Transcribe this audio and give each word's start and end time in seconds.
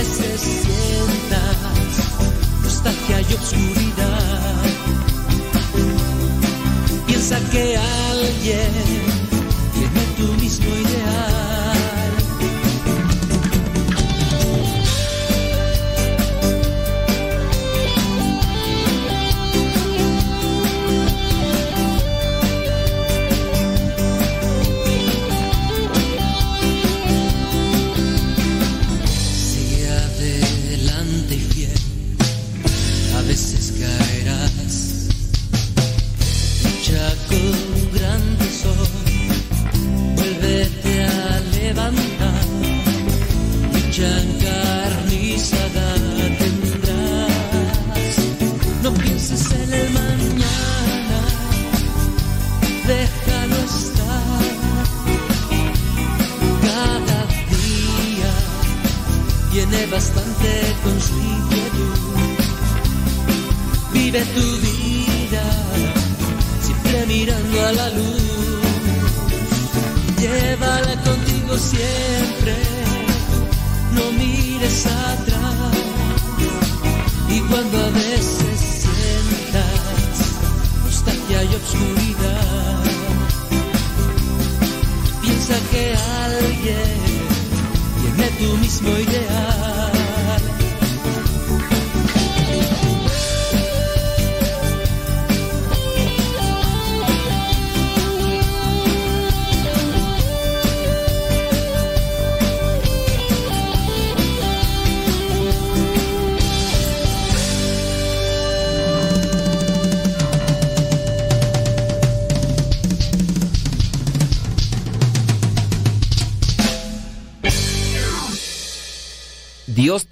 veces 0.00 0.40
sientas 0.40 1.56
nostalgia 2.62 3.20
y 3.20 3.34
oscuridad, 3.34 3.89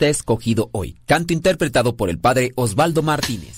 Escogido 0.06 0.70
hoy. 0.72 0.98
Canto 1.06 1.32
interpretado 1.32 1.96
por 1.96 2.10
el 2.10 2.18
padre 2.20 2.52
Osvaldo 2.54 3.02
Martínez. 3.02 3.57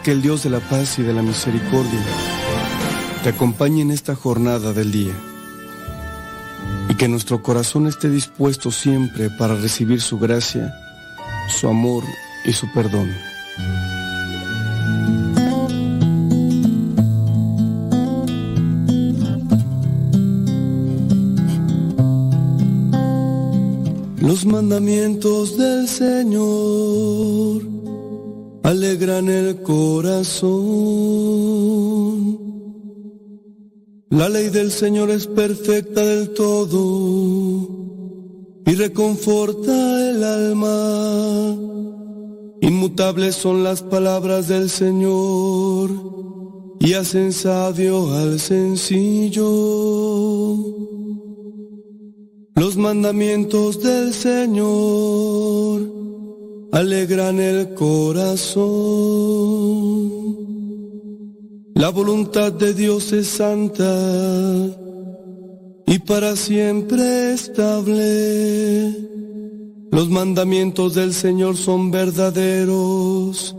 Que 0.00 0.10
el 0.10 0.22
Dios 0.22 0.42
de 0.42 0.48
la 0.48 0.58
paz 0.58 0.98
y 0.98 1.02
de 1.02 1.12
la 1.12 1.22
misericordia 1.22 2.00
te 3.22 3.28
acompañe 3.28 3.82
en 3.82 3.90
esta 3.90 4.14
jornada 4.14 4.72
del 4.72 4.90
día 4.90 5.12
y 6.88 6.94
que 6.94 7.08
nuestro 7.08 7.42
corazón 7.42 7.86
esté 7.86 8.08
dispuesto 8.08 8.70
siempre 8.70 9.28
para 9.28 9.54
recibir 9.54 10.00
su 10.00 10.18
gracia, 10.18 10.74
su 11.48 11.68
amor 11.68 12.02
y 12.46 12.52
su 12.52 12.72
perdón. 12.72 13.12
Los 24.20 24.46
mandamientos 24.46 25.58
del 25.58 25.86
Señor 25.86 27.71
alegran 28.62 29.28
el 29.28 29.62
corazón. 29.62 30.52
La 34.10 34.28
ley 34.28 34.50
del 34.50 34.70
Señor 34.70 35.10
es 35.10 35.26
perfecta 35.26 36.04
del 36.04 36.34
todo 36.34 37.68
y 38.66 38.74
reconforta 38.74 40.10
el 40.10 40.22
alma. 40.22 41.56
Inmutables 42.60 43.34
son 43.34 43.64
las 43.64 43.82
palabras 43.82 44.48
del 44.48 44.70
Señor 44.70 45.90
y 46.78 46.92
hacen 46.92 47.32
sabio 47.32 48.12
al 48.12 48.38
sencillo. 48.38 49.48
Los 52.54 52.76
mandamientos 52.76 53.82
del 53.82 54.12
Señor 54.12 56.01
alegran 56.72 57.38
el 57.38 57.74
corazón. 57.74 58.62
La 61.74 61.90
voluntad 61.90 62.52
de 62.52 62.74
Dios 62.74 63.12
es 63.12 63.28
santa 63.28 63.94
y 65.86 65.98
para 66.00 66.34
siempre 66.34 67.34
estable. 67.34 68.96
Los 69.90 70.08
mandamientos 70.08 70.94
del 70.94 71.12
Señor 71.12 71.56
son 71.56 71.90
verdaderos 71.90 73.54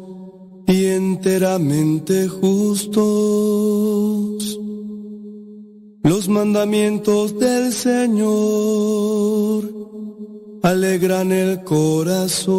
y 0.66 0.86
enteramente 0.86 2.28
justos. 2.28 3.00
Los 6.02 6.28
mandamientos 6.28 7.38
del 7.38 7.72
Señor 7.72 9.04
alegran 10.64 11.32
el 11.32 11.64
corazón. 11.64 12.54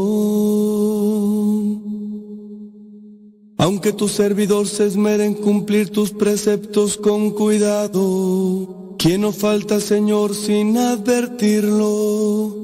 Aunque 3.59 3.93
tu 3.93 4.07
servidor 4.07 4.69
se 4.69 4.87
esmere 4.87 5.25
en 5.25 5.35
cumplir 5.35 5.91
tus 5.91 6.13
preceptos 6.13 6.97
con 6.97 7.33
cuidado, 7.33 8.95
¿quién 8.99 9.23
no 9.23 9.33
falta, 9.33 9.81
Señor, 9.81 10.37
sin 10.37 10.79
advertirlo? 10.79 12.63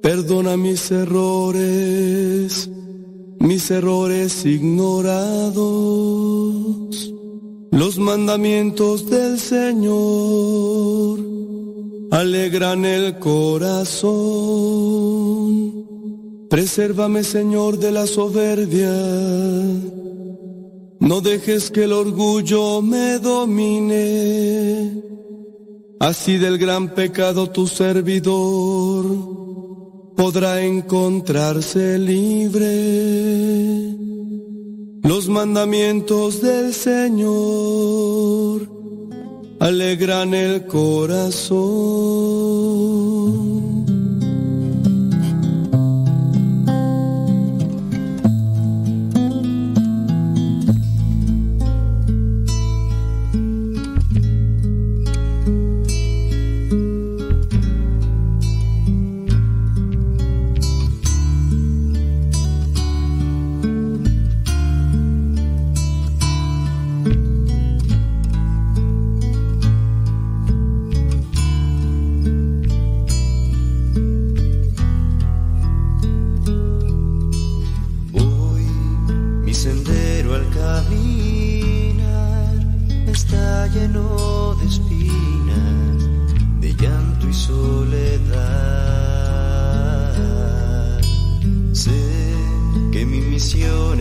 Perdona 0.00 0.56
mis 0.56 0.92
errores 0.92 2.70
mis 3.44 3.70
errores 3.70 4.46
ignorados, 4.46 5.54
los 7.70 7.98
mandamientos 7.98 9.10
del 9.10 9.38
Señor 9.38 11.20
alegran 12.10 12.84
el 12.84 13.18
corazón. 13.18 14.14
Presérvame, 16.48 17.24
Señor, 17.24 17.78
de 17.78 17.90
la 17.90 18.06
soberbia. 18.06 18.92
No 21.00 21.20
dejes 21.20 21.70
que 21.70 21.84
el 21.84 21.92
orgullo 21.92 22.80
me 22.80 23.18
domine. 23.18 25.02
Así 26.00 26.38
del 26.38 26.58
gran 26.58 26.94
pecado 26.94 27.50
tu 27.50 27.66
servidor 27.66 29.04
podrá 30.16 30.62
encontrarse 30.62 31.98
libre. 31.98 32.64
Los 35.02 35.28
mandamientos 35.28 36.40
del 36.40 36.72
Señor 36.72 38.04
alegran 39.64 40.34
el 40.34 40.66
corazón. 40.66 41.64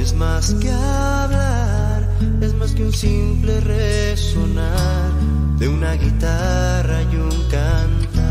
es 0.03 0.13
más 0.13 0.53
que 0.55 0.69
hablar, 0.69 2.05
es 2.41 2.53
más 2.55 2.73
que 2.73 2.83
un 2.83 2.91
simple 2.91 3.61
resonar 3.61 5.11
de 5.57 5.69
una 5.69 5.93
guitarra 5.93 7.03
y 7.03 7.15
un 7.15 7.47
cantar. 7.49 8.23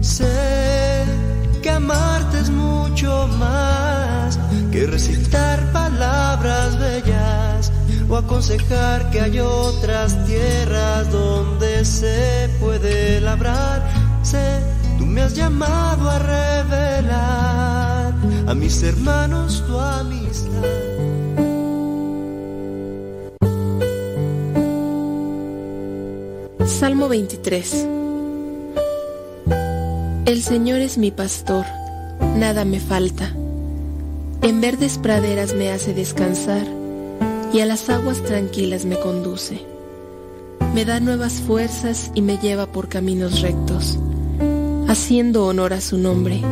Sé 0.00 1.04
que 1.62 1.70
amarte 1.70 2.40
es 2.40 2.50
mucho 2.50 3.28
más 3.38 4.36
que 4.72 4.86
recitar 4.88 5.72
palabras 5.72 6.76
bellas 6.80 7.70
o 8.08 8.16
aconsejar 8.16 9.10
que 9.10 9.20
hay 9.20 9.38
otras 9.38 10.24
tierras 10.26 11.12
donde 11.12 11.84
se 11.84 12.50
puede 12.58 13.20
labrar. 13.20 13.88
Sé, 14.22 14.60
tú 14.98 15.06
me 15.06 15.22
has 15.22 15.34
llamado 15.34 16.10
a 16.10 16.18
revelar 16.18 17.35
el 30.26 30.42
Señor 30.42 30.78
es 30.78 30.96
mi 30.96 31.10
pastor, 31.10 31.64
nada 32.36 32.64
me 32.64 32.78
falta. 32.78 33.32
En 34.42 34.60
verdes 34.60 34.98
praderas 34.98 35.54
me 35.54 35.72
hace 35.72 35.92
descansar 35.92 36.66
y 37.52 37.58
a 37.60 37.66
las 37.66 37.90
aguas 37.90 38.22
tranquilas 38.22 38.84
me 38.84 38.96
conduce. 39.00 39.60
Me 40.72 40.84
da 40.84 41.00
nuevas 41.00 41.40
fuerzas 41.40 42.12
y 42.14 42.22
me 42.22 42.38
lleva 42.38 42.66
por 42.66 42.88
caminos 42.88 43.40
rectos, 43.40 43.98
haciendo 44.86 45.46
honor 45.46 45.72
a 45.72 45.80
su 45.80 45.98
nombre. 45.98 46.42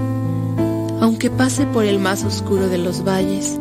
Aunque 1.04 1.28
pase 1.28 1.66
por 1.66 1.84
el 1.84 1.98
más 1.98 2.24
oscuro 2.24 2.70
de 2.70 2.78
los 2.78 3.04
valles, 3.04 3.60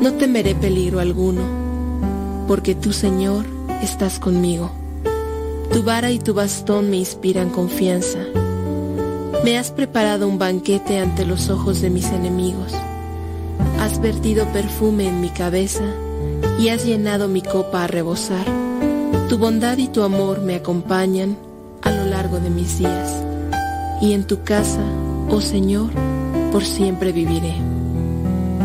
no 0.00 0.14
temeré 0.14 0.54
peligro 0.54 0.98
alguno, 0.98 1.42
porque 2.48 2.74
tú, 2.74 2.94
Señor, 2.94 3.44
estás 3.82 4.18
conmigo. 4.18 4.70
Tu 5.70 5.82
vara 5.82 6.10
y 6.10 6.18
tu 6.18 6.32
bastón 6.32 6.88
me 6.88 6.96
inspiran 6.96 7.50
confianza. 7.50 8.20
Me 9.44 9.58
has 9.58 9.72
preparado 9.72 10.26
un 10.26 10.38
banquete 10.38 10.98
ante 11.00 11.26
los 11.26 11.50
ojos 11.50 11.82
de 11.82 11.90
mis 11.90 12.06
enemigos. 12.06 12.72
Has 13.78 14.00
vertido 14.00 14.46
perfume 14.46 15.06
en 15.06 15.20
mi 15.20 15.28
cabeza 15.28 15.84
y 16.58 16.68
has 16.68 16.86
llenado 16.86 17.28
mi 17.28 17.42
copa 17.42 17.84
a 17.84 17.88
rebosar. 17.88 18.46
Tu 19.28 19.36
bondad 19.36 19.76
y 19.76 19.88
tu 19.88 20.02
amor 20.02 20.40
me 20.40 20.54
acompañan 20.54 21.36
a 21.82 21.90
lo 21.90 22.06
largo 22.06 22.40
de 22.40 22.48
mis 22.48 22.78
días. 22.78 23.22
Y 24.00 24.14
en 24.14 24.26
tu 24.26 24.44
casa, 24.44 24.80
oh 25.28 25.42
Señor, 25.42 25.90
por 26.54 26.64
siempre 26.64 27.10
viviré. 27.10 27.52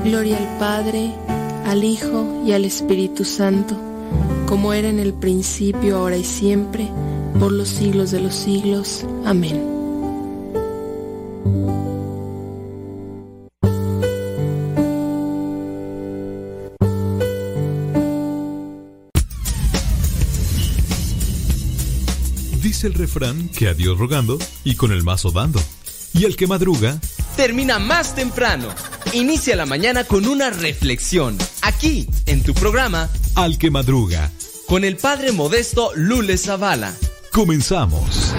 Gloria 0.06 0.38
al 0.38 0.60
Padre, 0.60 1.12
al 1.66 1.84
Hijo 1.84 2.44
y 2.46 2.52
al 2.52 2.64
Espíritu 2.64 3.26
Santo 3.26 3.76
como 4.50 4.74
era 4.74 4.90
en 4.90 4.98
el 4.98 5.14
principio, 5.14 5.98
ahora 5.98 6.18
y 6.18 6.24
siempre, 6.24 6.88
por 7.40 7.52
los 7.52 7.68
siglos 7.68 8.10
de 8.10 8.20
los 8.20 8.34
siglos. 8.34 9.06
Amén. 9.26 9.64
Dice 22.64 22.88
el 22.88 22.94
refrán 22.96 23.50
que 23.50 23.68
a 23.68 23.74
Dios 23.76 24.00
rogando 24.00 24.40
y 24.64 24.76
con 24.76 24.92
el 24.92 25.04
mazo 25.04 25.32
dando. 25.32 25.60
Y 26.14 26.26
el 26.26 26.36
que 26.36 26.48
madruga... 26.48 27.00
Termina 27.40 27.80
más 27.80 28.16
temprano. 28.16 28.68
Inicia 29.14 29.56
la 29.56 29.66
mañana 29.66 30.04
con 30.04 30.28
una 30.28 30.50
reflexión. 30.50 31.38
Aquí, 31.62 32.06
en 32.26 32.44
tu 32.44 32.54
programa... 32.54 33.10
Al 33.34 33.58
que 33.58 33.72
madruga 33.72 34.30
con 34.68 34.84
el 34.84 34.98
padre 34.98 35.32
modesto 35.32 35.92
Lule 35.96 36.38
Zavala. 36.38 36.94
Comenzamos. 37.32 38.36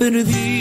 Está 0.00 0.57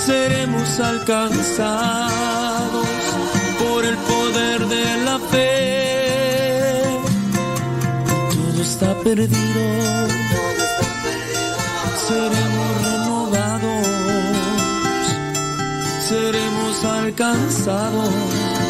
seremos 0.07 0.79
alcanzados 0.91 2.87
por 3.61 3.81
el 3.91 3.97
poder 4.11 4.59
de 4.75 4.85
la 5.07 5.17
fe. 5.31 6.83
Todo 8.35 8.59
está 8.69 8.89
perdido, 9.07 9.63
seremos 12.07 12.69
renovados, 12.87 13.87
seremos 16.09 16.75
alcanzados 16.85 18.68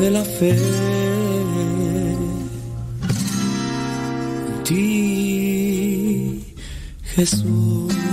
de 0.00 0.10
la 0.10 0.24
fe. 0.24 0.56
Ti, 4.64 6.42
Jesús. 7.14 8.07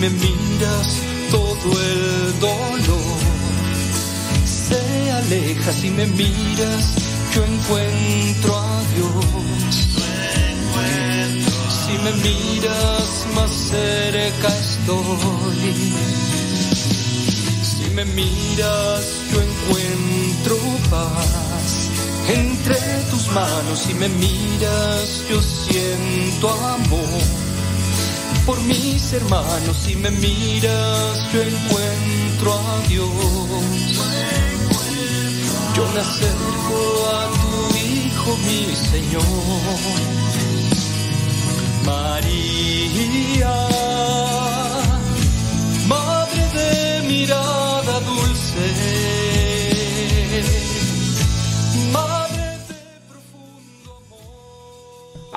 Me 0.00 0.10
miras 0.10 1.00
todo 1.30 1.80
el 1.80 2.40
dolor. 2.40 3.18
Se 4.44 5.10
aleja 5.10 5.72
si 5.72 5.90
me 5.90 6.06
miras 6.06 6.94
yo 7.34 7.44
encuentro 7.44 8.58
a 8.58 8.82
Dios. 8.94 9.88
Si 11.86 11.92
me 12.04 12.12
miras 12.12 13.26
más 13.34 13.50
cerca 13.50 14.48
estoy. 14.48 15.94
Si 17.62 17.90
me 17.94 18.04
miras 18.04 19.04
yo 19.32 19.40
encuentro 19.40 20.56
paz. 20.90 21.90
Entre 22.28 22.76
tus 23.10 23.28
manos 23.32 23.78
si 23.78 23.94
me 23.94 24.08
miras 24.08 25.22
yo 25.30 25.40
siento 25.40 26.50
amor 26.50 27.45
por 28.46 28.58
mis 28.62 29.12
hermanos 29.12 29.76
si 29.76 29.96
me 29.96 30.10
miras 30.10 31.32
yo 31.32 31.42
encuentro 31.42 32.54
a 32.54 32.88
Dios. 32.88 33.08
Yo 35.74 35.84
me 35.92 36.00
acerco 36.00 36.78
a 37.12 37.28
tu 37.40 37.76
hijo 37.76 38.36
mi 38.46 38.74
Señor. 38.74 39.22
María 41.84 43.54
madre 45.88 46.42
de 46.54 47.02
mirada 47.08 47.55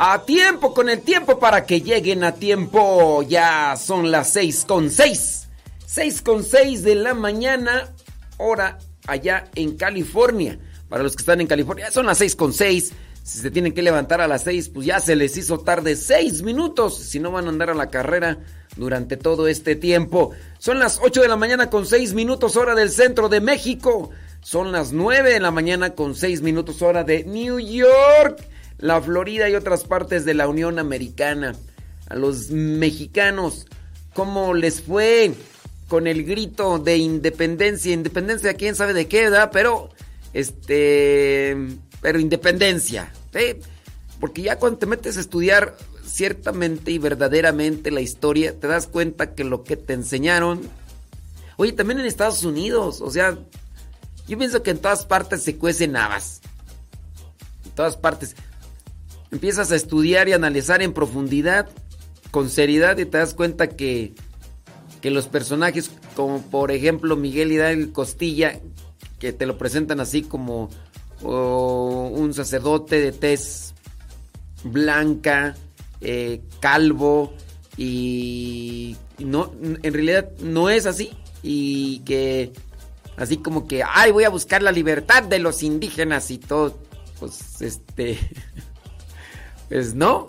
A 0.01 0.24
tiempo, 0.24 0.74
con 0.74 0.88
el 0.88 1.01
tiempo 1.01 1.39
para 1.39 1.65
que 1.65 1.82
lleguen 1.82 2.24
a 2.24 2.34
tiempo. 2.34 3.22
Ya 3.24 3.75
son 3.75 4.12
las 4.12 4.32
seis 4.32 4.63
con 4.65 4.89
seis. 4.89 5.50
Seis 5.86 6.22
con 6.22 6.46
seis 6.46 6.84
de 6.84 6.96
la 6.96 7.13
mañana, 7.13 7.89
hora 8.38 8.77
allá 9.08 9.50
en 9.56 9.75
California. 9.75 10.58
Para 10.88 11.03
los 11.03 11.18
que 11.18 11.24
están 11.24 11.41
en 11.41 11.48
California, 11.48 11.91
son 11.91 12.06
las 12.06 12.20
seis 12.20 12.38
con 12.38 12.53
seis. 12.53 12.94
Si 13.24 13.39
se 13.39 13.51
tienen 13.51 13.74
que 13.74 13.82
levantar 13.82 14.22
a 14.22 14.29
las 14.29 14.44
seis, 14.44 14.70
pues 14.70 14.86
ya 14.86 15.01
se 15.01 15.18
les 15.18 15.36
hizo 15.36 15.60
tarde 15.60 15.98
seis 15.98 16.44
minutos. 16.44 16.98
Si 16.98 17.20
no 17.20 17.32
van 17.32 17.48
a 17.48 17.50
andar 17.50 17.70
a 17.70 17.75
la 17.75 17.89
carrera 17.89 18.38
durante 18.77 19.18
todo 19.18 19.50
este 19.50 19.75
tiempo. 19.75 20.32
Son 20.60 20.79
las 20.79 21.01
ocho 21.03 21.22
de 21.22 21.27
la 21.27 21.36
mañana 21.36 21.70
con 21.70 21.86
seis 21.86 22.13
minutos, 22.13 22.56
hora 22.56 22.74
del 22.74 22.89
centro 22.89 23.27
de 23.27 23.41
México. 23.41 24.12
Son 24.41 24.72
las 24.72 24.94
9 24.94 25.34
de 25.34 25.39
la 25.41 25.51
mañana 25.51 25.96
con 25.96 26.15
6 26.15 26.41
minutos 26.41 26.82
hora 26.82 27.03
de 27.03 27.25
New 27.25 27.60
York, 27.60 28.41
la 28.79 29.01
Florida 29.01 29.50
y 29.50 29.55
otras 29.55 29.83
partes 29.83 30.25
de 30.25 30.33
la 30.33 30.48
Unión 30.48 30.79
Americana. 30.79 31.55
A 32.07 32.15
los 32.15 32.50
mexicanos, 32.50 33.67
¿cómo 34.13 34.53
les 34.53 34.81
fue 34.81 35.33
con 35.88 36.07
el 36.07 36.24
grito 36.24 36.79
de 36.79 36.98
independencia? 36.98 37.93
Independencia, 37.93 38.55
quién 38.55 38.75
sabe 38.75 38.93
de 38.93 39.07
qué, 39.07 39.24
¿verdad? 39.24 39.51
Pero, 39.53 39.89
este, 40.33 41.55
pero 42.01 42.19
independencia, 42.19 43.12
¿sí? 43.31 43.57
Porque 44.19 44.41
ya 44.41 44.57
cuando 44.57 44.79
te 44.79 44.86
metes 44.86 45.17
a 45.17 45.21
estudiar 45.21 45.77
ciertamente 46.05 46.91
y 46.91 46.98
verdaderamente 46.98 47.91
la 47.91 48.01
historia, 48.01 48.59
te 48.59 48.67
das 48.67 48.88
cuenta 48.88 49.36
que 49.36 49.43
lo 49.43 49.63
que 49.63 49.77
te 49.77 49.93
enseñaron... 49.93 50.62
Oye, 51.57 51.74
también 51.74 52.00
en 52.00 52.05
Estados 52.05 52.43
Unidos, 52.43 53.01
o 53.01 53.12
sea, 53.12 53.38
yo 54.27 54.38
pienso 54.38 54.63
que 54.63 54.71
en 54.71 54.79
todas 54.79 55.05
partes 55.05 55.43
se 55.43 55.57
cuecen 55.57 55.95
habas. 55.95 56.41
En 57.65 57.71
todas 57.71 57.98
partes. 57.98 58.36
Empiezas 59.31 59.71
a 59.71 59.75
estudiar 59.75 60.27
y 60.29 60.33
analizar 60.33 60.81
en 60.81 60.93
profundidad, 60.93 61.69
con 62.31 62.50
seriedad, 62.50 62.98
y 62.98 63.05
te 63.05 63.17
das 63.17 63.33
cuenta 63.33 63.69
que, 63.69 64.13
que 65.01 65.12
los 65.12 65.27
personajes, 65.27 65.91
como 66.15 66.41
por 66.41 66.71
ejemplo 66.71 67.15
Miguel 67.15 67.51
Hidalgo 67.51 67.93
Costilla, 67.93 68.59
que 69.19 69.33
te 69.33 69.45
lo 69.45 69.57
presentan 69.57 70.00
así 70.00 70.24
como 70.24 70.69
un 71.21 72.33
sacerdote 72.33 73.01
de 73.01 73.12
tez 73.12 73.74
blanca, 74.63 75.55
eh, 76.01 76.41
calvo, 76.59 77.33
y 77.79 78.98
no, 79.19 79.53
en 79.62 79.93
realidad 79.93 80.29
no 80.41 80.69
es 80.69 80.86
así. 80.86 81.12
Y 81.41 82.00
que 82.00 82.51
así 83.15 83.38
como 83.38 83.67
que, 83.67 83.83
ay, 83.88 84.12
voy 84.12 84.25
a 84.25 84.29
buscar 84.29 84.62
la 84.62 84.74
libertad 84.74 85.24
de 85.24 85.39
los 85.39 85.63
indígenas 85.63 86.29
y 86.29 86.39
todo. 86.39 86.77
Pues 87.21 87.62
este, 87.62 88.19
pues 89.70 89.94
no. 89.94 90.28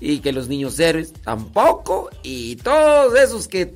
Y 0.00 0.20
que 0.20 0.32
los 0.32 0.48
niños 0.48 0.78
héroes 0.78 1.12
tampoco. 1.12 2.10
Y 2.22 2.56
todos 2.56 3.18
esos 3.18 3.48
que 3.48 3.74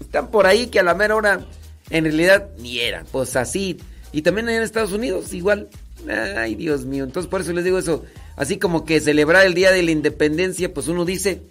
están 0.00 0.30
por 0.30 0.46
ahí 0.46 0.66
que 0.66 0.80
a 0.80 0.82
la 0.82 0.94
mera 0.94 1.16
hora 1.16 1.46
en 1.90 2.04
realidad 2.04 2.48
ni 2.58 2.80
eran. 2.80 3.06
Pues 3.10 3.36
así. 3.36 3.78
Y 4.12 4.22
también 4.22 4.48
en 4.48 4.62
Estados 4.62 4.92
Unidos 4.92 5.32
igual. 5.32 5.68
Ay, 6.36 6.54
Dios 6.54 6.84
mío. 6.84 7.04
Entonces 7.04 7.30
por 7.30 7.40
eso 7.40 7.52
les 7.52 7.64
digo 7.64 7.78
eso. 7.78 8.04
Así 8.36 8.58
como 8.58 8.84
que 8.84 9.00
celebrar 9.00 9.46
el 9.46 9.54
Día 9.54 9.70
de 9.70 9.82
la 9.82 9.90
Independencia, 9.90 10.72
pues 10.72 10.88
uno 10.88 11.04
dice, 11.04 11.42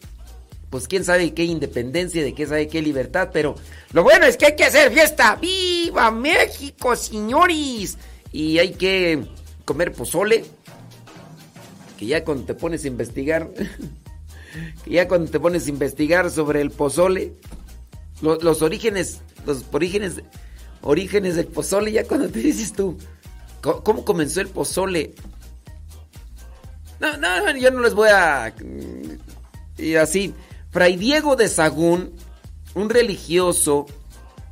pues 0.69 0.87
quién 0.87 1.03
sabe 1.03 1.33
qué 1.33 1.43
independencia, 1.43 2.23
de 2.23 2.33
qué 2.33 2.45
sabe 2.45 2.67
qué 2.67 2.81
libertad, 2.81 3.29
pero 3.33 3.55
lo 3.91 4.03
bueno 4.03 4.25
es 4.25 4.37
que 4.37 4.47
hay 4.47 4.55
que 4.55 4.65
hacer 4.65 4.91
fiesta. 4.91 5.35
¡Viva 5.35 6.11
México, 6.11 6.95
señores! 6.95 7.97
Y 8.31 8.59
hay 8.59 8.71
que 8.71 9.23
comer 9.65 9.91
pozole, 9.91 10.45
que 11.99 12.05
ya 12.05 12.23
cuando 12.23 12.45
te 12.45 12.53
pones 12.53 12.85
a 12.85 12.87
investigar, 12.87 13.49
que 14.85 14.89
ya 14.89 15.09
cuando 15.09 15.29
te 15.29 15.37
pones 15.37 15.67
a 15.67 15.69
investigar 15.69 16.31
sobre 16.31 16.61
el 16.61 16.71
pozole, 16.71 17.33
los 18.21 18.61
orígenes, 18.61 19.19
los 19.45 19.65
orígenes, 19.73 20.21
orígenes 20.81 21.35
del 21.35 21.47
pozole, 21.47 21.91
ya 21.91 22.05
cuando 22.05 22.29
te 22.29 22.39
dices 22.39 22.71
tú, 22.71 22.97
¿cómo 23.59 24.05
comenzó 24.05 24.39
el 24.39 24.47
pozole? 24.47 25.13
No, 27.01 27.17
no, 27.17 27.57
yo 27.57 27.69
no 27.69 27.81
les 27.81 27.93
voy 27.93 28.07
a... 28.07 28.55
Y 29.77 29.95
así, 29.95 30.33
Fray 30.71 30.95
Diego 30.95 31.35
de 31.35 31.49
Sagún, 31.49 32.13
un 32.75 32.89
religioso, 32.89 33.87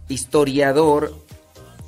historiador, 0.09 1.15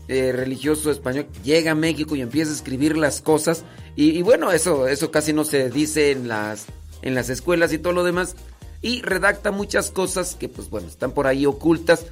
eh, 0.08 0.32
religioso 0.32 0.90
español, 0.90 1.28
llega 1.44 1.72
a 1.72 1.76
México 1.76 2.16
y 2.16 2.22
empieza 2.22 2.52
a 2.52 2.56
escribir 2.56 2.96
las 2.96 3.20
cosas. 3.22 3.66
Y, 4.02 4.22
bueno, 4.22 4.54
eso, 4.54 4.88
eso 4.88 5.12
casi 5.12 5.34
no 5.34 5.44
se 5.44 5.70
dice 5.70 6.12
en 6.12 6.30
las, 6.30 6.68
en 7.02 7.16
las 7.16 7.28
escuelas 7.28 7.74
y 7.74 7.80
todo 7.80 7.92
lo 7.92 8.06
demás. 8.06 8.38
Y 8.82 9.02
redacta 9.02 9.52
muchas 9.52 9.92
cosas 9.92 10.36
que, 10.36 10.48
pues 10.48 10.70
bueno, 10.70 10.88
están 10.88 11.12
por 11.12 11.28
ahí 11.28 11.46
ocultas 11.46 12.06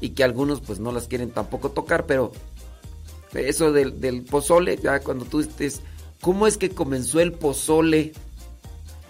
y 0.00 0.10
que 0.10 0.24
algunos 0.24 0.62
pues 0.62 0.78
no 0.78 0.90
las 0.90 1.06
quieren 1.06 1.32
tampoco 1.32 1.70
tocar, 1.70 2.06
pero 2.06 2.32
eso 3.34 3.72
del, 3.72 4.00
del 4.00 4.22
pozole, 4.22 4.78
ya 4.82 5.00
cuando 5.00 5.26
tú 5.26 5.40
estés, 5.40 5.82
¿cómo 6.22 6.46
es 6.46 6.56
que 6.56 6.70
comenzó 6.70 7.20
el 7.20 7.34
pozole? 7.34 8.14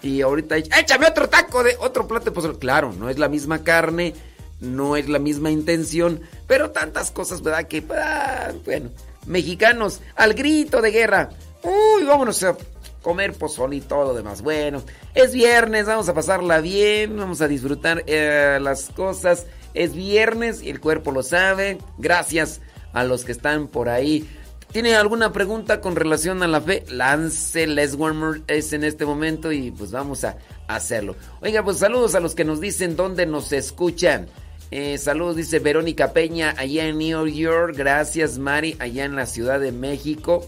Y 0.01 0.19
ahorita, 0.19 0.57
échame 0.57 1.07
otro 1.07 1.29
taco 1.29 1.63
de 1.63 1.77
otro 1.79 2.05
plato 2.05 2.25
de 2.25 2.31
pozole. 2.31 2.59
Claro, 2.59 2.91
no 2.91 3.09
es 3.09 3.17
la 3.17 3.29
misma 3.29 3.63
carne, 3.63 4.13
no 4.59 4.97
es 4.97 5.07
la 5.07 5.19
misma 5.19 5.51
intención, 5.51 6.19
pero 6.47 6.71
tantas 6.71 7.11
cosas, 7.11 7.41
¿verdad? 7.41 7.69
Que, 7.69 7.81
ah, 7.91 8.51
bueno, 8.65 8.89
mexicanos, 9.25 10.01
al 10.17 10.33
grito 10.33 10.81
de 10.81 10.91
guerra. 10.91 11.29
Uy, 11.65 12.05
vámonos 12.05 12.41
a 12.43 12.55
comer 13.01 13.33
pozole 13.33 13.77
y 13.77 13.81
todo 13.81 14.05
lo 14.05 14.13
demás. 14.13 14.41
Bueno, 14.41 14.83
es 15.13 15.33
viernes, 15.33 15.85
vamos 15.85 16.07
a 16.09 16.13
pasarla 16.13 16.61
bien, 16.61 17.17
vamos 17.17 17.41
a 17.41 17.47
disfrutar 17.47 18.03
eh, 18.07 18.59
las 18.61 18.89
cosas. 18.89 19.45
Es 19.73 19.93
viernes 19.93 20.61
y 20.61 20.69
el 20.69 20.79
cuerpo 20.79 21.11
lo 21.11 21.23
sabe. 21.23 21.77
Gracias 21.97 22.61
a 22.93 23.03
los 23.03 23.25
que 23.25 23.33
están 23.33 23.67
por 23.67 23.89
ahí 23.89 24.27
¿Tiene 24.75 24.93
alguna 24.93 25.31
pregunta 25.31 25.79
con 25.79 25.95
relación 25.95 26.43
a 26.43 26.47
la 26.47 26.59
fe? 26.59 26.83
Lance 26.89 27.65
Les 27.65 27.95
Warmer 27.95 28.41
es 28.47 28.73
en 28.73 28.83
este 28.83 29.05
momento 29.05 29.53
y 29.53 29.71
pues 29.71 29.91
vamos 29.91 30.25
a 30.25 30.37
hacerlo. 30.67 31.15
Oiga, 31.39 31.63
pues 31.63 31.77
saludos 31.77 32.13
a 32.13 32.19
los 32.19 32.35
que 32.35 32.43
nos 32.43 32.59
dicen 32.59 32.97
dónde 32.97 33.25
nos 33.25 33.53
escuchan. 33.53 34.27
Eh, 34.71 34.97
saludos, 34.97 35.37
dice 35.37 35.59
Verónica 35.59 36.11
Peña, 36.11 36.53
allá 36.57 36.87
en 36.87 36.97
New 36.97 37.25
York. 37.25 37.73
Gracias, 37.77 38.37
Mari, 38.37 38.75
allá 38.79 39.05
en 39.05 39.15
la 39.15 39.27
Ciudad 39.27 39.61
de 39.61 39.71
México. 39.71 40.45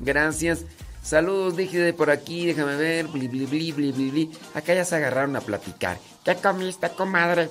Gracias. 0.00 0.64
Saludos, 1.02 1.56
dije 1.56 1.92
por 1.92 2.10
aquí, 2.10 2.46
déjame 2.46 2.76
ver. 2.76 3.06
Bli, 3.06 3.28
bli, 3.28 3.46
bli, 3.46 3.72
bli, 3.72 3.92
bli, 3.92 4.32
Acá 4.54 4.74
ya 4.74 4.84
se 4.84 4.96
agarraron 4.96 5.36
a 5.36 5.40
platicar. 5.40 5.98
¿Qué 6.24 6.34
comiste, 6.34 6.90
comadre? 6.90 7.48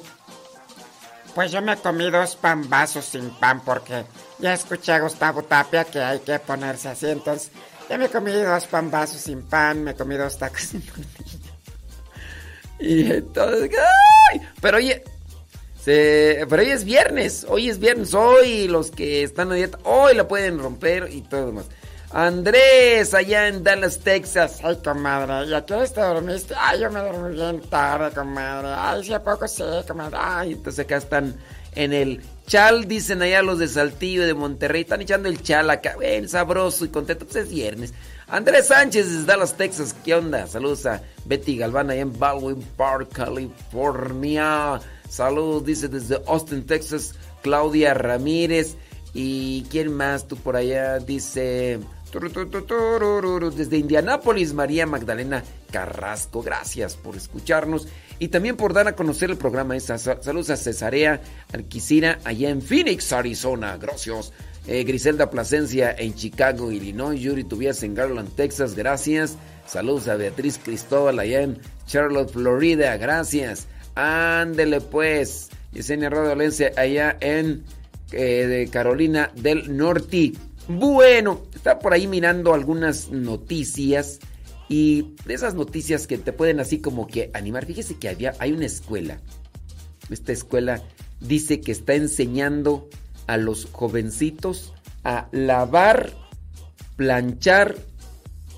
Pues 1.33 1.51
yo 1.51 1.61
me 1.61 1.77
comí 1.77 2.09
dos 2.09 2.35
pambazos 2.35 3.05
sin 3.05 3.29
pan 3.29 3.61
porque 3.63 4.05
ya 4.39 4.53
escuché 4.53 4.93
a 4.93 4.99
Gustavo 4.99 5.43
Tapia 5.43 5.85
que 5.85 5.99
hay 5.99 6.19
que 6.19 6.39
ponerse 6.39 6.89
así. 6.89 7.07
Entonces, 7.07 7.51
ya 7.89 7.97
me 7.97 8.09
comí 8.09 8.31
dos 8.31 8.65
pambazos 8.65 9.21
sin 9.21 9.41
pan, 9.43 9.83
me 9.83 9.95
comí 9.95 10.15
dos 10.15 10.37
tacos 10.37 10.61
sin 10.71 10.81
tortilla. 10.81 11.51
Y 12.79 13.11
entonces, 13.11 13.71
Pero 14.61 14.77
oye, 14.77 15.03
pero 15.85 16.61
hoy 16.61 16.69
es 16.69 16.83
viernes, 16.83 17.45
hoy 17.47 17.69
es 17.69 17.79
viernes, 17.79 18.13
hoy 18.13 18.67
los 18.67 18.91
que 18.91 19.23
están 19.23 19.51
a 19.51 19.55
dieta, 19.55 19.77
hoy 19.83 20.15
la 20.15 20.27
pueden 20.27 20.59
romper 20.59 21.09
y 21.11 21.21
todo 21.21 21.47
demás. 21.47 21.65
Andrés, 22.11 23.13
allá 23.13 23.49
en 23.49 23.63
Dallas, 23.63 23.99
Texas. 23.99 24.59
Ay, 24.63 24.77
comadre, 24.83 25.49
¿y 25.49 25.53
a 25.53 25.65
qué 25.65 25.73
hora 25.73 25.85
te 25.85 25.99
dormiste? 25.99 26.55
Ay, 26.57 26.79
yo 26.79 26.89
me 26.89 27.01
dormí 27.01 27.35
bien 27.35 27.59
tarde, 27.69 28.15
comadre. 28.15 28.69
Ay, 28.69 29.03
si 29.03 29.13
a 29.13 29.21
poco 29.21 29.47
sé, 29.47 29.63
comadre. 29.85 30.17
Ay, 30.19 30.53
entonces 30.53 30.85
acá 30.85 30.95
están 30.97 31.35
en 31.73 31.91
el 31.91 32.21
chal, 32.47 32.87
dicen 32.87 33.21
allá 33.21 33.41
los 33.41 33.59
de 33.59 33.67
Saltillo, 33.67 34.25
de 34.25 34.33
Monterrey. 34.33 34.83
Están 34.83 35.01
echando 35.01 35.27
el 35.27 35.41
chal 35.41 35.69
acá, 35.69 35.97
bien 35.99 36.29
sabroso 36.29 36.85
y 36.85 36.89
contento. 36.89 37.25
Pues 37.25 37.35
es 37.35 37.49
viernes. 37.49 37.93
Andrés 38.27 38.67
Sánchez 38.67 39.09
desde 39.09 39.25
Dallas, 39.25 39.55
Texas. 39.55 39.93
¿Qué 40.05 40.15
onda? 40.15 40.47
Saludos 40.47 40.85
a 40.85 41.01
Betty 41.25 41.57
Galván 41.57 41.89
allá 41.89 42.01
en 42.01 42.17
Baldwin 42.17 42.61
Park, 42.77 43.09
California. 43.11 44.79
Saludos, 45.15 45.63
dice 45.63 45.87
desde 45.87 46.21
Austin, 46.27 46.65
Texas, 46.65 47.15
Claudia 47.41 47.93
Ramírez. 47.93 48.75
¿Y 49.13 49.63
quién 49.69 49.93
más? 49.93 50.27
Tú 50.27 50.35
por 50.35 50.57
allá 50.57 50.99
dice... 50.99 51.79
Desde 53.55 53.77
Indianápolis, 53.77 54.53
María 54.53 54.85
Magdalena 54.85 55.41
Carrasco. 55.71 56.41
Gracias 56.41 56.97
por 56.97 57.15
escucharnos 57.15 57.87
y 58.19 58.27
también 58.27 58.57
por 58.57 58.73
dar 58.73 58.89
a 58.89 58.95
conocer 58.95 59.29
el 59.29 59.37
programa. 59.37 59.79
Saludos 59.79 60.49
a 60.49 60.57
Cesarea 60.57 61.21
Alquicina, 61.53 62.19
allá 62.25 62.49
en 62.49 62.61
Phoenix, 62.61 63.13
Arizona. 63.13 63.77
Gracias. 63.77 64.33
Griselda 64.65 65.29
Plasencia 65.29 65.95
en 65.97 66.13
Chicago, 66.13 66.71
Illinois. 66.71 67.19
Yuri 67.19 67.45
Tubias 67.45 67.83
en 67.83 67.95
Garland, 67.95 68.35
Texas. 68.35 68.75
Gracias. 68.75 69.37
Saludos 69.65 70.09
a 70.09 70.15
Beatriz 70.15 70.59
Cristóbal 70.61 71.19
allá 71.19 71.41
en 71.41 71.57
Charlotte, 71.85 72.31
Florida. 72.31 72.97
Gracias. 72.97 73.67
Ándele 73.95 74.81
pues. 74.81 75.49
Yesenia 75.71 76.09
Rodolencia 76.09 76.71
allá 76.77 77.17
en 77.19 77.63
eh, 78.11 78.67
Carolina 78.71 79.31
del 79.35 79.75
Norte. 79.75 80.33
Bueno, 80.67 81.43
está 81.53 81.79
por 81.79 81.93
ahí 81.93 82.07
mirando 82.07 82.53
algunas 82.53 83.09
noticias 83.11 84.19
y 84.67 85.15
de 85.25 85.33
esas 85.33 85.53
noticias 85.53 86.07
que 86.07 86.17
te 86.17 86.33
pueden 86.33 86.59
así 86.59 86.79
como 86.79 87.07
que 87.07 87.29
animar. 87.33 87.65
Fíjese 87.65 87.95
que 87.95 88.09
había, 88.09 88.33
hay 88.39 88.51
una 88.51 88.65
escuela. 88.65 89.19
Esta 90.09 90.31
escuela 90.31 90.81
dice 91.19 91.61
que 91.61 91.71
está 91.71 91.95
enseñando 91.95 92.89
a 93.27 93.37
los 93.37 93.67
jovencitos 93.71 94.73
a 95.03 95.27
lavar, 95.31 96.13
planchar 96.95 97.75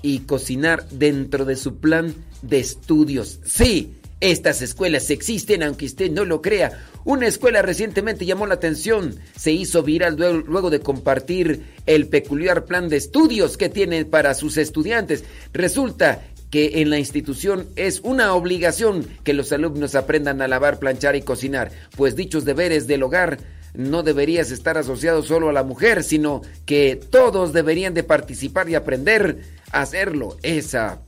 y 0.02 0.20
cocinar 0.20 0.88
dentro 0.88 1.44
de 1.44 1.56
su 1.56 1.78
plan 1.78 2.14
de 2.42 2.60
estudios. 2.60 3.40
Sí, 3.44 3.97
estas 4.20 4.62
escuelas 4.62 5.10
existen 5.10 5.62
aunque 5.62 5.86
usted 5.86 6.10
no 6.10 6.24
lo 6.24 6.42
crea. 6.42 6.84
Una 7.04 7.26
escuela 7.26 7.62
recientemente 7.62 8.26
llamó 8.26 8.46
la 8.46 8.54
atención, 8.54 9.16
se 9.36 9.52
hizo 9.52 9.82
viral 9.82 10.16
luego 10.46 10.70
de 10.70 10.80
compartir 10.80 11.64
el 11.86 12.08
peculiar 12.08 12.64
plan 12.64 12.88
de 12.88 12.96
estudios 12.96 13.56
que 13.56 13.68
tiene 13.68 14.04
para 14.04 14.34
sus 14.34 14.56
estudiantes. 14.56 15.24
Resulta 15.52 16.22
que 16.50 16.80
en 16.80 16.90
la 16.90 16.98
institución 16.98 17.68
es 17.76 18.00
una 18.00 18.34
obligación 18.34 19.06
que 19.22 19.34
los 19.34 19.52
alumnos 19.52 19.94
aprendan 19.94 20.42
a 20.42 20.48
lavar, 20.48 20.78
planchar 20.78 21.14
y 21.14 21.22
cocinar, 21.22 21.70
pues 21.96 22.16
dichos 22.16 22.44
deberes 22.44 22.86
del 22.86 23.02
hogar 23.02 23.38
no 23.74 24.02
deberías 24.02 24.50
estar 24.50 24.78
asociado 24.78 25.22
solo 25.22 25.50
a 25.50 25.52
la 25.52 25.62
mujer, 25.62 26.02
sino 26.02 26.42
que 26.66 26.96
todos 26.96 27.52
deberían 27.52 27.94
de 27.94 28.02
participar 28.02 28.68
y 28.68 28.74
aprender 28.74 29.42
a 29.70 29.82
hacerlo. 29.82 30.36
Esa 30.42 31.02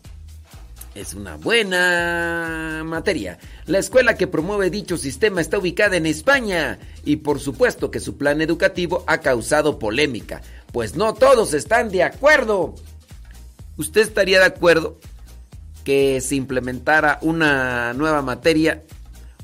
es 1.01 1.15
una 1.15 1.37
buena 1.37 2.83
materia. 2.85 3.39
La 3.67 3.79
escuela 3.79 4.17
que 4.17 4.27
promueve 4.27 4.69
dicho 4.69 4.99
sistema 4.99 5.41
está 5.41 5.59
ubicada 5.59 5.97
en 5.97 6.05
España 6.05 6.79
y 7.05 7.17
por 7.17 7.41
supuesto 7.41 7.91
que 7.91 8.01
su 8.01 8.19
plan 8.19 8.43
educativo 8.43 9.03
ha 9.07 9.19
causado 9.19 9.79
polémica, 9.79 10.43
pues 10.73 10.97
no 10.97 11.15
todos 11.15 11.55
están 11.55 11.91
de 11.91 12.03
acuerdo. 12.03 12.75
¿Usted 13.79 14.03
estaría 14.03 14.41
de 14.41 14.47
acuerdo 14.47 14.99
que 15.85 16.21
se 16.21 16.37
implementara 16.37 17.19
una 17.23 17.95
nueva 17.95 18.21
materia 18.21 18.83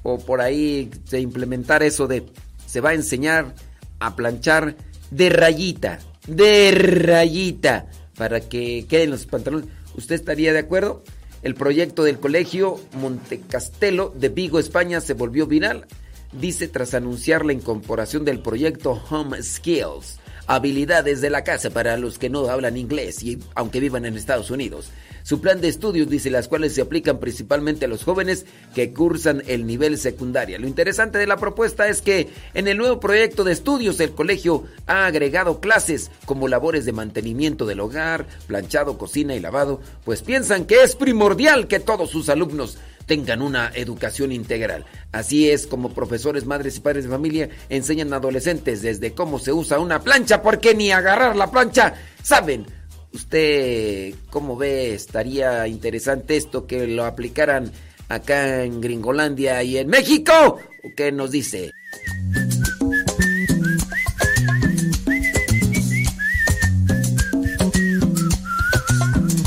o 0.02 0.18
por 0.18 0.42
ahí 0.42 0.90
se 1.04 1.20
implementara 1.20 1.86
eso 1.86 2.06
de 2.06 2.26
se 2.66 2.80
va 2.82 2.90
a 2.90 2.94
enseñar 2.94 3.54
a 3.98 4.14
planchar 4.14 4.76
de 5.10 5.30
rayita, 5.30 6.00
de 6.26 6.70
rayita, 6.72 7.86
para 8.16 8.40
que 8.40 8.86
queden 8.88 9.10
los 9.10 9.24
pantalones. 9.24 9.68
¿Usted 9.94 10.16
estaría 10.16 10.52
de 10.52 10.58
acuerdo? 10.58 11.02
El 11.42 11.54
proyecto 11.54 12.02
del 12.02 12.18
colegio 12.18 12.80
Montecastelo 12.94 14.12
de 14.16 14.28
Vigo, 14.28 14.58
España, 14.58 15.00
se 15.00 15.14
volvió 15.14 15.46
viral, 15.46 15.86
dice 16.32 16.68
tras 16.68 16.94
anunciar 16.94 17.44
la 17.44 17.52
incorporación 17.52 18.24
del 18.24 18.40
proyecto 18.40 19.00
Home 19.10 19.42
Skills, 19.42 20.18
habilidades 20.46 21.20
de 21.20 21.30
la 21.30 21.44
casa 21.44 21.70
para 21.70 21.96
los 21.96 22.18
que 22.18 22.30
no 22.30 22.48
hablan 22.48 22.76
inglés 22.76 23.22
y 23.22 23.38
aunque 23.54 23.80
vivan 23.80 24.06
en 24.06 24.16
Estados 24.16 24.50
Unidos. 24.50 24.90
Su 25.26 25.40
plan 25.40 25.60
de 25.60 25.66
estudios 25.66 26.08
dice 26.08 26.30
las 26.30 26.46
cuales 26.46 26.72
se 26.72 26.82
aplican 26.82 27.18
principalmente 27.18 27.86
a 27.86 27.88
los 27.88 28.04
jóvenes 28.04 28.46
que 28.76 28.92
cursan 28.92 29.42
el 29.48 29.66
nivel 29.66 29.98
secundario. 29.98 30.56
Lo 30.56 30.68
interesante 30.68 31.18
de 31.18 31.26
la 31.26 31.36
propuesta 31.36 31.88
es 31.88 32.00
que 32.00 32.28
en 32.54 32.68
el 32.68 32.78
nuevo 32.78 33.00
proyecto 33.00 33.42
de 33.42 33.50
estudios 33.50 33.98
el 33.98 34.12
colegio 34.12 34.66
ha 34.86 35.04
agregado 35.06 35.58
clases 35.58 36.12
como 36.26 36.46
labores 36.46 36.84
de 36.84 36.92
mantenimiento 36.92 37.66
del 37.66 37.80
hogar, 37.80 38.28
planchado, 38.46 38.98
cocina 38.98 39.34
y 39.34 39.40
lavado, 39.40 39.80
pues 40.04 40.22
piensan 40.22 40.64
que 40.64 40.84
es 40.84 40.94
primordial 40.94 41.66
que 41.66 41.80
todos 41.80 42.08
sus 42.08 42.28
alumnos 42.28 42.78
tengan 43.06 43.42
una 43.42 43.72
educación 43.74 44.30
integral. 44.30 44.84
Así 45.10 45.50
es 45.50 45.66
como 45.66 45.92
profesores, 45.92 46.46
madres 46.46 46.76
y 46.76 46.80
padres 46.80 47.02
de 47.02 47.10
familia 47.10 47.48
enseñan 47.68 48.12
a 48.12 48.18
adolescentes 48.18 48.80
desde 48.80 49.12
cómo 49.12 49.40
se 49.40 49.52
usa 49.52 49.80
una 49.80 50.04
plancha, 50.04 50.40
porque 50.40 50.76
ni 50.76 50.92
agarrar 50.92 51.34
la 51.34 51.50
plancha 51.50 51.94
saben. 52.22 52.75
¿Usted 53.16 54.14
cómo 54.28 54.58
ve? 54.58 54.92
Estaría 54.92 55.66
interesante 55.66 56.36
esto 56.36 56.66
que 56.66 56.86
lo 56.86 57.06
aplicaran 57.06 57.72
acá 58.10 58.62
en 58.62 58.82
Gringolandia 58.82 59.62
y 59.62 59.78
en 59.78 59.88
México. 59.88 60.58
¿Qué 60.94 61.10
nos 61.12 61.30
dice? 61.30 61.72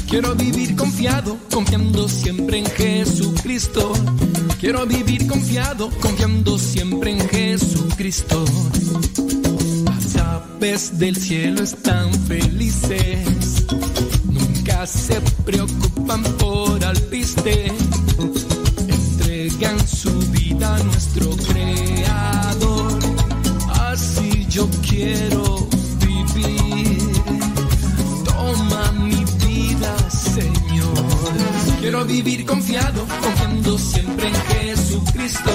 Quiero 0.09 0.33
vivir 0.33 0.75
confiado, 0.75 1.37
confiando 1.53 2.09
siempre 2.09 2.57
en 2.57 2.65
Jesucristo. 2.65 3.93
Quiero 4.59 4.87
vivir 4.87 5.27
confiado, 5.27 5.91
confiando 6.01 6.57
siempre 6.57 7.11
en 7.11 7.19
Jesucristo 7.29 8.45
aves 10.39 10.97
del 10.97 11.15
cielo 11.15 11.63
están 11.63 12.13
felices, 12.27 13.65
nunca 14.25 14.85
se 14.85 15.19
preocupan 15.45 16.23
por 16.37 16.83
alpiste, 16.83 17.71
entregan 18.87 19.87
su 19.87 20.11
vida 20.31 20.75
a 20.75 20.83
nuestro 20.83 21.29
creador, 21.51 22.99
así 23.91 24.45
yo 24.49 24.69
quiero 24.87 25.67
vivir. 26.05 26.97
Toma 28.25 28.91
mi 28.93 29.23
vida, 29.45 29.95
Señor. 30.09 30.93
Quiero 31.79 32.05
vivir 32.05 32.45
confiado, 32.45 33.05
confiando 33.21 33.77
siempre 33.77 34.27
en 34.27 34.35
Jesucristo. 34.35 35.51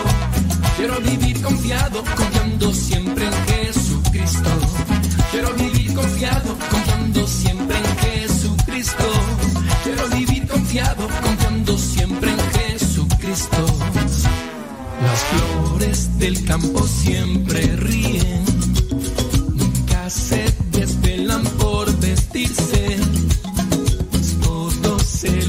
Quiero 0.77 1.01
vivir 1.01 1.41
confiado, 1.43 2.03
confiando 2.17 2.73
siempre 2.73 3.27
en 3.27 3.33
Jesucristo. 3.33 3.74
Confiado, 6.15 6.57
confiando 6.71 7.27
siempre 7.27 7.77
en 7.77 7.97
Jesucristo. 7.97 9.05
Quiero 9.83 10.09
vivir 10.11 10.47
confiado, 10.47 11.09
confiando 11.21 11.77
siempre 11.77 12.31
en 12.31 12.39
Jesucristo. 12.53 13.67
Las 15.03 15.21
flores 15.25 16.19
del 16.21 16.45
campo 16.45 16.87
siempre 16.87 17.67
ríen, 17.79 18.45
nunca 19.55 20.09
se 20.09 20.55
desvelan 20.71 21.43
por 21.59 21.93
vestirse. 21.99 22.97
Todo 24.41 25.01
se 25.01 25.49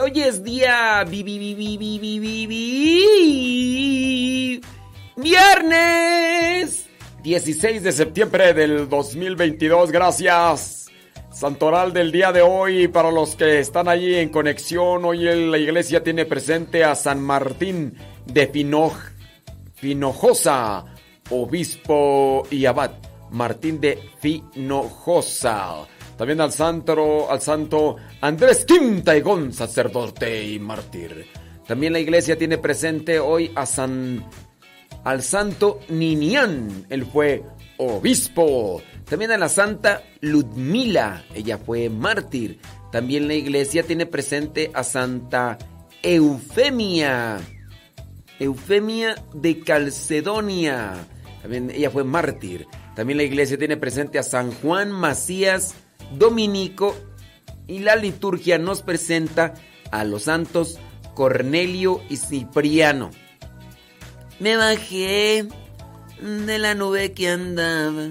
Hoy 0.00 0.22
es 0.22 0.42
día. 0.42 1.04
Viernes 5.16 6.86
16 7.22 7.82
de 7.82 7.92
septiembre 7.92 8.54
del 8.54 8.88
2022. 8.88 9.92
Gracias. 9.92 10.86
Santoral 11.30 11.92
del 11.92 12.10
día 12.10 12.32
de 12.32 12.42
hoy. 12.42 12.88
Para 12.88 13.12
los 13.12 13.36
que 13.36 13.60
están 13.60 13.86
allí 13.86 14.16
en 14.16 14.30
conexión, 14.30 15.04
hoy 15.04 15.18
la 15.18 15.58
iglesia 15.58 16.02
tiene 16.02 16.24
presente 16.24 16.82
a 16.82 16.96
San 16.96 17.22
Martín 17.22 17.96
de 18.26 18.48
Finojosa, 19.76 20.86
obispo 21.30 22.46
y 22.50 22.66
abad. 22.66 22.92
Martín 23.30 23.80
de 23.80 24.00
Finojosa. 24.20 25.86
También 26.16 26.40
al 26.40 26.52
santo, 26.52 27.30
al 27.30 27.40
santo 27.40 27.96
Andrés 28.20 28.64
Quintaigón, 28.64 29.52
sacerdote 29.52 30.44
y 30.44 30.58
mártir. 30.58 31.26
También 31.66 31.92
la 31.92 31.98
iglesia 31.98 32.36
tiene 32.36 32.58
presente 32.58 33.18
hoy 33.18 33.50
a 33.54 33.66
San 33.66 34.24
al 35.04 35.22
santo 35.22 35.80
Ninian, 35.88 36.86
él 36.88 37.04
fue 37.04 37.42
obispo. 37.76 38.82
También 39.04 39.32
a 39.32 39.38
la 39.38 39.50
santa 39.50 40.02
Ludmila, 40.20 41.24
ella 41.34 41.58
fue 41.58 41.90
mártir. 41.90 42.58
También 42.90 43.28
la 43.28 43.34
iglesia 43.34 43.82
tiene 43.82 44.06
presente 44.06 44.70
a 44.72 44.82
santa 44.82 45.58
Eufemia, 46.02 47.38
Eufemia 48.38 49.14
de 49.34 49.60
Calcedonia. 49.60 51.06
También 51.42 51.70
ella 51.70 51.90
fue 51.90 52.04
mártir. 52.04 52.66
También 52.96 53.18
la 53.18 53.24
iglesia 53.24 53.58
tiene 53.58 53.76
presente 53.76 54.18
a 54.18 54.22
San 54.22 54.52
Juan 54.52 54.90
Macías 54.90 55.74
Dominico 56.12 56.94
y 57.66 57.80
la 57.80 57.96
liturgia 57.96 58.58
nos 58.58 58.82
presenta 58.82 59.54
a 59.90 60.04
los 60.04 60.24
santos 60.24 60.78
Cornelio 61.14 62.00
y 62.08 62.16
Cipriano. 62.16 63.10
Me 64.40 64.56
bajé 64.56 65.46
de 66.20 66.58
la 66.58 66.74
nube 66.74 67.12
que 67.12 67.28
andaba 67.28 68.08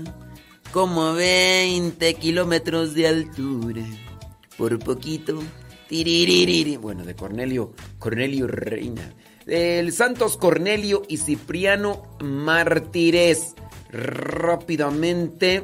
como 0.71 1.13
20 1.13 2.13
kilómetros 2.15 2.93
de 2.93 3.07
altura. 3.07 3.83
Por 4.57 4.79
poquito. 4.79 5.39
Bueno, 6.81 7.05
de 7.05 7.15
Cornelio, 7.15 7.73
Cornelio 7.99 8.47
Reina. 8.47 9.13
El 9.45 9.91
Santos 9.91 10.37
Cornelio 10.37 11.03
y 11.07 11.17
Cipriano 11.17 12.17
Mártires. 12.19 13.53
Rápidamente 13.91 15.61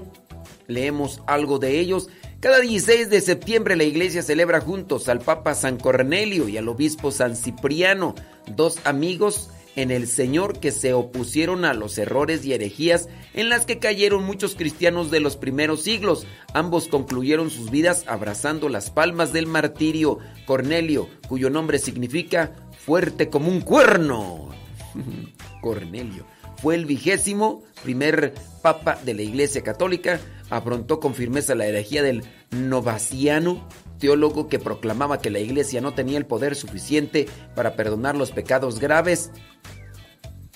leemos 0.68 1.24
algo 1.26 1.58
de 1.58 1.80
ellos. 1.80 2.10
Cada 2.40 2.62
16 2.62 3.10
de 3.10 3.20
septiembre 3.20 3.76
la 3.76 3.84
iglesia 3.84 4.24
celebra 4.24 4.62
juntos 4.62 5.10
al 5.10 5.20
Papa 5.20 5.54
San 5.56 5.78
Cornelio 5.78 6.48
y 6.48 6.56
al 6.56 6.70
Obispo 6.70 7.12
San 7.12 7.36
Cipriano, 7.36 8.16
dos 8.48 8.80
amigos 8.86 9.50
en 9.76 9.92
el 9.92 10.08
Señor 10.08 10.62
que 10.62 10.72
se 10.72 10.94
opusieron 10.94 11.66
a 11.66 11.74
los 11.74 11.98
errores 11.98 12.46
y 12.46 12.54
herejías 12.54 13.10
en 13.34 13.50
las 13.50 13.66
que 13.66 13.80
cayeron 13.80 14.24
muchos 14.24 14.56
cristianos 14.56 15.12
de 15.12 15.20
los 15.20 15.36
primeros 15.36 15.84
siglos. 15.84 16.26
Ambos 16.54 16.88
concluyeron 16.88 17.50
sus 17.50 17.72
vidas 17.72 18.06
abrazando 18.08 18.70
las 18.70 18.90
palmas 18.90 19.34
del 19.34 19.46
martirio. 19.46 20.20
Cornelio, 20.46 21.10
cuyo 21.28 21.50
nombre 21.50 21.78
significa 21.78 22.56
fuerte 22.86 23.30
como 23.30 23.50
un 23.50 23.60
cuerno. 23.60 24.48
Cornelio 25.62 26.26
fue 26.62 26.76
el 26.76 26.86
vigésimo 26.86 27.64
primer 27.84 28.34
papa 28.62 29.00
de 29.04 29.14
la 29.14 29.22
Iglesia 29.22 29.64
Católica, 29.64 30.20
afrontó 30.50 31.00
con 31.00 31.14
firmeza 31.14 31.56
la 31.56 31.66
herejía 31.66 32.04
del 32.04 32.24
Novaciano, 32.52 33.68
teólogo 34.00 34.48
que 34.48 34.60
proclamaba 34.60 35.20
que 35.20 35.30
la 35.30 35.40
Iglesia 35.40 35.82
no 35.82 35.94
tenía 35.94 36.18
el 36.18 36.26
poder 36.26 36.56
suficiente 36.56 37.28
para 37.56 37.76
perdonar 37.76 38.16
los 38.16 38.32
pecados 38.32 38.80
graves, 38.80 39.32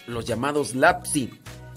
los 0.08 0.26
llamados 0.26 0.76
lapsi, 0.76 1.30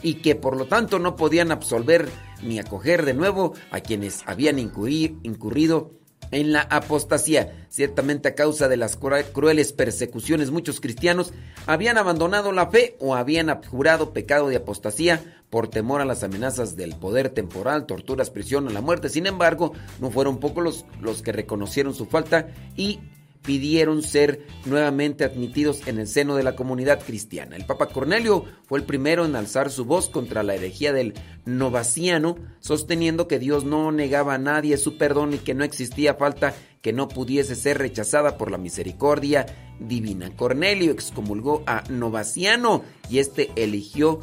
y 0.03 0.15
que 0.15 0.35
por 0.35 0.57
lo 0.57 0.67
tanto 0.67 0.99
no 0.99 1.17
podían 1.17 1.51
absolver 1.51 2.09
ni 2.43 2.59
acoger 2.59 3.05
de 3.05 3.15
nuevo 3.15 3.55
a 3.71 3.81
quienes 3.81 4.23
habían 4.27 4.59
incurri- 4.59 5.19
incurrido 5.23 5.93
en 6.31 6.53
la 6.53 6.63
apostasía. 6.63 7.67
Ciertamente 7.69 8.29
a 8.29 8.35
causa 8.35 8.69
de 8.69 8.77
las 8.77 8.99
cru- 8.99 9.25
crueles 9.33 9.73
persecuciones 9.73 10.51
muchos 10.51 10.81
cristianos 10.81 11.33
habían 11.67 11.99
abandonado 11.99 12.53
la 12.53 12.69
fe 12.69 12.97
o 13.01 13.15
habían 13.15 13.51
abjurado 13.51 14.13
pecado 14.13 14.49
de 14.49 14.57
apostasía 14.57 15.43
por 15.51 15.69
temor 15.69 16.01
a 16.01 16.05
las 16.05 16.23
amenazas 16.23 16.77
del 16.77 16.95
poder 16.97 17.29
temporal, 17.31 17.87
torturas, 17.87 18.31
prisión 18.31 18.67
o 18.67 18.71
la 18.71 18.81
muerte. 18.81 19.09
Sin 19.09 19.27
embargo, 19.27 19.73
no 20.01 20.11
fueron 20.11 20.39
pocos 20.39 20.65
los, 20.65 20.85
los 21.01 21.23
que 21.23 21.33
reconocieron 21.33 21.95
su 21.95 22.07
falta 22.07 22.49
y 22.77 23.01
pidieron 23.43 24.03
ser 24.03 24.47
nuevamente 24.65 25.25
admitidos 25.25 25.87
en 25.87 25.99
el 25.99 26.07
seno 26.07 26.37
de 26.37 26.43
la 26.43 26.57
comunidad 26.57 27.03
cristiana. 27.05 27.57
El 27.57 27.67
Papa 27.67 27.87
Cornelio 27.87 28.45
fue 28.67 28.79
el 28.79 28.85
primero 28.85 29.25
en 29.25 29.37
alzar 29.37 29.71
su 29.71 29.85
voz 29.85 30.09
contra 30.09 30.43
la 30.43 30.55
herejía 30.55 30.93
del 30.93 31.15
novaciano, 31.45 32.37
sosteniendo 32.61 33.29
que 33.29 33.39
Dios 33.39 33.65
no 33.65 33.93
negaba 33.93 34.35
a 34.35 34.39
nadie 34.39 34.77
su 34.77 34.97
perdón 34.99 35.35
y 35.35 35.39
que 35.39 35.55
no 35.55 35.65
existía 35.65 36.15
falta 36.15 36.55
que 36.83 36.93
no 36.93 37.09
pudiese 37.09 37.57
ser 37.57 37.79
rechazada 37.79 38.39
por 38.39 38.51
la 38.51 38.59
misericordia 38.59 39.47
divina. 39.81 40.31
Cornelio 40.37 40.93
excomulgó 40.93 41.63
a 41.67 41.83
Novaciano 41.89 42.85
y 43.11 43.19
este 43.19 43.51
eligió 43.57 44.21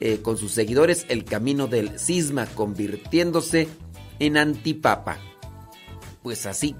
eh, 0.00 0.18
con 0.20 0.36
sus 0.36 0.52
seguidores 0.52 1.06
el 1.08 1.24
camino 1.24 1.68
del 1.68 1.98
cisma, 1.98 2.46
convirtiéndose 2.46 3.68
en 4.18 4.36
antipapa. 4.36 5.18
Pues 6.22 6.44
así, 6.46 6.74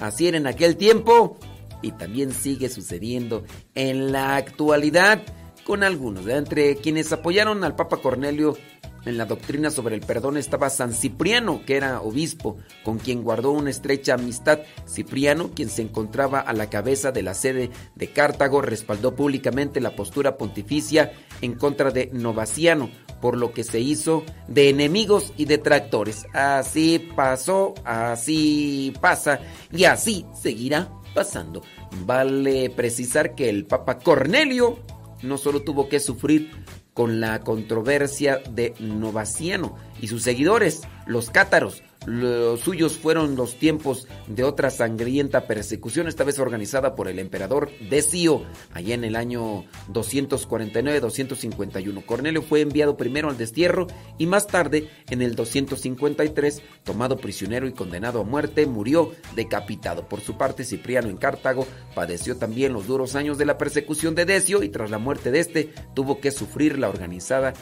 así 0.00 0.28
era 0.28 0.36
en 0.36 0.46
aquel 0.46 0.76
tiempo 0.76 1.38
y 1.82 1.92
también 1.92 2.32
sigue 2.32 2.68
sucediendo 2.68 3.44
en 3.74 4.12
la 4.12 4.36
actualidad 4.36 5.22
con 5.64 5.82
algunos. 5.82 6.26
Entre 6.28 6.76
quienes 6.76 7.12
apoyaron 7.12 7.64
al 7.64 7.76
Papa 7.76 7.98
Cornelio 7.98 8.56
en 9.04 9.18
la 9.18 9.26
doctrina 9.26 9.70
sobre 9.70 9.94
el 9.94 10.00
perdón 10.00 10.36
estaba 10.36 10.70
San 10.70 10.92
Cipriano, 10.94 11.62
que 11.66 11.76
era 11.76 12.00
obispo, 12.00 12.56
con 12.82 12.98
quien 12.98 13.22
guardó 13.22 13.50
una 13.50 13.70
estrecha 13.70 14.14
amistad. 14.14 14.60
Cipriano, 14.88 15.50
quien 15.50 15.68
se 15.68 15.82
encontraba 15.82 16.40
a 16.40 16.52
la 16.54 16.70
cabeza 16.70 17.12
de 17.12 17.22
la 17.22 17.34
sede 17.34 17.70
de 17.94 18.08
Cartago, 18.08 18.62
respaldó 18.62 19.14
públicamente 19.14 19.80
la 19.80 19.94
postura 19.94 20.38
pontificia 20.38 21.12
en 21.42 21.54
contra 21.54 21.90
de 21.90 22.08
Novaciano, 22.12 22.88
por 23.24 23.38
lo 23.38 23.54
que 23.54 23.64
se 23.64 23.80
hizo 23.80 24.22
de 24.48 24.68
enemigos 24.68 25.32
y 25.38 25.46
detractores. 25.46 26.26
Así 26.34 26.98
pasó, 27.16 27.72
así 27.82 28.92
pasa 29.00 29.40
y 29.72 29.84
así 29.84 30.26
seguirá 30.38 30.90
pasando. 31.14 31.62
Vale 32.04 32.68
precisar 32.68 33.34
que 33.34 33.48
el 33.48 33.64
Papa 33.64 33.98
Cornelio 33.98 34.78
no 35.22 35.38
solo 35.38 35.62
tuvo 35.62 35.88
que 35.88 36.00
sufrir 36.00 36.50
con 36.92 37.18
la 37.18 37.40
controversia 37.40 38.42
de 38.50 38.74
Novaciano 38.78 39.74
y 40.02 40.08
sus 40.08 40.22
seguidores, 40.22 40.82
los 41.06 41.30
cátaros, 41.30 41.82
los 42.06 42.60
suyos 42.60 42.96
fueron 42.96 43.36
los 43.36 43.58
tiempos 43.58 44.08
de 44.26 44.44
otra 44.44 44.70
sangrienta 44.70 45.46
persecución, 45.46 46.08
esta 46.08 46.24
vez 46.24 46.38
organizada 46.38 46.94
por 46.94 47.08
el 47.08 47.18
emperador 47.18 47.70
Decio, 47.90 48.42
allá 48.72 48.94
en 48.94 49.04
el 49.04 49.16
año 49.16 49.64
249-251. 49.92 52.04
Cornelio 52.04 52.42
fue 52.42 52.60
enviado 52.60 52.96
primero 52.96 53.28
al 53.28 53.38
destierro 53.38 53.86
y 54.18 54.26
más 54.26 54.46
tarde, 54.46 54.88
en 55.10 55.22
el 55.22 55.34
253, 55.34 56.62
tomado 56.82 57.16
prisionero 57.16 57.66
y 57.66 57.72
condenado 57.72 58.20
a 58.20 58.24
muerte, 58.24 58.66
murió 58.66 59.12
decapitado. 59.34 60.08
Por 60.08 60.20
su 60.20 60.36
parte, 60.36 60.64
Cipriano 60.64 61.08
en 61.08 61.16
Cartago 61.16 61.66
padeció 61.94 62.36
también 62.36 62.72
los 62.72 62.86
duros 62.86 63.14
años 63.14 63.38
de 63.38 63.46
la 63.46 63.58
persecución 63.58 64.14
de 64.14 64.24
Decio 64.24 64.62
y 64.62 64.68
tras 64.68 64.90
la 64.90 64.98
muerte 64.98 65.30
de 65.30 65.40
este 65.40 65.72
tuvo 65.94 66.20
que 66.20 66.30
sufrir 66.30 66.78
la 66.78 66.88
organizada 66.88 67.54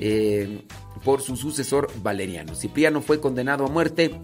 eh, 0.00 0.64
por 1.04 1.22
su 1.22 1.36
sucesor 1.36 1.90
Valeriano. 2.02 2.54
Cipriano 2.54 3.02
fue 3.02 3.20
condenado 3.20 3.66
a 3.66 3.68
muerte 3.68 4.18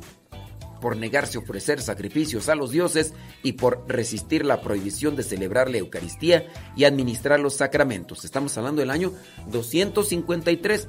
por 0.80 0.96
negarse 0.96 1.38
a 1.38 1.40
ofrecer 1.40 1.80
sacrificios 1.80 2.48
a 2.48 2.54
los 2.54 2.70
dioses 2.70 3.12
y 3.42 3.52
por 3.52 3.84
resistir 3.88 4.44
la 4.44 4.60
prohibición 4.60 5.16
de 5.16 5.22
celebrar 5.22 5.70
la 5.70 5.78
Eucaristía 5.78 6.46
y 6.76 6.84
administrar 6.84 7.40
los 7.40 7.54
sacramentos. 7.54 8.24
Estamos 8.24 8.56
hablando 8.56 8.80
del 8.80 8.90
año 8.90 9.12
253. 9.50 10.88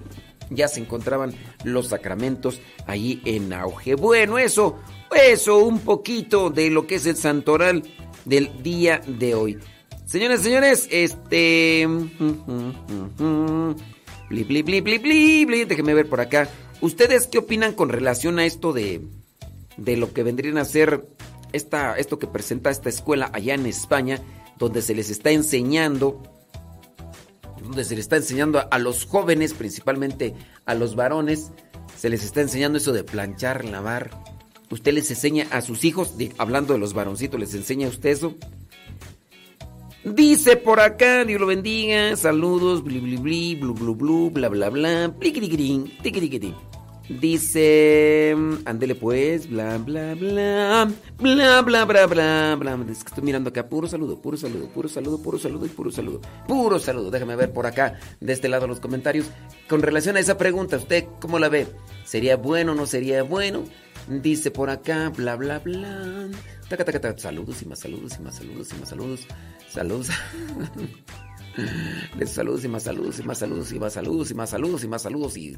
Ya 0.49 0.67
se 0.67 0.79
encontraban 0.79 1.33
los 1.63 1.87
sacramentos 1.87 2.61
allí 2.85 3.21
en 3.25 3.51
auge. 3.53 3.95
Bueno, 3.95 4.37
eso, 4.37 4.77
eso, 5.15 5.57
un 5.57 5.79
poquito 5.79 6.49
de 6.49 6.69
lo 6.69 6.87
que 6.87 6.95
es 6.95 7.05
el 7.05 7.17
santoral 7.17 7.83
del 8.25 8.63
día 8.63 9.01
de 9.05 9.35
hoy. 9.35 9.57
Señores, 10.05 10.41
señores, 10.41 10.87
este... 10.89 11.87
Bli, 14.29 14.43
bli, 14.43 14.61
bli, 14.61 14.81
bli, 14.81 14.97
bli, 14.97 15.45
bli. 15.45 15.65
Déjenme 15.65 15.93
ver 15.93 16.09
por 16.09 16.21
acá. 16.21 16.49
¿Ustedes 16.81 17.27
qué 17.27 17.37
opinan 17.39 17.73
con 17.73 17.89
relación 17.89 18.39
a 18.39 18.45
esto 18.45 18.73
de, 18.73 19.01
de 19.77 19.97
lo 19.97 20.13
que 20.13 20.23
vendrían 20.23 20.57
a 20.57 20.65
ser 20.65 21.07
esta, 21.53 21.95
esto 21.97 22.19
que 22.19 22.27
presenta 22.27 22.69
esta 22.69 22.89
escuela 22.89 23.29
allá 23.33 23.53
en 23.53 23.65
España, 23.65 24.21
donde 24.57 24.81
se 24.81 24.95
les 24.95 25.09
está 25.09 25.31
enseñando, 25.31 26.21
donde 27.61 27.83
se 27.83 27.95
les 27.95 28.05
está 28.05 28.17
enseñando 28.17 28.67
a, 28.69 28.79
los 28.79 29.05
jóvenes, 29.05 29.53
principalmente 29.53 30.33
a 30.65 30.73
los 30.73 30.95
varones, 30.95 31.51
se 31.97 32.09
les 32.09 32.23
está 32.23 32.41
enseñando 32.41 32.77
eso 32.77 32.93
de 32.93 33.03
planchar, 33.03 33.65
lavar. 33.65 34.11
¿Usted 34.69 34.93
les 34.93 35.09
enseña 35.09 35.47
a 35.51 35.61
sus 35.61 35.85
hijos, 35.85 36.13
hablando 36.37 36.73
de 36.73 36.79
los 36.79 36.93
varoncitos, 36.93 37.39
les 37.39 37.53
enseña 37.53 37.87
a 37.87 37.89
usted 37.89 38.09
eso? 38.09 38.35
Dice 40.15 40.55
por 40.57 40.79
acá, 40.79 41.25
Dios 41.25 41.41
lo 41.41 41.47
bendiga, 41.47 42.15
saludos, 42.15 42.83
bli 42.83 42.99
bli 42.99 43.17
bli, 43.17 43.55
blu 43.55 43.73
blu 43.73 43.95
blu, 43.95 44.29
bla 44.31 44.47
bla 44.47 44.69
bla, 44.69 45.13
tiquiriquitín. 45.19 46.55
Dice, 47.09 48.35
ándele 48.65 48.95
pues, 48.95 49.49
bla 49.49 49.77
bla 49.77 50.13
bla, 50.15 50.87
bla 51.19 51.61
bla 51.61 51.85
bla 51.85 52.05
bla 52.05 52.55
bla. 52.55 52.85
Es 52.89 53.03
que 53.03 53.09
estoy 53.09 53.23
mirando 53.23 53.49
acá, 53.49 53.67
puro 53.67 53.87
saludo, 53.87 54.21
puro 54.21 54.37
saludo, 54.37 54.67
puro 54.69 54.87
saludo, 54.87 55.21
puro 55.21 55.39
saludo 55.39 55.65
y 55.65 55.69
puro 55.69 55.91
saludo, 55.91 56.21
puro 56.47 56.79
saludo. 56.79 57.11
Déjame 57.11 57.35
ver 57.35 57.51
por 57.51 57.65
acá, 57.65 57.99
de 58.19 58.33
este 58.33 58.49
lado 58.49 58.67
los 58.67 58.79
comentarios. 58.79 59.27
Con 59.67 59.81
relación 59.81 60.15
a 60.15 60.19
esa 60.19 60.37
pregunta, 60.37 60.77
¿usted 60.77 61.05
cómo 61.19 61.39
la 61.39 61.49
ve? 61.49 61.67
¿Sería 62.05 62.37
bueno 62.37 62.73
o 62.73 62.75
no 62.75 62.85
sería 62.85 63.23
bueno? 63.23 63.63
Dice 64.07 64.51
por 64.51 64.69
acá, 64.69 65.09
bla 65.09 65.35
bla 65.35 65.59
bla. 65.59 66.29
Taca, 66.69 66.85
taca, 66.85 66.99
taca. 66.99 67.17
Saludos 67.17 67.61
y 67.61 67.65
más 67.65 67.79
saludos 67.79 68.13
y 68.17 68.21
más 68.21 68.35
saludos 68.35 68.69
y 68.71 68.79
más 68.79 68.89
saludos. 68.89 69.27
Saludos. 69.77 70.07
Les 72.17 72.31
saludos 72.31 72.65
y 72.65 72.67
más 72.67 72.81
saludos 72.81 73.19
y 73.19 73.23
más 73.23 73.37
saludos 73.37 73.71
y 73.71 73.77
más 73.77 73.93
saludos 73.93 74.31
y 74.31 74.33
más 74.33 74.49
saludos 74.49 74.83
y 74.83 74.87
más 74.87 75.01
saludos 75.03 75.37
y 75.37 75.55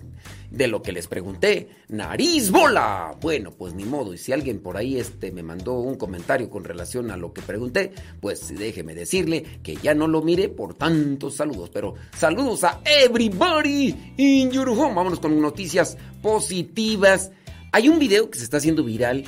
de 0.52 0.68
lo 0.68 0.82
que 0.82 0.92
les 0.92 1.08
pregunté, 1.08 1.70
nariz 1.88 2.52
bola. 2.52 3.16
Bueno, 3.22 3.52
pues 3.52 3.74
ni 3.76 3.86
modo, 3.86 4.14
y 4.14 4.18
si 4.18 4.34
alguien 4.34 4.60
por 4.60 4.76
ahí 4.76 4.98
este 4.98 5.32
me 5.32 5.42
mandó 5.42 5.80
un 5.80 5.96
comentario 5.96 6.50
con 6.50 6.66
relación 6.66 7.12
a 7.12 7.18
lo 7.18 7.32
que 7.32 7.42
pregunté, 7.42 7.94
pues 8.20 8.54
déjeme 8.58 8.94
decirle 8.94 9.46
que 9.64 9.78
ya 9.78 9.94
no 9.94 10.06
lo 10.06 10.22
mire 10.22 10.50
por 10.50 10.74
tantos 10.74 11.36
saludos, 11.36 11.70
pero 11.74 11.96
saludos 12.18 12.66
a 12.66 12.82
everybody 12.84 14.14
in 14.18 14.52
your. 14.52 14.76
Vámonos 14.76 15.22
con 15.22 15.40
noticias 15.40 15.98
positivas. 16.22 17.32
Hay 17.72 17.88
un 17.88 18.00
video 18.00 18.30
que 18.30 18.38
se 18.38 18.44
está 18.44 18.58
haciendo 18.58 18.84
viral 18.84 19.24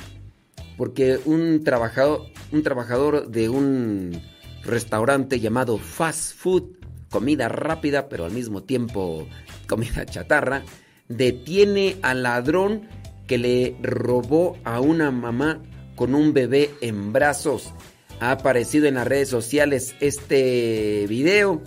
porque 0.76 1.18
un 1.24 1.64
trabajador, 1.64 2.26
un 2.50 2.62
trabajador 2.62 3.28
de 3.28 3.48
un 3.48 4.31
restaurante 4.64 5.40
llamado 5.40 5.78
fast 5.78 6.36
food, 6.36 6.64
comida 7.10 7.48
rápida, 7.48 8.08
pero 8.08 8.24
al 8.24 8.32
mismo 8.32 8.62
tiempo 8.62 9.26
comida 9.66 10.06
chatarra, 10.06 10.62
detiene 11.08 11.96
al 12.02 12.22
ladrón 12.22 12.88
que 13.26 13.38
le 13.38 13.76
robó 13.82 14.58
a 14.64 14.80
una 14.80 15.10
mamá 15.10 15.62
con 15.96 16.14
un 16.14 16.32
bebé 16.32 16.70
en 16.80 17.12
brazos. 17.12 17.72
Ha 18.20 18.30
aparecido 18.32 18.86
en 18.86 18.94
las 18.94 19.06
redes 19.06 19.28
sociales 19.28 19.94
este 20.00 21.06
video 21.08 21.62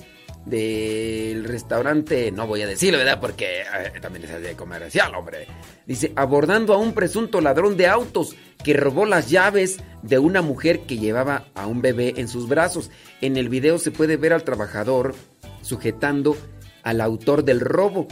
del 0.46 1.44
restaurante, 1.44 2.32
no 2.32 2.46
voy 2.46 2.62
a 2.62 2.68
decirlo, 2.68 3.00
¿verdad? 3.00 3.20
Porque 3.20 3.62
eh, 3.62 4.00
también 4.00 4.26
es 4.26 4.42
de 4.42 4.56
comercial, 4.56 5.14
hombre. 5.16 5.48
Dice, 5.86 6.14
abordando 6.16 6.74
a 6.74 6.78
un 6.78 6.94
presunto 6.94 7.42
ladrón 7.42 7.78
de 7.78 7.88
autos 7.88 8.36
que 8.64 8.74
robó 8.74 9.06
las 9.06 9.30
llaves 9.30 9.78
de 10.04 10.20
una 10.20 10.42
mujer 10.42 10.82
que 10.82 10.98
llevaba 10.98 11.48
a 11.56 11.68
un 11.68 11.82
bebé 11.82 12.14
en 12.18 12.28
sus 12.28 12.48
brazos. 12.48 12.92
En 13.22 13.38
el 13.38 13.50
video 13.50 13.80
se 13.80 13.92
puede 13.92 14.18
ver 14.18 14.34
al 14.34 14.44
trabajador 14.44 15.16
sujetando 15.62 16.38
al 16.84 17.02
autor 17.02 17.44
del 17.44 17.60
robo, 17.60 18.08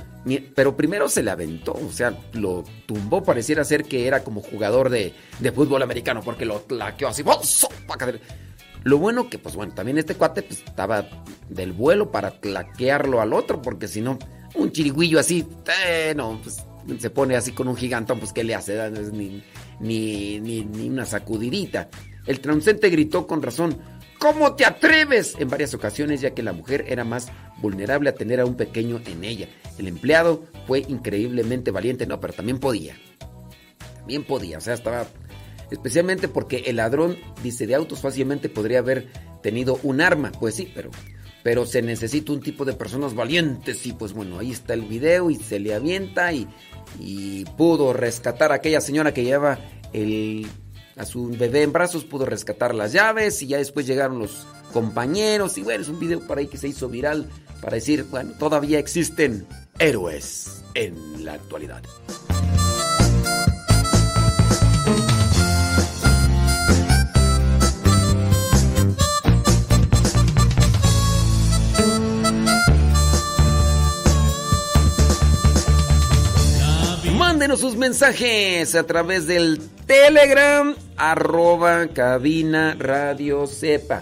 pero 0.56 0.76
primero 0.76 1.08
se 1.08 1.22
le 1.22 1.30
aventó, 1.30 1.74
o 1.74 1.92
sea, 1.92 2.18
lo 2.34 2.64
tumbó, 2.88 3.22
pareciera 3.22 3.64
ser 3.64 3.84
que 3.84 4.08
era 4.08 4.24
como 4.24 4.42
jugador 4.42 4.90
de, 4.90 5.14
de 5.38 5.52
fútbol 5.52 5.84
americano, 5.84 6.22
porque 6.26 6.46
lo 6.46 6.60
tlaqueó 6.62 7.10
así. 7.10 7.22
¡oh! 7.24 7.40
Lo 8.84 8.98
bueno 8.98 9.30
que, 9.30 9.40
pues 9.40 9.56
bueno, 9.56 9.74
también 9.74 9.98
este 9.98 10.16
cuate 10.16 10.44
pues, 10.44 10.64
estaba 10.66 11.08
del 11.50 11.72
vuelo 11.72 12.12
para 12.12 12.32
claquearlo 12.40 13.22
al 13.22 13.34
otro, 13.34 13.62
porque 13.62 13.88
si 13.88 14.02
no, 14.02 14.20
un 14.56 14.72
chirigüillo 14.72 15.20
así, 15.20 15.48
no, 16.16 16.40
pues 16.44 16.64
se 17.00 17.10
pone 17.10 17.36
así 17.36 17.52
con 17.52 17.68
un 17.68 17.76
gigantón, 17.76 18.20
pues 18.20 18.34
¿qué 18.34 18.44
le 18.44 18.56
hace? 18.56 18.76
No 18.90 19.00
Ni, 19.12 19.44
ni, 19.80 20.40
ni, 20.40 20.66
ni 20.66 20.90
una 20.90 21.06
sacudidita. 21.06 21.90
El 22.26 22.40
transeúnte 22.40 22.90
gritó 22.90 23.28
con 23.28 23.42
razón, 23.42 23.78
¿cómo 24.20 24.56
te 24.56 24.66
atreves? 24.66 25.36
En 25.40 25.50
varias 25.50 25.74
ocasiones, 25.74 26.22
ya 26.22 26.34
que 26.34 26.44
la 26.44 26.54
mujer 26.54 26.86
era 26.88 27.04
más 27.04 27.28
vulnerable 27.62 28.10
a 28.10 28.16
tener 28.16 28.40
a 28.40 28.46
un 28.46 28.56
pequeño 28.56 29.02
en 29.06 29.24
ella. 29.24 29.48
El 29.78 29.88
empleado 29.88 30.44
fue 30.68 30.80
increíblemente 30.88 31.72
valiente, 31.72 32.06
no, 32.06 32.20
pero 32.20 32.34
también 32.34 32.60
podía. 32.60 32.96
También 33.96 34.26
podía, 34.26 34.58
o 34.58 34.62
sea, 34.62 34.74
estaba 34.74 35.08
especialmente 35.74 36.28
porque 36.28 36.64
el 36.68 36.76
ladrón, 36.76 37.18
dice, 37.42 37.66
de 37.66 37.74
autos 37.74 38.00
fácilmente 38.00 38.48
podría 38.48 38.80
haber 38.80 39.08
tenido 39.42 39.80
un 39.82 40.02
arma, 40.02 40.32
pues 40.40 40.54
sí, 40.56 40.72
pero, 40.74 40.92
pero 41.42 41.66
se 41.66 41.82
necesita 41.82 42.32
un 42.32 42.42
tipo 42.42 42.64
de 42.64 42.74
personas 42.74 43.16
valientes 43.16 43.86
y 43.88 43.92
pues 43.92 44.14
bueno, 44.14 44.38
ahí 44.38 44.52
está 44.52 44.76
el 44.76 44.84
video 44.84 45.32
y 45.32 45.36
se 45.36 45.60
le 45.60 45.74
avienta 45.74 46.32
y, 46.32 46.48
y 47.00 47.46
pudo 47.58 47.92
rescatar 47.92 48.52
a 48.52 48.56
aquella 48.56 48.82
señora 48.82 49.16
que 49.16 49.24
lleva 49.24 49.60
el, 49.94 50.48
a 50.96 51.06
su 51.06 51.28
bebé 51.30 51.64
en 51.64 51.74
brazos, 51.74 52.06
pudo 52.06 52.26
rescatar 52.26 52.76
las 52.76 52.94
llaves 52.94 53.42
y 53.42 53.48
ya 53.48 53.58
después 53.58 53.88
llegaron 53.88 54.20
los 54.20 54.46
compañeros 54.74 55.58
y 55.58 55.64
bueno, 55.64 55.82
es 55.82 55.90
un 55.90 56.00
video 56.00 56.20
por 56.20 56.38
ahí 56.38 56.48
que 56.48 56.58
se 56.58 56.68
hizo 56.68 56.88
viral 56.88 57.28
para 57.62 57.76
decir, 57.76 58.06
bueno, 58.12 58.34
todavía 58.38 58.78
existen 58.78 59.48
héroes 59.80 60.64
en 60.76 61.26
la 61.26 61.34
actualidad. 61.34 61.82
Mándenos 77.44 77.60
sus 77.60 77.76
mensajes 77.76 78.74
a 78.74 78.84
través 78.84 79.28
del 79.28 79.60
Telegram, 79.86 80.74
arroba 80.96 81.90
cabina 81.90 82.74
radio 82.80 83.48
sepa. 83.48 84.02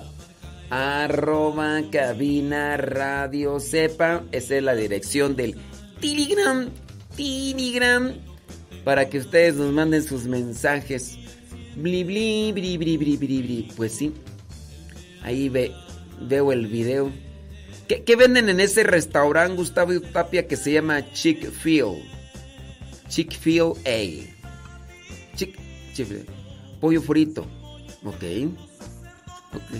Arroba 0.70 1.82
cabina 1.92 2.78
radio 2.78 3.60
sepa. 3.60 4.22
Esa 4.32 4.58
es 4.58 4.62
la 4.62 4.76
dirección 4.76 5.36
del 5.36 5.58
Telegram. 6.00 6.70
Telegram. 7.18 8.14
Para 8.84 9.10
que 9.10 9.18
ustedes 9.18 9.56
nos 9.56 9.74
manden 9.74 10.04
sus 10.04 10.26
mensajes. 10.26 11.18
Bli, 11.76 12.04
bli, 12.04 12.52
bri, 12.52 12.78
bri, 12.78 12.98
bri, 12.98 13.18
bri, 13.18 13.42
bri. 13.42 13.72
Pues 13.76 13.94
sí. 13.94 14.14
Ahí 15.24 15.50
ve, 15.50 15.72
veo 16.20 16.52
el 16.52 16.68
video. 16.68 17.12
¿Qué, 17.88 18.04
qué 18.04 18.16
venden 18.16 18.50
en 18.50 18.60
ese 18.60 18.84
restaurante, 18.84 19.56
Gustavo 19.56 20.00
Tapia, 20.00 20.46
que 20.46 20.58
se 20.58 20.74
llama 20.74 21.12
Chick-fil? 21.12 22.20
Chick-fil-A. 23.12 23.97
Chick, 25.36 25.59
Chick- 25.93 26.26
pollo 26.80 27.01
frito. 27.01 27.41
Ok. 28.05 28.24
Ok. 29.53 29.72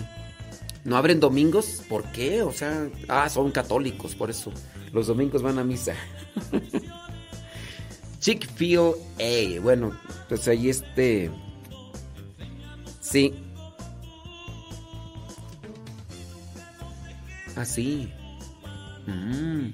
¿No 0.84 0.96
abren 0.96 1.18
domingos? 1.18 1.82
¿Por 1.88 2.04
qué? 2.12 2.42
O 2.42 2.52
sea, 2.52 2.90
ah, 3.08 3.28
son 3.30 3.50
católicos, 3.50 4.14
por 4.14 4.28
eso. 4.28 4.52
Los 4.92 5.06
domingos 5.06 5.40
van 5.42 5.58
a 5.58 5.64
misa. 5.64 5.94
Chick-fil-A. 8.20 9.60
Bueno, 9.62 9.98
pues 10.28 10.46
ahí 10.48 10.68
este... 10.68 11.30
Sí. 13.00 13.34
Así. 17.56 18.10
Mm. 19.06 19.70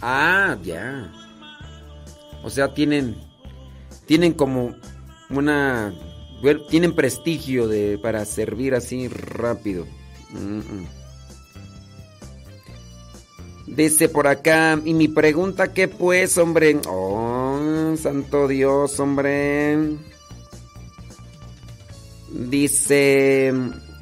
Ah, 0.00 0.56
ya. 0.62 1.10
O 2.48 2.50
sea, 2.50 2.72
tienen 2.72 3.14
tienen 4.06 4.32
como 4.32 4.74
una 5.28 5.94
tienen 6.70 6.94
prestigio 6.94 7.68
de 7.68 7.98
para 7.98 8.24
servir 8.24 8.74
así 8.74 9.06
rápido. 9.06 9.86
Dice 13.66 14.08
por 14.08 14.26
acá, 14.26 14.80
y 14.82 14.94
mi 14.94 15.08
pregunta, 15.08 15.74
¿qué 15.74 15.88
pues, 15.88 16.38
hombre? 16.38 16.80
Oh, 16.88 17.94
santo 18.00 18.48
Dios, 18.48 18.98
hombre. 18.98 19.76
Dice, 22.30 23.52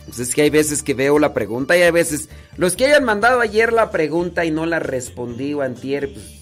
pues 0.05 0.21
es 0.21 0.35
que 0.37 0.43
hay 0.43 0.51
veces 0.51 0.85
que 0.85 0.95
veo 0.95 1.19
la 1.19 1.35
pregunta 1.35 1.77
y 1.77 1.83
hay 1.83 1.91
veces, 1.91 2.29
los 2.57 2.77
que 2.77 2.87
hayan 2.87 3.05
mandado 3.05 3.41
ayer 3.41 3.73
la 3.73 3.91
pregunta 3.91 4.45
y 4.45 4.53
no 4.53 4.67
la 4.67 4.79
respondí 4.79 5.53
o 5.53 5.63
antier, 5.63 6.13
pues 6.13 6.36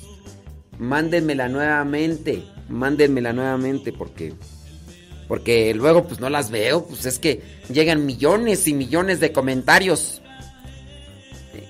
mándenmela 0.79 1.49
nuevamente, 1.49 2.45
mándenmela 2.68 3.33
nuevamente 3.33 3.93
porque 3.93 4.35
porque 5.29 5.72
luego 5.75 6.05
pues 6.05 6.20
no 6.20 6.29
las 6.29 6.51
veo, 6.51 6.85
pues 6.87 7.07
es 7.07 7.18
que 7.18 7.41
llegan 7.72 8.05
millones 8.05 8.68
y 8.68 8.75
millones 8.75 9.20
de 9.20 9.33
comentarios. 9.33 10.20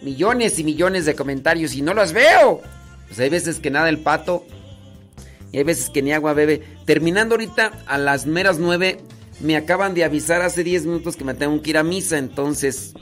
Millones 0.03 0.59
y 0.59 0.65
millones 0.65 1.07
de 1.07 1.15
comentarios 1.15 1.75
y 1.75 1.83
no 1.83 1.95
las 1.95 2.13
veo. 2.13 2.61
Pues 3.07 3.19
hay 3.21 3.31
veces 3.31 3.61
que 3.61 3.71
nada 3.71 3.89
el 3.89 3.99
pato 3.99 4.45
y 5.53 5.59
hay 5.59 5.65
veces 5.65 5.89
que 5.89 6.03
ni 6.03 6.13
agua 6.13 6.35
bebe. 6.35 6.63
Terminando 6.85 7.37
ahorita 7.37 7.85
a 7.87 7.97
las 7.97 8.27
meras 8.27 8.59
nueve, 8.59 8.99
me 9.41 9.57
acaban 9.57 9.95
de 9.95 10.05
avisar 10.05 10.43
hace 10.43 10.65
10 10.65 10.87
minutos 10.87 11.17
que 11.17 11.25
me 11.25 11.35
tengo 11.35 11.63
que 11.63 11.71
ir 11.71 11.79
a 11.79 11.85
misa, 11.85 12.19
entonces 12.19 12.93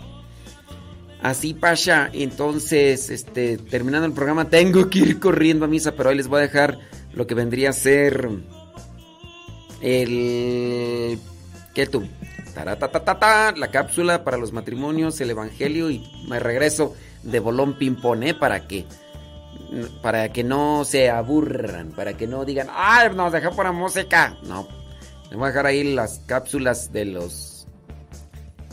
así 1.22 1.54
pasha, 1.54 2.10
entonces 2.12 3.10
este 3.10 3.56
terminando 3.56 4.06
el 4.06 4.12
programa 4.12 4.48
tengo 4.48 4.90
que 4.90 4.98
ir 5.00 5.20
corriendo 5.20 5.64
a 5.64 5.68
misa, 5.68 5.92
pero 5.92 6.10
ahí 6.10 6.16
les 6.16 6.28
voy 6.28 6.38
a 6.38 6.42
dejar 6.42 6.78
lo 7.14 7.26
que 7.26 7.34
vendría 7.34 7.70
a 7.70 7.72
ser 7.72 8.28
el 9.80 11.18
¿qué 11.74 11.86
tú? 11.86 12.06
la 13.56 13.70
cápsula 13.70 14.24
para 14.24 14.36
los 14.36 14.52
matrimonios, 14.52 15.20
el 15.20 15.30
evangelio 15.30 15.90
y 15.90 16.04
me 16.28 16.38
regreso 16.38 16.94
de 17.22 17.40
bolón 17.40 17.78
ping-pong, 17.78 18.22
¿eh? 18.24 18.34
Para 18.34 18.66
que 18.66 18.84
para 20.02 20.30
que 20.30 20.44
no 20.44 20.84
se 20.84 21.08
aburran, 21.08 21.92
para 21.92 22.14
que 22.14 22.26
no 22.26 22.44
digan, 22.44 22.68
"Ay, 22.70 23.08
nos 23.14 23.32
dejó 23.32 23.56
por 23.56 23.64
la 23.64 23.72
música." 23.72 24.36
No. 24.42 24.68
Les 25.30 25.38
voy 25.38 25.44
a 25.44 25.48
dejar 25.48 25.66
ahí 25.66 25.94
las 25.94 26.20
cápsulas 26.26 26.92
de 26.92 27.06
los 27.06 27.51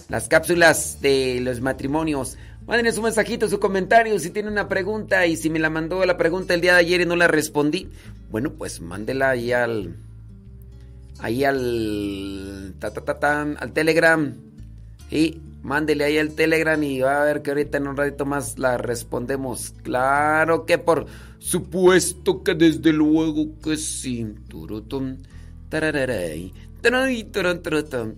las 0.10 0.28
cápsulas 0.28 1.00
de 1.02 1.40
los 1.42 1.62
matrimonios. 1.62 2.38
Mándenme 2.68 2.92
su 2.92 3.02
mensajito, 3.02 3.48
su 3.48 3.60
comentario, 3.60 4.20
si 4.20 4.30
tiene 4.30 4.50
una 4.50 4.68
pregunta 4.68 5.26
y 5.26 5.38
si 5.38 5.50
me 5.50 5.60
la 5.60 5.70
mandó 5.70 6.06
la 6.06 6.18
pregunta 6.18 6.54
el 6.54 6.62
día 6.62 6.74
de 6.74 6.80
ayer 6.80 7.02
y 7.02 7.06
no 7.06 7.16
la 7.16 7.28
respondí, 7.28 7.90
bueno, 8.30 8.52
pues 8.52 8.82
mándela 8.82 9.32
ahí 9.32 9.52
al 9.52 9.96
ahí 11.20 11.44
al 11.44 12.76
ta, 12.80 12.92
ta, 12.92 13.20
ta, 13.20 13.42
al 13.42 13.72
Telegram. 13.72 14.34
Y 15.12 15.42
mándele 15.64 16.04
ahí 16.04 16.18
al 16.18 16.34
Telegram 16.34 16.82
y 16.84 17.00
va 17.00 17.22
a 17.22 17.26
ver 17.26 17.42
que 17.42 17.52
ahorita 17.52 17.78
en 17.78 17.88
un 17.88 17.98
ratito 17.98 18.26
más 18.26 18.60
la 18.60 18.78
respondemos. 18.78 19.74
Claro 19.84 20.66
que 20.66 20.78
por 20.78 21.08
supuesto 21.40 22.44
que 22.44 22.54
desde 22.54 22.94
luego 22.94 23.60
que 23.64 23.78
sí. 23.78 24.36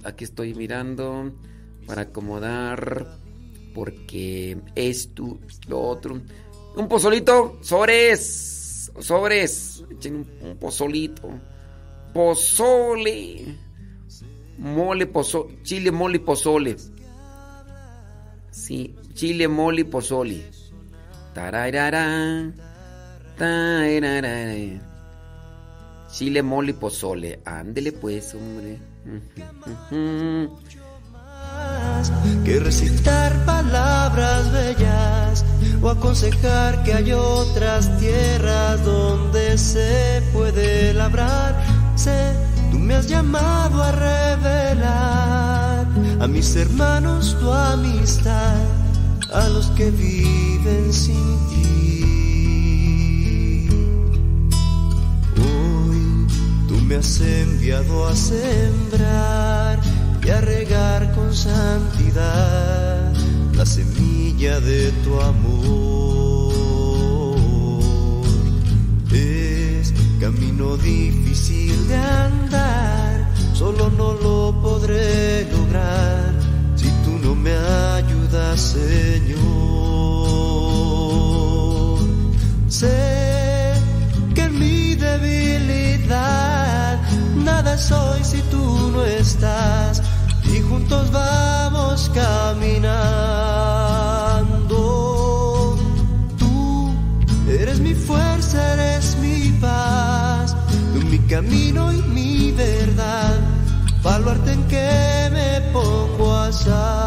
Aquí 0.03 0.23
estoy 0.23 0.53
mirando 0.53 1.31
para 1.91 2.03
acomodar 2.03 3.05
porque 3.75 4.57
esto, 4.75 5.39
lo 5.67 5.81
otro. 5.81 6.21
Un 6.77 6.87
pozolito, 6.87 7.57
sobres, 7.61 8.89
sobres, 8.97 9.83
un 10.05 10.55
pozolito 10.57 11.27
pozole. 12.13 13.57
Mole, 14.57 15.05
pozole. 15.05 15.61
Chile, 15.63 15.91
mole, 15.91 16.19
pozole. 16.21 16.77
Sí, 18.51 18.95
chile, 19.13 19.49
mole, 19.49 19.83
pozole. 19.83 20.45
Tararara. 21.33 22.53
Chile, 26.09 26.41
mole, 26.41 26.73
pozole. 26.73 27.41
Ándele 27.43 27.91
pues, 27.91 28.33
hombre. 28.33 28.79
Que 32.43 32.59
recitar 32.59 33.45
palabras 33.45 34.51
bellas 34.51 35.45
o 35.82 35.89
aconsejar 35.89 36.84
que 36.84 36.93
hay 36.93 37.12
otras 37.12 37.97
tierras 37.99 38.84
donde 38.84 39.57
se 39.57 40.22
puede 40.34 40.93
labrar 40.93 41.82
tú 42.72 42.80
me 42.80 42.95
has 42.95 43.07
llamado 43.07 43.84
a 43.84 43.91
revelar 43.91 45.88
a 46.20 46.28
mis 46.28 46.55
hermanos 46.55 47.38
tu 47.39 47.51
amistad, 47.51 48.64
a 49.34 49.49
los 49.49 49.68
que 49.72 49.91
viven 49.91 50.93
sin 50.93 51.38
ti. 51.49 52.01
Hoy 55.38 56.28
tú 56.68 56.76
me 56.88 56.95
has 56.95 57.22
enviado 57.22 58.07
a 58.07 58.16
sembrar 58.16 59.80
y 60.24 60.30
a 60.30 60.39
regar 60.41 61.11
con 61.13 61.34
santidad 61.34 63.11
la 63.55 63.65
semilla 63.65 64.59
de 64.59 64.91
tu 65.03 65.19
amor. 65.19 66.53
Es 69.11 69.91
camino 70.19 70.78
difícil 70.78 71.88
de 71.88 71.95
andar, 71.95 73.32
solo 73.53 73.89
no 73.89 74.13
lo 74.13 74.61
podré 74.61 75.49
lograr 75.51 76.34
si 76.76 76.89
tú 77.03 77.17
no 77.24 77.34
me 77.36 77.55
ayudas, 77.55 78.59
Señor. 78.59 79.41
Sé 82.67 83.74
que 84.36 84.43
en 84.43 84.59
mi 84.59 84.93
debilidad 84.95 86.99
nada 87.36 87.78
soy 87.78 88.24
si 88.24 88.41
tú 88.43 88.91
no 88.93 89.03
estás 89.03 90.01
juntos 90.72 91.11
vamos 91.11 92.09
caminando. 92.15 92.95
Tú 96.39 96.93
eres 97.49 97.80
mi 97.82 97.93
fuerza, 97.93 98.74
eres 98.74 99.17
mi 99.17 99.51
paz, 99.59 100.55
tú 100.93 100.99
mi 101.07 101.19
camino 101.34 101.91
y 101.91 102.01
mi 102.15 102.51
verdad, 102.53 103.38
baluarte 104.01 104.53
en 104.53 104.63
que 104.67 105.30
me 105.34 105.61
pongo 105.74 106.36
a 106.38 106.51
salvo. 106.53 107.01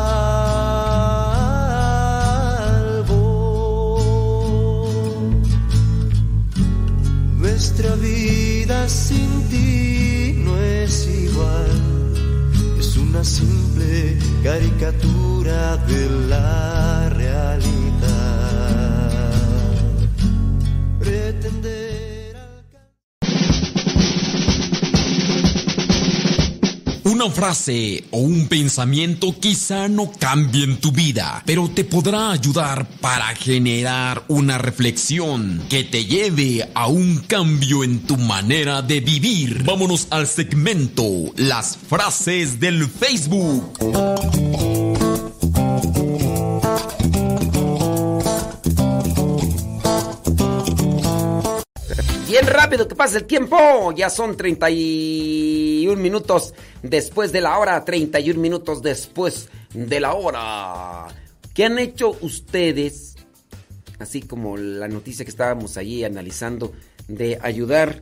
Nuestra 7.38 7.94
vida 7.94 8.88
sin 8.88 9.48
ti 9.48 10.34
no 10.44 10.52
es 10.58 11.08
igual 11.08 12.03
una 13.14 13.22
simple 13.22 14.18
caricatura 14.42 15.76
de 15.86 16.10
la 16.28 17.08
realidad. 17.10 17.60
Pretender 20.98 21.73
Una 27.04 27.30
frase 27.30 28.04
o 28.12 28.18
un 28.20 28.48
pensamiento 28.48 29.38
quizá 29.38 29.88
no 29.88 30.10
cambien 30.10 30.78
tu 30.78 30.90
vida, 30.90 31.42
pero 31.44 31.68
te 31.68 31.84
podrá 31.84 32.30
ayudar 32.30 32.86
para 33.02 33.26
generar 33.36 34.24
una 34.28 34.56
reflexión 34.56 35.62
que 35.68 35.84
te 35.84 36.06
lleve 36.06 36.66
a 36.74 36.86
un 36.86 37.18
cambio 37.18 37.84
en 37.84 38.06
tu 38.06 38.16
manera 38.16 38.80
de 38.80 39.00
vivir. 39.00 39.64
Vámonos 39.64 40.06
al 40.08 40.26
segmento 40.26 41.04
Las 41.36 41.76
frases 41.76 42.58
del 42.58 42.88
Facebook. 42.88 44.73
Bien 52.34 52.48
rápido 52.48 52.88
que 52.88 52.96
pasa 52.96 53.18
el 53.18 53.26
tiempo. 53.26 53.92
Ya 53.92 54.10
son 54.10 54.36
31 54.36 56.02
minutos 56.02 56.52
después 56.82 57.30
de 57.30 57.40
la 57.40 57.56
hora. 57.58 57.84
31 57.84 58.40
minutos 58.40 58.82
después 58.82 59.48
de 59.72 60.00
la 60.00 60.14
hora. 60.14 61.06
¿Qué 61.54 61.64
han 61.64 61.78
hecho 61.78 62.16
ustedes? 62.22 63.14
Así 64.00 64.20
como 64.22 64.56
la 64.56 64.88
noticia 64.88 65.24
que 65.24 65.30
estábamos 65.30 65.76
allí 65.76 66.02
analizando 66.02 66.72
de 67.06 67.38
ayudar 67.40 68.00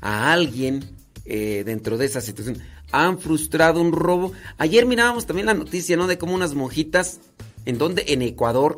a 0.00 0.32
alguien 0.32 0.88
eh, 1.24 1.64
dentro 1.66 1.98
de 1.98 2.06
esa 2.06 2.20
situación. 2.20 2.62
Han 2.92 3.18
frustrado 3.18 3.80
un 3.80 3.90
robo. 3.90 4.30
Ayer 4.56 4.86
mirábamos 4.86 5.26
también 5.26 5.46
la 5.46 5.54
noticia, 5.54 5.96
¿no? 5.96 6.06
De 6.06 6.16
cómo 6.16 6.36
unas 6.36 6.54
monjitas, 6.54 7.18
¿en 7.66 7.78
dónde? 7.78 8.04
En 8.06 8.22
Ecuador. 8.22 8.76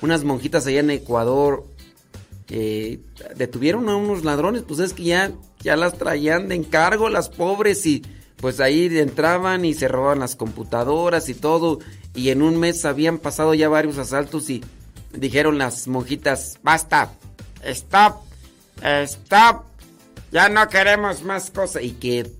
Unas 0.00 0.24
monjitas 0.24 0.66
allá 0.66 0.80
en 0.80 0.88
Ecuador 0.88 1.66
eh, 2.48 3.00
detuvieron 3.36 3.88
a 3.88 3.96
unos 3.96 4.24
ladrones, 4.24 4.62
pues 4.62 4.80
es 4.80 4.92
que 4.92 5.04
ya, 5.04 5.32
ya 5.60 5.76
las 5.76 5.96
traían 5.98 6.48
de 6.48 6.56
encargo 6.56 7.08
las 7.08 7.28
pobres 7.28 7.86
y 7.86 8.02
pues 8.36 8.60
ahí 8.60 8.86
entraban 8.98 9.64
y 9.64 9.74
se 9.74 9.88
robaban 9.88 10.18
las 10.18 10.36
computadoras 10.36 11.28
y 11.28 11.34
todo. 11.34 11.78
Y 12.14 12.30
en 12.30 12.42
un 12.42 12.58
mes 12.58 12.84
habían 12.84 13.18
pasado 13.18 13.54
ya 13.54 13.68
varios 13.68 13.98
asaltos 13.98 14.50
y 14.50 14.62
dijeron 15.12 15.58
las 15.58 15.86
monjitas, 15.88 16.58
basta, 16.62 17.12
stop, 17.62 18.22
stop, 18.82 19.64
ya 20.32 20.48
no 20.48 20.68
queremos 20.68 21.22
más 21.22 21.50
cosas 21.50 21.82
y 21.82 21.92
que 21.92 22.30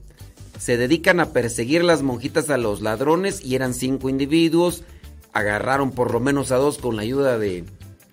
se 0.58 0.76
dedican 0.76 1.20
a 1.20 1.32
perseguir 1.32 1.84
las 1.84 2.02
monjitas 2.02 2.50
a 2.50 2.56
los 2.56 2.80
ladrones 2.80 3.44
y 3.44 3.54
eran 3.54 3.74
cinco 3.74 4.08
individuos, 4.08 4.84
agarraron 5.32 5.92
por 5.92 6.12
lo 6.12 6.20
menos 6.20 6.52
a 6.52 6.56
dos 6.56 6.78
con 6.78 6.96
la 6.96 7.02
ayuda 7.02 7.38
de, 7.38 7.64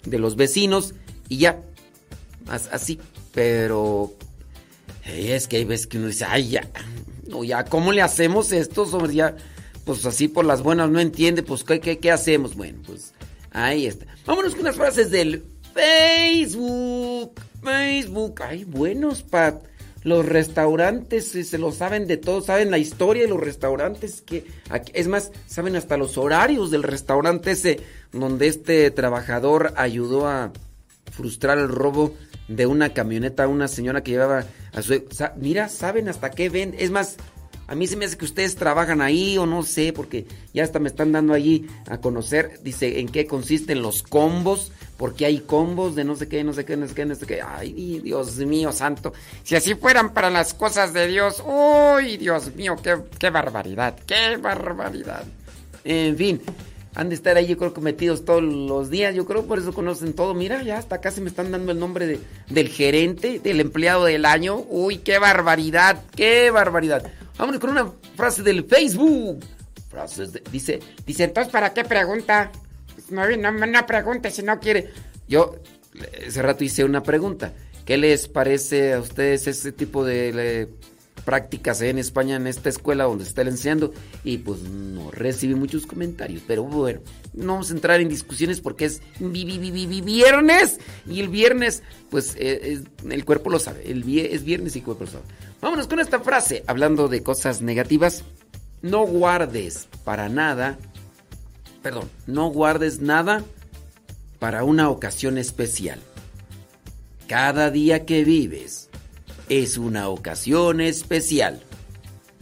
de 0.05 0.19
los 0.19 0.35
vecinos 0.35 0.93
y 1.27 1.37
ya 1.37 1.61
así, 2.49 2.99
pero 3.33 4.13
es 5.05 5.47
que 5.47 5.57
hay 5.57 5.65
veces 5.65 5.87
que 5.87 5.97
uno 5.97 6.07
dice, 6.07 6.25
ay, 6.25 6.49
ya, 6.49 6.67
no, 7.27 7.43
ya, 7.43 7.63
¿cómo 7.65 7.91
le 7.91 8.01
hacemos 8.01 8.51
esto? 8.51 8.85
Sobre 8.85 9.13
ya, 9.13 9.35
pues 9.85 10.05
así 10.05 10.27
por 10.27 10.45
las 10.45 10.61
buenas 10.61 10.89
no 10.89 10.99
entiende, 10.99 11.43
pues 11.43 11.63
¿qué, 11.63 11.79
qué, 11.79 11.99
qué 11.99 12.11
hacemos? 12.11 12.55
Bueno, 12.55 12.79
pues 12.85 13.13
ahí 13.51 13.85
está. 13.85 14.05
Vámonos 14.25 14.53
con 14.53 14.61
unas 14.61 14.75
frases 14.75 15.11
del 15.11 15.43
Facebook. 15.73 17.33
Facebook, 17.63 18.41
ay, 18.41 18.63
buenos, 18.63 19.23
Pat. 19.23 19.63
Los 20.03 20.25
restaurantes 20.25 21.27
se 21.27 21.57
lo 21.57 21.73
saben 21.73 22.07
de 22.07 22.15
todo, 22.15 22.41
saben 22.41 22.71
la 22.71 22.77
historia 22.77 23.23
de 23.23 23.29
los 23.29 23.39
restaurantes, 23.39 24.21
que 24.21 24.45
es 24.93 25.07
más, 25.07 25.31
saben 25.45 25.75
hasta 25.75 25.97
los 25.97 26.17
horarios 26.17 26.71
del 26.71 26.83
restaurante 26.83 27.51
ese 27.51 27.81
donde 28.13 28.47
este 28.47 28.91
trabajador 28.91 29.73
ayudó 29.75 30.27
a 30.27 30.53
frustrar 31.11 31.57
el 31.57 31.67
robo 31.67 32.13
de 32.49 32.65
una 32.65 32.89
camioneta 32.89 33.45
a 33.45 33.47
una 33.47 33.67
señora 33.67 34.03
que 34.03 34.11
llevaba 34.11 34.43
a 34.73 34.81
su... 34.81 35.01
mira, 35.37 35.69
saben 35.69 36.09
hasta 36.09 36.31
qué 36.31 36.49
ven. 36.49 36.75
Es 36.77 36.91
más, 36.91 37.15
a 37.67 37.75
mí 37.75 37.85
se 37.85 37.95
me 37.95 38.05
hace 38.05 38.17
que 38.17 38.25
ustedes 38.25 38.55
trabajan 38.55 38.99
ahí 38.99 39.37
o 39.37 39.45
no 39.45 39.61
sé, 39.61 39.93
porque 39.93 40.25
ya 40.55 40.63
hasta 40.63 40.79
me 40.79 40.89
están 40.89 41.11
dando 41.11 41.33
allí 41.33 41.67
a 41.87 41.99
conocer, 41.99 42.59
dice, 42.63 42.99
en 42.99 43.07
qué 43.07 43.27
consisten 43.27 43.83
los 43.83 44.01
combos, 44.01 44.71
porque 44.97 45.25
hay 45.25 45.39
combos 45.41 45.95
de 45.95 46.03
no 46.03 46.15
sé 46.15 46.27
qué, 46.27 46.43
no 46.43 46.51
sé 46.51 46.65
qué, 46.65 46.75
no 46.75 46.87
sé 46.87 46.95
qué, 46.95 47.05
no 47.05 47.13
sé 47.13 47.27
qué. 47.27 47.41
Ay, 47.43 48.01
Dios 48.03 48.37
mío, 48.37 48.71
santo. 48.71 49.13
Si 49.43 49.55
así 49.55 49.75
fueran 49.75 50.13
para 50.13 50.31
las 50.31 50.55
cosas 50.55 50.93
de 50.93 51.07
Dios, 51.07 51.43
uy, 51.45 52.17
Dios 52.17 52.55
mío, 52.55 52.75
qué, 52.81 52.97
qué 53.19 53.29
barbaridad, 53.29 53.95
qué 54.07 54.37
barbaridad. 54.37 55.23
En 55.83 56.17
fin, 56.17 56.41
han 56.95 57.09
de 57.09 57.15
estar 57.15 57.37
ahí, 57.37 57.47
yo 57.47 57.57
creo 57.57 57.73
que 57.73 57.81
metidos 57.81 58.25
todos 58.25 58.43
los 58.43 58.89
días. 58.89 59.15
Yo 59.15 59.25
creo 59.25 59.45
por 59.45 59.59
eso 59.59 59.73
conocen 59.73 60.13
todo. 60.13 60.33
Mira, 60.33 60.63
ya 60.63 60.77
hasta 60.77 61.01
casi 61.01 61.21
me 61.21 61.29
están 61.29 61.51
dando 61.51 61.71
el 61.71 61.79
nombre 61.79 62.07
de, 62.07 62.19
del 62.49 62.69
gerente, 62.69 63.39
del 63.39 63.59
empleado 63.59 64.05
del 64.05 64.25
año. 64.25 64.65
Uy, 64.69 64.97
qué 64.97 65.19
barbaridad, 65.19 66.03
qué 66.15 66.51
barbaridad. 66.51 67.03
Vámonos 67.37 67.61
con 67.61 67.69
una 67.71 67.91
frase 68.15 68.43
del 68.43 68.65
Facebook. 68.65 69.43
Dice, 70.51 70.79
dice, 71.05 71.23
entonces, 71.23 71.51
¿para 71.51 71.73
qué 71.73 71.83
pregunta? 71.83 72.51
Pues, 72.93 73.11
no, 73.11 73.27
no, 73.37 73.51
no 73.51 73.85
pregunte 73.85 74.31
si 74.31 74.43
no 74.43 74.59
quiere. 74.59 74.89
Yo 75.27 75.55
ese 76.19 76.41
rato 76.41 76.63
hice 76.63 76.83
una 76.83 77.03
pregunta. 77.03 77.53
¿Qué 77.85 77.97
les 77.97 78.27
parece 78.27 78.93
a 78.93 78.99
ustedes 78.99 79.47
ese 79.47 79.71
tipo 79.71 80.05
de 80.05 80.69
prácticas 81.29 81.79
en 81.83 81.99
España 81.99 82.37
en 82.37 82.47
esta 82.47 82.69
escuela 82.69 83.03
donde 83.03 83.23
se 83.23 83.29
está 83.29 83.43
enseñando 83.43 83.93
y 84.23 84.39
pues 84.39 84.61
no 84.61 85.11
recibí 85.11 85.53
muchos 85.53 85.85
comentarios. 85.85 86.41
Pero 86.47 86.63
bueno, 86.63 87.01
no 87.33 87.53
vamos 87.53 87.69
a 87.69 87.73
entrar 87.75 88.01
en 88.01 88.09
discusiones 88.09 88.61
porque 88.61 88.85
es 88.85 89.03
viernes 89.19 90.79
y 91.07 91.19
el 91.19 91.29
viernes 91.29 91.83
pues 92.09 92.35
eh, 92.39 92.81
el 93.07 93.25
cuerpo 93.25 93.51
lo 93.51 93.59
sabe. 93.59 93.83
El 93.91 93.99
es 94.17 94.43
viernes 94.43 94.75
y 94.75 94.79
el 94.79 94.85
cuerpo 94.85 95.03
lo 95.03 95.11
sabe. 95.11 95.25
Vámonos 95.61 95.85
con 95.85 95.99
esta 95.99 96.19
frase 96.19 96.63
hablando 96.65 97.07
de 97.07 97.21
cosas 97.21 97.61
negativas. 97.61 98.23
No 98.81 99.05
guardes 99.05 99.87
para 100.03 100.29
nada, 100.29 100.79
perdón, 101.83 102.09
no 102.25 102.47
guardes 102.47 103.01
nada 103.01 103.43
para 104.39 104.63
una 104.63 104.89
ocasión 104.89 105.37
especial. 105.37 105.99
Cada 107.27 107.69
día 107.69 108.07
que 108.07 108.23
vives 108.23 108.88
es 109.49 109.77
una 109.77 110.09
ocasión 110.09 110.79
especial. 110.79 111.61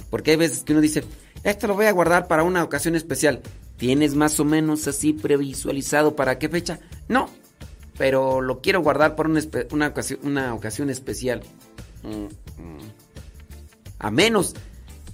Porque 0.09 0.31
hay 0.31 0.37
veces 0.37 0.63
que 0.63 0.73
uno 0.73 0.81
dice, 0.81 1.03
esto 1.43 1.67
lo 1.67 1.75
voy 1.75 1.85
a 1.85 1.91
guardar 1.91 2.27
para 2.27 2.43
una 2.43 2.63
ocasión 2.63 2.95
especial. 2.95 3.41
¿Tienes 3.77 4.15
más 4.15 4.39
o 4.39 4.45
menos 4.45 4.87
así 4.87 5.13
previsualizado 5.13 6.15
para 6.15 6.39
qué 6.39 6.49
fecha? 6.49 6.79
No, 7.07 7.29
pero 7.97 8.41
lo 8.41 8.61
quiero 8.61 8.81
guardar 8.81 9.15
para 9.15 9.29
una, 9.29 9.87
ocasión, 9.87 10.19
una 10.23 10.53
ocasión 10.53 10.89
especial. 10.89 11.41
Mm, 12.03 12.25
mm. 12.61 12.91
A 13.99 14.11
menos, 14.11 14.55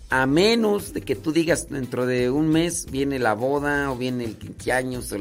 a 0.09 0.25
menos 0.25 0.93
de 0.93 1.01
que 1.01 1.15
tú 1.15 1.31
digas 1.31 1.69
dentro 1.69 2.05
de 2.05 2.29
un 2.29 2.49
mes 2.49 2.87
viene 2.89 3.19
la 3.19 3.33
boda 3.33 3.91
o 3.91 3.97
viene 3.97 4.25
el 4.25 4.37
15 4.37 4.71
años, 4.71 5.13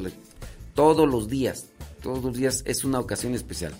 todos 0.75 1.09
los 1.09 1.29
días, 1.29 1.66
todos 2.03 2.23
los 2.25 2.37
días 2.37 2.62
es 2.66 2.85
una 2.85 3.01
ocasión 3.01 3.35
especial. 3.35 3.73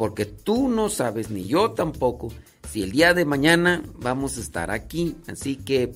Porque 0.00 0.24
tú 0.24 0.70
no 0.70 0.88
sabes, 0.88 1.28
ni 1.28 1.44
yo 1.44 1.72
tampoco, 1.72 2.32
si 2.70 2.82
el 2.82 2.90
día 2.90 3.12
de 3.12 3.26
mañana 3.26 3.82
vamos 3.96 4.38
a 4.38 4.40
estar 4.40 4.70
aquí. 4.70 5.14
Así 5.28 5.56
que 5.56 5.92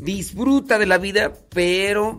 disfruta 0.00 0.78
de 0.78 0.86
la 0.86 0.96
vida, 0.96 1.34
pero 1.50 2.18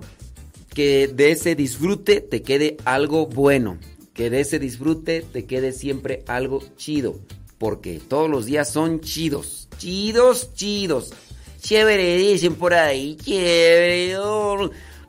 que 0.72 1.08
de 1.08 1.32
ese 1.32 1.56
disfrute 1.56 2.22
te 2.22 2.44
quede 2.44 2.78
algo 2.86 3.26
bueno. 3.26 3.80
Que 4.14 4.30
de 4.30 4.42
ese 4.42 4.60
disfrute 4.60 5.24
te 5.24 5.46
quede 5.46 5.72
siempre 5.72 6.24
algo 6.28 6.62
chido. 6.78 7.16
Porque 7.58 8.00
todos 8.00 8.30
los 8.30 8.46
días 8.46 8.72
son 8.72 9.00
chidos. 9.00 9.68
Chidos, 9.80 10.54
chidos. 10.54 11.12
Chévere, 11.60 12.18
dicen 12.18 12.54
por 12.54 12.76
ahí. 12.76 13.16
Chévere. 13.16 14.14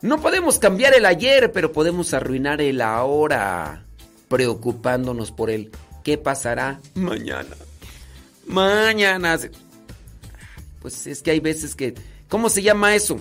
No 0.00 0.18
podemos 0.22 0.58
cambiar 0.58 0.94
el 0.94 1.04
ayer, 1.04 1.52
pero 1.52 1.72
podemos 1.72 2.14
arruinar 2.14 2.62
el 2.62 2.80
ahora 2.80 3.85
preocupándonos 4.28 5.32
por 5.32 5.50
él. 5.50 5.70
¿Qué 6.04 6.18
pasará 6.18 6.80
mañana? 6.94 7.56
Mañana. 8.46 9.38
Pues 10.80 11.06
es 11.06 11.22
que 11.22 11.32
hay 11.32 11.40
veces 11.40 11.74
que... 11.74 11.94
¿Cómo 12.28 12.48
se 12.48 12.62
llama 12.62 12.94
eso? 12.94 13.20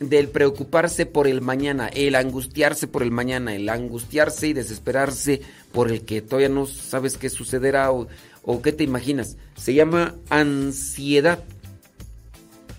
Del 0.00 0.28
preocuparse 0.28 1.06
por 1.06 1.26
el 1.28 1.40
mañana, 1.40 1.88
el 1.88 2.14
angustiarse 2.16 2.88
por 2.88 3.02
el 3.02 3.10
mañana, 3.10 3.54
el 3.54 3.68
angustiarse 3.68 4.48
y 4.48 4.52
desesperarse 4.52 5.42
por 5.72 5.90
el 5.90 6.02
que 6.04 6.22
todavía 6.22 6.48
no 6.48 6.66
sabes 6.66 7.16
qué 7.16 7.30
sucederá 7.30 7.92
o, 7.92 8.08
o 8.42 8.62
qué 8.62 8.72
te 8.72 8.84
imaginas. 8.84 9.36
Se 9.56 9.74
llama 9.74 10.14
ansiedad. 10.28 11.44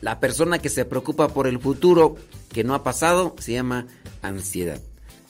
La 0.01 0.19
persona 0.19 0.59
que 0.59 0.69
se 0.69 0.83
preocupa 0.83 1.29
por 1.29 1.47
el 1.47 1.59
futuro 1.59 2.17
que 2.51 2.63
no 2.65 2.75
ha 2.75 2.83
pasado 2.83 3.35
se 3.39 3.53
llama 3.53 3.87
ansiedad. 4.21 4.81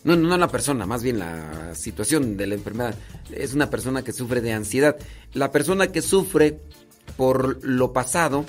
No, 0.04 0.18
no 0.18 0.38
la 0.38 0.50
persona, 0.50 0.86
más 0.86 1.02
bien 1.02 1.20
la 1.20 1.76
situación 1.76 2.36
de 2.36 2.48
la 2.48 2.56
enfermedad. 2.56 2.96
Es 3.32 3.54
una 3.54 3.70
persona 3.70 4.04
que 4.04 4.12
sufre 4.12 4.42
de 4.42 4.52
ansiedad. 4.52 4.98
La 5.34 5.52
persona 5.52 5.88
que 5.88 6.02
sufre 6.02 6.60
por 7.16 7.64
lo 7.64 7.94
pasado 7.94 8.46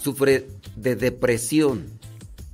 sufre 0.00 0.46
de 0.76 0.96
depresión 0.96 1.86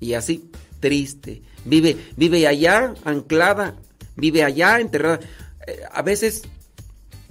y 0.00 0.14
así 0.14 0.50
triste. 0.80 1.42
Vive 1.64 1.96
vive 2.16 2.46
allá 2.46 2.94
anclada, 3.04 3.76
vive 4.16 4.42
allá 4.42 4.80
enterrada. 4.80 5.20
Eh, 5.66 5.80
a 5.90 6.02
veces 6.02 6.42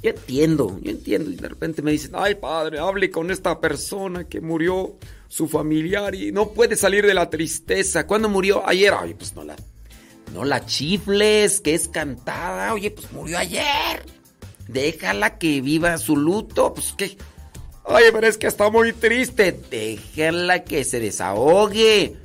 yo 0.01 0.11
entiendo, 0.11 0.79
yo 0.81 0.91
entiendo 0.91 1.29
y 1.29 1.35
de 1.35 1.49
repente 1.49 1.81
me 1.81 1.91
dicen, 1.91 2.11
"Ay, 2.13 2.35
padre, 2.35 2.79
hable 2.79 3.09
con 3.11 3.31
esta 3.31 3.59
persona 3.59 4.23
que 4.25 4.39
murió 4.39 4.95
su 5.27 5.47
familiar 5.47 6.13
y 6.15 6.31
no 6.31 6.51
puede 6.51 6.75
salir 6.75 7.05
de 7.05 7.13
la 7.13 7.29
tristeza. 7.29 8.05
¿Cuándo 8.05 8.29
murió? 8.29 8.67
Ayer. 8.67 8.93
Ay, 8.93 9.13
pues 9.15 9.35
no 9.35 9.43
la 9.43 9.55
no 10.33 10.43
la 10.43 10.65
chifles, 10.65 11.61
que 11.61 11.75
es 11.75 11.87
cantada. 11.87 12.73
Oye, 12.73 12.91
pues 12.91 13.11
murió 13.11 13.37
ayer. 13.37 14.05
Déjala 14.67 15.37
que 15.37 15.61
viva 15.61 15.97
su 15.97 16.17
luto. 16.17 16.73
Pues 16.73 16.93
que. 16.93 17.17
Oye, 17.83 18.11
pero 18.11 18.27
es 18.27 18.37
que 18.37 18.47
está 18.47 18.69
muy 18.69 18.93
triste. 18.93 19.59
Déjala 19.69 20.63
que 20.63 20.83
se 20.83 20.99
desahogue. 20.99 22.15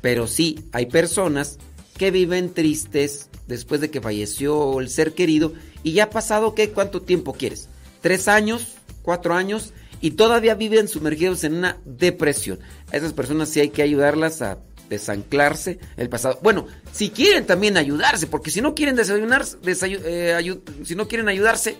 Pero 0.00 0.26
sí, 0.26 0.68
hay 0.72 0.86
personas 0.86 1.58
que 1.96 2.10
viven 2.10 2.52
tristes 2.52 3.30
después 3.46 3.80
de 3.80 3.90
que 3.90 4.00
falleció 4.00 4.80
el 4.80 4.90
ser 4.90 5.14
querido 5.14 5.52
y 5.82 5.92
ya 5.92 6.04
ha 6.04 6.10
pasado, 6.10 6.54
¿qué? 6.54 6.70
¿Cuánto 6.70 7.02
tiempo 7.02 7.32
quieres? 7.32 7.68
¿Tres 8.00 8.28
años? 8.28 8.74
¿Cuatro 9.02 9.34
años? 9.34 9.72
Y 10.00 10.12
todavía 10.12 10.54
viven 10.54 10.88
sumergidos 10.88 11.44
en 11.44 11.54
una 11.54 11.78
depresión. 11.84 12.58
A 12.92 12.96
esas 12.96 13.12
personas 13.12 13.48
sí 13.48 13.60
hay 13.60 13.70
que 13.70 13.82
ayudarlas 13.82 14.42
a 14.42 14.58
desanclarse 14.88 15.78
el 15.96 16.08
pasado. 16.08 16.38
Bueno, 16.42 16.66
si 16.92 17.10
quieren 17.10 17.46
también 17.46 17.76
ayudarse, 17.76 18.26
porque 18.26 18.50
si 18.50 18.60
no 18.60 18.74
quieren 18.74 18.96
desayunar, 18.96 19.44
eh, 19.64 20.60
si 20.84 20.94
no 20.94 21.08
quieren 21.08 21.28
ayudarse, 21.28 21.76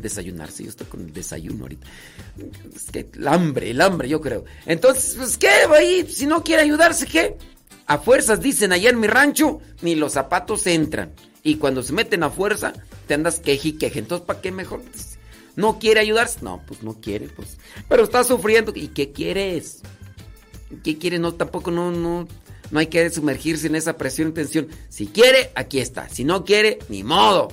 desayunarse, 0.00 0.64
yo 0.64 0.70
estoy 0.70 0.86
con 0.86 1.00
el 1.00 1.12
desayuno 1.12 1.64
ahorita. 1.64 1.86
Es 2.74 2.90
que 2.90 3.08
el 3.14 3.28
hambre, 3.28 3.70
el 3.70 3.80
hambre, 3.80 4.08
yo 4.08 4.20
creo. 4.20 4.44
Entonces, 4.66 5.14
pues, 5.16 5.36
¿qué? 5.36 5.50
Ahí, 5.76 6.06
si 6.08 6.26
no 6.26 6.42
quiere 6.42 6.62
ayudarse, 6.62 7.06
¿qué? 7.06 7.36
A 7.86 7.98
fuerzas, 7.98 8.40
dicen 8.40 8.72
allá 8.72 8.90
en 8.90 9.00
mi 9.00 9.06
rancho, 9.06 9.60
ni 9.82 9.94
los 9.94 10.12
zapatos 10.12 10.66
entran. 10.66 11.12
Y 11.42 11.56
cuando 11.56 11.82
se 11.82 11.92
meten 11.92 12.22
a 12.22 12.30
fuerza, 12.30 12.72
te 13.06 13.14
andas 13.14 13.40
queje 13.40 13.70
y 13.70 13.72
queje. 13.72 13.98
Entonces, 13.98 14.26
¿para 14.26 14.40
qué 14.40 14.52
mejor? 14.52 14.82
¿No 15.56 15.78
quiere 15.78 16.00
ayudarse? 16.00 16.38
No, 16.42 16.62
pues 16.66 16.82
no 16.82 16.94
quiere, 17.00 17.28
pues. 17.28 17.58
Pero 17.88 18.04
está 18.04 18.24
sufriendo. 18.24 18.72
¿Y 18.74 18.88
qué 18.88 19.12
quieres? 19.12 19.82
¿Qué 20.82 20.98
quiere? 20.98 21.18
No, 21.18 21.34
tampoco, 21.34 21.70
no, 21.70 21.90
no. 21.90 22.26
No 22.70 22.78
hay 22.78 22.86
que 22.86 23.10
sumergirse 23.10 23.66
en 23.66 23.74
esa 23.74 23.98
presión 23.98 24.28
y 24.28 24.32
tensión. 24.32 24.68
Si 24.88 25.06
quiere, 25.06 25.50
aquí 25.54 25.78
está. 25.78 26.08
Si 26.08 26.24
no 26.24 26.44
quiere, 26.44 26.78
ni 26.88 27.04
modo. 27.04 27.48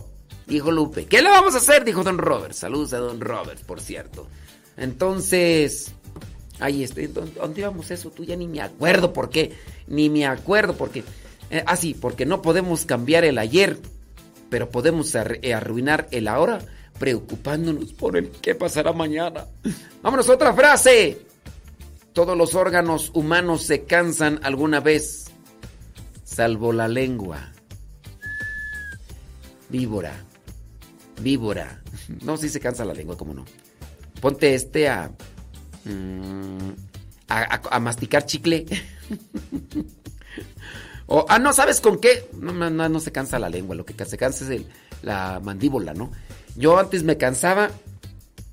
Dijo 0.48 0.72
Lupe. 0.72 1.06
¿Qué 1.06 1.22
le 1.22 1.30
vamos 1.30 1.56
a 1.56 1.58
hacer? 1.58 1.84
Dijo 1.84 2.04
Don 2.04 2.18
Robert. 2.18 2.54
Saludos 2.54 2.94
a 2.94 3.00
Don 3.00 3.20
Robert, 3.20 3.62
por 3.64 3.82
cierto. 3.82 4.28
Entonces. 4.78 5.92
Ahí 6.60 6.84
está. 6.84 7.02
¿Dónde 7.02 7.62
íbamos 7.62 7.92
eso? 7.92 8.12
Tú 8.12 8.24
ya 8.24 8.36
ni 8.36 8.48
me 8.48 8.62
acuerdo 8.62 9.12
por 9.12 9.30
qué. 9.30 9.54
Ni 9.88 10.10
me 10.10 10.26
acuerdo 10.26 10.76
por 10.76 10.90
qué. 10.90 11.04
Eh, 11.50 11.64
ah, 11.66 11.76
sí, 11.76 11.94
porque 12.00 12.26
no 12.26 12.42
podemos 12.42 12.86
cambiar 12.86 13.26
el 13.26 13.38
ayer. 13.38 13.78
Pero 14.50 14.70
podemos 14.70 15.14
eh, 15.16 15.54
arruinar 15.54 16.08
el 16.12 16.28
ahora 16.28 16.60
preocupándonos 16.98 17.94
por 17.94 18.18
el 18.18 18.30
qué 18.30 18.56
pasará 18.56 18.94
mañana. 18.94 19.46
Vámonos 20.02 20.30
otra 20.30 20.54
frase. 20.54 21.29
Todos 22.14 22.38
los 22.38 22.56
órganos 22.56 23.12
humanos 23.14 23.64
se 23.64 23.84
cansan 23.84 24.40
alguna 24.44 24.80
vez, 24.80 25.32
salvo 26.24 26.74
la 26.74 26.88
lengua. 26.88 27.52
Víbora, 29.70 30.14
víbora. 31.22 31.82
No, 32.22 32.38
si 32.38 32.50
se 32.50 32.60
cansa 32.60 32.86
la 32.86 32.94
lengua, 32.94 33.16
¿cómo 33.16 33.34
no? 33.34 33.46
Ponte 34.20 34.56
este 34.56 34.90
a, 34.90 35.12
mm, 35.86 36.72
a, 37.28 37.80
masticar 37.80 38.26
chicle. 38.26 38.66
o, 41.06 41.26
ah, 41.30 41.40
no, 41.40 41.54
¿sabes 41.54 41.80
con 41.80 42.00
qué? 42.00 42.28
No, 42.34 42.52
no, 42.52 42.90
no, 42.90 43.00
se 43.00 43.12
cansa 43.12 43.38
la 43.38 43.50
lengua, 43.50 43.76
lo 43.76 43.86
que 43.86 43.94
se 44.06 44.18
cansa 44.18 44.52
es 44.52 44.64
la 45.04 45.40
mandíbula, 45.44 45.94
¿no? 45.94 46.12
Yo 46.56 46.80
antes 46.80 47.04
me 47.04 47.18
cansaba 47.18 47.70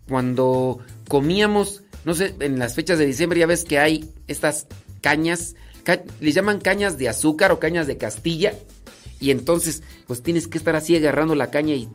cuando 0.08 0.78
comíamos 1.08 1.82
no 2.06 2.14
sé, 2.14 2.36
en 2.38 2.60
las 2.60 2.76
fechas 2.76 3.00
de 3.00 3.04
diciembre 3.04 3.40
ya 3.40 3.46
ves 3.46 3.64
que 3.64 3.80
hay 3.80 4.08
estas 4.28 4.68
cañas, 5.02 5.56
les 6.20 6.36
llaman 6.36 6.60
cañas 6.60 6.98
de 6.98 7.08
azúcar 7.08 7.50
o 7.50 7.58
cañas 7.58 7.88
de 7.88 7.98
Castilla. 7.98 8.54
Y 9.18 9.32
entonces, 9.32 9.82
pues 10.06 10.22
tienes 10.22 10.46
que 10.46 10.56
estar 10.56 10.76
así 10.76 10.94
agarrando 10.96 11.34
la 11.34 11.50
caña 11.50 11.74
y, 11.74 11.88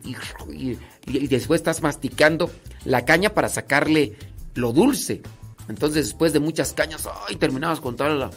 y, 0.46 1.26
después 1.28 1.60
estás 1.60 1.80
masticando 1.80 2.50
la 2.84 3.06
caña 3.06 3.30
para 3.30 3.48
sacarle 3.48 4.12
lo 4.54 4.72
dulce. 4.72 5.22
Entonces, 5.68 6.08
después 6.08 6.34
de 6.34 6.40
muchas 6.40 6.74
cañas, 6.74 7.08
ay, 7.26 7.36
terminabas 7.36 7.80
con 7.80 7.96
toda 7.96 8.10
la, 8.10 8.30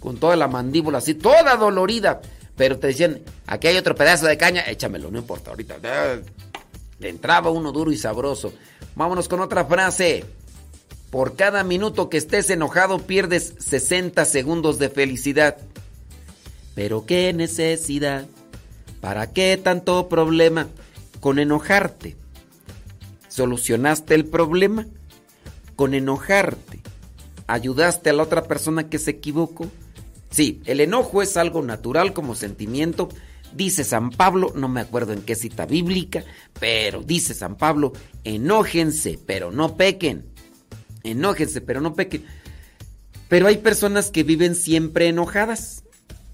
con 0.00 0.16
toda 0.16 0.34
la 0.34 0.48
mandíbula 0.48 0.98
así, 0.98 1.14
toda 1.14 1.54
dolorida. 1.54 2.20
Pero 2.56 2.80
te 2.80 2.88
decían, 2.88 3.20
aquí 3.46 3.68
hay 3.68 3.76
otro 3.76 3.94
pedazo 3.94 4.26
de 4.26 4.36
caña, 4.36 4.62
échamelo, 4.62 5.08
no 5.08 5.18
importa, 5.18 5.50
ahorita. 5.50 5.76
Le 6.98 7.08
entraba 7.08 7.50
uno 7.50 7.70
duro 7.70 7.92
y 7.92 7.96
sabroso. 7.96 8.52
Vámonos 8.96 9.28
con 9.28 9.38
otra 9.38 9.64
frase. 9.66 10.41
Por 11.12 11.36
cada 11.36 11.62
minuto 11.62 12.08
que 12.08 12.16
estés 12.16 12.48
enojado 12.48 13.00
pierdes 13.00 13.52
60 13.58 14.24
segundos 14.24 14.78
de 14.78 14.88
felicidad. 14.88 15.58
Pero 16.74 17.04
qué 17.04 17.34
necesidad, 17.34 18.24
¿para 19.02 19.30
qué 19.30 19.60
tanto 19.62 20.08
problema 20.08 20.68
con 21.20 21.38
enojarte? 21.38 22.16
¿Solucionaste 23.28 24.14
el 24.14 24.24
problema? 24.24 24.86
Con 25.76 25.92
enojarte, 25.92 26.80
¿ayudaste 27.46 28.08
a 28.08 28.14
la 28.14 28.22
otra 28.22 28.44
persona 28.44 28.88
que 28.88 28.98
se 28.98 29.10
equivocó? 29.10 29.66
Sí, 30.30 30.62
el 30.64 30.80
enojo 30.80 31.20
es 31.20 31.36
algo 31.36 31.60
natural 31.60 32.14
como 32.14 32.34
sentimiento. 32.34 33.10
Dice 33.52 33.84
San 33.84 34.12
Pablo, 34.12 34.54
no 34.54 34.66
me 34.68 34.80
acuerdo 34.80 35.12
en 35.12 35.20
qué 35.20 35.34
cita 35.34 35.66
bíblica, 35.66 36.24
pero 36.58 37.02
dice 37.02 37.34
San 37.34 37.56
Pablo, 37.56 37.92
enójense, 38.24 39.18
pero 39.26 39.50
no 39.50 39.76
pequen 39.76 40.31
enójense, 41.04 41.60
pero 41.60 41.80
no 41.80 41.94
pequen. 41.94 42.24
Pero 43.28 43.46
hay 43.46 43.58
personas 43.58 44.10
que 44.10 44.24
viven 44.24 44.54
siempre 44.54 45.08
enojadas. 45.08 45.84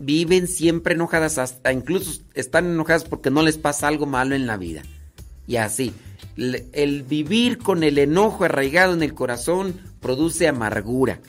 Viven 0.00 0.46
siempre 0.46 0.94
enojadas, 0.94 1.38
hasta 1.38 1.72
incluso 1.72 2.22
están 2.34 2.66
enojadas 2.66 3.04
porque 3.04 3.30
no 3.30 3.42
les 3.42 3.58
pasa 3.58 3.88
algo 3.88 4.06
malo 4.06 4.34
en 4.34 4.46
la 4.46 4.56
vida. 4.56 4.82
Y 5.46 5.56
así, 5.56 5.92
el 6.36 7.02
vivir 7.02 7.58
con 7.58 7.82
el 7.82 7.98
enojo 7.98 8.44
arraigado 8.44 8.94
en 8.94 9.02
el 9.02 9.14
corazón 9.14 9.74
produce 10.00 10.46
amargura. 10.46 11.20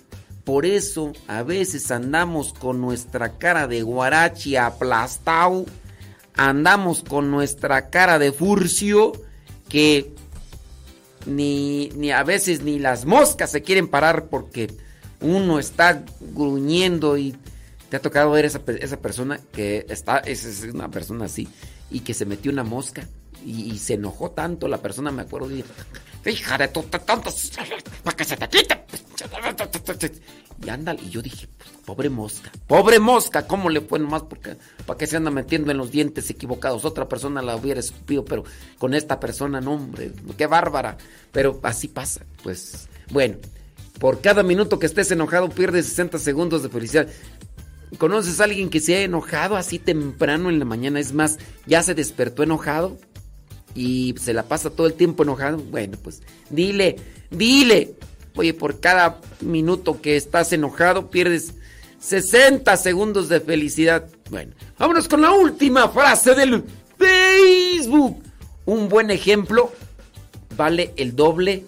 Por 0.44 0.66
eso 0.66 1.14
a 1.28 1.44
veces 1.44 1.92
andamos 1.92 2.54
con 2.54 2.82
nuestra 2.82 3.38
cara 3.38 3.68
de 3.68 3.84
guarachi 3.84 4.56
aplastado, 4.56 5.66
andamos 6.36 7.04
con 7.04 7.30
nuestra 7.30 7.90
cara 7.90 8.18
de 8.18 8.32
furcio 8.32 9.12
que 9.68 10.14
ni, 11.26 11.90
ni 11.96 12.12
a 12.12 12.24
veces 12.24 12.62
ni 12.62 12.80
las 12.80 13.06
moscas 13.06 13.52
se 13.52 13.62
quieren 13.62 13.88
parar 13.88 14.26
porque 14.26 14.70
uno 15.22 15.60
está 15.60 16.04
gruñendo 16.34 17.18
y 17.18 17.36
te 17.90 17.98
ha 17.98 18.02
tocado 18.02 18.32
ver 18.32 18.46
esa, 18.46 18.62
esa 18.80 18.98
persona 18.98 19.40
que 19.52 19.86
está, 19.90 20.20
es, 20.20 20.66
una 20.74 20.90
persona 20.90 21.26
así, 21.26 21.48
y 21.90 22.02
que 22.02 22.14
se 22.14 22.26
metió 22.26 22.52
una 22.52 22.64
mosca 22.64 23.08
y, 23.46 23.78
se 23.78 23.94
enojó 23.96 24.32
tanto 24.32 24.68
la 24.68 24.78
persona, 24.78 25.12
me 25.12 25.24
acuerdo, 25.24 25.52
y 25.52 25.64
hija 26.26 26.58
de 26.58 26.68
tanto, 26.68 27.32
para 28.04 28.18
que 28.18 28.26
se 28.26 28.38
te 28.38 28.50
quite. 28.50 28.86
Y 30.64 30.70
ándale, 30.70 31.02
y 31.02 31.10
yo 31.10 31.22
dije, 31.22 31.48
pobre 31.86 32.10
mosca, 32.10 32.52
pobre 32.68 33.00
mosca, 33.00 33.48
¿cómo 33.48 33.70
le 33.70 33.82
fue 33.82 34.00
nomás? 34.00 34.24
Porque, 34.24 34.58
¿Para 34.86 34.98
qué 34.98 35.08
se 35.08 35.18
anda 35.18 35.32
metiendo 35.32 35.72
en 35.72 35.78
los 35.78 35.92
dientes 35.92 36.30
equivocados? 36.30 36.84
Otra 36.84 37.08
persona 37.08 37.42
la 37.42 37.56
hubiera 37.56 37.80
escupido, 37.80 38.26
pero 38.26 38.44
con 38.78 38.94
esta 38.94 39.20
persona, 39.20 39.62
no, 39.62 39.76
hombre, 39.76 40.12
qué 40.38 40.48
bárbara. 40.48 40.98
Pero 41.32 41.60
así 41.64 41.88
pasa, 41.88 42.26
pues, 42.44 42.90
bueno, 43.12 43.38
por 44.00 44.20
cada 44.20 44.44
minuto 44.44 44.80
que 44.80 44.86
estés 44.86 45.12
enojado 45.12 45.50
pierdes 45.50 45.86
60 45.88 46.20
segundos 46.20 46.64
de 46.64 46.70
felicidad. 46.70 47.08
¿Conoces 47.98 48.40
a 48.40 48.44
alguien 48.44 48.70
que 48.70 48.82
se 48.82 48.96
ha 48.96 49.02
enojado 49.02 49.56
así 49.56 49.80
temprano 49.80 50.50
en 50.50 50.60
la 50.60 50.66
mañana? 50.66 51.00
Es 51.00 51.14
más, 51.14 51.40
ya 51.66 51.82
se 51.82 51.96
despertó 51.96 52.44
enojado 52.44 52.98
y 53.76 54.16
se 54.20 54.34
la 54.34 54.44
pasa 54.44 54.70
todo 54.70 54.88
el 54.88 54.94
tiempo 54.94 55.24
enojado. 55.24 55.58
Bueno, 55.58 55.98
pues 56.02 56.22
dile, 56.50 56.96
dile, 57.30 57.96
Oye, 58.40 58.54
por 58.54 58.80
cada 58.80 59.20
minuto 59.42 60.02
que 60.02 60.16
estás 60.16 60.54
enojado 60.54 61.10
pierdes 61.10 61.56
60 62.00 62.78
segundos 62.78 63.28
de 63.28 63.42
felicidad. 63.42 64.08
Bueno, 64.30 64.54
vámonos 64.78 65.10
con 65.10 65.22
la 65.22 65.32
última 65.32 65.90
frase 65.90 66.36
del 66.36 66.64
Facebook. 66.98 68.24
Un 68.66 68.88
buen 68.88 69.12
ejemplo 69.12 69.74
vale 70.56 70.94
el 70.96 71.18
doble 71.18 71.66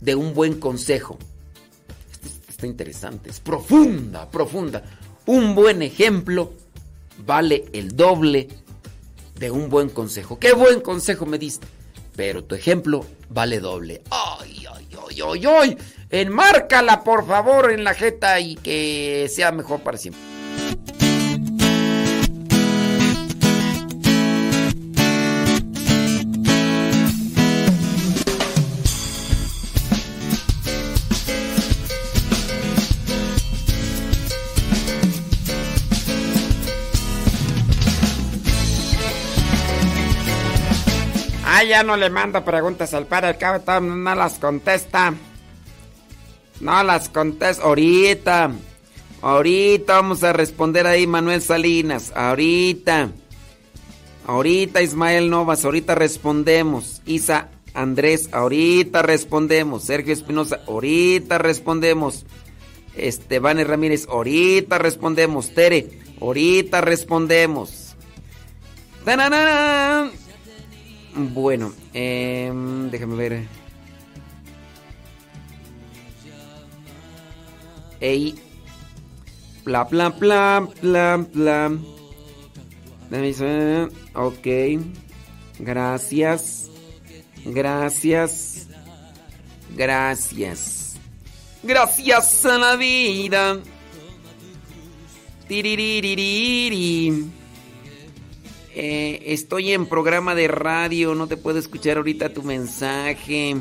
de 0.00 0.14
un 0.14 0.34
buen 0.34 0.60
consejo. 0.60 1.18
Está 2.46 2.66
interesante, 2.66 3.30
es 3.30 3.40
profunda, 3.40 4.30
profunda. 4.30 4.82
Un 5.24 5.54
buen 5.54 5.80
ejemplo 5.80 6.52
vale 7.24 7.64
el 7.72 7.96
doble 7.96 8.48
de 9.34 9.50
un 9.50 9.68
buen 9.68 9.88
consejo. 9.88 10.38
¿Qué 10.38 10.52
buen 10.52 10.80
consejo 10.80 11.26
me 11.26 11.38
diste? 11.38 11.66
Pero 12.16 12.44
tu 12.44 12.54
ejemplo 12.54 13.04
vale 13.28 13.60
doble. 13.60 14.02
¡Ay, 14.10 14.64
ay! 14.72 14.88
¡Ay, 15.08 15.20
ay, 15.20 15.46
ay! 15.46 15.78
Enmárcala, 16.10 17.02
por 17.02 17.26
favor, 17.26 17.72
en 17.72 17.82
la 17.82 17.94
jeta 17.94 18.38
y 18.38 18.54
que 18.56 19.28
sea 19.28 19.50
mejor 19.50 19.80
para 19.80 19.98
siempre. 19.98 20.33
Ya 41.64 41.82
no 41.82 41.96
le 41.96 42.10
mando 42.10 42.44
preguntas 42.44 42.94
al 42.94 43.06
padre, 43.06 43.36
al 43.38 44.02
no 44.04 44.14
las 44.14 44.38
contesta. 44.38 45.14
No 46.60 46.82
las 46.82 47.08
contesta. 47.08 47.62
Ahorita. 47.64 48.50
Ahorita 49.22 49.94
vamos 49.94 50.22
a 50.22 50.32
responder 50.32 50.86
ahí, 50.86 51.06
Manuel 51.06 51.40
Salinas. 51.40 52.12
Ahorita. 52.14 53.10
Ahorita 54.26 54.82
Ismael 54.82 55.30
Novas, 55.30 55.64
ahorita 55.64 55.94
respondemos. 55.94 57.02
Isa 57.06 57.48
Andrés, 57.74 58.28
ahorita 58.32 59.02
respondemos. 59.02 59.84
Sergio 59.84 60.12
Espinosa, 60.12 60.60
ahorita 60.66 61.38
respondemos. 61.38 62.24
Esteban 62.96 63.66
Ramírez, 63.66 64.06
ahorita 64.08 64.78
respondemos. 64.78 65.52
Tere, 65.52 65.98
ahorita 66.20 66.80
respondemos. 66.80 67.96
Bueno, 71.16 71.72
em, 71.92 72.90
déjame 72.90 73.14
ver. 73.14 73.46
Ey. 78.00 78.34
Bla, 79.64 79.84
bla, 79.84 80.10
bla, 80.10 80.68
bla, 80.82 81.26
bla. 81.32 81.72
Ok. 84.14 84.46
Gracias. 85.60 86.70
Gracias. 87.44 88.66
Gracias. 89.76 90.96
Gracias 91.62 92.44
a 92.44 92.58
la 92.58 92.76
vida. 92.76 93.60
Tiriririri. 95.48 97.30
Eh, 98.76 99.32
estoy 99.32 99.72
en 99.72 99.86
programa 99.86 100.34
de 100.34 100.48
radio, 100.48 101.14
no 101.14 101.28
te 101.28 101.36
puedo 101.36 101.60
escuchar 101.60 101.96
ahorita 101.96 102.30
tu 102.30 102.42
mensaje. 102.42 103.56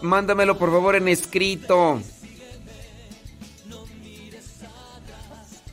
Mándamelo 0.00 0.58
por 0.58 0.70
favor 0.70 0.96
en 0.96 1.08
escrito. 1.08 2.00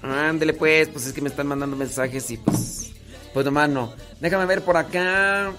Ándele 0.01 0.53
pues, 0.53 0.89
pues 0.89 1.07
es 1.07 1.13
que 1.13 1.21
me 1.21 1.29
están 1.29 1.47
mandando 1.47 1.77
mensajes 1.77 2.29
y 2.31 2.37
pues, 2.37 2.91
pues 3.33 3.45
nomás 3.45 3.69
no. 3.69 3.93
Déjame 4.19 4.45
ver 4.45 4.61
por 4.63 4.75
acá. 4.75 5.53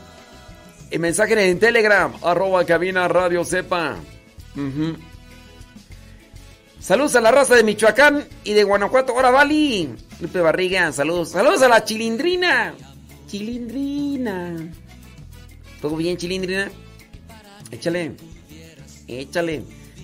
El 0.90 1.00
mensaje 1.00 1.48
en 1.48 1.58
Telegram, 1.58 2.12
arroba 2.22 2.66
cabina 2.66 3.08
radio 3.08 3.44
sepa. 3.44 3.96
Saludos 6.80 7.14
a 7.14 7.20
la 7.20 7.30
raza 7.30 7.54
de 7.54 7.62
Michoacán 7.62 8.26
y 8.42 8.54
de 8.54 8.64
Guanajuato. 8.64 9.12
Ahora, 9.12 9.30
Vali. 9.30 9.90
Lupe 10.18 10.40
Barriga, 10.40 10.90
saludos. 10.92 11.30
Saludos 11.30 11.62
a 11.62 11.68
la 11.68 11.84
chilindrina. 11.84 12.74
Chilindrina. 13.26 14.72
¿Todo 15.82 15.96
bien, 15.96 16.16
chilindrina? 16.16 16.70
Échale. 17.70 18.16
Échale. 19.06 19.62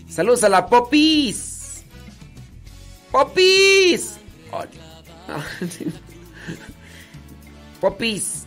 Saludos 0.08 0.44
a 0.44 0.50
la 0.50 0.66
Popis. 0.66 1.82
Popis. 3.10 4.18
Popis. 7.80 8.44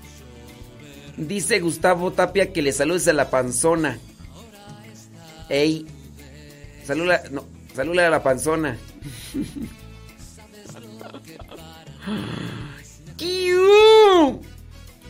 Dice 1.18 1.60
Gustavo 1.60 2.12
Tapia 2.12 2.54
que 2.54 2.62
le 2.62 2.72
saludes 2.72 3.08
a 3.08 3.14
la 3.14 3.30
panzona. 3.30 3.98
Ey. 5.50 5.88
Saluda. 6.86 7.24
No, 7.32 7.46
saluda 7.76 8.08
a 8.08 8.10
la 8.10 8.24
panzona. 8.24 8.78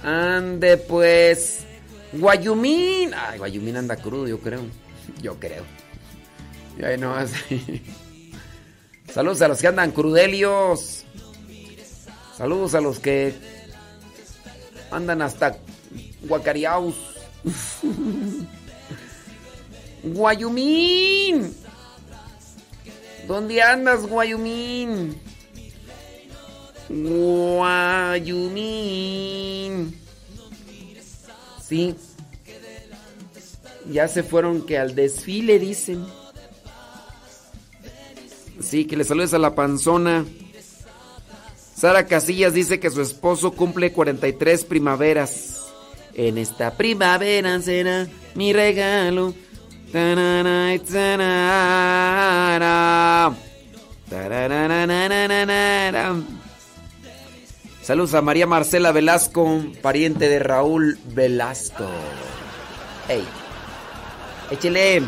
Ande 0.04 0.78
pues. 0.78 1.66
Guayumín. 2.14 3.14
Ay, 3.14 3.38
Guayumín 3.38 3.78
anda 3.78 3.96
crudo, 3.96 4.28
yo 4.28 4.40
creo. 4.40 4.62
Yo 5.22 5.40
creo. 5.40 5.64
Y 6.78 6.84
ahí 6.84 6.98
no 6.98 7.16
Saludos 9.14 9.42
a 9.42 9.48
los 9.48 9.60
que 9.60 9.68
andan 9.68 9.92
crudelios. 9.92 11.06
Saludos 12.38 12.74
a 12.74 12.82
los 12.82 13.00
que 13.00 13.34
andan 14.92 15.22
hasta 15.22 15.58
guacariaus. 16.22 16.96
Guayumín. 20.04 21.54
¿Dónde 23.30 23.62
andas, 23.62 24.06
Guayumín? 24.08 25.16
Guayumín. 26.90 28.36
Sí. 31.64 31.96
Ya 33.92 34.08
se 34.08 34.24
fueron 34.24 34.66
que 34.66 34.80
al 34.80 34.96
desfile, 34.96 35.60
dicen. 35.60 36.08
Sí, 38.60 38.86
que 38.86 38.98
le 38.98 39.04
saludes 39.04 39.36
a 39.36 39.38
la 39.38 39.54
panzona. 39.54 40.26
Sara 41.76 42.08
Casillas 42.08 42.56
dice 42.56 42.80
que 42.80 42.90
su 42.90 43.04
esposo 43.04 43.52
cumple 43.52 43.94
43 43.94 44.66
primaveras. 44.66 45.68
En 46.16 46.40
esta 46.40 46.76
primavera 46.76 47.62
será 47.62 48.08
mi 48.34 48.54
regalo. 48.54 49.36
Saludos 57.82 58.14
a 58.14 58.22
María 58.22 58.46
Marcela 58.46 58.92
Velasco, 58.92 59.64
pariente 59.82 60.30
de 60.30 60.38
Raúl 60.38 61.00
Velasco. 61.06 61.88
Hey, 63.08 63.26
échele, 64.52 65.02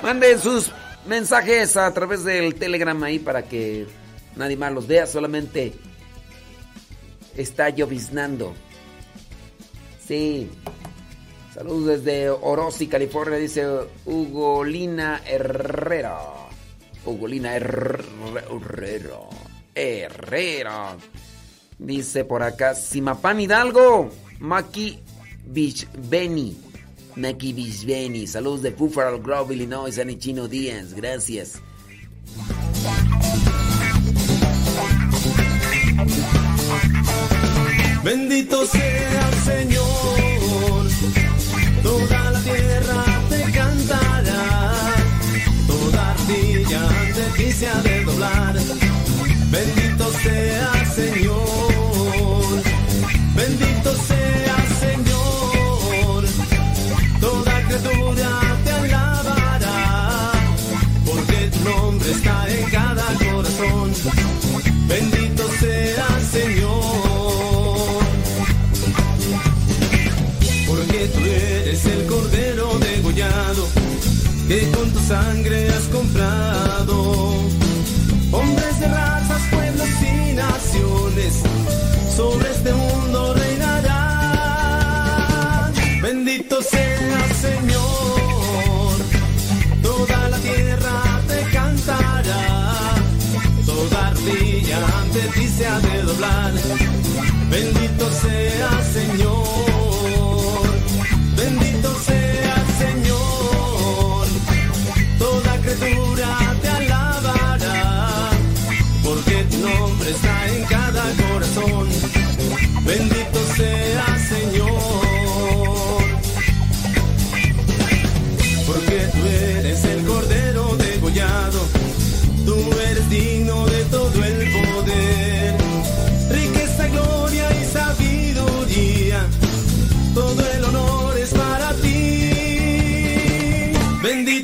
manden 0.00 0.40
sus 0.40 0.70
mensajes 1.06 1.76
a 1.76 1.92
través 1.92 2.22
del 2.22 2.54
Telegram 2.54 3.02
ahí 3.02 3.18
para 3.18 3.42
que 3.42 3.88
nadie 4.36 4.56
más 4.56 4.72
los 4.72 4.86
vea, 4.86 5.08
solamente 5.08 5.72
está 7.36 7.70
lloviznando. 7.70 8.54
Sí. 10.06 10.48
Saludos 11.54 11.86
desde 11.86 12.30
Orosi, 12.30 12.88
California, 12.88 13.38
dice 13.38 13.64
Ugolina 14.06 15.22
Herrera. 15.24 16.18
Ugolina 17.06 17.54
Herrera. 17.54 19.20
Herrera. 19.72 20.96
Dice 21.78 22.24
por 22.24 22.42
acá, 22.42 22.74
Simapán 22.74 23.40
Hidalgo, 23.40 24.10
Maki 24.40 24.98
Beni. 25.46 26.56
Maki 27.14 27.52
Beni. 27.86 28.26
Saludos 28.26 28.62
de 28.62 28.70
Buffalo 28.70 29.20
Grove, 29.22 29.54
Illinois, 29.54 29.96
Chino 30.18 30.48
Díaz. 30.48 30.92
Gracias. 30.92 31.60
Bendito 38.02 38.66
sea 38.66 39.28
el 39.28 39.34
Señor, 39.44 40.90
toda 41.84 42.30
la 42.30 42.40
tierra 42.40 43.04
te 43.28 43.42
cantará, 43.52 44.72
toda 45.68 46.10
ardilla 46.12 46.80
ante 46.88 47.22
ti 47.36 47.52
se 47.52 47.68
de 47.82 48.04
doblar. 48.04 48.43
Sangre 75.04 75.68
has 75.68 75.86
comprado. 75.88 76.63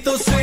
Those. 0.02 0.24
se 0.24 0.39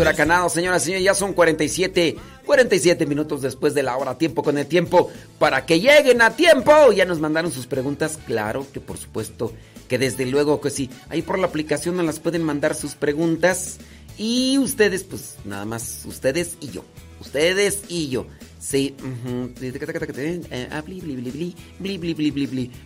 huracanados, 0.00 0.52
señoras 0.52 0.82
y 0.82 0.86
señores. 0.86 1.04
Ya 1.04 1.14
son 1.14 1.32
47, 1.32 2.16
47 2.44 3.06
minutos 3.06 3.42
después 3.42 3.74
de 3.74 3.82
la 3.82 3.96
hora. 3.96 4.18
Tiempo 4.18 4.42
con 4.42 4.58
el 4.58 4.66
tiempo 4.66 5.10
para 5.38 5.66
que 5.66 5.80
lleguen 5.80 6.22
a 6.22 6.30
tiempo. 6.36 6.92
Ya 6.92 7.04
nos 7.04 7.20
mandaron 7.20 7.52
sus 7.52 7.66
preguntas. 7.66 8.18
Claro 8.26 8.66
que, 8.72 8.80
por 8.80 8.98
supuesto, 8.98 9.52
que 9.88 9.98
desde 9.98 10.26
luego 10.26 10.60
que 10.60 10.70
sí. 10.70 10.90
Ahí 11.08 11.22
por 11.22 11.38
la 11.38 11.46
aplicación 11.46 11.96
nos 11.96 12.06
las 12.06 12.20
pueden 12.20 12.42
mandar 12.42 12.74
sus 12.74 12.94
preguntas. 12.94 13.78
Y 14.18 14.58
ustedes, 14.58 15.04
pues 15.04 15.36
nada 15.44 15.64
más, 15.64 16.02
ustedes 16.06 16.56
y 16.60 16.70
yo. 16.70 16.84
Ustedes 17.20 17.82
y 17.88 18.08
yo. 18.08 18.26
Sí. 18.58 18.94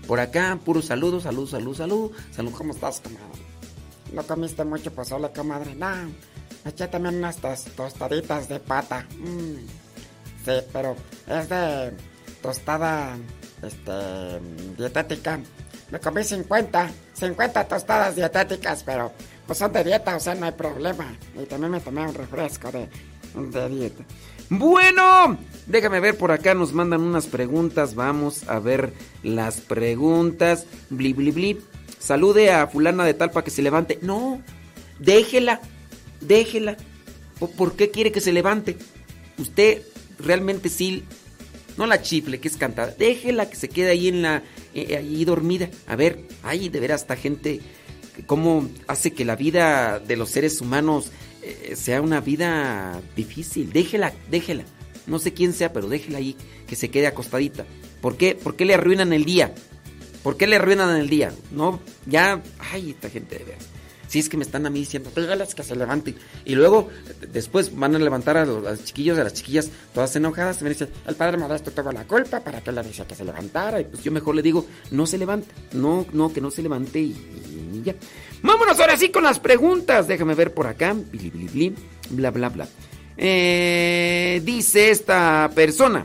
Por 0.07 0.21
acá, 0.21 0.59
puro 0.65 0.83
saludo, 0.83 1.21
salud, 1.21 1.49
salud, 1.49 1.77
salud. 1.77 2.11
Salud, 2.31 2.53
¿cómo 2.53 2.73
estás, 2.73 3.01
camarada? 3.01 3.31
No 4.13 4.23
comiste 4.23 4.65
mucho, 4.65 4.93
pasó 4.93 5.19
la 5.19 5.33
comadre. 5.33 5.75
No. 5.75 5.89
Eché 6.65 6.89
también 6.89 7.17
unas 7.17 7.37
tos- 7.39 7.65
tostaditas 7.77 8.49
de 8.49 8.59
pata. 8.61 9.07
Mm. 9.19 9.57
Sí, 10.45 10.53
pero 10.73 10.97
es 11.29 11.49
de 11.49 11.93
tostada 12.43 13.17
este, 13.63 13.93
dietética. 14.77 15.41
Me 15.91 16.01
comí 16.01 16.25
50, 16.25 16.91
50 17.15 17.65
tostadas 17.69 18.17
dietéticas, 18.17 18.83
pero 18.83 19.13
pues 19.47 19.59
son 19.59 19.73
de 19.73 19.85
dieta, 19.85 20.17
o 20.17 20.21
sea, 20.21 20.35
no 20.35 20.47
hay 20.47 20.53
problema. 20.53 21.15
Y 21.41 21.45
también 21.47 21.71
me 21.73 21.81
tomé 21.81 22.03
un 22.07 22.15
refresco 22.15 22.71
de, 22.73 22.89
de 23.35 23.69
dieta. 23.69 24.05
Bueno, 24.51 25.39
déjame 25.67 26.01
ver 26.01 26.17
por 26.17 26.31
acá, 26.33 26.55
nos 26.55 26.73
mandan 26.73 27.01
unas 27.03 27.27
preguntas. 27.27 27.95
Vamos 27.95 28.49
a 28.49 28.59
ver 28.59 28.93
las 29.23 29.61
preguntas. 29.61 30.67
Bli, 30.91 31.13
bli, 31.13 31.31
bli. 31.31 31.61
Salude 31.99 32.53
a 32.53 32.67
fulana 32.67 33.05
de 33.05 33.15
tal 33.15 33.31
para 33.31 33.45
que 33.45 33.51
se 33.51 33.63
levante. 33.63 33.99
No, 34.03 34.41
déjela, 34.99 35.61
déjela. 36.27 36.77
¿Por, 37.39 37.77
qué 37.77 37.91
quiere 37.91 38.13
que 38.13 38.21
se 38.21 38.33
levante? 38.33 38.77
Usted 39.39 39.83
realmente 40.19 40.69
sí, 40.69 41.05
no 41.77 41.87
la 41.87 42.01
chifle, 42.01 42.41
que 42.41 42.49
es 42.49 42.57
cantada. 42.57 42.95
Déjela 42.97 43.49
que 43.51 43.57
se 43.57 43.69
quede 43.69 43.91
ahí 43.91 44.09
en 44.09 44.23
la, 44.23 44.43
eh, 44.75 44.97
ahí 44.97 45.25
dormida. 45.25 45.69
A 45.87 45.97
ver, 45.97 46.21
ay, 46.43 46.69
de 46.69 46.81
veras, 46.81 47.03
esta 47.03 47.17
gente, 47.17 47.61
cómo 48.27 48.69
hace 48.87 49.13
que 49.13 49.25
la 49.25 49.37
vida 49.37 49.99
de 49.99 50.17
los 50.17 50.31
seres 50.31 50.61
humanos 50.61 51.11
eh, 51.43 51.75
sea 51.77 52.01
una 52.01 52.21
vida 52.21 53.03
difícil. 53.17 53.73
Déjela, 53.73 54.13
déjela. 54.31 54.65
No 55.07 55.19
sé 55.19 55.35
quién 55.35 55.53
sea, 55.53 55.73
pero 55.73 55.89
déjela 55.89 56.19
ahí 56.19 56.37
que 56.67 56.77
se 56.77 56.89
quede 56.91 57.07
acostadita. 57.07 57.67
¿Por 58.01 58.17
qué? 58.17 58.35
¿Por 58.35 58.57
qué 58.57 58.65
le 58.65 58.75
arruinan 58.75 59.13
el 59.13 59.25
día? 59.25 59.55
¿Por 60.23 60.37
qué 60.39 60.47
le 60.47 60.57
arruinan 60.57 60.97
el 60.97 61.11
día? 61.11 61.33
No, 61.53 61.81
ya, 62.07 62.43
ay, 62.59 62.91
esta 62.91 63.11
gente 63.11 63.39
de 63.39 63.45
veras. 63.45 63.74
Si 64.07 64.19
es 64.19 64.29
que 64.29 64.37
me 64.37 64.45
están 64.45 64.67
a 64.67 64.71
mí 64.71 64.81
diciendo, 64.81 65.11
dígales 65.15 65.55
que 65.55 65.63
se 65.63 65.75
levanten. 65.77 66.15
Y 66.45 66.55
luego, 66.55 66.89
después 67.33 67.75
van 67.75 67.95
a 67.95 67.99
levantar 67.99 68.37
a 68.37 68.45
los, 68.45 68.67
a 68.67 68.71
los 68.73 68.85
chiquillos, 68.85 69.19
a 69.19 69.25
las 69.25 69.35
chiquillas, 69.35 69.71
todas 69.93 70.15
enojadas. 70.17 70.61
Y 70.61 70.65
me 70.65 70.71
dicen, 70.71 70.89
el 71.07 71.15
padre 71.17 71.37
Modesto 71.37 71.71
tuvo 71.71 71.91
la 71.93 72.05
culpa, 72.05 72.41
¿para 72.41 72.61
qué 72.61 72.71
le 72.73 72.83
decía 72.83 73.07
que 73.07 73.15
se 73.15 73.25
levantara? 73.25 73.81
Y 73.81 73.85
pues 73.85 74.03
yo 74.05 74.13
mejor 74.13 74.35
le 74.35 74.43
digo, 74.43 74.67
no 74.91 75.07
se 75.07 75.19
levanta. 75.19 75.55
No, 75.73 76.07
no, 76.13 76.33
que 76.33 76.41
no 76.41 76.51
se 76.51 76.63
levante 76.63 77.01
y, 77.01 77.83
ya. 77.85 77.95
Vámonos 78.43 78.79
ahora 78.79 78.97
sí 78.97 79.09
con 79.11 79.25
las 79.25 79.41
preguntas. 79.41 80.07
Déjame 80.07 80.35
ver 80.35 80.53
por 80.55 80.67
acá. 80.67 80.93
Bli, 80.95 81.31
bli, 81.31 81.45
bli, 81.49 81.75
bla, 82.11 82.31
bla, 82.31 82.49
bla. 82.51 82.69
Eh, 83.17 84.41
dice 84.45 84.91
esta 84.91 85.51
persona. 85.55 86.05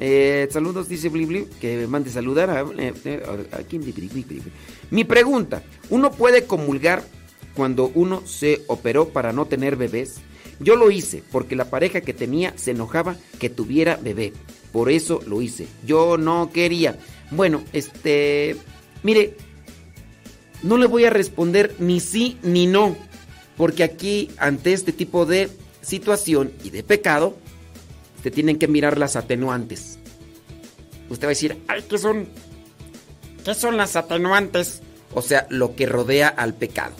Eh, 0.00 0.48
saludos, 0.50 0.88
dice 0.88 1.08
Bli 1.08 1.24
Bli, 1.24 1.44
que 1.60 1.76
me 1.76 1.86
mande 1.86 2.10
saludar 2.10 2.50
a, 2.50 2.60
eh, 2.78 2.92
eh, 3.04 3.22
a- 3.52 3.56
a 3.58 3.62
Bli. 3.62 4.42
Mi 4.90 5.04
pregunta, 5.04 5.62
¿uno 5.90 6.10
puede 6.10 6.44
comulgar 6.44 7.04
cuando 7.54 7.90
uno 7.94 8.22
se 8.26 8.62
operó 8.66 9.08
para 9.08 9.32
no 9.32 9.46
tener 9.46 9.76
bebés? 9.76 10.16
Yo 10.60 10.76
lo 10.76 10.90
hice 10.90 11.22
porque 11.32 11.56
la 11.56 11.70
pareja 11.70 12.00
que 12.00 12.14
tenía 12.14 12.52
se 12.56 12.72
enojaba 12.72 13.16
que 13.38 13.50
tuviera 13.50 13.96
bebé. 13.96 14.32
Por 14.72 14.90
eso 14.90 15.20
lo 15.26 15.42
hice. 15.42 15.66
Yo 15.84 16.16
no 16.16 16.50
quería. 16.52 16.98
Bueno, 17.30 17.62
este, 17.72 18.56
mire, 19.02 19.36
no 20.62 20.76
le 20.78 20.86
voy 20.86 21.04
a 21.04 21.10
responder 21.10 21.74
ni 21.78 22.00
sí 22.00 22.38
ni 22.42 22.66
no, 22.66 22.96
porque 23.56 23.84
aquí 23.84 24.30
ante 24.38 24.72
este 24.72 24.92
tipo 24.92 25.26
de 25.26 25.50
situación 25.82 26.52
y 26.62 26.70
de 26.70 26.82
pecado, 26.82 27.36
te 28.22 28.30
tienen 28.30 28.58
que 28.58 28.68
mirar 28.68 28.98
las 28.98 29.16
atenuantes. 29.16 29.98
Usted 31.10 31.26
va 31.26 31.28
a 31.28 31.36
decir, 31.36 31.58
Ay, 31.68 31.84
¿qué 31.88 31.98
son? 31.98 32.26
¿Qué 33.44 33.54
son 33.54 33.76
las 33.76 33.94
atenuantes? 33.96 34.80
o 35.14 35.22
sea, 35.22 35.46
lo 35.48 35.74
que 35.74 35.86
rodea 35.86 36.28
al 36.28 36.54
pecado. 36.54 36.94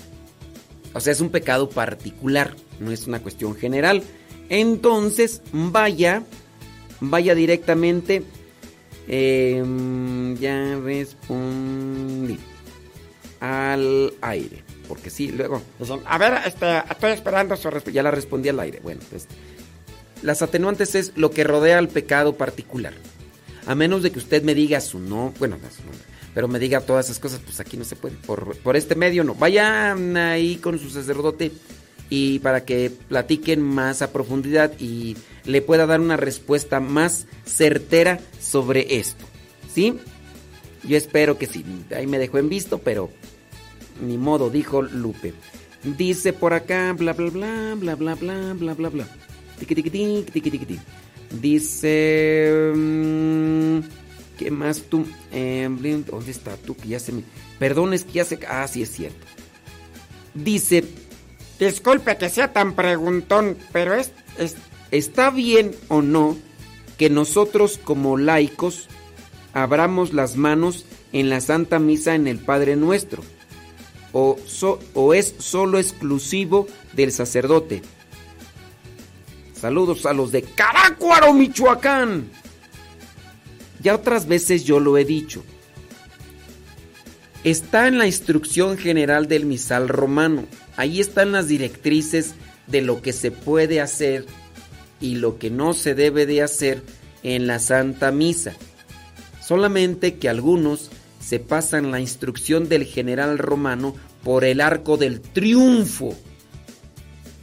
O 0.94 1.00
sea, 1.00 1.12
es 1.12 1.20
un 1.20 1.30
pecado 1.30 1.68
particular, 1.68 2.54
no 2.80 2.92
es 2.92 3.06
una 3.06 3.20
cuestión 3.20 3.54
general. 3.56 4.02
Entonces, 4.48 5.42
vaya, 5.52 6.22
vaya 7.00 7.34
directamente. 7.34 8.22
em, 9.06 10.34
ya 10.38 10.76
respondí 10.76 12.38
al 13.40 14.14
aire. 14.22 14.62
Porque 14.88 15.10
sí, 15.10 15.30
luego. 15.30 15.60
Dicen, 15.78 16.00
a 16.06 16.16
ver, 16.16 16.34
estoy 16.46 17.10
esperando 17.10 17.56
su 17.56 17.68
respuesta. 17.68 17.90
Ya 17.90 18.02
la 18.02 18.10
respondí 18.10 18.48
al 18.48 18.60
aire. 18.60 18.80
Bueno, 18.82 19.02
pues. 19.10 19.26
Las 20.22 20.40
atenuantes 20.40 20.94
es 20.94 21.12
lo 21.16 21.30
que 21.30 21.44
rodea 21.44 21.76
al 21.76 21.88
pecado 21.88 22.36
particular. 22.36 22.94
A 23.66 23.74
menos 23.74 24.02
de 24.02 24.10
que 24.10 24.18
usted 24.18 24.42
me 24.42 24.54
diga 24.54 24.80
su 24.80 24.98
no, 24.98 25.34
bueno, 25.38 25.58
no 25.58 25.68
su 25.70 25.82
pero 26.34 26.48
me 26.48 26.58
diga 26.58 26.80
todas 26.80 27.06
esas 27.06 27.20
cosas, 27.20 27.40
pues 27.44 27.60
aquí 27.60 27.76
no 27.76 27.84
se 27.84 27.96
puede. 27.96 28.16
Por, 28.16 28.56
por 28.58 28.76
este 28.76 28.96
medio 28.96 29.22
no. 29.22 29.34
Vayan 29.34 30.16
ahí 30.16 30.56
con 30.56 30.78
su 30.78 30.90
sacerdote 30.90 31.52
y 32.10 32.40
para 32.40 32.64
que 32.64 32.90
platiquen 32.90 33.62
más 33.62 34.02
a 34.02 34.12
profundidad 34.12 34.72
y 34.78 35.16
le 35.44 35.62
pueda 35.62 35.86
dar 35.86 36.00
una 36.00 36.16
respuesta 36.16 36.80
más 36.80 37.26
certera 37.46 38.20
sobre 38.40 38.96
esto. 38.98 39.24
¿Sí? 39.72 39.94
Yo 40.82 40.96
espero 40.96 41.38
que 41.38 41.46
sí. 41.46 41.64
Ahí 41.96 42.06
me 42.06 42.18
dejó 42.18 42.38
en 42.38 42.48
visto, 42.48 42.78
pero 42.78 43.10
ni 44.04 44.18
modo, 44.18 44.50
dijo 44.50 44.82
Lupe. 44.82 45.34
Dice 45.84 46.32
por 46.32 46.52
acá, 46.52 46.94
bla, 46.98 47.12
bla, 47.12 47.30
bla, 47.30 47.74
bla, 47.76 47.94
bla, 47.94 48.14
bla, 48.14 48.54
bla, 48.54 48.74
bla, 48.74 48.88
bla. 48.88 49.08
Dice... 51.40 52.72
mm, 52.74 54.03
¿Qué 54.38 54.50
más 54.50 54.82
tú? 54.82 55.06
Eh, 55.32 55.68
¿Dónde 56.10 56.30
está 56.30 56.56
tú? 56.56 56.76
Que 56.76 56.88
ya 56.88 56.98
se 57.00 57.12
me... 57.12 57.22
Perdón, 57.58 57.94
es 57.94 58.04
que 58.04 58.12
ya 58.14 58.24
se... 58.24 58.38
Ah, 58.48 58.66
sí, 58.68 58.82
es 58.82 58.90
cierto. 58.90 59.24
Dice... 60.34 60.84
Disculpe 61.58 62.16
que 62.16 62.28
sea 62.28 62.52
tan 62.52 62.74
preguntón, 62.74 63.56
pero 63.72 63.94
es, 63.94 64.10
es 64.38 64.56
¿Está 64.90 65.30
bien 65.30 65.72
o 65.88 66.02
no 66.02 66.36
que 66.98 67.10
nosotros 67.10 67.78
como 67.82 68.16
laicos 68.16 68.88
abramos 69.52 70.12
las 70.12 70.36
manos 70.36 70.84
en 71.12 71.30
la 71.30 71.40
Santa 71.40 71.78
Misa 71.78 72.16
en 72.16 72.26
el 72.26 72.38
Padre 72.38 72.74
Nuestro? 72.74 73.22
¿O, 74.12 74.36
so- 74.46 74.80
o 74.94 75.14
es 75.14 75.34
solo 75.38 75.78
exclusivo 75.78 76.66
del 76.92 77.12
sacerdote? 77.12 77.82
Saludos 79.60 80.06
a 80.06 80.12
los 80.12 80.32
de 80.32 80.42
Carácuaro, 80.42 81.32
Michoacán. 81.32 82.30
Ya 83.84 83.94
otras 83.94 84.26
veces 84.26 84.64
yo 84.64 84.80
lo 84.80 84.96
he 84.96 85.04
dicho. 85.04 85.44
Está 87.44 87.86
en 87.86 87.98
la 87.98 88.06
instrucción 88.06 88.78
general 88.78 89.28
del 89.28 89.44
misal 89.44 89.90
romano. 89.90 90.46
Ahí 90.76 91.00
están 91.00 91.32
las 91.32 91.46
directrices 91.46 92.34
de 92.66 92.80
lo 92.80 93.02
que 93.02 93.12
se 93.12 93.30
puede 93.30 93.82
hacer 93.82 94.24
y 95.02 95.16
lo 95.16 95.38
que 95.38 95.50
no 95.50 95.74
se 95.74 95.94
debe 95.94 96.24
de 96.24 96.42
hacer 96.42 96.82
en 97.22 97.46
la 97.46 97.58
Santa 97.58 98.10
Misa. 98.10 98.54
Solamente 99.42 100.14
que 100.14 100.30
algunos 100.30 100.90
se 101.20 101.38
pasan 101.38 101.90
la 101.90 102.00
instrucción 102.00 102.70
del 102.70 102.84
general 102.84 103.36
romano 103.36 103.94
por 104.22 104.44
el 104.44 104.62
arco 104.62 104.96
del 104.96 105.20
triunfo. 105.20 106.16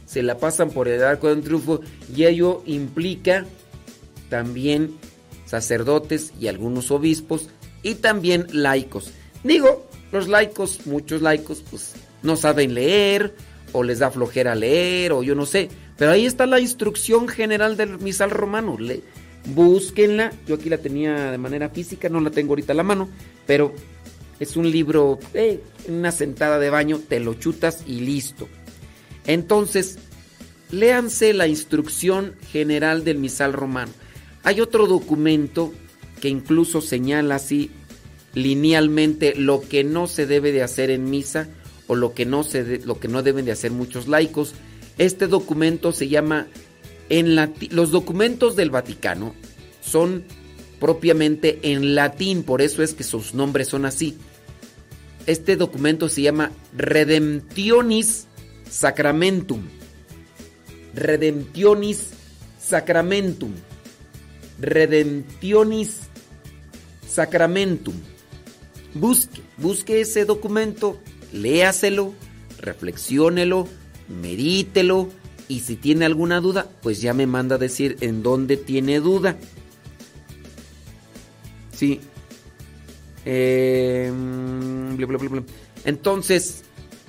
Se 0.06 0.24
la 0.24 0.38
pasan 0.38 0.70
por 0.70 0.88
el 0.88 1.04
arco 1.04 1.28
del 1.28 1.42
triunfo 1.42 1.80
y 2.14 2.24
ello 2.24 2.64
implica 2.66 3.46
también 4.28 4.96
sacerdotes 5.52 6.32
y 6.40 6.48
algunos 6.48 6.90
obispos 6.90 7.50
y 7.82 7.96
también 7.96 8.46
laicos. 8.52 9.12
Digo, 9.44 9.86
los 10.10 10.26
laicos, 10.26 10.86
muchos 10.86 11.20
laicos, 11.20 11.62
pues 11.68 11.92
no 12.22 12.36
saben 12.36 12.72
leer 12.72 13.34
o 13.72 13.82
les 13.82 13.98
da 13.98 14.10
flojera 14.10 14.54
leer 14.54 15.12
o 15.12 15.22
yo 15.22 15.34
no 15.34 15.44
sé. 15.44 15.68
Pero 15.98 16.12
ahí 16.12 16.24
está 16.24 16.46
la 16.46 16.58
instrucción 16.58 17.28
general 17.28 17.76
del 17.76 17.98
misal 17.98 18.30
romano. 18.30 18.78
Le, 18.78 19.02
búsquenla. 19.44 20.32
Yo 20.46 20.54
aquí 20.54 20.70
la 20.70 20.78
tenía 20.78 21.30
de 21.30 21.36
manera 21.36 21.68
física, 21.68 22.08
no 22.08 22.20
la 22.20 22.30
tengo 22.30 22.52
ahorita 22.52 22.72
a 22.72 22.76
la 22.76 22.82
mano, 22.82 23.10
pero 23.46 23.74
es 24.40 24.56
un 24.56 24.70
libro, 24.70 25.18
eh, 25.34 25.60
una 25.86 26.12
sentada 26.12 26.58
de 26.58 26.70
baño, 26.70 26.98
te 27.06 27.20
lo 27.20 27.34
chutas 27.34 27.84
y 27.86 28.00
listo. 28.00 28.48
Entonces, 29.26 29.98
léanse 30.70 31.34
la 31.34 31.46
instrucción 31.46 32.36
general 32.50 33.04
del 33.04 33.18
misal 33.18 33.52
romano. 33.52 33.92
Hay 34.44 34.60
otro 34.60 34.86
documento 34.86 35.72
que 36.20 36.28
incluso 36.28 36.80
señala 36.80 37.36
así 37.36 37.70
linealmente 38.34 39.34
lo 39.36 39.60
que 39.60 39.84
no 39.84 40.06
se 40.06 40.26
debe 40.26 40.52
de 40.52 40.62
hacer 40.62 40.90
en 40.90 41.10
misa 41.10 41.48
o 41.86 41.94
lo 41.94 42.14
que 42.14 42.24
no 42.26 42.44
se 42.44 42.78
lo 42.78 42.98
que 42.98 43.08
no 43.08 43.22
deben 43.22 43.44
de 43.44 43.52
hacer 43.52 43.70
muchos 43.70 44.08
laicos. 44.08 44.54
Este 44.98 45.26
documento 45.26 45.92
se 45.92 46.08
llama 46.08 46.46
en 47.08 47.36
los 47.70 47.90
documentos 47.90 48.56
del 48.56 48.70
Vaticano 48.70 49.34
son 49.82 50.24
propiamente 50.80 51.58
en 51.62 51.94
latín, 51.94 52.42
por 52.42 52.62
eso 52.62 52.82
es 52.82 52.94
que 52.94 53.04
sus 53.04 53.34
nombres 53.34 53.68
son 53.68 53.84
así. 53.84 54.16
Este 55.26 55.56
documento 55.56 56.08
se 56.08 56.22
llama 56.22 56.52
Redemptionis 56.76 58.26
Sacramentum. 58.68 59.62
Redemptionis 60.94 62.10
Sacramentum. 62.58 63.52
Redemptionis 64.62 66.02
Sacramentum. 67.06 67.94
Busque, 68.94 69.42
busque 69.58 70.00
ese 70.00 70.24
documento, 70.24 70.98
léaselo, 71.32 72.14
reflexiónelo, 72.58 73.66
medítelo 74.08 75.08
y 75.48 75.60
si 75.60 75.76
tiene 75.76 76.04
alguna 76.04 76.40
duda, 76.40 76.68
pues 76.82 77.00
ya 77.02 77.12
me 77.12 77.26
manda 77.26 77.56
a 77.56 77.58
decir 77.58 77.96
en 78.00 78.22
dónde 78.22 78.56
tiene 78.56 79.00
duda. 79.00 79.36
Sí. 81.74 82.00
Em, 83.24 84.96
Entonces, 85.84 86.62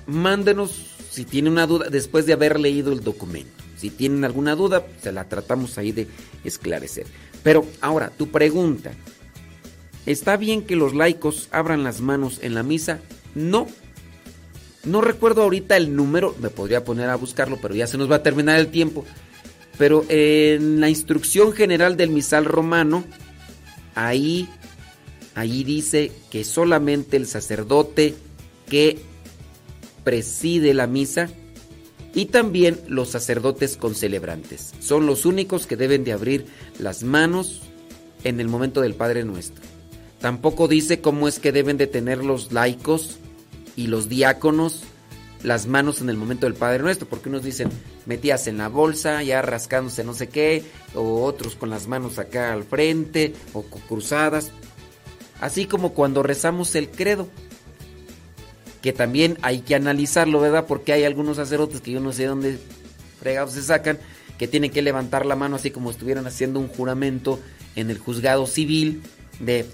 mándenos 0.06 0.90
si 1.10 1.24
tiene 1.24 1.50
una 1.50 1.66
duda 1.66 1.88
después 1.90 2.26
de 2.26 2.32
haber 2.32 2.58
leído 2.58 2.92
el 2.92 3.00
documento. 3.00 3.62
Si 3.76 3.90
tienen 3.90 4.24
alguna 4.24 4.56
duda, 4.56 4.86
se 5.02 5.12
la 5.12 5.28
tratamos 5.28 5.78
ahí 5.78 5.92
de 5.92 6.08
esclarecer. 6.42 7.06
Pero 7.44 7.64
ahora, 7.80 8.10
tu 8.10 8.30
pregunta. 8.30 8.92
¿Está 10.06 10.36
bien 10.36 10.62
que 10.62 10.74
los 10.74 10.94
laicos 10.94 11.48
abran 11.52 11.84
las 11.84 12.00
manos 12.00 12.40
en 12.42 12.54
la 12.54 12.64
misa? 12.64 12.98
No. 13.36 13.68
No 14.82 15.00
recuerdo 15.00 15.42
ahorita 15.42 15.76
el 15.76 15.94
número, 15.94 16.34
me 16.40 16.50
podría 16.50 16.84
poner 16.84 17.08
a 17.08 17.16
buscarlo, 17.16 17.58
pero 17.62 17.74
ya 17.74 17.86
se 17.86 17.96
nos 17.96 18.10
va 18.10 18.16
a 18.16 18.22
terminar 18.22 18.58
el 18.58 18.68
tiempo. 18.68 19.04
Pero 19.78 20.04
en 20.08 20.80
la 20.80 20.88
instrucción 20.88 21.52
general 21.52 21.96
del 21.96 22.10
misal 22.10 22.44
romano, 22.44 23.04
ahí, 23.94 24.48
ahí 25.34 25.64
dice 25.64 26.12
que 26.30 26.44
solamente 26.44 27.16
el 27.16 27.26
sacerdote 27.26 28.14
que 28.68 28.98
preside 30.02 30.74
la 30.74 30.86
misa 30.86 31.30
y 32.14 32.26
también 32.26 32.80
los 32.86 33.10
sacerdotes 33.10 33.76
concelebrantes 33.76 34.72
son 34.80 35.06
los 35.06 35.26
únicos 35.26 35.66
que 35.66 35.76
deben 35.76 36.04
de 36.04 36.12
abrir 36.12 36.46
las 36.78 37.02
manos 37.02 37.62
en 38.22 38.40
el 38.40 38.48
momento 38.48 38.80
del 38.80 38.94
Padre 38.94 39.24
Nuestro. 39.24 39.62
Tampoco 40.20 40.68
dice 40.68 41.00
cómo 41.00 41.28
es 41.28 41.38
que 41.38 41.52
deben 41.52 41.76
de 41.76 41.86
tener 41.86 42.24
los 42.24 42.52
laicos 42.52 43.18
y 43.76 43.88
los 43.88 44.08
diáconos 44.08 44.84
las 45.44 45.66
manos 45.66 46.00
en 46.00 46.08
el 46.08 46.16
momento 46.16 46.46
del 46.46 46.54
Padre 46.54 46.82
Nuestro, 46.82 47.06
porque 47.06 47.28
unos 47.28 47.44
dicen 47.44 47.68
metías 48.06 48.46
en 48.46 48.56
la 48.56 48.68
bolsa, 48.68 49.22
ya 49.22 49.42
rascándose 49.42 50.02
no 50.02 50.14
sé 50.14 50.28
qué, 50.28 50.64
o 50.94 51.22
otros 51.22 51.54
con 51.54 51.68
las 51.68 51.86
manos 51.86 52.18
acá 52.18 52.52
al 52.52 52.64
frente, 52.64 53.34
o 53.52 53.62
cruzadas. 53.62 54.50
Así 55.40 55.66
como 55.66 55.92
cuando 55.92 56.22
rezamos 56.22 56.74
el 56.74 56.90
credo, 56.90 57.28
que 58.84 58.92
también 58.92 59.38
hay 59.40 59.60
que 59.60 59.74
analizarlo, 59.74 60.40
¿verdad? 60.40 60.66
Porque 60.68 60.92
hay 60.92 61.04
algunos 61.04 61.38
sacerdotes 61.38 61.80
que 61.80 61.90
yo 61.90 62.00
no 62.00 62.12
sé 62.12 62.26
dónde 62.26 62.58
fregados 63.18 63.54
se 63.54 63.62
sacan, 63.62 63.98
que 64.36 64.46
tienen 64.46 64.70
que 64.70 64.82
levantar 64.82 65.24
la 65.24 65.36
mano 65.36 65.56
así 65.56 65.70
como 65.70 65.90
estuvieran 65.90 66.26
haciendo 66.26 66.60
un 66.60 66.68
juramento 66.68 67.40
en 67.76 67.88
el 67.88 67.96
juzgado 67.96 68.46
civil 68.46 69.00
de 69.40 69.64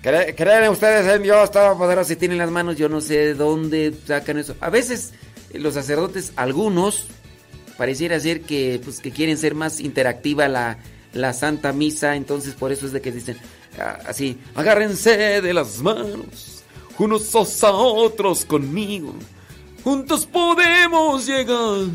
¿Creen 0.00 0.70
ustedes 0.70 1.06
en 1.14 1.22
Dios 1.22 1.50
Todopoderoso 1.50 2.08
si 2.08 2.16
tienen 2.16 2.38
las 2.38 2.50
manos? 2.50 2.78
Yo 2.78 2.88
no 2.88 3.02
sé 3.02 3.34
dónde 3.34 3.92
sacan 4.06 4.38
eso. 4.38 4.56
A 4.58 4.70
veces 4.70 5.12
eh, 5.50 5.58
los 5.58 5.74
sacerdotes, 5.74 6.32
algunos, 6.36 7.08
pareciera 7.76 8.18
ser 8.20 8.40
que, 8.40 8.80
pues, 8.82 9.00
que 9.00 9.10
quieren 9.10 9.36
ser 9.36 9.54
más 9.54 9.80
interactiva 9.80 10.48
la, 10.48 10.78
la 11.12 11.34
Santa 11.34 11.74
Misa, 11.74 12.16
entonces 12.16 12.54
por 12.54 12.72
eso 12.72 12.86
es 12.86 12.92
de 12.92 13.02
que 13.02 13.12
dicen 13.12 13.36
ah, 13.78 13.98
así, 14.06 14.38
agárrense 14.54 15.42
de 15.42 15.52
las 15.52 15.82
manos, 15.82 16.63
unos 16.98 17.34
a 17.62 17.72
otros 17.72 18.44
conmigo, 18.44 19.14
juntos 19.82 20.26
podemos 20.26 21.26
llegar. 21.26 21.86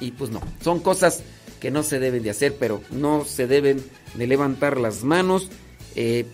Y 0.00 0.10
pues 0.12 0.30
no, 0.30 0.40
son 0.62 0.80
cosas 0.80 1.22
que 1.60 1.70
no 1.70 1.82
se 1.82 1.98
deben 1.98 2.22
de 2.22 2.30
hacer, 2.30 2.56
pero 2.58 2.82
no 2.90 3.24
se 3.24 3.46
deben 3.46 3.82
de 4.14 4.26
levantar 4.26 4.78
las 4.78 5.04
manos. 5.04 5.48
Eh, 5.94 6.26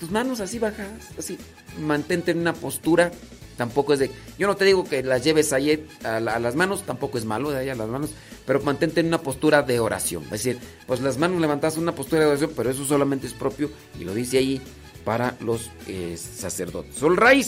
tus 0.00 0.10
manos 0.10 0.40
así 0.40 0.58
bajadas, 0.58 1.10
así, 1.18 1.38
mantente 1.80 2.30
en 2.30 2.38
una 2.38 2.52
postura, 2.52 3.12
tampoco 3.56 3.92
es 3.92 4.00
de, 4.00 4.10
yo 4.38 4.46
no 4.46 4.56
te 4.56 4.64
digo 4.64 4.84
que 4.84 5.02
las 5.02 5.22
lleves 5.22 5.52
ahí 5.52 5.86
a, 6.02 6.20
las 6.20 6.54
manos, 6.56 6.82
tampoco 6.84 7.18
es 7.18 7.24
malo 7.24 7.50
de 7.50 7.58
ahí 7.58 7.68
a 7.68 7.74
las 7.74 7.88
manos, 7.88 8.10
pero 8.46 8.60
mantente 8.60 9.00
en 9.00 9.06
una 9.06 9.18
postura 9.18 9.62
de 9.62 9.80
oración, 9.80 10.24
es 10.24 10.30
decir, 10.30 10.58
pues 10.86 11.00
las 11.00 11.18
manos 11.18 11.40
levantadas 11.40 11.76
en 11.76 11.82
una 11.84 11.94
postura 11.94 12.22
de 12.22 12.28
oración, 12.28 12.52
pero 12.56 12.70
eso 12.70 12.84
solamente 12.84 13.26
es 13.26 13.32
propio, 13.32 13.70
y 13.98 14.04
lo 14.04 14.14
dice 14.14 14.38
ahí, 14.38 14.60
para 15.04 15.36
los 15.40 15.70
eh, 15.86 16.16
sacerdotes. 16.16 17.02
All 17.02 17.16
right, 17.16 17.46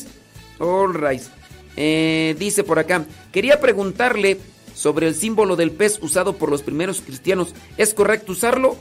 all 0.59 0.95
right. 0.95 1.23
Eh, 1.77 2.35
dice 2.39 2.65
por 2.65 2.79
acá, 2.79 3.05
quería 3.33 3.61
preguntarle 3.61 4.39
sobre 4.75 5.09
el 5.09 5.15
símbolo 5.15 5.57
del 5.57 5.71
pez 5.71 5.99
usado 6.03 6.37
por 6.37 6.51
los 6.51 6.63
primeros 6.63 7.01
cristianos, 7.01 7.55
¿es 7.77 7.95
correcto 7.95 8.33
usarlo 8.33 8.77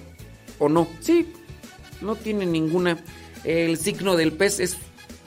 o 0.59 0.69
no? 0.69 0.87
Sí, 0.99 1.27
no 2.01 2.15
tiene 2.15 2.45
ninguna 2.45 2.97
el 3.45 3.77
signo 3.77 4.15
del 4.15 4.33
pez 4.33 4.59
es 4.59 4.77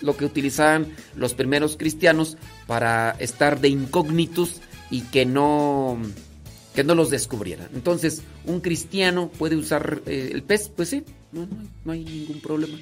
lo 0.00 0.16
que 0.16 0.24
utilizaban 0.24 0.94
los 1.16 1.34
primeros 1.34 1.76
cristianos 1.76 2.36
para 2.66 3.10
estar 3.18 3.60
de 3.60 3.68
incógnitos 3.68 4.60
y 4.90 5.02
que 5.02 5.24
no 5.24 5.98
que 6.74 6.84
no 6.84 6.94
los 6.94 7.10
descubrieran. 7.10 7.68
Entonces, 7.74 8.22
un 8.44 8.60
cristiano 8.60 9.30
puede 9.36 9.56
usar 9.56 10.00
eh, 10.06 10.30
el 10.32 10.44
pez, 10.44 10.70
pues 10.74 10.90
sí, 10.90 11.02
no, 11.32 11.48
hay, 11.90 12.04
ningún 12.04 12.40
problema. 12.40 12.78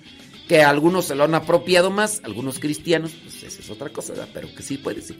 Que 0.48 0.62
algunos 0.62 1.06
se 1.06 1.14
lo 1.14 1.24
han 1.24 1.34
apropiado 1.34 1.90
más, 1.90 2.20
algunos 2.24 2.58
cristianos, 2.58 3.12
pues 3.22 3.42
esa 3.42 3.60
es 3.60 3.70
otra 3.70 3.88
cosa, 3.90 4.14
pero 4.32 4.48
que 4.54 4.62
sí 4.62 4.78
puede, 4.78 5.02
sí. 5.02 5.16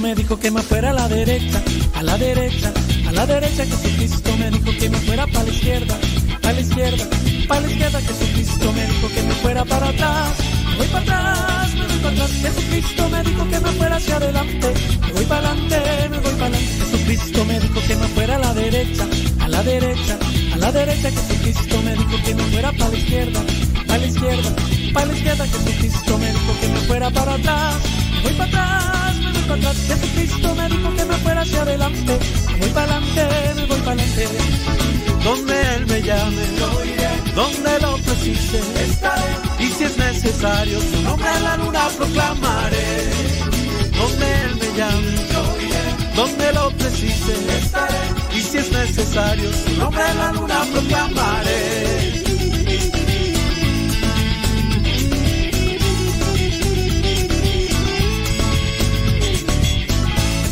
me 0.00 0.14
dijo 0.14 0.38
que 0.38 0.50
me 0.50 0.60
fuera 0.60 0.90
a 0.90 0.92
la 0.92 1.08
derecha, 1.08 1.62
a 1.94 2.02
la 2.02 2.18
derecha, 2.18 2.72
a 3.06 3.12
la 3.12 3.26
derecha. 3.26 3.64
Jesucristo 3.64 4.36
me 4.38 4.50
dijo 4.50 4.70
que 4.78 4.90
me 4.90 4.98
fuera 4.98 5.26
para 5.26 5.44
la 5.44 5.50
izquierda, 5.50 5.98
a 6.42 6.52
la 6.52 6.60
izquierda, 6.60 7.04
para 7.48 7.60
la 7.60 7.70
izquierda. 7.70 8.00
Jesucristo 8.00 8.72
me 8.72 8.86
dijo 8.86 9.08
que 9.08 9.22
me 9.22 9.34
fuera 9.34 9.64
para 9.64 9.88
atrás, 9.88 10.32
voy 10.76 10.86
para 10.88 11.02
atrás, 11.02 11.63
para 12.04 12.24
atrás. 12.24 12.30
Jesucristo 12.42 13.08
me 13.08 13.22
dijo 13.22 13.48
que 13.48 13.60
me 13.60 13.70
fuera 13.72 13.96
hacia 13.96 14.16
adelante, 14.16 14.74
voy 15.14 15.24
para 15.24 15.50
adelante, 15.50 16.08
me 16.10 16.18
voy 16.18 16.32
para 16.32 16.46
adelante. 16.46 16.84
Jesucristo 16.84 17.44
me 17.46 17.60
dijo 17.60 17.80
que 17.86 17.96
me 17.96 18.06
fuera 18.08 18.36
a 18.36 18.38
la 18.38 18.54
derecha, 18.54 19.04
a 19.40 19.48
la 19.48 19.62
derecha, 19.62 20.18
a 20.52 20.56
la 20.58 20.72
derecha. 20.72 21.10
Jesucristo 21.10 21.82
me 21.82 21.92
dijo 21.94 22.16
que 22.24 22.34
me 22.34 22.42
fuera 22.44 22.72
para 22.72 22.90
la 22.90 22.98
izquierda, 22.98 23.40
a 23.88 23.98
la 23.98 24.06
izquierda, 24.06 24.50
para 24.92 25.06
la 25.06 25.14
izquierda. 25.14 25.46
Jesucristo 25.46 26.18
me 26.18 26.32
dijo 26.32 26.52
que 26.60 26.68
me 26.68 26.80
fuera 26.80 27.10
para 27.10 27.34
atrás, 27.34 27.74
voy 28.22 28.32
para 28.34 28.50
atrás, 28.50 29.16
me 29.16 29.32
voy 29.32 29.42
para 29.42 29.54
atrás. 29.54 29.76
Jesucristo 29.88 30.54
me 30.54 30.68
dijo 30.68 30.96
que 30.96 31.04
me 31.04 31.16
fuera 31.16 31.40
hacia 31.40 31.62
adelante, 31.62 32.18
voy 32.60 32.70
para 32.70 32.96
adelante, 32.96 33.54
me 33.56 33.66
voy 33.66 33.80
para 33.80 34.02
adelante. 34.02 34.28
Donde 35.24 35.74
Él 35.76 35.86
me 35.86 36.02
llame, 36.02 36.42
donde 37.34 37.80
lo 37.80 37.96
precise, 37.98 38.60
estaré. 38.84 39.22
Y 39.58 39.66
si 39.68 39.84
es 39.84 39.96
necesario, 39.96 40.80
su 40.80 41.02
nombre 41.02 41.28
en 41.36 41.44
la 41.44 41.56
luna 41.56 41.88
proclamaré. 41.96 43.10
Donde 43.98 44.42
Él 44.42 44.56
me 44.56 44.78
llame, 44.78 45.14
donde 46.14 46.52
lo 46.52 46.70
precise, 46.72 47.34
estaré. 47.58 47.98
Y 48.34 48.40
si 48.40 48.58
es 48.58 48.70
necesario, 48.70 49.50
su 49.52 49.76
nombre 49.78 50.02
en 50.10 50.18
la 50.18 50.32
luna 50.32 50.64
proclamaré. 50.72 52.22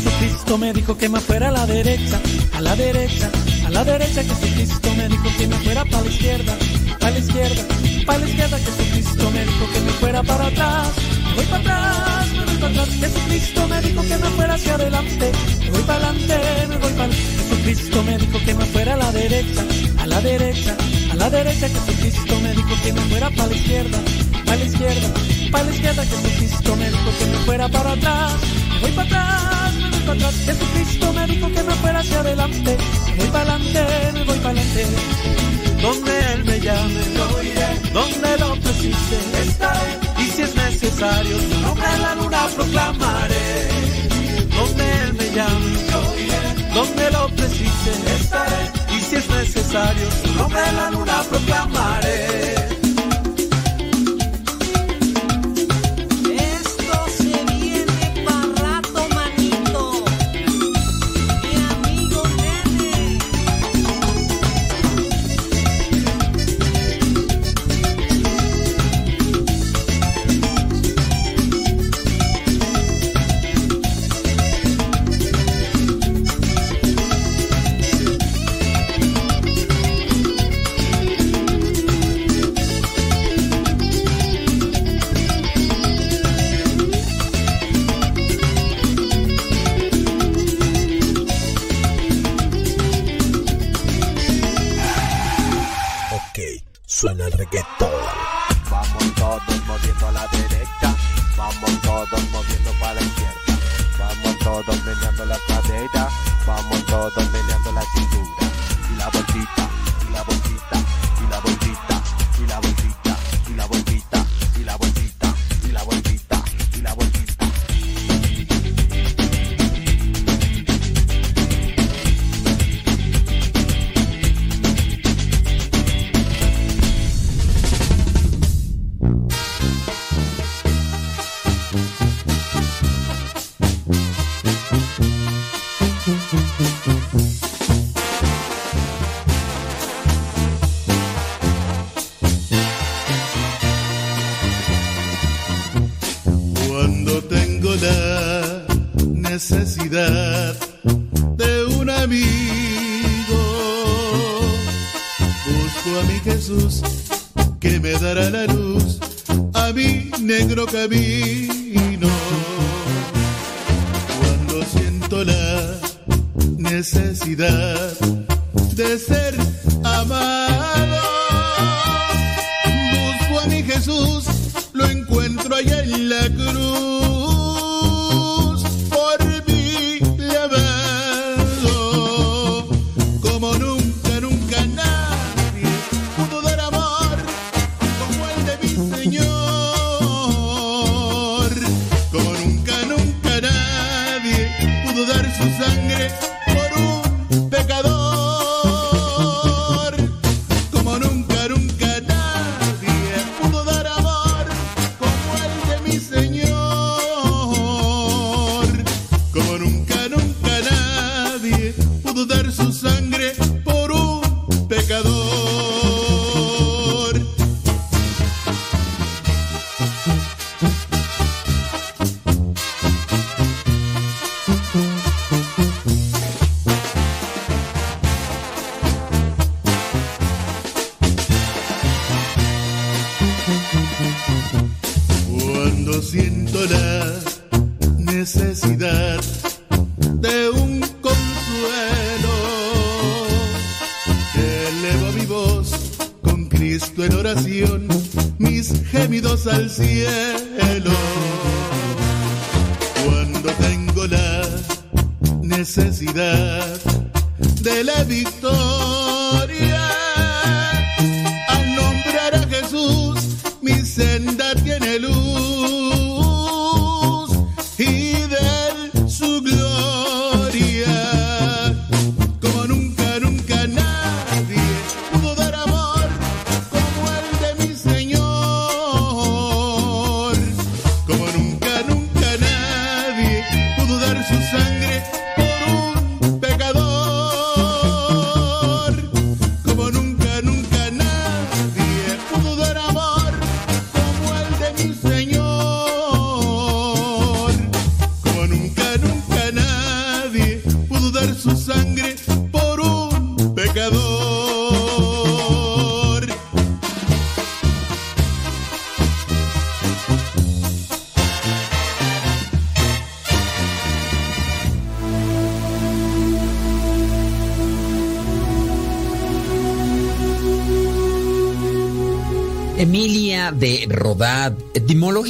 Jesucristo 0.03 0.57
me 0.57 0.73
dijo 0.73 0.97
que 0.97 1.09
me 1.09 1.19
fuera 1.19 1.49
a 1.49 1.51
la 1.51 1.65
derecha, 1.65 2.19
a 2.53 2.61
la 2.61 2.75
derecha, 2.75 3.29
a 3.33 3.42
la 3.73 3.83
derecha. 3.83 4.23
Jesucristo 4.23 4.93
me 4.95 5.09
dijo 5.09 5.29
que 5.37 5.47
me 5.47 5.55
fuera 5.57 5.83
para 5.85 6.03
la 6.03 6.09
izquierda, 6.09 6.57
para 6.99 7.11
la 7.11 7.19
izquierda, 7.19 7.63
para 8.05 8.19
la 8.19 8.29
izquierda. 8.29 8.57
Jesucristo 8.59 9.31
me 9.31 9.45
dijo 9.45 9.65
que 9.73 9.79
me 9.81 9.91
fuera 9.91 10.23
para 10.23 10.47
atrás, 10.47 10.87
me 11.27 11.35
voy 11.35 11.45
para 11.45 11.61
atrás, 11.61 12.27
me 12.33 12.45
voy 12.45 12.57
para 12.57 12.71
atrás. 12.71 12.89
Jesucristo 12.99 13.67
me 13.67 13.81
dijo 13.81 14.01
que 14.01 14.17
me 14.17 14.29
fuera 14.35 14.53
hacia 14.53 14.75
adelante, 14.75 15.31
me 15.61 15.69
voy 15.71 15.81
para 15.81 16.09
adelante, 16.09 16.67
me 16.69 16.77
voy 16.77 16.93
para. 16.93 17.13
Jesucristo 17.13 18.03
me 18.03 18.17
dijo 18.17 18.39
que 18.45 18.53
me 18.53 18.65
fuera 18.65 18.93
a 18.93 18.97
la 18.97 19.11
derecha, 19.11 19.63
a 19.99 20.07
la 20.07 20.21
derecha, 20.21 20.77
a 21.11 21.15
la 21.15 21.29
derecha. 21.29 21.67
Jesucristo 21.67 22.39
me 22.41 22.51
dijo 22.53 22.75
que 22.83 22.93
me 22.93 23.01
fuera 23.01 23.29
para 23.31 23.47
la 23.47 23.55
izquierda, 23.55 23.99
para 24.45 24.57
la 24.57 24.65
izquierda, 24.65 25.13
para 25.51 25.63
la 25.65 25.71
izquierda. 25.75 26.05
Jesucristo 26.05 26.75
me 26.75 26.89
dijo 26.89 27.09
que 27.19 27.25
me 27.25 27.37
fuera 27.45 27.69
para 27.69 27.91
atrás, 27.93 28.33
me 28.73 28.79
voy 28.81 28.91
para 28.91 29.07
atrás, 29.07 29.62
para 30.15 30.27
atrás. 30.27 30.45
Jesucristo 30.45 31.13
me 31.13 31.27
dijo 31.27 31.47
que 31.47 31.63
me 31.63 31.73
fuera 31.75 31.99
hacia 31.99 32.19
adelante, 32.19 32.77
voy 33.17 33.27
para 33.27 33.55
adelante, 33.55 34.11
me 34.13 34.23
voy 34.23 34.37
para 34.37 34.49
adelante. 34.49 34.85
Donde 35.81 36.33
Él 36.33 36.45
me 36.45 36.59
llame, 36.59 37.01
yo 37.15 37.43
iré. 37.43 37.91
Donde 37.93 38.37
lo 38.37 38.55
precise, 38.61 39.17
estaré. 39.41 39.99
Y 40.17 40.25
si 40.27 40.41
es 40.41 40.55
necesario, 40.55 41.37
su 41.39 41.59
nombre 41.61 41.85
en 41.95 42.01
la 42.01 42.15
luna 42.15 42.47
proclamaré. 42.55 43.69
Donde 44.55 44.91
Él 45.01 45.13
me 45.13 45.25
llame, 45.35 45.73
yo 45.91 46.19
iré. 46.19 46.73
Donde 46.73 47.11
lo 47.11 47.27
precise, 47.35 47.91
estaré. 48.15 48.71
Y 48.95 49.01
si 49.01 49.15
es 49.17 49.29
necesario, 49.29 50.07
su 50.23 50.33
nombre 50.35 50.61
en 50.69 50.75
la 50.75 50.91
luna 50.91 51.23
proclamaré. 51.29 52.02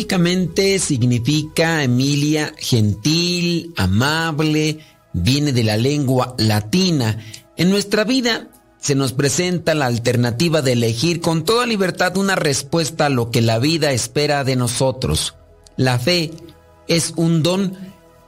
Etimológicamente 0.04 0.80
significa 0.80 1.84
Emilia 1.84 2.54
gentil, 2.58 3.74
amable, 3.78 4.80
viene 5.14 5.54
de 5.54 5.64
la 5.64 5.78
lengua 5.78 6.36
latina. 6.38 7.20
En 7.56 7.70
nuestra 7.70 8.04
vida 8.04 8.50
se 8.80 8.96
nos 8.96 9.14
presenta 9.14 9.74
la 9.74 9.86
alternativa 9.86 10.62
de 10.62 10.74
elegir 10.74 11.22
con 11.22 11.46
toda 11.46 11.66
libertad 11.66 12.18
una 12.18 12.36
respuesta 12.36 13.06
a 13.06 13.10
lo 13.10 13.32
que 13.32 13.42
la 13.42 13.60
vida 13.60 13.92
espera 13.92 14.44
de 14.44 14.58
nosotros. 14.58 15.36
La 15.78 16.00
fe 16.00 16.32
es 16.88 17.14
un 17.16 17.42
don 17.42 17.78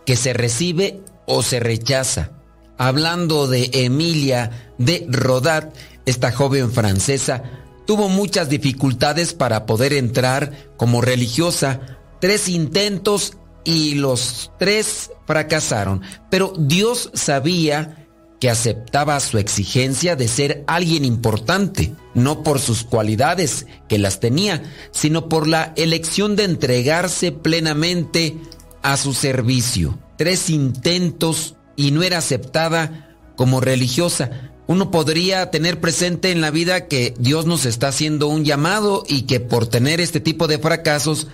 que 0.06 0.16
se 0.16 0.34
recibe 0.34 1.02
o 1.26 1.44
se 1.44 1.60
rechaza. 1.60 2.32
Hablando 2.78 3.48
de 3.48 3.70
Emilia 3.74 4.72
de 4.78 5.06
Rodad, 5.10 5.74
esta 6.06 6.32
joven 6.32 6.72
francesa 6.72 7.44
tuvo 7.86 8.10
muchas 8.10 8.50
dificultades 8.50 9.34
para 9.34 9.66
poder 9.66 9.94
entrar 9.94 10.70
como 10.78 11.02
religiosa, 11.02 12.00
tres 12.20 12.50
intentos 12.50 13.38
y 13.64 13.96
los 13.96 14.52
tres 14.60 15.12
fracasaron, 15.26 16.02
pero 16.30 16.54
Dios 16.58 17.10
sabía 17.14 18.06
que 18.40 18.50
aceptaba 18.50 19.20
su 19.20 19.38
exigencia 19.38 20.16
de 20.16 20.28
ser 20.28 20.64
alguien 20.68 21.06
importante, 21.06 21.94
no 22.14 22.44
por 22.44 22.60
sus 22.60 22.84
cualidades, 22.84 23.66
que 23.88 23.98
las 23.98 24.20
tenía, 24.20 24.62
sino 24.92 25.30
por 25.30 25.48
la 25.48 25.74
elección 25.76 26.36
de 26.36 26.44
entregarse 26.44 27.32
plenamente 27.32 28.38
a 28.84 28.98
su 28.98 29.14
servicio. 29.14 29.98
Tres 30.18 30.50
intentos 30.50 31.56
y 31.76 31.92
no 31.92 32.04
era 32.04 32.20
aceptada 32.20 33.18
como 33.36 33.62
religiosa. 33.62 34.52
Uno 34.68 34.90
podría 34.90 35.52
tener 35.52 35.80
presente 35.80 36.32
en 36.32 36.42
la 36.42 36.50
vida 36.50 36.88
que 36.88 37.14
Dios 37.20 37.46
nos 37.46 37.66
está 37.66 37.90
haciendo 37.90 38.28
un 38.28 38.46
llamado 38.46 39.04
y 39.08 39.24
que 39.24 39.40
por 39.40 39.68
tener 39.68 40.02
este 40.02 40.20
tipo 40.20 40.48
de 40.48 40.58
fracasos, 40.58 41.28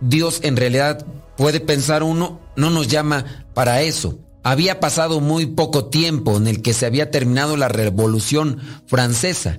Dios 0.00 0.40
en 0.42 0.56
realidad 0.56 1.04
puede 1.36 1.60
pensar 1.60 2.02
uno, 2.02 2.40
no 2.54 2.70
nos 2.70 2.88
llama 2.88 3.46
para 3.54 3.82
eso. 3.82 4.18
Había 4.44 4.78
pasado 4.78 5.20
muy 5.20 5.46
poco 5.46 5.86
tiempo 5.86 6.36
en 6.36 6.46
el 6.46 6.62
que 6.62 6.74
se 6.74 6.86
había 6.86 7.10
terminado 7.10 7.56
la 7.56 7.68
Revolución 7.68 8.60
Francesa. 8.86 9.58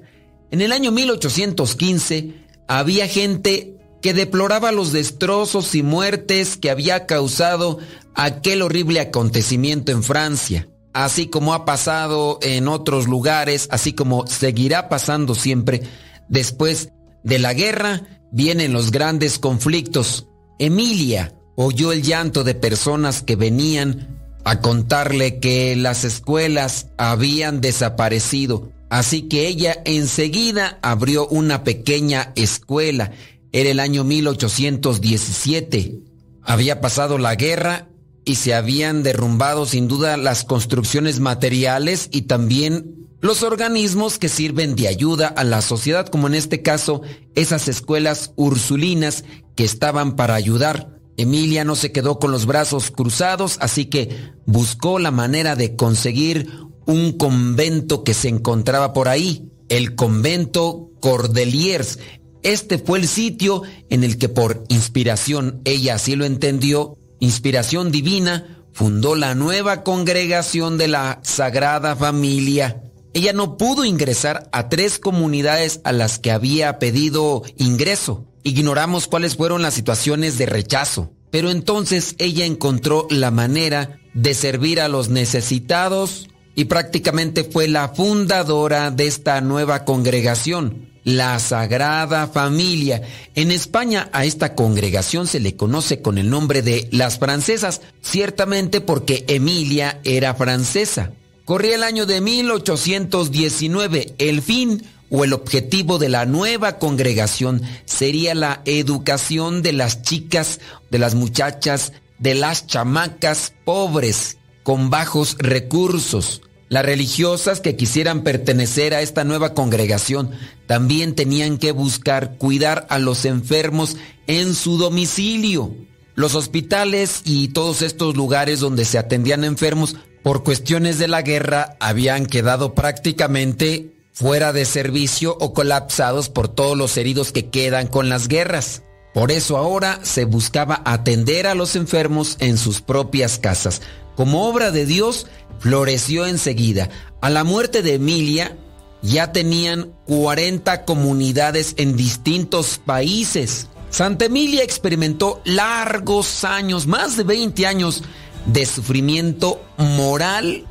En 0.50 0.62
el 0.62 0.72
año 0.72 0.92
1815 0.92 2.34
había 2.70 3.08
gente 3.08 3.76
que 4.02 4.14
deploraba 4.14 4.72
los 4.72 4.94
destrozos 4.94 5.76
y 5.76 5.84
muertes 5.84 6.56
que 6.56 6.70
había 6.70 7.06
causado 7.06 7.80
aquel 8.16 8.62
horrible 8.62 9.02
acontecimiento 9.02 9.92
en 9.92 10.04
Francia, 10.04 10.70
así 11.04 11.28
como 11.28 11.54
ha 11.54 11.64
pasado 11.64 12.40
en 12.42 12.68
otros 12.68 13.08
lugares, 13.08 13.68
así 13.70 13.94
como 13.94 14.26
seguirá 14.26 14.90
pasando 14.90 15.36
siempre. 15.36 15.84
Después 16.28 16.90
de 17.24 17.38
la 17.38 17.54
guerra 17.54 18.02
vienen 18.32 18.74
los 18.74 18.90
grandes 18.90 19.38
conflictos. 19.38 20.26
Emilia 20.58 21.36
oyó 21.56 21.92
el 21.92 22.02
llanto 22.02 22.44
de 22.44 22.56
personas 22.56 23.22
que 23.22 23.36
venían 23.36 24.18
a 24.44 24.60
contarle 24.60 25.40
que 25.40 25.76
las 25.76 26.04
escuelas 26.04 26.88
habían 26.98 27.62
desaparecido. 27.62 28.72
Así 28.90 29.24
que 29.24 29.48
ella 29.48 29.78
enseguida 29.86 30.80
abrió 30.82 31.28
una 31.28 31.64
pequeña 31.64 32.32
escuela. 32.36 33.12
Era 33.52 33.70
el 33.70 33.80
año 33.80 34.04
1817. 34.04 36.00
Había 36.42 36.82
pasado 36.82 37.20
la 37.20 37.36
guerra 37.36 37.88
y 38.28 38.36
se 38.36 38.54
habían 38.54 39.04
derrumbado 39.04 39.66
sin 39.66 39.88
duda 39.88 40.18
las 40.18 40.44
construcciones 40.44 41.22
materiales 41.22 42.10
y 42.12 42.24
también 42.24 43.08
los 43.22 43.42
organismos 43.42 44.20
que 44.20 44.28
sirven 44.28 44.76
de 44.76 44.90
ayuda 44.90 45.28
a 45.28 45.46
la 45.46 45.62
sociedad, 45.62 46.08
como 46.08 46.28
en 46.28 46.36
este 46.36 46.62
caso 46.62 47.02
esas 47.36 47.70
escuelas 47.70 48.34
ursulinas 48.36 49.24
que 49.56 49.64
estaban 49.64 50.18
para 50.18 50.36
ayudar. 50.36 51.00
Emilia 51.16 51.64
no 51.64 51.78
se 51.78 51.94
quedó 51.94 52.20
con 52.20 52.32
los 52.32 52.46
brazos 52.46 52.92
cruzados, 52.92 53.58
así 53.62 53.86
que 53.86 54.10
buscó 54.46 55.00
la 55.00 55.12
manera 55.12 55.56
de 55.56 55.78
conseguir 55.78 56.52
un 56.86 57.14
convento 57.14 58.04
que 58.04 58.14
se 58.14 58.28
encontraba 58.28 58.92
por 58.92 59.08
ahí, 59.08 59.50
el 59.70 59.96
convento 59.96 60.92
Cordeliers. 61.00 62.00
Este 62.44 62.78
fue 62.78 63.00
el 63.00 63.08
sitio 63.08 63.64
en 63.90 64.04
el 64.04 64.18
que 64.18 64.28
por 64.28 64.66
inspiración, 64.68 65.62
ella 65.64 65.96
así 65.96 66.18
lo 66.18 66.26
entendió, 66.26 66.98
inspiración 67.20 67.92
divina, 67.92 68.64
fundó 68.74 69.16
la 69.16 69.36
nueva 69.36 69.84
congregación 69.84 70.78
de 70.78 70.88
la 70.88 71.20
Sagrada 71.24 71.96
Familia. 71.96 72.84
Ella 73.14 73.34
no 73.34 73.58
pudo 73.58 73.86
ingresar 73.86 74.50
a 74.52 74.70
tres 74.70 75.00
comunidades 75.00 75.82
a 75.84 75.92
las 75.92 76.20
que 76.20 76.32
había 76.32 76.78
pedido 76.78 77.44
ingreso. 77.58 78.26
Ignoramos 78.44 79.08
cuáles 79.08 79.36
fueron 79.36 79.62
las 79.62 79.74
situaciones 79.74 80.38
de 80.38 80.46
rechazo, 80.46 81.12
pero 81.32 81.50
entonces 81.50 82.16
ella 82.20 82.46
encontró 82.46 83.08
la 83.10 83.32
manera 83.32 84.00
de 84.14 84.34
servir 84.34 84.80
a 84.80 84.88
los 84.88 85.10
necesitados 85.10 86.28
y 86.56 86.66
prácticamente 86.66 87.44
fue 87.44 87.68
la 87.68 87.90
fundadora 87.90 88.90
de 88.90 89.08
esta 89.08 89.42
nueva 89.42 89.86
congregación, 89.86 90.90
la 91.08 91.40
Sagrada 91.40 92.28
Familia. 92.28 93.02
En 93.34 93.50
España 93.50 94.10
a 94.12 94.26
esta 94.26 94.56
congregación 94.56 95.26
se 95.26 95.40
le 95.40 95.56
conoce 95.56 96.02
con 96.02 96.18
el 96.18 96.30
nombre 96.30 96.62
de 96.62 96.90
las 96.92 97.18
francesas, 97.18 97.80
ciertamente 98.02 98.82
porque 98.82 99.24
Emilia 99.30 100.02
era 100.04 100.34
francesa. 100.34 101.14
Corría 101.46 101.76
el 101.76 101.84
año 101.84 102.06
de 102.06 102.20
1819, 102.20 104.16
el 104.18 104.42
fin 104.42 104.86
o 105.10 105.24
el 105.24 105.32
objetivo 105.32 105.98
de 105.98 106.10
la 106.10 106.26
nueva 106.26 106.78
congregación 106.78 107.62
sería 107.86 108.36
la 108.36 108.62
educación 108.66 109.62
de 109.62 109.72
las 109.72 110.02
chicas, 110.02 110.60
de 110.92 111.00
las 111.00 111.16
muchachas, 111.16 111.94
de 112.20 112.36
las 112.36 112.68
chamacas 112.68 113.54
pobres, 113.64 114.40
con 114.62 114.90
bajos 114.90 115.38
recursos. 115.40 116.42
Las 116.70 116.86
religiosas 116.86 117.62
que 117.62 117.78
quisieran 117.78 118.24
pertenecer 118.24 118.94
a 118.94 119.02
esta 119.02 119.24
nueva 119.24 119.54
congregación 119.54 120.32
también 120.66 121.16
tenían 121.16 121.58
que 121.58 121.72
buscar 121.72 122.38
cuidar 122.38 122.86
a 122.90 123.00
los 123.00 123.24
enfermos 123.24 123.96
en 124.28 124.54
su 124.54 124.78
domicilio. 124.78 125.74
Los 126.16 126.36
hospitales 126.36 127.22
y 127.24 127.50
todos 127.50 127.82
estos 127.82 128.18
lugares 128.18 128.60
donde 128.60 128.84
se 128.84 128.98
atendían 128.98 129.44
enfermos 129.46 129.96
por 130.24 130.44
cuestiones 130.44 131.00
de 131.00 131.08
la 131.08 131.22
guerra 131.22 131.78
habían 131.80 132.26
quedado 132.26 132.74
prácticamente 132.74 133.94
fuera 134.12 134.52
de 134.52 134.66
servicio 134.66 135.38
o 135.40 135.54
colapsados 135.54 136.28
por 136.28 136.50
todos 136.50 136.76
los 136.76 136.98
heridos 136.98 137.32
que 137.32 137.50
quedan 137.50 137.88
con 137.88 138.10
las 138.10 138.28
guerras. 138.28 138.82
Por 139.14 139.32
eso 139.32 139.58
ahora 139.58 140.00
se 140.04 140.26
buscaba 140.26 140.82
atender 140.86 141.48
a 141.48 141.56
los 141.56 141.76
enfermos 141.76 142.36
en 142.40 142.58
sus 142.58 142.82
propias 142.82 143.38
casas. 143.38 143.82
Como 144.16 144.48
obra 144.50 144.72
de 144.72 144.88
Dios, 144.88 145.28
floreció 145.60 146.26
enseguida. 146.26 146.90
A 147.22 147.30
la 147.30 147.44
muerte 147.44 147.82
de 147.82 147.96
Emilia, 147.96 148.58
ya 149.02 149.32
tenían 149.32 149.92
40 150.06 150.86
comunidades 150.86 151.74
en 151.78 151.96
distintos 151.96 152.80
países. 152.84 153.68
Santa 153.90 154.26
Emilia 154.26 154.64
experimentó 154.64 155.42
largos 155.46 156.44
años, 156.44 156.88
más 156.88 157.18
de 157.18 157.24
20 157.24 157.68
años, 157.68 158.04
de 158.46 158.66
sufrimiento 158.66 159.62
moral. 159.78 160.66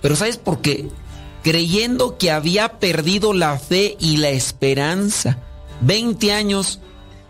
Pero 0.00 0.16
¿sabes 0.16 0.36
por 0.36 0.60
qué? 0.60 0.88
creyendo 1.44 2.16
que 2.16 2.30
había 2.30 2.80
perdido 2.80 3.34
la 3.34 3.58
fe 3.58 3.96
y 4.00 4.16
la 4.16 4.30
esperanza. 4.30 5.38
20 5.82 6.32
años 6.32 6.80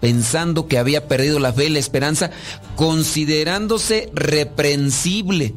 pensando 0.00 0.68
que 0.68 0.78
había 0.78 1.08
perdido 1.08 1.40
la 1.40 1.52
fe 1.52 1.66
y 1.66 1.70
la 1.70 1.80
esperanza, 1.80 2.30
considerándose 2.76 4.10
reprensible. 4.14 5.54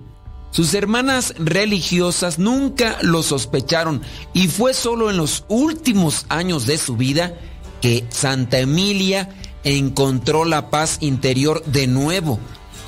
Sus 0.51 0.73
hermanas 0.73 1.33
religiosas 1.37 2.39
nunca 2.39 2.97
lo 3.01 3.21
sospecharon 3.21 4.01
y 4.33 4.47
fue 4.47 4.73
solo 4.73 5.09
en 5.09 5.17
los 5.17 5.43
últimos 5.49 6.25
años 6.29 6.65
de 6.65 6.77
su 6.77 6.97
vida 6.97 7.37
que 7.81 8.05
Santa 8.09 8.59
Emilia 8.59 9.29
encontró 9.63 10.45
la 10.45 10.69
paz 10.69 10.97
interior 11.01 11.63
de 11.65 11.87
nuevo, 11.87 12.39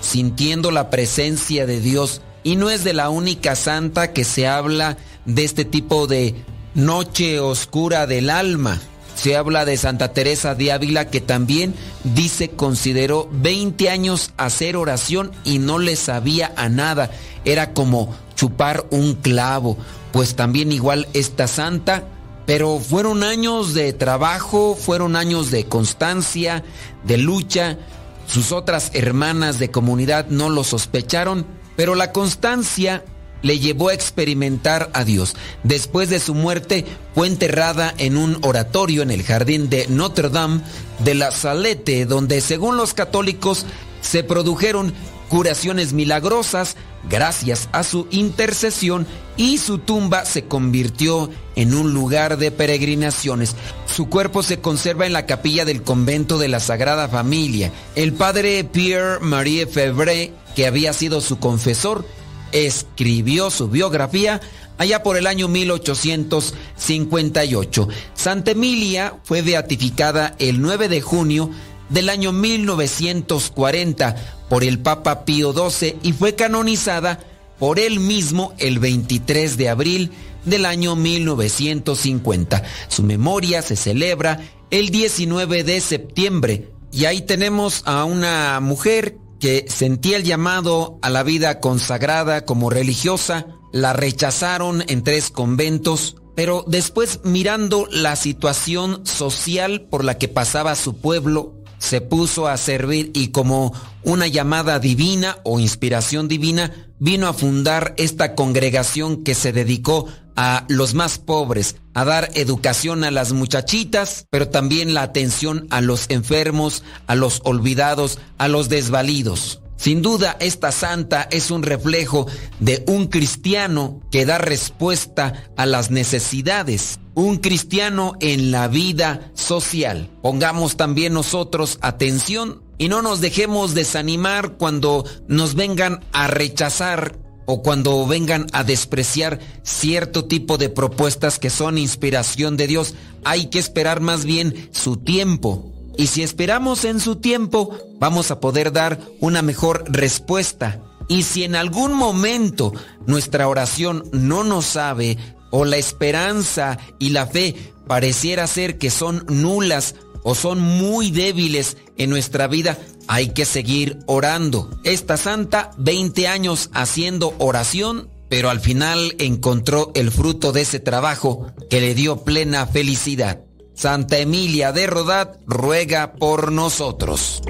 sintiendo 0.01 0.71
la 0.71 0.89
presencia 0.89 1.65
de 1.65 1.81
Dios. 1.81 2.21
Y 2.43 2.55
no 2.55 2.69
es 2.69 2.83
de 2.83 2.93
la 2.93 3.09
única 3.09 3.55
santa 3.55 4.13
que 4.13 4.23
se 4.23 4.47
habla 4.47 4.97
de 5.25 5.43
este 5.43 5.65
tipo 5.65 6.07
de 6.07 6.35
noche 6.73 7.39
oscura 7.39 8.07
del 8.07 8.29
alma. 8.29 8.79
Se 9.19 9.35
habla 9.35 9.65
de 9.65 9.75
Santa 9.75 10.13
Teresa 10.13 10.55
de 10.55 10.71
Ávila 10.71 11.09
que 11.09 11.19
también 11.19 11.75
dice 12.05 12.51
consideró 12.51 13.27
20 13.33 13.89
años 13.89 14.31
hacer 14.37 14.77
oración 14.77 15.31
y 15.43 15.59
no 15.59 15.77
le 15.77 15.97
sabía 15.97 16.53
a 16.55 16.69
nada. 16.69 17.11
Era 17.43 17.73
como 17.73 18.15
chupar 18.35 18.85
un 18.91 19.15
clavo. 19.15 19.75
Pues 20.13 20.37
también 20.37 20.71
igual 20.71 21.05
esta 21.11 21.47
santa, 21.47 22.05
pero 22.45 22.79
fueron 22.79 23.23
años 23.23 23.73
de 23.73 23.91
trabajo, 23.91 24.73
fueron 24.73 25.17
años 25.17 25.51
de 25.51 25.65
constancia, 25.65 26.63
de 27.03 27.17
lucha. 27.17 27.77
Sus 28.25 28.53
otras 28.53 28.91
hermanas 28.93 29.59
de 29.59 29.69
comunidad 29.69 30.27
no 30.29 30.49
lo 30.49 30.63
sospecharon, 30.63 31.45
pero 31.75 31.93
la 31.93 32.13
constancia 32.13 33.03
le 33.41 33.59
llevó 33.59 33.89
a 33.89 33.93
experimentar 33.93 34.89
a 34.93 35.03
Dios. 35.03 35.35
Después 35.63 36.09
de 36.09 36.19
su 36.19 36.33
muerte 36.33 36.85
fue 37.15 37.27
enterrada 37.27 37.93
en 37.97 38.17
un 38.17 38.37
oratorio 38.41 39.01
en 39.01 39.11
el 39.11 39.23
jardín 39.23 39.69
de 39.69 39.87
Notre 39.87 40.29
Dame 40.29 40.61
de 40.99 41.15
la 41.15 41.31
Salette, 41.31 42.05
donde 42.07 42.41
según 42.41 42.77
los 42.77 42.93
católicos 42.93 43.65
se 44.01 44.23
produjeron 44.23 44.93
curaciones 45.29 45.93
milagrosas 45.93 46.75
gracias 47.07 47.69
a 47.71 47.83
su 47.83 48.07
intercesión 48.11 49.07
y 49.37 49.57
su 49.57 49.77
tumba 49.77 50.25
se 50.25 50.45
convirtió 50.45 51.29
en 51.55 51.73
un 51.73 51.93
lugar 51.93 52.37
de 52.37 52.51
peregrinaciones. 52.51 53.55
Su 53.85 54.09
cuerpo 54.09 54.43
se 54.43 54.59
conserva 54.59 55.05
en 55.05 55.13
la 55.13 55.25
capilla 55.25 55.63
del 55.65 55.83
convento 55.83 56.37
de 56.37 56.49
la 56.49 56.59
Sagrada 56.59 57.07
Familia. 57.07 57.71
El 57.95 58.13
padre 58.13 58.63
Pierre 58.65 59.19
Marie 59.21 59.65
Febvre, 59.65 60.33
que 60.55 60.67
había 60.67 60.91
sido 60.93 61.21
su 61.21 61.39
confesor, 61.39 62.05
escribió 62.51 63.49
su 63.49 63.69
biografía 63.69 64.41
allá 64.77 65.01
por 65.03 65.15
el 65.17 65.25
año 65.27 65.47
1858. 65.47 67.87
Santa 68.13 68.51
Emilia 68.51 69.15
fue 69.23 69.41
beatificada 69.41 70.35
el 70.39 70.61
9 70.61 70.89
de 70.89 70.99
junio 71.01 71.49
del 71.89 72.09
año 72.09 72.31
1940 72.31 74.15
por 74.49 74.63
el 74.63 74.79
Papa 74.79 75.25
Pío 75.25 75.53
XII 75.53 75.97
y 76.01 76.13
fue 76.13 76.33
canonizada 76.35 77.19
por 77.59 77.79
él 77.79 77.99
mismo 77.99 78.53
el 78.57 78.79
23 78.79 79.57
de 79.57 79.69
abril 79.69 80.11
del 80.45 80.65
año 80.65 80.95
1950. 80.95 82.63
Su 82.87 83.03
memoria 83.03 83.61
se 83.61 83.75
celebra 83.75 84.39
el 84.71 84.89
19 84.89 85.63
de 85.63 85.79
septiembre 85.81 86.71
y 86.91 87.05
ahí 87.05 87.21
tenemos 87.21 87.83
a 87.85 88.05
una 88.05 88.59
mujer 88.61 89.17
que 89.39 89.65
sentía 89.67 90.17
el 90.17 90.23
llamado 90.23 90.99
a 91.01 91.09
la 91.09 91.23
vida 91.23 91.59
consagrada 91.59 92.45
como 92.45 92.69
religiosa, 92.69 93.47
la 93.71 93.93
rechazaron 93.93 94.83
en 94.87 95.03
tres 95.03 95.29
conventos, 95.29 96.15
pero 96.35 96.63
después 96.67 97.21
mirando 97.23 97.87
la 97.91 98.15
situación 98.15 99.05
social 99.05 99.87
por 99.89 100.03
la 100.03 100.17
que 100.17 100.27
pasaba 100.27 100.75
su 100.75 100.97
pueblo, 100.97 101.55
se 101.77 102.01
puso 102.01 102.47
a 102.47 102.57
servir 102.57 103.11
y 103.13 103.29
como 103.29 103.73
una 104.03 104.27
llamada 104.27 104.79
divina 104.79 105.37
o 105.43 105.59
inspiración 105.59 106.27
divina, 106.27 106.91
vino 106.99 107.27
a 107.27 107.33
fundar 107.33 107.93
esta 107.97 108.35
congregación 108.35 109.23
que 109.23 109.33
se 109.33 109.53
dedicó 109.53 110.07
a 110.41 110.63
los 110.69 110.93
más 110.93 111.17
pobres, 111.19 111.75
a 111.93 112.05
dar 112.05 112.29
educación 112.33 113.03
a 113.03 113.11
las 113.11 113.33
muchachitas, 113.33 114.25
pero 114.29 114.47
también 114.47 114.93
la 114.93 115.01
atención 115.01 115.67
a 115.69 115.81
los 115.81 116.05
enfermos, 116.07 116.81
a 117.07 117.15
los 117.15 117.41
olvidados, 117.43 118.19
a 118.37 118.47
los 118.47 118.69
desvalidos. 118.69 119.59
Sin 119.75 120.01
duda, 120.01 120.37
esta 120.39 120.71
santa 120.71 121.27
es 121.29 121.51
un 121.51 121.61
reflejo 121.61 122.25
de 122.61 122.85
un 122.87 123.07
cristiano 123.07 123.99
que 124.11 124.25
da 124.25 124.37
respuesta 124.37 125.51
a 125.57 125.65
las 125.65 125.91
necesidades, 125.91 127.01
un 127.15 127.39
cristiano 127.39 128.13
en 128.21 128.51
la 128.51 128.69
vida 128.69 129.31
social. 129.33 130.09
Pongamos 130.21 130.77
también 130.77 131.11
nosotros 131.11 131.79
atención 131.81 132.63
y 132.77 132.87
no 132.87 133.01
nos 133.01 133.19
dejemos 133.19 133.73
desanimar 133.73 134.53
cuando 134.53 135.03
nos 135.27 135.55
vengan 135.55 135.99
a 136.13 136.27
rechazar 136.27 137.28
o 137.51 137.63
cuando 137.63 138.05
vengan 138.05 138.45
a 138.53 138.63
despreciar 138.63 139.39
cierto 139.63 140.25
tipo 140.25 140.59
de 140.59 140.69
propuestas 140.69 141.39
que 141.39 141.49
son 141.49 141.79
inspiración 141.79 142.57
de 142.57 142.67
Dios. 142.67 142.93
Hay 143.23 143.47
que 143.47 143.57
esperar 143.57 144.01
más 144.01 144.23
bien 144.23 144.69
su 144.71 144.97
tiempo. 144.97 145.73
Y 145.97 146.05
si 146.07 146.21
esperamos 146.21 146.85
en 146.85 146.99
su 146.99 147.15
tiempo, 147.15 147.75
vamos 147.99 148.29
a 148.29 148.39
poder 148.39 148.71
dar 148.71 148.99
una 149.19 149.41
mejor 149.41 149.83
respuesta. 149.87 150.79
Y 151.07 151.23
si 151.23 151.43
en 151.43 151.55
algún 151.55 151.91
momento 151.91 152.71
nuestra 153.07 153.47
oración 153.47 154.03
no 154.11 154.43
nos 154.43 154.65
sabe 154.65 155.17
o 155.49 155.65
la 155.65 155.77
esperanza 155.77 156.77
y 156.99 157.09
la 157.09 157.25
fe 157.25 157.73
pareciera 157.87 158.45
ser 158.45 158.77
que 158.77 158.91
son 158.91 159.25
nulas 159.27 159.95
o 160.21 160.35
son 160.35 160.59
muy 160.59 161.09
débiles 161.09 161.77
en 161.97 162.11
nuestra 162.11 162.45
vida, 162.47 162.77
hay 163.09 163.29
que 163.29 163.45
seguir 163.45 163.97
orando. 164.05 164.69
Esta 164.83 165.17
santa, 165.17 165.71
20 165.79 166.27
años 166.27 166.69
haciendo 166.73 167.33
oración, 167.39 168.07
pero 168.29 168.51
al 168.51 168.59
final 168.59 169.15
encontró 169.17 169.91
el 169.95 170.11
fruto 170.11 170.51
de 170.51 170.61
ese 170.61 170.79
trabajo 170.79 171.47
que 171.71 171.81
le 171.81 171.95
dio 171.95 172.23
plena 172.23 172.67
felicidad. 172.67 173.41
Santa 173.73 174.19
Emilia 174.19 174.73
de 174.73 174.85
Rodat 174.85 175.37
ruega 175.47 176.13
por 176.13 176.51
nosotros. 176.51 177.41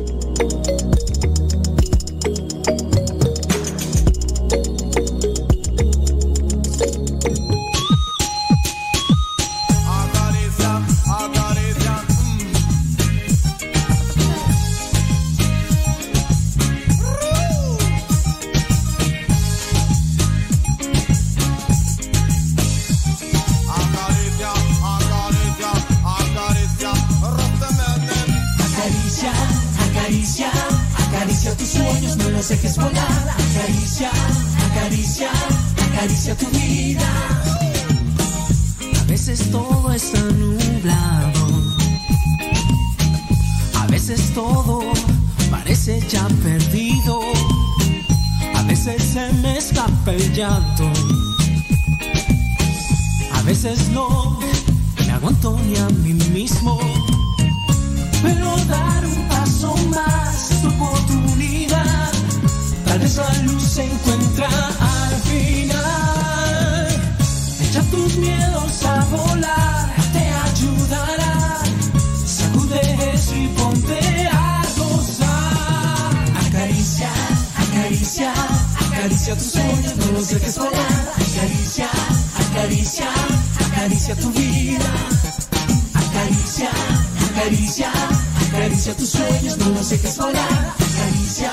Dejes 32.49 32.77
volar. 32.77 33.35
Acaricia, 33.38 34.09
acaricia, 34.71 35.30
acaricia 35.88 36.35
tu 36.35 36.47
vida. 36.47 37.07
A 38.99 39.03
veces 39.03 39.51
todo 39.51 39.91
está 39.93 40.19
nublado. 40.19 41.47
A 43.76 43.85
veces 43.88 44.34
todo 44.34 44.81
parece 45.51 46.01
ya 46.09 46.27
perdido. 46.43 47.21
A 48.55 48.63
veces 48.63 49.03
se 49.03 49.31
me 49.41 49.57
escapa 49.57 50.11
el 50.11 50.34
llanto. 50.34 50.91
A 53.34 53.41
veces 53.43 53.89
no 53.89 54.39
me 55.05 55.11
aguanto 55.11 55.59
ni 55.67 55.77
a 55.77 55.88
mí 55.89 56.13
mismo. 56.13 56.80
Pero 58.23 58.57
dar 58.65 59.05
un 59.05 59.27
paso 59.27 59.76
más. 59.93 60.19
Tal 62.90 62.98
vez 62.98 63.18
la 63.18 63.34
luz 63.44 63.64
se 63.64 63.84
encuentra 63.84 64.48
al 64.48 65.16
final. 65.30 66.88
Echa 67.61 67.82
tus 67.91 68.18
miedos 68.18 68.84
a 68.84 69.06
volar, 69.06 69.94
te 70.11 70.28
ayudará. 70.28 71.60
Sacude 72.26 72.82
eso 73.14 73.36
y 73.36 73.48
ponte 73.49 74.28
a 74.32 74.64
gozar. 74.76 76.16
Acaricia, 76.48 77.11
acaricia, 77.56 78.34
acaricia 78.88 79.36
tus 79.36 79.52
sueños, 79.52 79.95
no 79.98 80.11
los 80.14 80.30
dejes 80.30 80.57
volar. 80.57 81.14
Acaricia, 81.14 81.90
acaricia, 82.40 83.07
acaricia 83.68 84.16
tu 84.16 84.32
vida. 84.32 84.91
Acaricia, 85.94 86.72
acaricia, 87.30 87.91
acaricia 88.48 88.98
tus 88.98 89.10
sueños, 89.10 89.57
no 89.60 89.70
los 89.70 89.90
dejes 89.91 90.18
volar. 90.18 90.74
Acaricia, 90.74 91.52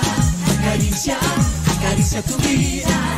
acaricia, 0.66 1.16
acaricia 1.78 2.22
tu 2.22 2.36
vida. 2.38 3.16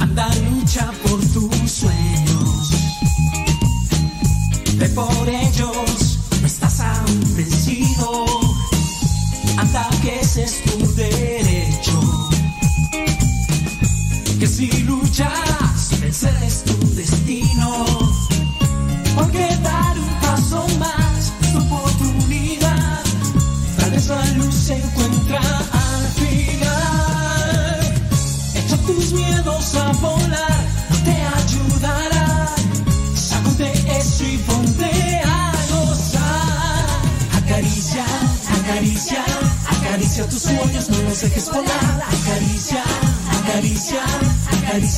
Anda, 0.00 0.28
lucha 0.50 0.90
por 1.02 1.20
tus 1.20 1.70
sueños. 1.70 2.70
Ve 4.74 4.88
por 4.88 5.28
ellos, 5.28 6.18
no 6.40 6.46
estás 6.46 6.80
aún 6.80 7.36
vencido. 7.36 8.26
Anda, 9.56 9.88
que 10.02 10.20
ese 10.20 10.44
es 10.44 10.64
tu 10.64 10.94
derecho. 10.94 12.30
Que 14.40 14.46
si 14.46 14.66
luchas, 14.82 16.00
vencer 16.00 16.34
es 16.42 16.64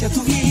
acaricia 0.03 0.09
tu 0.09 0.23
vida. 0.25 0.42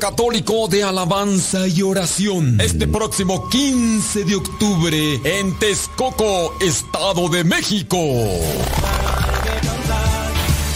Católico 0.00 0.66
de 0.66 0.82
alabanza 0.82 1.68
y 1.68 1.82
oración. 1.82 2.58
Este 2.60 2.88
próximo 2.88 3.48
15 3.48 4.24
de 4.24 4.34
octubre 4.34 5.20
en 5.22 5.56
Texcoco, 5.58 6.54
Estado 6.60 7.28
de 7.28 7.44
México. 7.44 7.98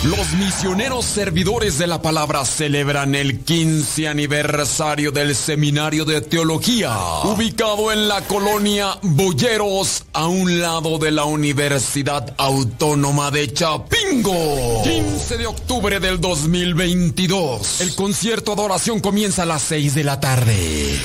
Los 0.04 0.34
misioneros 0.34 1.06
servidores 1.06 1.78
de 1.78 1.86
la 1.86 2.02
palabra 2.02 2.44
celebran 2.44 3.14
el 3.14 3.40
15 3.40 4.06
aniversario 4.06 5.12
del 5.12 5.34
Seminario 5.34 6.04
de 6.04 6.20
Teología, 6.20 6.94
ubicado 7.24 7.90
en 7.90 8.06
la 8.06 8.20
colonia 8.20 8.98
Boyeros, 9.00 10.04
a 10.12 10.26
un 10.26 10.60
lado 10.60 10.98
de 10.98 11.10
la 11.10 11.24
Universidad 11.24 12.34
Autónoma 12.36 13.30
de 13.30 13.50
Chapingo. 13.50 14.82
15 14.84 15.38
de 15.38 15.46
octubre 15.46 15.98
del 15.98 16.20
2022. 16.20 17.80
El 17.80 17.94
concierto 17.94 18.54
de 18.56 18.60
oración 18.60 19.00
comienza 19.00 19.44
a 19.44 19.46
las 19.46 19.62
6 19.62 19.94
de 19.94 20.04
la 20.04 20.20
tarde. 20.20 21.00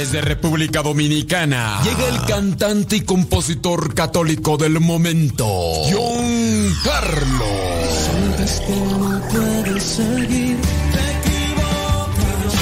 Desde 0.00 0.22
República 0.22 0.80
Dominicana 0.80 1.82
llega 1.84 2.08
el 2.08 2.22
cantante 2.24 2.96
y 2.96 3.00
compositor 3.02 3.92
católico 3.92 4.56
del 4.56 4.80
momento, 4.80 5.44
John 5.92 6.74
Carlos. 6.82 7.44
Sientes 8.06 8.60
que 8.60 8.76
no 8.76 9.20
puedes 9.28 9.82
seguir, 9.82 10.56
te 10.92 11.02
equivocas. 11.28 12.54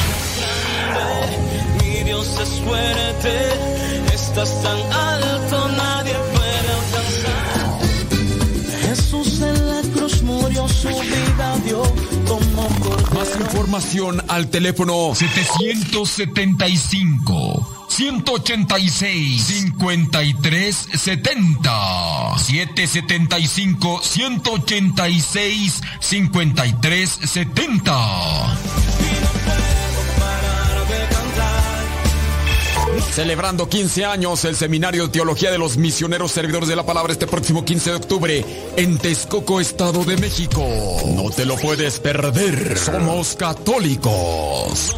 Mi 1.81 2.03
Dios 2.03 2.27
es 2.43 2.61
fuerte, 2.61 3.53
estás 4.13 4.61
tan 4.61 4.79
alto, 4.93 5.08
información 13.49 14.23
al 14.29 14.51
teléfono 14.51 15.15
775 15.15 17.87
186 17.89 19.47
5370 19.47 22.39
775 22.39 24.01
186 24.03 25.81
5370 26.01 28.98
Celebrando 33.19 33.69
15 33.69 34.05
años 34.05 34.45
el 34.45 34.55
Seminario 34.55 35.09
de 35.09 35.09
Teología 35.09 35.51
de 35.51 35.59
los 35.59 35.77
Misioneros 35.77 36.31
Servidores 36.31 36.69
de 36.69 36.77
la 36.77 36.87
Palabra 36.87 37.13
este 37.13 37.27
próximo 37.27 37.65
15 37.65 37.91
de 37.91 37.97
octubre 37.97 38.45
en 38.77 38.97
Texcoco, 38.97 39.59
Estado 39.59 40.05
de 40.05 40.17
México. 40.19 40.65
No 41.05 41.29
te 41.29 41.45
lo 41.45 41.57
puedes 41.57 41.99
perder. 41.99 42.79
Somos 42.79 43.35
católicos. 43.35 44.95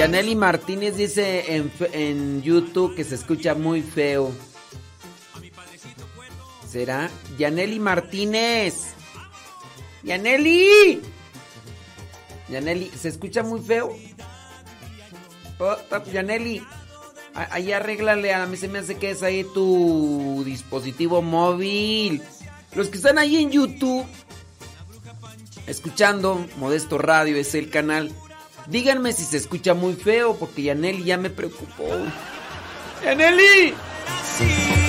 Yaneli 0.00 0.34
Martínez 0.34 0.96
dice 0.96 1.56
en, 1.56 1.70
en 1.92 2.40
YouTube 2.40 2.94
que 2.94 3.04
se 3.04 3.16
escucha 3.16 3.54
muy 3.54 3.82
feo. 3.82 4.32
¿Será? 6.66 7.10
Yaneli 7.36 7.78
Martínez. 7.78 8.94
Yaneli. 10.02 11.02
Yaneli, 12.48 12.90
¿se 12.98 13.08
escucha 13.08 13.42
muy 13.42 13.60
feo? 13.60 13.94
Oh, 15.58 15.76
Yaneli, 16.10 16.62
ahí 17.34 17.70
arréglale, 17.72 18.32
a 18.32 18.46
mí 18.46 18.56
se 18.56 18.68
me 18.68 18.78
hace 18.78 18.96
que 18.96 19.10
es 19.10 19.22
ahí 19.22 19.44
tu 19.52 20.42
dispositivo 20.46 21.20
móvil. 21.20 22.22
Los 22.74 22.88
que 22.88 22.96
están 22.96 23.18
ahí 23.18 23.36
en 23.36 23.50
YouTube, 23.50 24.06
escuchando 25.66 26.46
Modesto 26.56 26.96
Radio, 26.96 27.36
es 27.36 27.54
el 27.54 27.68
canal. 27.68 28.10
Díganme 28.70 29.12
si 29.12 29.24
se 29.24 29.36
escucha 29.36 29.74
muy 29.74 29.94
feo, 29.94 30.36
porque 30.36 30.62
Yaneli 30.62 31.04
ya 31.04 31.16
me 31.18 31.28
preocupó. 31.28 31.88
¡Yaneli! 33.04 33.74
Rosita, 34.40 34.79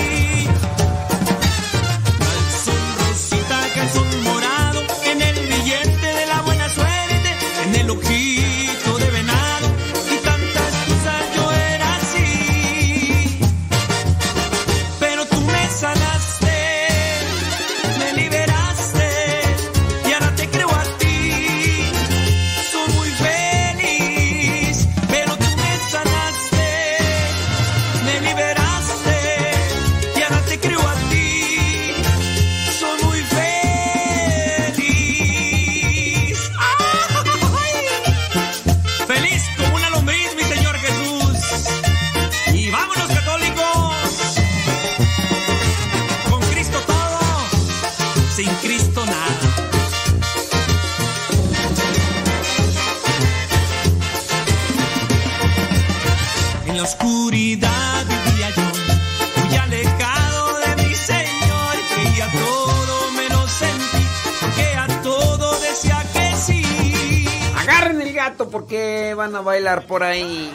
Gato 68.42 68.50
porque 68.50 69.14
van 69.14 69.34
a 69.36 69.40
bailar 69.40 69.86
por 69.86 70.02
ahí. 70.02 70.50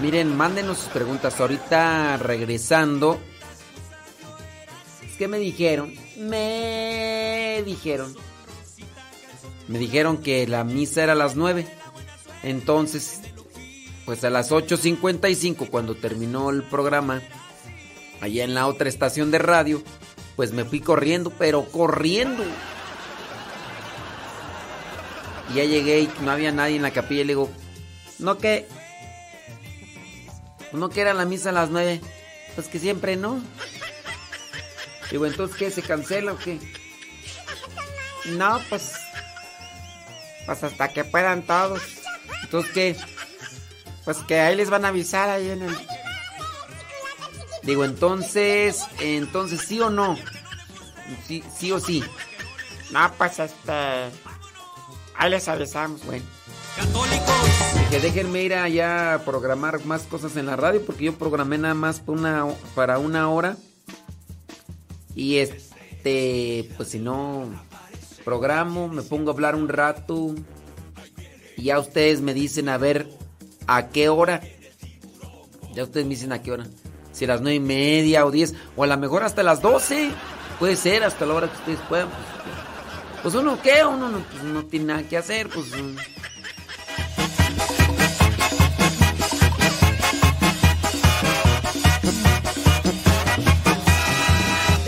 Miren, 0.00 0.36
mándenos 0.36 0.78
sus 0.78 0.88
preguntas. 0.88 1.40
Ahorita 1.40 2.16
regresando. 2.16 3.18
Es 5.04 5.16
que 5.16 5.28
me 5.28 5.38
dijeron. 5.38 5.94
Me 6.16 7.62
dijeron. 7.64 8.14
Me 9.68 9.78
dijeron 9.78 10.18
que 10.18 10.46
la 10.46 10.64
misa 10.64 11.02
era 11.02 11.12
a 11.12 11.16
las 11.16 11.36
9. 11.36 11.66
Entonces, 12.42 13.20
pues 14.06 14.24
a 14.24 14.30
las 14.30 14.50
8.55, 14.50 15.68
cuando 15.68 15.94
terminó 15.94 16.50
el 16.50 16.62
programa, 16.62 17.22
allá 18.20 18.44
en 18.44 18.54
la 18.54 18.66
otra 18.66 18.88
estación 18.88 19.30
de 19.30 19.38
radio, 19.38 19.82
pues 20.36 20.52
me 20.52 20.64
fui 20.64 20.80
corriendo, 20.80 21.30
pero 21.38 21.66
corriendo. 21.66 22.42
Y 25.50 25.54
ya 25.54 25.64
llegué 25.64 26.00
y 26.00 26.10
no 26.22 26.30
había 26.30 26.52
nadie 26.52 26.76
en 26.76 26.82
la 26.82 26.92
capilla 26.92 27.22
y 27.22 27.24
le 27.24 27.32
digo, 27.32 27.50
no 28.18 28.38
que... 28.38 28.68
No 30.72 30.88
que 30.88 31.00
era 31.00 31.14
la 31.14 31.24
misa 31.24 31.50
a 31.50 31.52
las 31.52 31.70
nueve. 31.70 32.00
Pues 32.54 32.68
que 32.68 32.78
siempre 32.78 33.16
no. 33.16 33.42
Digo, 35.10 35.26
entonces 35.26 35.56
¿qué? 35.56 35.70
¿Se 35.70 35.82
cancela 35.82 36.32
o 36.32 36.38
qué? 36.38 36.58
No, 38.26 38.60
pues. 38.68 38.92
Pues 40.46 40.62
hasta 40.62 40.88
que 40.92 41.04
puedan 41.04 41.42
todos. 41.42 41.82
Entonces 42.44 42.72
¿qué? 42.72 42.96
Pues 44.04 44.18
que 44.18 44.38
ahí 44.38 44.56
les 44.56 44.70
van 44.70 44.84
a 44.84 44.88
avisar 44.88 45.28
ahí 45.28 45.50
en 45.50 45.62
el. 45.62 45.76
Digo, 47.62 47.84
entonces, 47.84 48.84
entonces 49.00 49.60
sí 49.66 49.80
o 49.80 49.90
no. 49.90 50.16
Sí, 51.26 51.42
sí 51.56 51.72
o 51.72 51.80
sí. 51.80 52.04
No, 52.92 53.12
pues 53.14 53.38
este. 53.38 54.10
Ahí 55.20 55.28
les 55.30 55.46
avisamos. 55.48 56.02
Bueno. 56.06 56.24
Que 57.90 58.00
déjenme 58.00 58.42
ir 58.42 58.54
allá 58.54 59.12
a 59.12 59.18
programar 59.18 59.84
más 59.84 60.04
cosas 60.04 60.34
en 60.36 60.46
la 60.46 60.56
radio 60.56 60.82
porque 60.84 61.04
yo 61.04 61.14
programé 61.14 61.58
nada 61.58 61.74
más 61.74 62.00
para 62.00 62.18
una, 62.18 62.46
para 62.74 62.98
una 62.98 63.28
hora. 63.28 63.58
Y 65.14 65.36
este, 65.36 66.70
pues 66.74 66.88
si 66.88 67.00
no 67.00 67.50
programo, 68.24 68.88
me 68.88 69.02
pongo 69.02 69.30
a 69.30 69.34
hablar 69.34 69.56
un 69.56 69.68
rato. 69.68 70.34
Y 71.54 71.64
ya 71.64 71.78
ustedes 71.78 72.22
me 72.22 72.32
dicen 72.32 72.70
a 72.70 72.78
ver 72.78 73.06
a 73.66 73.88
qué 73.90 74.08
hora. 74.08 74.40
Ya 75.74 75.82
ustedes 75.82 76.06
me 76.06 76.14
dicen 76.14 76.32
a 76.32 76.40
qué 76.40 76.52
hora. 76.52 76.66
Si 77.12 77.26
a 77.26 77.28
las 77.28 77.42
nueve 77.42 77.56
y 77.56 77.60
media 77.60 78.24
o 78.24 78.30
diez. 78.30 78.54
O 78.74 78.84
a 78.84 78.86
lo 78.86 78.96
mejor 78.96 79.22
hasta 79.22 79.42
las 79.42 79.60
doce. 79.60 80.12
Puede 80.58 80.76
ser 80.76 81.04
hasta 81.04 81.26
la 81.26 81.34
hora 81.34 81.48
que 81.48 81.58
ustedes 81.58 81.80
puedan. 81.90 82.08
Pues, 82.08 82.49
pues 83.22 83.34
uno 83.34 83.60
qué, 83.62 83.84
uno 83.84 84.08
no, 84.08 84.18
pues, 84.18 84.42
no 84.42 84.64
tiene 84.64 84.86
nada 84.86 85.02
que 85.02 85.16
hacer. 85.16 85.48
Pues. 85.48 85.66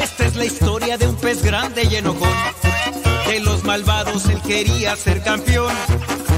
Esta 0.00 0.24
es 0.26 0.36
la 0.36 0.44
historia 0.44 0.98
de 0.98 1.08
un 1.08 1.16
pez 1.16 1.42
grande 1.42 1.84
y 1.90 1.96
enojón. 1.96 2.28
De 3.26 3.40
los 3.40 3.64
malvados 3.64 4.26
él 4.26 4.40
quería 4.42 4.96
ser 4.96 5.22
campeón. 5.22 5.74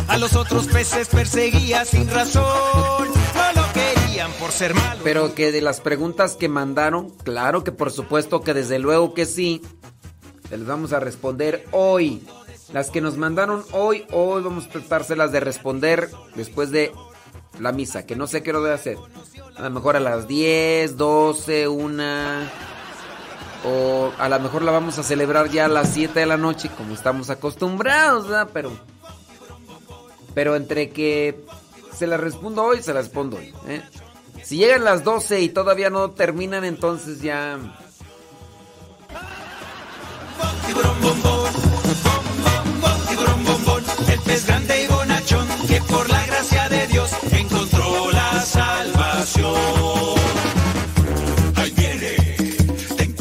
A 0.09 0.19
los 0.19 0.37
otros 0.37 0.67
peces 0.67 1.09
perseguía 1.09 1.85
sin 1.85 2.09
razón. 2.09 2.45
No 2.45 3.63
lo 3.63 3.73
querían 3.73 4.31
por 4.33 4.53
ser 4.53 4.75
malo. 4.75 5.01
Pero 5.03 5.35
que 5.35 5.51
de 5.51 5.61
las 5.61 5.81
preguntas 5.81 6.37
que 6.37 6.49
mandaron, 6.49 7.11
claro 7.11 7.65
que 7.65 7.73
por 7.73 7.91
supuesto 7.91 8.43
que 8.43 8.55
desde 8.55 8.79
luego 8.79 9.15
que 9.15 9.27
sí. 9.27 9.63
Se 10.49 10.57
les 10.59 10.67
vamos 10.67 10.93
a 10.93 11.01
responder 11.01 11.67
hoy. 11.73 12.27
Las 12.73 12.91
que 12.91 13.01
nos 13.01 13.17
mandaron 13.17 13.65
hoy, 13.73 14.05
hoy 14.11 14.43
vamos 14.43 14.67
a 14.67 14.71
tratárselas 14.71 15.31
de 15.33 15.41
responder 15.41 16.11
después 16.35 16.71
de 16.71 16.93
la 17.61 17.73
misa, 17.73 18.05
que 18.05 18.17
no 18.17 18.27
sé 18.27 18.43
qué 18.43 18.53
lo 18.53 18.61
voy 18.61 18.71
a 18.71 18.75
hacer. 18.75 18.97
A 19.57 19.63
lo 19.63 19.71
mejor 19.71 19.97
a 19.97 20.01
las 20.01 20.27
10, 20.27 20.97
12, 20.97 21.69
1. 21.69 22.03
O 23.67 24.13
a 24.19 24.29
lo 24.29 24.41
mejor 24.41 24.63
la 24.63 24.73
vamos 24.73 24.99
a 24.99 25.03
celebrar 25.03 25.51
ya 25.51 25.67
a 25.67 25.69
las 25.69 25.91
7 25.91 26.19
de 26.19 26.27
la 26.27 26.37
noche, 26.37 26.71
como 26.77 26.95
estamos 26.95 27.31
acostumbrados, 27.31 28.29
¿verdad? 28.29 28.51
Pero. 28.53 28.73
Pero 30.35 30.57
entre 30.57 30.91
que 30.91 31.45
se 31.97 32.07
la 32.07 32.17
respondo 32.17 32.65
hoy, 32.65 32.83
se 32.83 32.93
la 32.93 33.01
respondo 33.01 33.37
hoy. 33.37 33.55
¿eh? 33.69 33.83
Si 34.43 34.57
llegan 34.57 34.85
las 34.85 35.05
12 35.05 35.41
y 35.41 35.49
todavía 35.49 35.91
no 35.91 36.11
terminan, 36.11 36.65
entonces 36.65 37.23
ya. 37.23 37.59
El 44.09 44.21
pez 44.21 44.47
grande 44.47 44.85
y 44.85 44.87
bonachón 44.87 45.47
que 45.69 45.81
por 45.83 46.09
la 46.09 46.27
gracia 46.27 46.69
de 46.69 46.87
Dios 46.87 47.11
encontró 47.33 48.11
la 48.13 48.41
salvación. 48.41 49.55
Ahí 51.57 51.71
viene. 51.77 52.17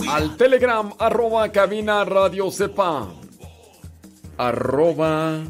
Al 0.09 0.38
Telegram, 0.38 0.91
arroba 0.99 1.51
cabina 1.51 2.05
radio 2.05 2.51
sepa. 2.51 3.07
Arroba 4.38 5.41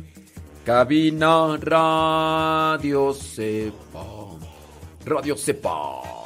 cabina 0.65 1.57
radio 1.59 3.13
sepa. 3.13 4.05
Radio 5.05 5.37
sepa. 5.37 6.22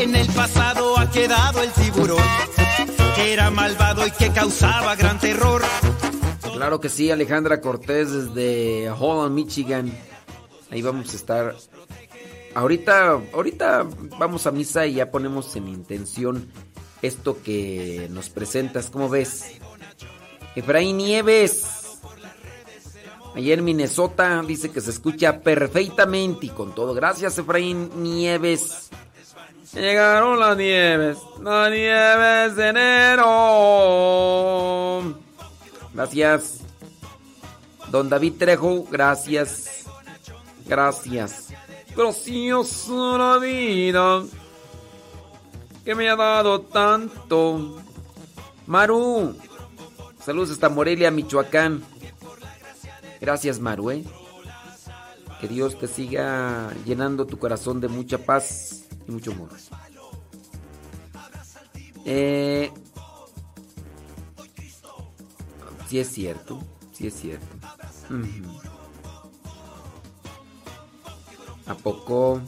En 0.00 0.16
el 0.16 0.26
pasado 0.28 0.98
ha 0.98 1.10
quedado 1.10 1.62
el 1.62 1.70
tiburón, 1.72 2.22
que 3.16 3.34
era 3.34 3.50
malvado 3.50 4.06
y 4.06 4.10
que 4.10 4.30
causaba 4.30 4.96
gran 4.96 5.18
terror. 5.18 5.60
Claro 6.54 6.80
que 6.80 6.88
sí, 6.88 7.10
Alejandra 7.10 7.60
Cortés 7.60 8.10
desde 8.10 8.90
Holland, 8.90 9.34
Michigan. 9.34 9.92
Ahí 10.70 10.80
vamos 10.80 11.12
a 11.12 11.16
estar. 11.16 11.54
Ahorita, 12.54 13.20
ahorita 13.34 13.86
vamos 14.18 14.46
a 14.46 14.52
misa 14.52 14.86
y 14.86 14.94
ya 14.94 15.10
ponemos 15.10 15.54
en 15.56 15.68
intención 15.68 16.50
esto 17.02 17.42
que 17.42 18.08
nos 18.10 18.30
presentas. 18.30 18.88
¿Cómo 18.88 19.10
ves? 19.10 19.52
Efraín 20.56 20.96
Nieves. 20.96 21.66
En 23.36 23.64
Minnesota 23.64 24.42
dice 24.46 24.70
que 24.70 24.80
se 24.80 24.92
escucha 24.92 25.40
perfectamente 25.40 26.46
y 26.46 26.48
con 26.48 26.74
todo. 26.74 26.94
Gracias, 26.94 27.36
Efraín 27.36 28.02
Nieves. 28.02 28.88
Llegaron 29.72 30.40
las 30.40 30.56
nieves, 30.56 31.18
las 31.40 31.70
nieves 31.70 32.56
de 32.56 32.68
enero. 32.68 33.26
Gracias. 35.94 36.60
Don 37.88 38.08
David 38.08 38.32
Trejo, 38.36 38.84
gracias. 38.90 39.84
Gracias. 40.66 41.52
Gracias 41.94 42.88
a 42.88 43.18
la 43.18 43.38
vida 43.38 44.22
que 45.84 45.94
me 45.94 46.10
ha 46.10 46.16
dado 46.16 46.62
tanto. 46.62 47.80
Maru, 48.66 49.36
saludos 50.24 50.50
hasta 50.50 50.68
Morelia, 50.68 51.12
Michoacán. 51.12 51.84
Gracias, 53.20 53.60
Maru, 53.60 53.92
¿eh? 53.92 54.04
Que 55.40 55.46
Dios 55.46 55.78
te 55.78 55.86
siga 55.86 56.72
llenando 56.84 57.24
tu 57.24 57.38
corazón 57.38 57.80
de 57.80 57.88
mucha 57.88 58.18
paz 58.18 58.79
y 59.06 59.10
mucho 59.10 59.32
amor. 59.32 59.50
Eh, 62.04 62.70
sí 65.88 65.98
es 65.98 66.08
cierto, 66.08 66.62
sí 66.92 67.06
es 67.06 67.14
cierto. 67.14 67.46
¿A 71.66 71.74
poco? 71.74 72.40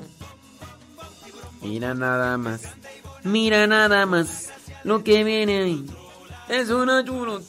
Mira 1.62 1.94
nada 1.94 2.36
más. 2.38 2.62
Mira 3.22 3.66
nada 3.66 4.06
más 4.06 4.50
lo 4.84 5.04
que 5.04 5.24
viene 5.24 5.62
ahí. 5.62 5.86
Es. 6.48 6.68
Turururururu, 6.68 7.42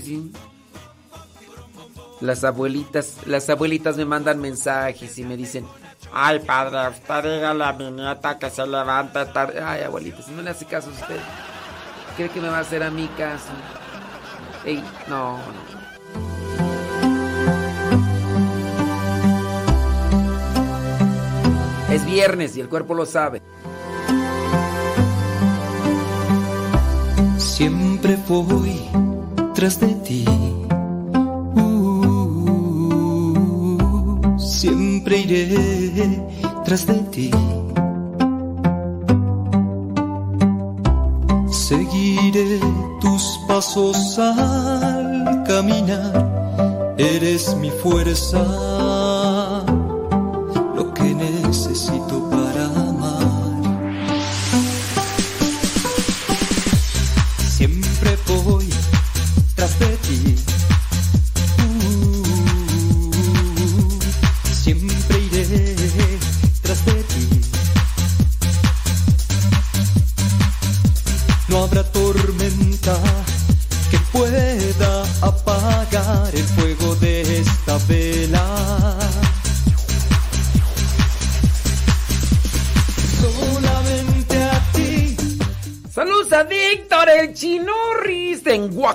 sí. 0.00 0.32
Las 2.20 2.44
abuelitas, 2.44 3.26
las 3.26 3.50
abuelitas 3.50 3.96
me 3.96 4.04
mandan 4.04 4.40
mensajes 4.40 5.18
y 5.18 5.24
me 5.24 5.36
dicen, 5.36 5.66
Ay, 6.16 6.38
padre, 6.38 6.90
usted 6.90 7.24
dígale 7.24 7.64
a 7.64 7.72
mi 7.72 7.90
nieta 7.90 8.38
que 8.38 8.48
se 8.48 8.64
levante 8.64 9.26
tarde. 9.26 9.60
Ay, 9.60 9.82
abuelita, 9.82 10.22
si 10.22 10.30
no 10.30 10.42
le 10.42 10.50
hace 10.50 10.64
caso 10.64 10.90
a 10.90 10.92
usted, 10.92 11.18
¿cree 12.16 12.28
que 12.28 12.40
me 12.40 12.48
va 12.48 12.58
a 12.58 12.60
hacer 12.60 12.84
a 12.84 12.90
mí 12.90 13.10
caso? 13.18 13.50
Ey, 14.64 14.80
no, 15.08 15.38
no. 15.38 15.74
Es 21.92 22.06
viernes 22.06 22.56
y 22.56 22.60
el 22.60 22.68
cuerpo 22.68 22.94
lo 22.94 23.06
sabe. 23.06 23.42
Siempre 27.38 28.16
voy 28.28 28.88
tras 29.52 29.80
de 29.80 29.94
ti. 29.96 30.53
Siempre 34.64 35.18
iré 35.18 35.46
tras 36.64 36.86
de 36.86 36.98
ti. 37.14 37.30
Seguiré 41.50 42.60
tus 43.02 43.22
pasos 43.46 44.18
al 44.18 45.44
caminar. 45.46 46.14
Eres 46.96 47.54
mi 47.56 47.70
fuerza, 47.82 48.42
lo 50.76 50.94
que 50.94 51.08
necesito 51.14 52.13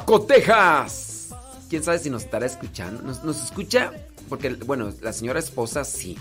Guaco, 0.09 0.25
Texas. 0.25 1.29
Quién 1.69 1.83
sabe 1.83 1.99
si 1.99 2.09
nos 2.09 2.23
estará 2.23 2.47
escuchando. 2.47 3.03
Nos, 3.03 3.23
nos 3.23 3.43
escucha 3.43 3.91
porque, 4.27 4.49
bueno, 4.49 4.91
la 5.01 5.13
señora 5.13 5.39
esposa 5.39 5.83
sí. 5.83 6.17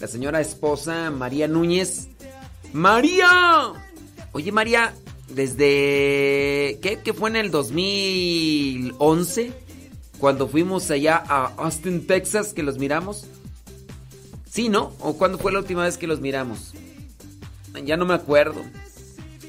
La 0.00 0.08
señora 0.08 0.40
esposa 0.40 1.12
María 1.12 1.46
Núñez. 1.46 2.08
¡María! 2.72 3.72
Oye, 4.32 4.50
María, 4.50 4.94
desde. 5.28 6.80
¿Qué? 6.82 6.98
¿Qué 7.04 7.12
fue 7.12 7.30
en 7.30 7.36
el 7.36 7.52
2011? 7.52 9.52
Cuando 10.18 10.48
fuimos 10.48 10.90
allá 10.90 11.22
a 11.28 11.52
Austin, 11.58 12.04
Texas, 12.04 12.52
que 12.52 12.64
los 12.64 12.78
miramos. 12.78 13.26
Sí, 14.50 14.68
¿no? 14.68 14.92
¿O 14.98 15.16
cuándo 15.16 15.38
fue 15.38 15.52
la 15.52 15.60
última 15.60 15.84
vez 15.84 15.98
que 15.98 16.08
los 16.08 16.20
miramos? 16.20 16.72
Ya 17.84 17.96
no 17.96 18.06
me 18.06 18.14
acuerdo. 18.14 18.60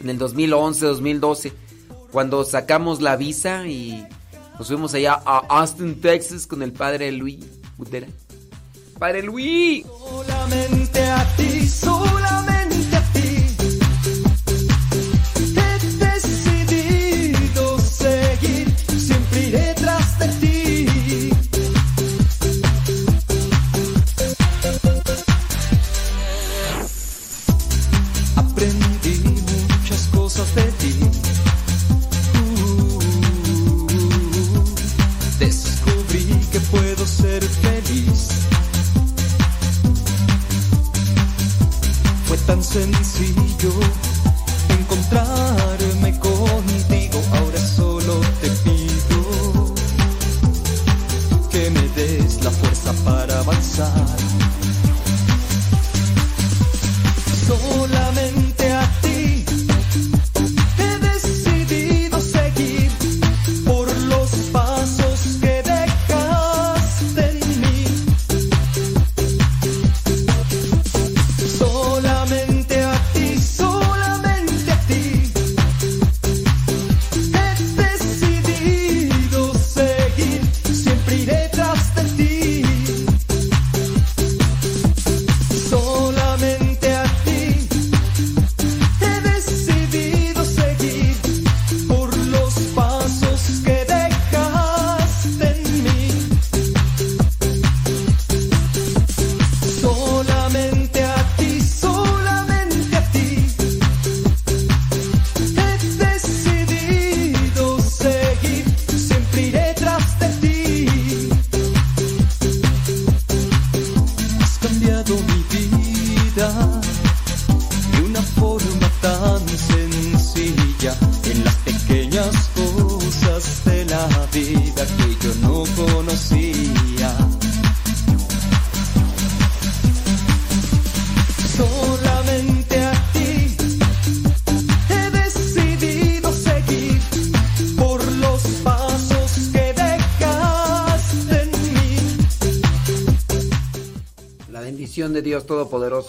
En 0.02 0.12
el 0.12 0.20
2011, 0.20 0.86
2012. 0.86 1.73
Cuando 2.14 2.46
sacamos 2.46 3.02
la 3.02 3.16
visa 3.16 3.66
y 3.66 4.08
nos 4.60 4.68
fuimos 4.68 4.94
allá 4.94 5.20
a 5.26 5.40
Austin, 5.50 6.00
Texas 6.00 6.46
con 6.46 6.62
el 6.62 6.72
padre 6.72 7.12
Luis 7.12 7.40
Butera. 7.76 8.06
¡Padre 9.00 9.24
Luis! 9.24 9.84
Solamente 9.88 11.04
a 11.04 11.36
ti, 11.36 11.68
solamente 11.68 12.23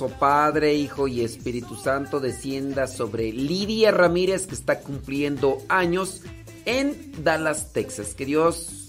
Padre, 0.09 0.74
Hijo 0.74 1.09
y 1.09 1.22
Espíritu 1.22 1.76
Santo, 1.76 2.20
descienda 2.20 2.86
sobre 2.86 3.32
Lidia 3.32 3.90
Ramírez, 3.90 4.47
que 4.47 4.55
está 4.55 4.81
cumpliendo 4.81 5.59
años 5.68 6.22
en 6.64 7.12
Dallas, 7.22 7.72
Texas. 7.72 8.14
Que 8.14 8.26
Dios 8.26 8.89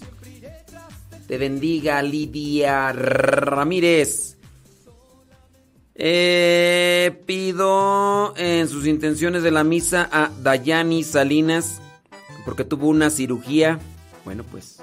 te 1.26 1.38
bendiga, 1.38 2.02
Lidia 2.02 2.92
Ramírez. 2.92 4.36
Eh, 5.94 7.22
pido 7.24 8.34
en 8.36 8.68
sus 8.68 8.86
intenciones 8.86 9.42
de 9.42 9.50
la 9.50 9.64
misa 9.64 10.08
a 10.12 10.30
Dayani 10.42 11.02
Salinas, 11.02 11.80
porque 12.44 12.64
tuvo 12.64 12.88
una 12.88 13.10
cirugía. 13.10 13.78
Bueno, 14.24 14.44
pues 14.44 14.82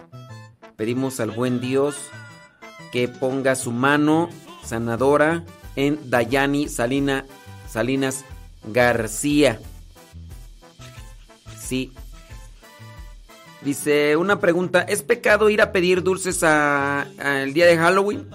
pedimos 0.75 1.19
al 1.19 1.31
buen 1.31 1.61
Dios 1.61 1.95
que 2.91 3.07
ponga 3.07 3.55
su 3.55 3.71
mano 3.71 4.29
sanadora 4.65 5.43
en 5.75 6.09
Dayani 6.09 6.67
Salina, 6.67 7.25
Salinas 7.69 8.23
García. 8.71 9.59
Sí. 11.59 11.91
Dice 13.61 14.17
una 14.17 14.39
pregunta, 14.39 14.81
¿es 14.81 15.03
pecado 15.03 15.49
ir 15.49 15.61
a 15.61 15.71
pedir 15.71 16.03
dulces 16.03 16.43
a- 16.43 17.07
a 17.17 17.45
día 17.45 17.65
de 17.65 17.77
Halloween? 17.77 18.27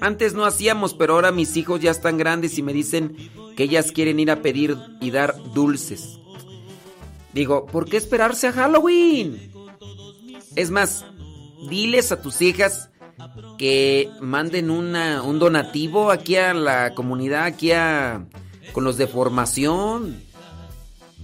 Antes 0.00 0.34
no 0.34 0.44
hacíamos, 0.44 0.94
pero 0.94 1.14
ahora 1.14 1.32
mis 1.32 1.56
hijos 1.56 1.80
ya 1.80 1.90
están 1.90 2.18
grandes 2.18 2.58
y 2.58 2.62
me 2.62 2.72
dicen 2.72 3.16
que 3.56 3.64
ellas 3.64 3.90
quieren 3.92 4.20
ir 4.20 4.30
a 4.30 4.42
pedir 4.42 4.76
y 5.00 5.10
dar 5.10 5.34
dulces. 5.54 6.18
Digo, 7.32 7.66
¿por 7.66 7.88
qué 7.88 7.96
esperarse 7.96 8.46
a 8.46 8.52
Halloween? 8.52 9.50
Es 10.54 10.70
más, 10.70 11.04
diles 11.68 12.12
a 12.12 12.20
tus 12.22 12.40
hijas 12.42 12.90
que 13.58 14.10
manden 14.20 14.70
una, 14.70 15.22
un 15.22 15.38
donativo 15.38 16.10
aquí 16.10 16.36
a 16.36 16.54
la 16.54 16.94
comunidad, 16.94 17.44
aquí 17.44 17.72
a, 17.72 18.24
con 18.72 18.84
los 18.84 18.96
de 18.96 19.06
formación. 19.06 20.22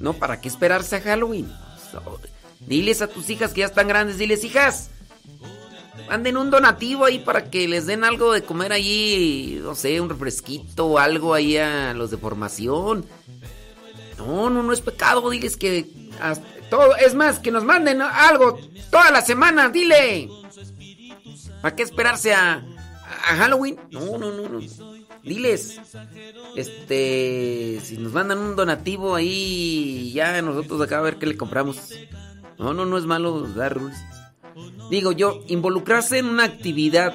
No, 0.00 0.14
¿para 0.14 0.40
qué 0.40 0.48
esperarse 0.48 0.96
a 0.96 1.00
Halloween? 1.00 1.50
Diles 2.60 3.02
a 3.02 3.08
tus 3.08 3.30
hijas 3.30 3.52
que 3.52 3.60
ya 3.60 3.66
están 3.66 3.88
grandes, 3.88 4.18
diles, 4.18 4.42
hijas, 4.44 4.90
manden 6.08 6.36
un 6.36 6.50
donativo 6.50 7.04
ahí 7.04 7.18
para 7.18 7.50
que 7.50 7.68
les 7.68 7.86
den 7.86 8.04
algo 8.04 8.32
de 8.32 8.42
comer 8.42 8.72
allí, 8.72 9.60
no 9.62 9.74
sé, 9.74 10.00
un 10.00 10.08
refresquito 10.08 10.86
o 10.86 10.98
algo 10.98 11.34
ahí 11.34 11.56
a 11.56 11.94
los 11.94 12.10
de 12.10 12.16
formación. 12.16 13.04
No, 14.18 14.50
no, 14.50 14.62
no 14.62 14.72
es 14.72 14.80
pecado, 14.80 15.28
diles 15.30 15.56
que 15.56 15.86
todo, 16.70 16.96
es 16.96 17.14
más, 17.14 17.38
que 17.38 17.50
nos 17.50 17.64
manden 17.64 18.02
algo 18.02 18.58
toda 18.90 19.10
la 19.10 19.22
semana, 19.22 19.68
dile. 19.68 20.28
¿Para 21.64 21.76
qué 21.76 21.82
esperarse 21.82 22.34
a, 22.34 22.62
Halloween? 23.38 23.80
No, 23.90 24.18
no, 24.18 24.32
no, 24.32 24.50
no. 24.50 24.60
Diles. 25.22 25.80
Este, 26.56 27.80
si 27.82 27.96
nos 27.96 28.12
mandan 28.12 28.36
un 28.36 28.54
donativo 28.54 29.14
ahí, 29.14 30.12
ya 30.12 30.42
nosotros 30.42 30.82
acá 30.82 30.98
a 30.98 31.00
ver 31.00 31.16
qué 31.16 31.24
le 31.24 31.38
compramos. 31.38 31.78
No, 32.58 32.74
no, 32.74 32.84
no 32.84 32.98
es 32.98 33.06
malo 33.06 33.48
dar 33.54 33.80
dulces. 33.80 34.04
Digo 34.90 35.12
yo, 35.12 35.40
involucrarse 35.46 36.18
en 36.18 36.26
una 36.26 36.44
actividad 36.44 37.14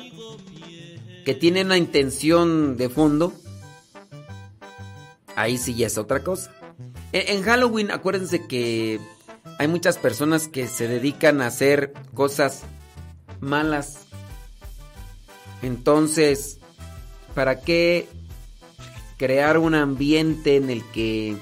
que 1.26 1.36
tiene 1.36 1.62
una 1.62 1.78
intención 1.78 2.76
de 2.76 2.90
fondo, 2.90 3.32
ahí 5.36 5.60
sí 5.60 5.76
ya 5.76 5.86
es 5.86 6.00
otra 6.00 6.24
cosa. 6.24 6.52
En, 7.12 7.38
en 7.38 7.44
Halloween, 7.44 7.92
acuérdense 7.92 8.48
que 8.48 9.00
hay 9.60 9.68
muchas 9.68 10.00
personas 10.00 10.48
que 10.48 10.68
se 10.68 10.88
dedican 10.88 11.40
a 11.40 11.46
hacer 11.46 11.94
cosas 12.16 12.64
malas. 13.42 14.09
Entonces, 15.62 16.60
¿para 17.36 17.60
qué 17.62 18.08
crear 19.18 19.58
un 19.58 19.76
ambiente 19.76 20.56
en 20.56 20.70
el 20.70 20.84
que 20.92 21.36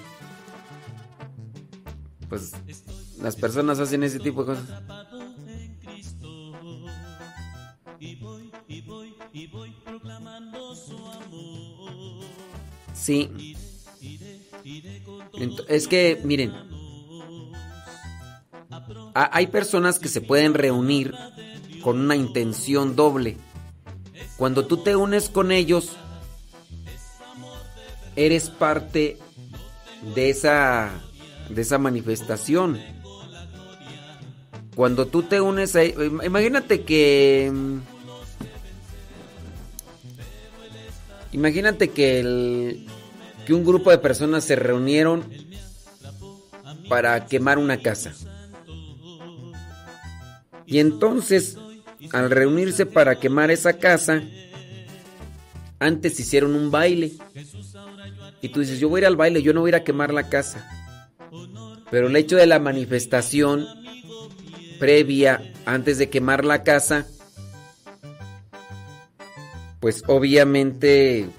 pues 2.29 2.51
las 3.21 3.35
personas 3.35 3.79
hacen 3.79 4.03
ese 4.03 4.19
tipo 4.19 4.43
de 4.43 4.55
cosas? 4.55 4.69
Sí. 12.93 13.29
Es 15.67 15.87
que, 15.87 16.19
miren, 16.23 16.53
ha- 19.13 19.29
hay 19.33 19.47
personas 19.47 19.99
que 19.99 20.07
se 20.09 20.21
pueden 20.21 20.53
reunir 20.53 21.13
con 21.81 21.99
una 21.99 22.15
intención 22.15 22.95
doble. 22.95 23.37
Cuando 24.37 24.65
tú 24.65 24.77
te 24.77 24.95
unes 24.95 25.29
con 25.29 25.51
ellos, 25.51 25.89
eres 28.15 28.49
parte 28.49 29.17
de 30.15 30.29
esa 30.29 30.91
de 31.49 31.61
esa 31.61 31.77
manifestación. 31.77 32.79
Cuando 34.75 35.07
tú 35.07 35.23
te 35.23 35.41
unes 35.41 35.75
a 35.75 35.83
im- 35.83 36.23
imagínate 36.25 36.83
que 36.83 37.51
mm, 37.51 37.77
imagínate 41.31 41.89
que 41.89 42.19
el 42.19 42.87
que 43.45 43.53
un 43.53 43.63
grupo 43.65 43.89
de 43.91 43.97
personas 43.97 44.43
se 44.43 44.55
reunieron 44.55 45.23
para 46.89 47.25
quemar 47.25 47.57
una 47.57 47.77
casa. 47.81 48.13
Y 50.65 50.79
entonces, 50.79 51.57
al 52.11 52.29
reunirse 52.29 52.85
para 52.85 53.19
quemar 53.19 53.51
esa 53.51 53.73
casa, 53.73 54.23
antes 55.79 56.19
hicieron 56.19 56.55
un 56.55 56.71
baile. 56.71 57.13
Y 58.41 58.49
tú 58.49 58.59
dices, 58.59 58.79
yo 58.79 58.89
voy 58.89 58.99
a 58.99 59.01
ir 59.01 59.07
al 59.07 59.15
baile, 59.15 59.41
yo 59.41 59.53
no 59.53 59.61
voy 59.61 59.69
a 59.69 59.71
ir 59.71 59.75
a 59.75 59.83
quemar 59.83 60.13
la 60.13 60.29
casa. 60.29 60.67
Pero 61.89 62.07
el 62.07 62.15
hecho 62.15 62.35
de 62.35 62.47
la 62.47 62.59
manifestación 62.59 63.65
previa, 64.79 65.53
antes 65.65 65.97
de 65.97 66.09
quemar 66.09 66.45
la 66.45 66.63
casa, 66.63 67.07
pues 69.79 70.03
obviamente 70.07 71.29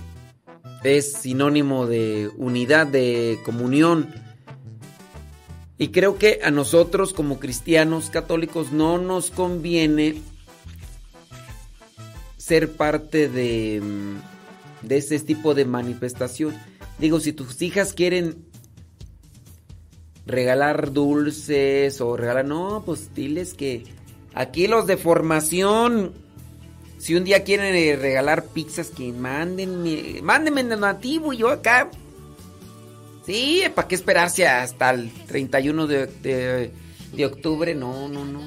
es 0.85 1.13
sinónimo 1.13 1.87
de 1.87 2.31
unidad, 2.37 2.87
de 2.87 3.39
comunión. 3.45 4.13
Y 5.77 5.89
creo 5.89 6.19
que 6.19 6.41
a 6.43 6.51
nosotros 6.51 7.13
como 7.13 7.39
cristianos 7.39 8.11
católicos 8.11 8.73
no 8.73 8.99
nos 8.99 9.31
conviene 9.31 10.21
ser 12.49 12.73
parte 12.73 13.29
de, 13.29 13.81
mm, 13.83 14.87
de 14.87 14.97
ese 14.97 15.21
tipo 15.21 15.55
de 15.55 15.67
manifestación. 15.67 16.55
Digo, 16.99 17.21
si 17.21 17.35
tus 17.35 17.61
hijas 17.61 17.93
quieren 17.93 18.47
regalar 20.27 20.93
dulces 20.93 22.01
o 22.01 22.17
regalar... 22.17 22.47
No, 22.47 22.83
pues 22.87 23.15
diles 23.15 23.53
que 23.53 23.85
aquí 24.35 24.67
los 24.67 24.87
de 24.87 24.97
formación, 24.97 26.15
si 26.97 27.15
un 27.15 27.25
día 27.25 27.45
quieren 27.45 27.75
eh, 27.75 27.97
regalar 27.97 28.47
pizzas, 28.47 28.89
que 28.89 29.13
mándenme, 29.13 30.21
mándenme 30.23 30.63
en 30.63 30.71
donativo 30.71 31.33
yo 31.35 31.51
acá... 31.51 31.91
Sí, 33.27 33.63
¿para 33.75 33.87
qué 33.87 33.95
esperarse 33.95 34.49
hasta 34.49 34.89
el 34.89 35.13
31 35.27 35.87
de, 35.87 36.07
de, 36.07 36.71
de 37.13 37.27
octubre? 37.27 37.75
No, 37.75 38.09
no, 38.09 38.25
no. 38.25 38.41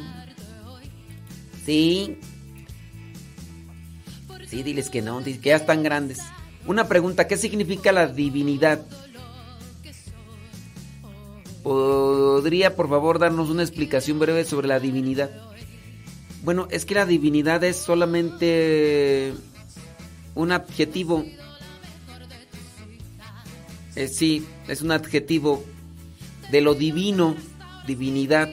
Sí. 1.63 2.17
Sí, 4.51 4.63
diles 4.63 4.89
que 4.89 5.01
no, 5.01 5.23
que 5.23 5.39
ya 5.39 5.55
están 5.55 5.81
grandes. 5.81 6.19
Una 6.65 6.89
pregunta, 6.89 7.25
¿qué 7.25 7.37
significa 7.37 7.93
la 7.93 8.07
divinidad? 8.07 8.81
¿Podría 11.63 12.75
por 12.75 12.89
favor 12.89 13.17
darnos 13.17 13.49
una 13.49 13.63
explicación 13.63 14.19
breve 14.19 14.43
sobre 14.43 14.67
la 14.67 14.81
divinidad? 14.81 15.31
Bueno, 16.43 16.67
es 16.69 16.83
que 16.83 16.95
la 16.95 17.05
divinidad 17.05 17.63
es 17.63 17.77
solamente 17.77 19.33
un 20.35 20.51
adjetivo. 20.51 21.23
Eh, 23.95 24.09
sí, 24.09 24.45
es 24.67 24.81
un 24.81 24.91
adjetivo 24.91 25.63
de 26.51 26.59
lo 26.59 26.75
divino, 26.75 27.37
divinidad. 27.87 28.49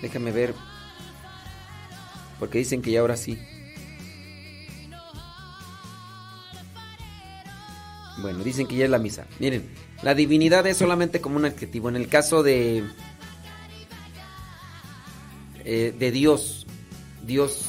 Déjame 0.00 0.30
ver. 0.30 0.54
Porque 2.38 2.58
dicen 2.58 2.80
que 2.80 2.92
ya 2.92 3.00
ahora 3.00 3.16
sí. 3.16 3.36
Bueno, 8.18 8.44
dicen 8.44 8.66
que 8.66 8.76
ya 8.76 8.84
es 8.84 8.90
la 8.90 8.98
misa. 8.98 9.26
Miren, 9.40 9.68
la 10.02 10.14
divinidad 10.14 10.66
es 10.66 10.76
solamente 10.76 11.20
como 11.20 11.36
un 11.36 11.44
adjetivo. 11.44 11.88
En 11.88 11.96
el 11.96 12.08
caso 12.08 12.42
de 12.42 12.84
eh, 15.64 15.94
de 15.98 16.10
Dios, 16.10 16.66
Dios, 17.26 17.64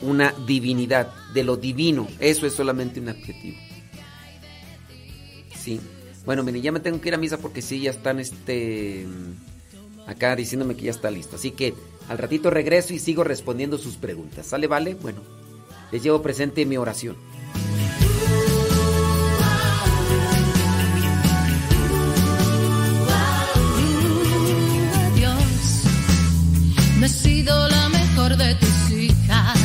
una 0.00 0.32
divinidad, 0.46 1.12
de 1.34 1.44
lo 1.44 1.56
divino, 1.56 2.08
eso 2.20 2.46
es 2.46 2.54
solamente 2.54 3.00
un 3.00 3.10
adjetivo. 3.10 3.58
Sí. 5.56 5.80
Bueno, 6.24 6.42
miren, 6.42 6.62
ya 6.62 6.72
me 6.72 6.80
tengo 6.80 7.00
que 7.00 7.08
ir 7.08 7.14
a 7.14 7.18
misa 7.18 7.38
porque 7.38 7.62
sí, 7.62 7.80
ya 7.80 7.90
están 7.90 8.18
este 8.18 9.06
acá 10.06 10.36
diciéndome 10.36 10.76
que 10.76 10.84
ya 10.84 10.90
está 10.90 11.10
listo. 11.10 11.36
Así 11.36 11.50
que 11.50 11.74
al 12.08 12.18
ratito 12.18 12.50
regreso 12.50 12.94
y 12.94 12.98
sigo 12.98 13.24
respondiendo 13.24 13.76
sus 13.78 13.96
preguntas. 13.96 14.46
¿Sale, 14.46 14.66
vale? 14.66 14.94
Bueno, 14.94 15.20
les 15.90 16.02
llevo 16.02 16.22
presente 16.22 16.64
mi 16.64 16.76
oración. 16.76 17.16
La 27.44 27.88
mejor 27.88 28.36
de 28.36 28.54
tus 28.54 28.90
hijas. 28.90 29.58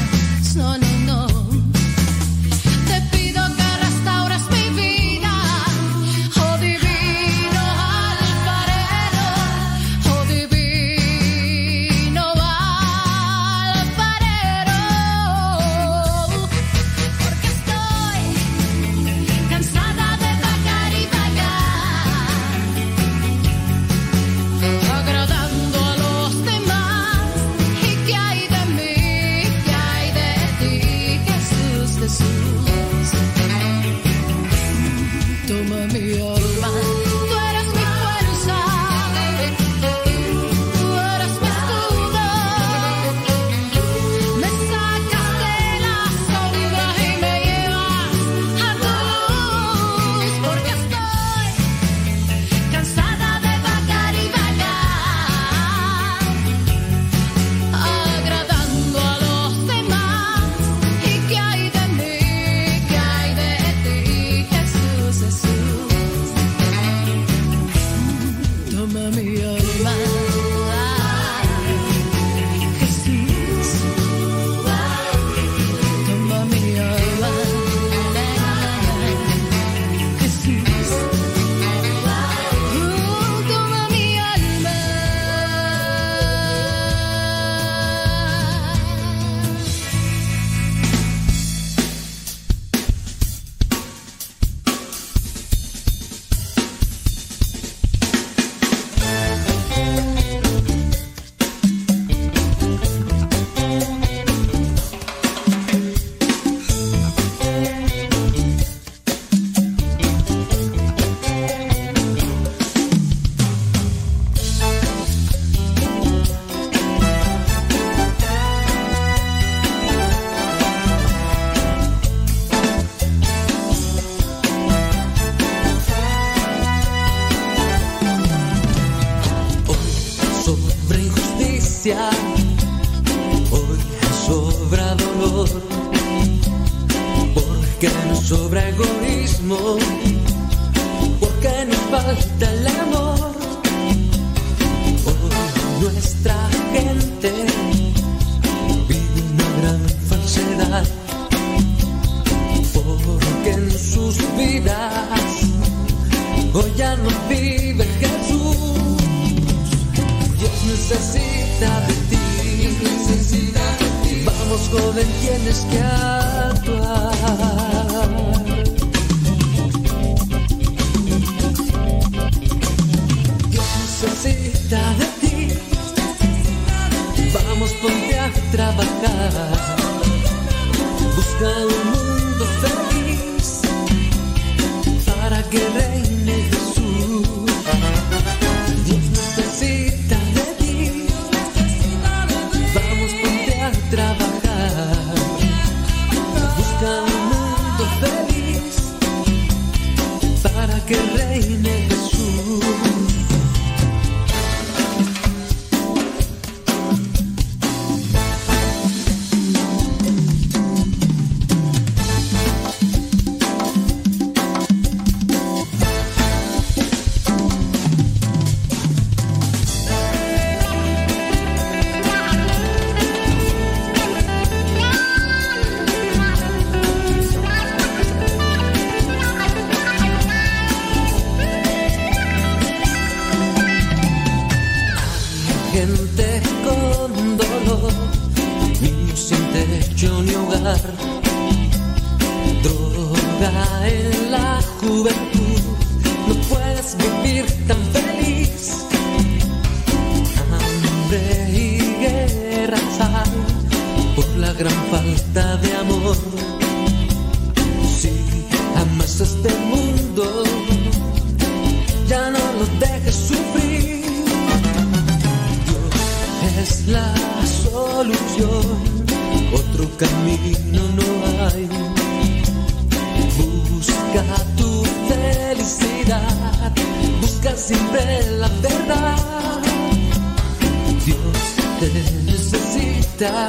te 281.80 281.88
necesita. 282.26 283.48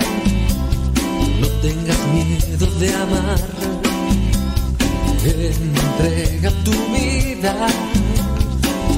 No 1.40 1.48
tengas 1.62 1.98
miedo 2.12 2.66
de 2.78 2.94
amar. 2.94 3.40
Entrega 5.24 6.50
tu 6.64 6.72
vida 6.92 7.54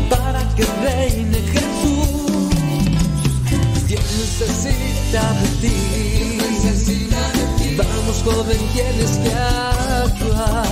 para 0.09 0.40
que 0.55 0.65
reine 0.82 1.39
Jesús. 1.52 2.51
¿Quién 3.86 4.05
necesita 4.20 5.23
de 5.40 5.48
ti? 5.61 5.77
Vamos 7.77 8.19
joven, 8.24 8.61
tienes 8.74 9.12
que 9.23 9.32
actuar. 10.05 10.70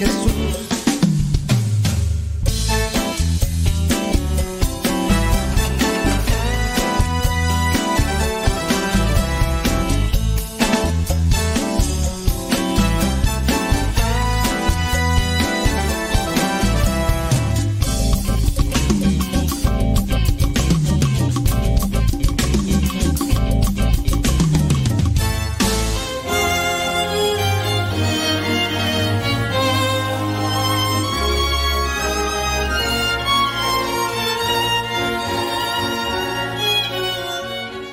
Jesús. 0.00 0.29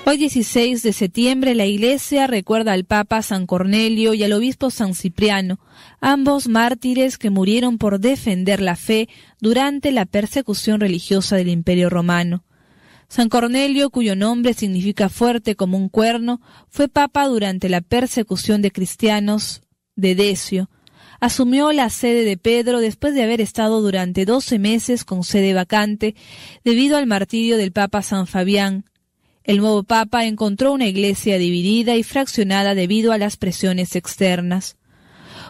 Hoy 0.09 0.15
16 0.15 0.83
de 0.83 0.93
septiembre 0.93 1.53
la 1.53 1.65
Iglesia 1.65 2.27
recuerda 2.27 2.71
al 2.71 2.85
Papa 2.85 3.21
San 3.21 3.45
Cornelio 3.45 4.13
y 4.13 4.23
al 4.23 4.31
Obispo 4.31 4.69
San 4.69 4.95
Cipriano, 4.95 5.59
ambos 5.99 6.47
mártires 6.47 7.17
que 7.17 7.29
murieron 7.29 7.77
por 7.77 7.99
defender 7.99 8.61
la 8.61 8.77
fe 8.77 9.09
durante 9.41 9.91
la 9.91 10.05
persecución 10.05 10.79
religiosa 10.79 11.35
del 11.35 11.49
Imperio 11.49 11.89
Romano. 11.89 12.45
San 13.09 13.27
Cornelio, 13.27 13.89
cuyo 13.89 14.15
nombre 14.15 14.53
significa 14.53 15.09
fuerte 15.09 15.57
como 15.57 15.77
un 15.77 15.89
cuerno, 15.89 16.39
fue 16.69 16.87
papa 16.87 17.27
durante 17.27 17.67
la 17.67 17.81
persecución 17.81 18.61
de 18.61 18.71
cristianos 18.71 19.61
de 19.97 20.15
Decio. 20.15 20.69
Asumió 21.19 21.73
la 21.73 21.89
sede 21.89 22.23
de 22.23 22.37
Pedro 22.37 22.79
después 22.79 23.13
de 23.13 23.23
haber 23.23 23.41
estado 23.41 23.81
durante 23.81 24.23
doce 24.23 24.57
meses 24.57 25.03
con 25.03 25.25
sede 25.25 25.53
vacante 25.53 26.15
debido 26.63 26.95
al 26.95 27.07
martirio 27.07 27.57
del 27.57 27.73
Papa 27.73 28.01
San 28.03 28.25
Fabián. 28.25 28.85
El 29.47 29.59
nuevo 29.59 29.83
Papa 29.83 30.25
encontró 30.25 30.73
una 30.73 30.87
iglesia 30.87 31.37
dividida 31.37 31.95
y 31.95 32.03
fraccionada 32.03 32.75
debido 32.75 33.13
a 33.13 33.17
las 33.17 33.37
presiones 33.37 33.95
externas. 33.95 34.75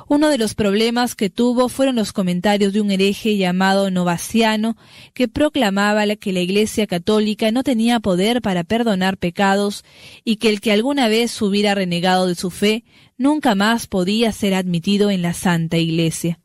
Uno 0.07 0.30
de 0.30 0.38
los 0.38 0.53
problemas 0.53 1.15
que 1.15 1.32
tuvo 1.32 1.68
fueron 1.68 1.95
los 1.95 2.14
comentarios 2.14 2.74
de 2.74 2.80
un 2.80 2.91
hereje 2.91 3.38
llamado 3.38 3.90
Novaciano, 3.90 4.78
que 5.15 5.28
proclamaba 5.28 6.06
que 6.15 6.32
la 6.32 6.41
Iglesia 6.41 6.86
católica 6.86 7.52
no 7.52 7.64
tenía 7.64 7.99
poder 7.99 8.44
para 8.44 8.64
perdonar 8.64 9.18
pecados 9.18 9.84
y 10.24 10.36
que 10.36 10.49
el 10.49 10.61
que 10.61 10.72
alguna 10.72 11.07
vez 11.07 11.41
hubiera 11.41 11.74
renegado 11.74 12.28
de 12.28 12.36
su 12.36 12.52
fe 12.52 12.84
nunca 13.18 13.56
más 13.56 13.88
podía 13.88 14.32
ser 14.32 14.53
admitido 14.53 15.10
en 15.10 15.24
la 15.24 15.34
Santa 15.34 15.78
Iglesia. 15.78 16.40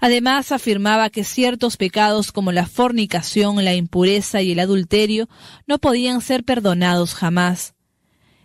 Además 0.00 0.52
afirmaba 0.52 1.10
que 1.10 1.24
ciertos 1.24 1.76
pecados 1.76 2.32
como 2.32 2.52
la 2.52 2.66
fornicación, 2.66 3.64
la 3.64 3.74
impureza 3.74 4.42
y 4.42 4.52
el 4.52 4.60
adulterio 4.60 5.28
no 5.66 5.78
podían 5.78 6.20
ser 6.20 6.44
perdonados 6.44 7.14
jamás. 7.14 7.74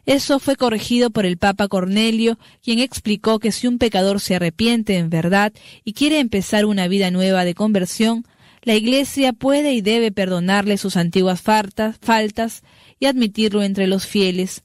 Eso 0.06 0.40
fue 0.40 0.58
corregido 0.58 1.12
por 1.12 1.26
el 1.26 1.38
Papa 1.38 1.68
Cornelio, 1.68 2.38
quien 2.62 2.80
explicó 2.80 3.40
que 3.40 3.52
si 3.52 3.68
un 3.68 3.78
pecador 3.78 4.20
se 4.20 4.36
arrepiente 4.36 4.98
en 4.98 5.10
verdad 5.10 5.54
y 5.86 5.94
quiere 5.94 6.20
empezar 6.20 6.66
una 6.66 6.88
vida 6.88 7.10
nueva 7.10 7.46
de 7.46 7.54
conversión, 7.54 8.26
la 8.64 8.76
Iglesia 8.76 9.34
puede 9.34 9.74
y 9.74 9.82
debe 9.82 10.12
perdonarle 10.12 10.78
sus 10.78 10.98
antiguas 10.98 11.42
faltas 11.42 12.64
y 13.00 13.06
admitirlo 13.06 13.64
entre 13.64 13.88
los 13.88 14.08
fieles. 14.08 14.64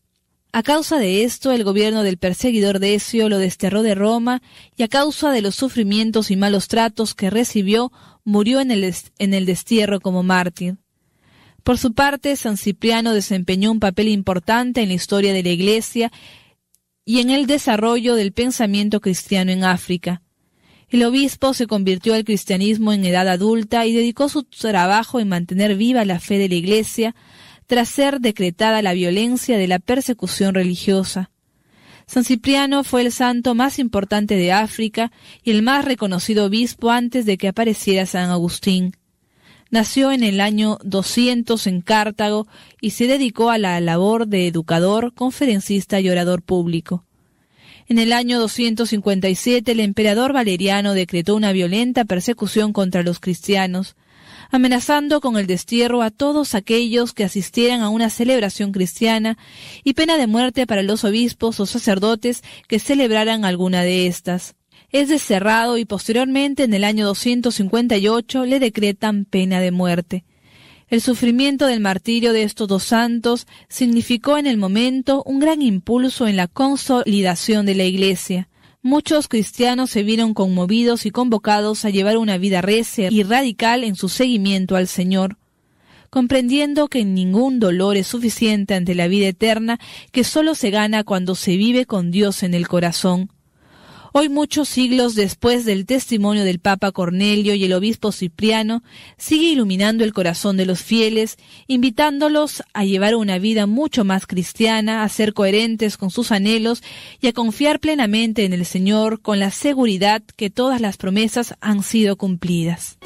A 0.51 0.63
causa 0.63 0.99
de 0.99 1.25
esto, 1.25 1.53
el 1.53 1.63
gobierno 1.63 2.03
del 2.03 2.17
perseguidor 2.17 2.79
Decio 2.79 3.29
lo 3.29 3.39
desterró 3.39 3.83
de 3.83 3.95
Roma 3.95 4.41
y 4.77 4.83
a 4.83 4.89
causa 4.89 5.31
de 5.31 5.43
los 5.43 5.55
sufrimientos 5.55 6.31
y 6.31 6.37
malos 6.37 6.69
tratos 6.69 7.15
que 7.15 7.29
recibió, 7.29 7.93
murió 8.25 8.61
en 8.61 8.71
el, 8.71 8.95
en 9.19 9.35
el 9.35 9.45
destierro 9.45 10.01
como 10.01 10.23
mártir. 10.23 10.79
Por 11.63 11.77
su 11.77 11.93
parte, 11.93 12.35
San 12.37 12.57
Cipriano 12.57 13.13
desempeñó 13.13 13.71
un 13.71 13.79
papel 13.79 14.09
importante 14.09 14.81
en 14.81 14.89
la 14.89 14.95
historia 14.95 15.35
de 15.35 15.43
la 15.43 15.51
Iglesia 15.51 16.11
y 17.05 17.21
en 17.21 17.29
el 17.29 17.47
desarrollo 17.47 18.15
del 18.15 18.33
pensamiento 18.33 19.01
cristiano 19.01 19.53
en 19.53 19.65
África. 19.65 20.23
El 20.89 21.05
obispo 21.05 21.53
se 21.53 21.67
convirtió 21.67 22.15
al 22.15 22.25
cristianismo 22.25 22.95
en 22.95 23.05
edad 23.05 23.29
adulta 23.29 23.85
y 23.85 23.93
dedicó 23.93 24.31
su 24.31 24.45
trabajo 24.45 25.21
en 25.21 25.29
mantener 25.29 25.77
viva 25.77 26.07
la 26.07 26.21
fe 26.21 26.39
de 26.39 26.49
la 26.49 26.55
Iglesia 26.55 27.15
tras 27.69 27.91
ser 27.91 28.21
decretada 28.21 28.83
la 28.83 28.95
violencia 28.95 29.59
de 29.59 29.69
la 29.69 29.79
persecución 29.79 30.55
religiosa. 30.55 31.31
San 32.07 32.25
Cipriano 32.25 32.83
fue 32.83 33.03
el 33.03 33.13
santo 33.13 33.55
más 33.55 33.79
importante 33.79 34.37
de 34.37 34.53
África 34.53 35.13
y 35.45 35.51
el 35.51 35.63
más 35.63 35.85
reconocido 35.85 36.47
obispo 36.47 36.91
antes 36.91 37.27
de 37.27 37.37
que 37.37 37.47
apareciera 37.47 38.07
San 38.07 38.31
Agustín. 38.31 38.97
Nació 39.71 40.13
en 40.13 40.23
el 40.23 40.41
año 40.41 40.79
200 40.83 41.67
en 41.67 41.83
Cartago 41.83 42.49
y 42.81 42.91
se 42.91 43.07
dedicó 43.07 43.51
a 43.51 43.59
la 43.59 43.79
labor 43.81 44.27
de 44.27 44.47
educador, 44.47 45.13
conferencista 45.13 46.01
y 46.01 46.09
orador 46.09 46.41
público. 46.41 47.05
En 47.87 47.99
el 47.99 48.15
año 48.15 48.41
257 48.41 49.71
el 49.71 49.81
emperador 49.81 50.33
Valeriano 50.33 50.95
decretó 50.95 51.37
una 51.37 51.53
violenta 51.53 52.07
persecución 52.07 52.73
contra 52.73 53.03
los 53.03 53.21
cristianos, 53.21 53.95
amenazando 54.51 55.21
con 55.21 55.37
el 55.37 55.47
destierro 55.47 56.03
a 56.03 56.11
todos 56.11 56.55
aquellos 56.55 57.13
que 57.13 57.25
asistieran 57.25 57.81
a 57.81 57.89
una 57.89 58.11
celebración 58.11 58.73
cristiana 58.73 59.39
y 59.85 59.95
pena 59.95 60.17
de 60.17 60.27
muerte 60.27 60.67
para 60.67 60.83
los 60.83 61.05
obispos 61.05 61.61
o 61.61 61.67
sacerdotes 61.67 62.43
que 62.67 62.79
celebraran 62.79 63.45
alguna 63.45 63.83
de 63.83 64.07
estas 64.07 64.55
es 64.91 65.09
desterrado 65.09 65.77
y 65.77 65.85
posteriormente 65.85 66.65
en 66.65 66.73
el 66.73 66.85
año 66.85 67.07
258 67.07 68.47
le 68.47 68.59
decretan 68.59 69.25
pena 69.25 69.61
de 69.61 69.71
muerte. 69.71 70.25
El 70.89 71.03
sufrimiento 71.03 71.67
del 71.67 71.81
martirio 71.81 72.33
de 72.33 72.45
estos 72.45 72.69
dos 72.69 72.85
santos 72.85 73.47
significó 73.69 74.39
en 74.39 74.47
el 74.47 74.57
momento 74.57 75.23
un 75.27 75.39
gran 75.39 75.61
impulso 75.61 76.27
en 76.27 76.37
la 76.37 76.47
consolidación 76.47 77.67
de 77.67 77.75
la 77.75 77.85
Iglesia. 77.85 78.49
Muchos 78.83 79.27
cristianos 79.27 79.91
se 79.91 80.05
vieron 80.05 80.35
conmovidos 80.35 81.05
y 81.05 81.11
convocados 81.11 81.85
a 81.85 81.91
llevar 81.91 82.17
una 82.17 82.39
vida 82.39 82.61
recia 82.61 83.09
y 83.11 83.25
radical 83.25 83.83
en 83.83 83.97
su 83.97 84.09
seguimiento 84.09 84.77
al 84.77 84.87
Señor, 84.87 85.37
comprendiendo 86.11 86.87
que 86.87 87.05
ningún 87.05 87.59
dolor 87.59 87.97
es 87.97 88.07
suficiente 88.07 88.75
ante 88.75 88.95
la 88.95 89.09
vida 89.09 89.27
eterna 89.27 89.81
que 90.13 90.23
sólo 90.23 90.55
se 90.55 90.71
gana 90.71 91.03
cuando 91.03 91.35
se 91.35 91.57
vive 91.57 91.87
con 91.87 92.13
Dios 92.13 92.45
en 92.45 92.55
el 92.55 92.69
corazón. 92.69 93.31
Hoy, 94.13 94.29
muchos 94.29 94.69
siglos 94.69 95.15
después 95.15 95.65
del 95.65 95.85
testimonio 95.85 96.45
del 96.45 96.61
Papa 96.61 96.93
Cornelio 96.93 97.55
y 97.55 97.65
el 97.65 97.73
obispo 97.75 98.11
Cipriano, 98.11 98.83
sigue 99.19 99.49
iluminando 99.49 100.03
el 100.03 100.15
corazón 100.15 100.57
de 100.57 100.65
los 100.65 100.83
fieles, 100.83 101.37
invitándolos 101.67 102.63
a 102.73 102.85
llevar 102.85 103.15
una 103.15 103.39
vida 103.39 103.67
mucho 103.67 104.05
más 104.05 104.27
cristiana, 104.27 105.03
a 105.03 105.09
ser 105.09 105.35
coherentes 105.35 105.97
con 105.97 106.11
sus 106.11 106.33
anhelos 106.33 106.83
y 107.21 107.27
a 107.27 107.33
confiar 107.33 107.81
plenamente 107.81 108.45
en 108.45 108.55
el 108.55 108.65
Señor 108.65 109.21
con 109.21 109.39
la 109.39 109.51
seguridad 109.51 110.23
que 110.37 110.49
todas 110.49 110.81
las 110.81 110.97
promesas 110.97 111.55
han 111.61 111.83
sido 111.83 112.17
cumplidas. 112.17 112.99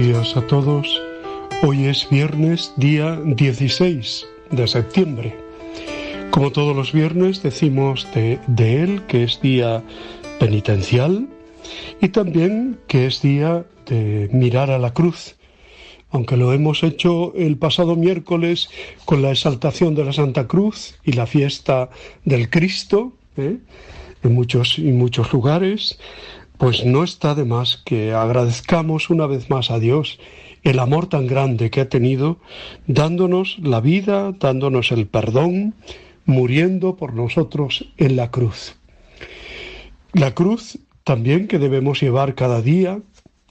Días 0.00 0.34
a 0.34 0.46
todos. 0.46 1.02
Hoy 1.62 1.84
es 1.84 2.08
viernes, 2.08 2.72
día 2.76 3.20
16 3.22 4.26
de 4.50 4.66
septiembre. 4.66 5.36
Como 6.30 6.52
todos 6.52 6.74
los 6.74 6.94
viernes 6.94 7.42
decimos 7.42 8.08
de, 8.14 8.38
él 8.56 9.02
que 9.08 9.24
es 9.24 9.42
día 9.42 9.82
penitencial 10.38 11.28
y 12.00 12.08
también 12.08 12.78
que 12.86 13.06
es 13.08 13.20
día 13.20 13.66
de 13.84 14.30
mirar 14.32 14.70
a 14.70 14.78
la 14.78 14.94
cruz. 14.94 15.36
Aunque 16.10 16.38
lo 16.38 16.54
hemos 16.54 16.82
hecho 16.82 17.34
el 17.34 17.58
pasado 17.58 17.94
miércoles 17.94 18.70
con 19.04 19.20
la 19.20 19.32
exaltación 19.32 19.94
de 19.94 20.06
la 20.06 20.14
Santa 20.14 20.46
Cruz 20.46 20.94
y 21.04 21.12
la 21.12 21.26
fiesta 21.26 21.90
del 22.24 22.48
Cristo 22.48 23.12
¿eh? 23.36 23.58
en 24.22 24.34
muchos 24.34 24.78
y 24.78 24.92
muchos 24.92 25.30
lugares, 25.30 25.98
pues 26.60 26.84
no 26.84 27.04
está 27.04 27.34
de 27.34 27.46
más 27.46 27.78
que 27.86 28.12
agradezcamos 28.12 29.08
una 29.08 29.26
vez 29.26 29.48
más 29.48 29.70
a 29.70 29.78
Dios 29.78 30.20
el 30.62 30.78
amor 30.78 31.06
tan 31.06 31.26
grande 31.26 31.70
que 31.70 31.80
ha 31.80 31.88
tenido, 31.88 32.36
dándonos 32.86 33.56
la 33.62 33.80
vida, 33.80 34.32
dándonos 34.38 34.92
el 34.92 35.06
perdón, 35.06 35.72
muriendo 36.26 36.96
por 36.96 37.14
nosotros 37.14 37.90
en 37.96 38.16
la 38.16 38.30
cruz. 38.30 38.76
La 40.12 40.34
cruz 40.34 40.78
también 41.02 41.48
que 41.48 41.58
debemos 41.58 42.02
llevar 42.02 42.34
cada 42.34 42.60
día, 42.60 43.00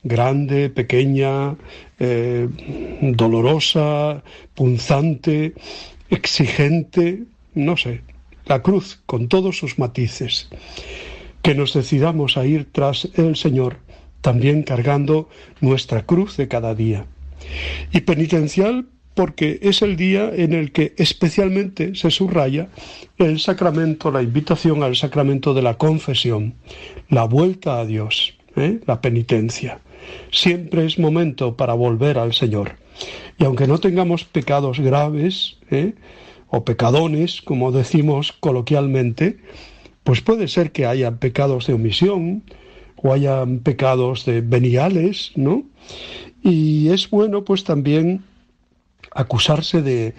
grande, 0.04 0.70
pequeña, 0.70 1.56
eh, 1.98 2.48
dolorosa, 3.02 4.22
punzante, 4.54 5.56
exigente, 6.12 7.24
no 7.56 7.76
sé, 7.76 8.04
la 8.46 8.62
cruz 8.62 9.02
con 9.08 9.30
todos 9.30 9.58
sus 9.58 9.80
matices. 9.80 10.48
Que 11.42 11.56
nos 11.56 11.74
decidamos 11.74 12.38
a 12.38 12.46
ir 12.46 12.68
tras 12.72 13.10
el 13.16 13.36
Señor 13.36 13.78
también 14.22 14.64
cargando 14.64 15.30
nuestra 15.62 16.06
cruz 16.06 16.36
de 16.36 16.48
cada 16.48 16.76
día. 16.76 17.06
Y 17.94 18.02
penitencial 18.02 18.88
porque 19.16 19.60
es 19.62 19.82
el 19.82 19.96
día 19.96 20.30
en 20.34 20.54
el 20.54 20.72
que 20.72 20.94
especialmente 20.98 21.96
se 21.96 22.12
subraya 22.12 22.70
el 23.18 23.40
sacramento, 23.40 24.12
la 24.12 24.22
invitación 24.22 24.84
al 24.84 24.96
sacramento 24.96 25.54
de 25.54 25.62
la 25.62 25.76
confesión, 25.76 26.56
la 27.10 27.24
vuelta 27.26 27.80
a 27.80 27.86
Dios. 27.86 28.40
¿eh? 28.56 28.80
la 28.86 29.02
penitencia. 29.02 29.80
Siempre 30.32 30.86
es 30.86 31.00
momento 31.00 31.56
para 31.56 31.74
volver 31.74 32.18
al 32.18 32.34
Señor. 32.34 32.78
Y 33.38 33.46
aunque 33.46 33.68
no 33.68 33.80
tengamos 33.80 34.26
pecados 34.26 34.80
graves 34.80 35.58
¿eh? 35.72 35.94
o 36.50 36.64
pecadones, 36.64 37.42
como 37.42 37.72
decimos 37.72 38.34
coloquialmente, 38.34 39.38
pues 40.04 40.22
puede 40.22 40.48
ser 40.48 40.72
que 40.72 40.86
haya 40.86 41.12
pecados 41.12 41.68
de 41.68 41.74
omisión 41.74 42.44
o 42.96 43.14
hayan 43.14 43.60
pecados 43.60 44.26
de 44.26 44.42
veniales, 44.42 45.32
¿no? 45.36 45.64
Y 46.42 46.90
es 46.90 47.10
bueno 47.10 47.44
pues 47.44 47.64
también 47.64 48.24
acusarse 49.12 49.82
de 49.82 50.14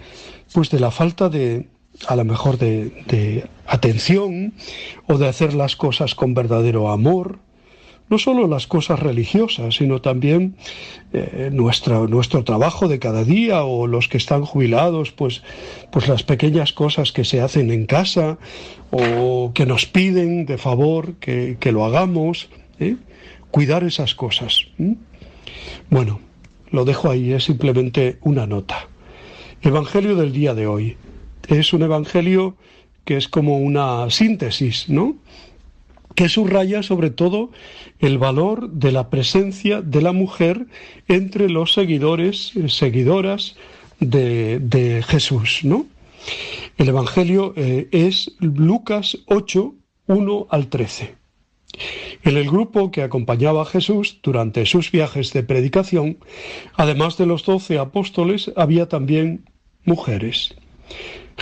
pues 0.53 0.69
de 0.69 0.79
la 0.79 0.91
falta 0.91 1.29
de 1.29 1.67
a 2.07 2.15
lo 2.15 2.25
mejor 2.25 2.57
de, 2.57 3.03
de 3.07 3.45
atención 3.67 4.53
o 5.07 5.17
de 5.17 5.27
hacer 5.27 5.53
las 5.53 5.75
cosas 5.75 6.15
con 6.15 6.33
verdadero 6.33 6.89
amor, 6.89 7.39
no 8.11 8.17
solo 8.17 8.45
las 8.45 8.67
cosas 8.67 8.99
religiosas, 8.99 9.75
sino 9.75 10.01
también 10.01 10.55
eh, 11.13 11.49
nuestro 11.53 12.43
trabajo 12.43 12.89
de 12.89 12.99
cada 12.99 13.23
día 13.23 13.63
o 13.63 13.87
los 13.87 14.09
que 14.09 14.17
están 14.17 14.43
jubilados, 14.43 15.13
pues, 15.13 15.43
pues 15.91 16.09
las 16.09 16.21
pequeñas 16.21 16.73
cosas 16.73 17.13
que 17.13 17.23
se 17.23 17.39
hacen 17.39 17.71
en 17.71 17.85
casa 17.85 18.37
o 18.91 19.51
que 19.55 19.65
nos 19.65 19.85
piden 19.85 20.45
de 20.45 20.57
favor 20.57 21.13
que, 21.15 21.55
que 21.57 21.71
lo 21.71 21.85
hagamos, 21.85 22.49
¿eh? 22.79 22.97
cuidar 23.49 23.85
esas 23.85 24.13
cosas. 24.13 24.65
Bueno, 25.89 26.19
lo 26.69 26.83
dejo 26.83 27.09
ahí, 27.09 27.31
es 27.31 27.45
simplemente 27.45 28.17
una 28.23 28.45
nota. 28.45 28.87
Evangelio 29.61 30.17
del 30.17 30.33
día 30.33 30.53
de 30.53 30.67
hoy. 30.67 30.97
Es 31.47 31.71
un 31.71 31.83
evangelio 31.83 32.57
que 33.05 33.15
es 33.15 33.29
como 33.29 33.57
una 33.59 34.09
síntesis, 34.09 34.89
¿no? 34.89 35.15
Que 36.15 36.29
subraya 36.29 36.83
sobre 36.83 37.09
todo 37.09 37.51
el 37.99 38.17
valor 38.17 38.69
de 38.71 38.91
la 38.91 39.09
presencia 39.09 39.81
de 39.81 40.01
la 40.01 40.11
mujer 40.11 40.67
entre 41.07 41.49
los 41.49 41.73
seguidores, 41.73 42.55
eh, 42.55 42.69
seguidoras 42.69 43.55
de, 43.99 45.03
Jesús, 45.07 45.59
¿no? 45.63 45.85
El 46.77 46.89
Evangelio 46.89 47.53
eh, 47.55 47.87
es 47.91 48.31
Lucas 48.39 49.19
8, 49.27 49.75
1 50.07 50.47
al 50.49 50.67
13. 50.67 51.15
En 52.23 52.37
el 52.37 52.49
grupo 52.49 52.91
que 52.91 53.03
acompañaba 53.03 53.61
a 53.61 53.65
Jesús 53.65 54.19
durante 54.21 54.65
sus 54.65 54.91
viajes 54.91 55.33
de 55.33 55.43
predicación, 55.43 56.17
además 56.75 57.17
de 57.17 57.25
los 57.25 57.45
doce 57.45 57.79
apóstoles, 57.79 58.51
había 58.55 58.89
también 58.89 59.45
mujeres. 59.85 60.55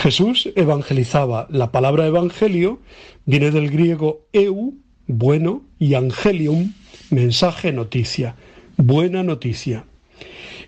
Jesús 0.00 0.48
evangelizaba. 0.56 1.46
La 1.50 1.72
palabra 1.72 2.06
evangelio 2.06 2.78
viene 3.26 3.50
del 3.50 3.70
griego 3.70 4.22
eu, 4.32 4.72
bueno, 5.06 5.62
y 5.78 5.92
angelium, 5.92 6.72
mensaje, 7.10 7.70
noticia, 7.70 8.34
buena 8.78 9.22
noticia. 9.22 9.84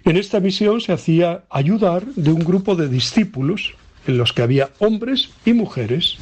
En 0.05 0.19
esta 0.19 0.39
misión 0.39 0.83
se 0.83 0.93
hacía 0.93 1.45
ayudar 1.49 2.05
de 2.05 2.31
un 2.31 2.41
grupo 2.41 2.77
de 2.77 2.91
discípulos 2.91 3.75
en 4.07 4.19
los 4.19 4.35
que 4.35 4.43
había 4.43 4.69
hombres 4.81 5.31
y 5.47 5.55
mujeres. 5.55 6.19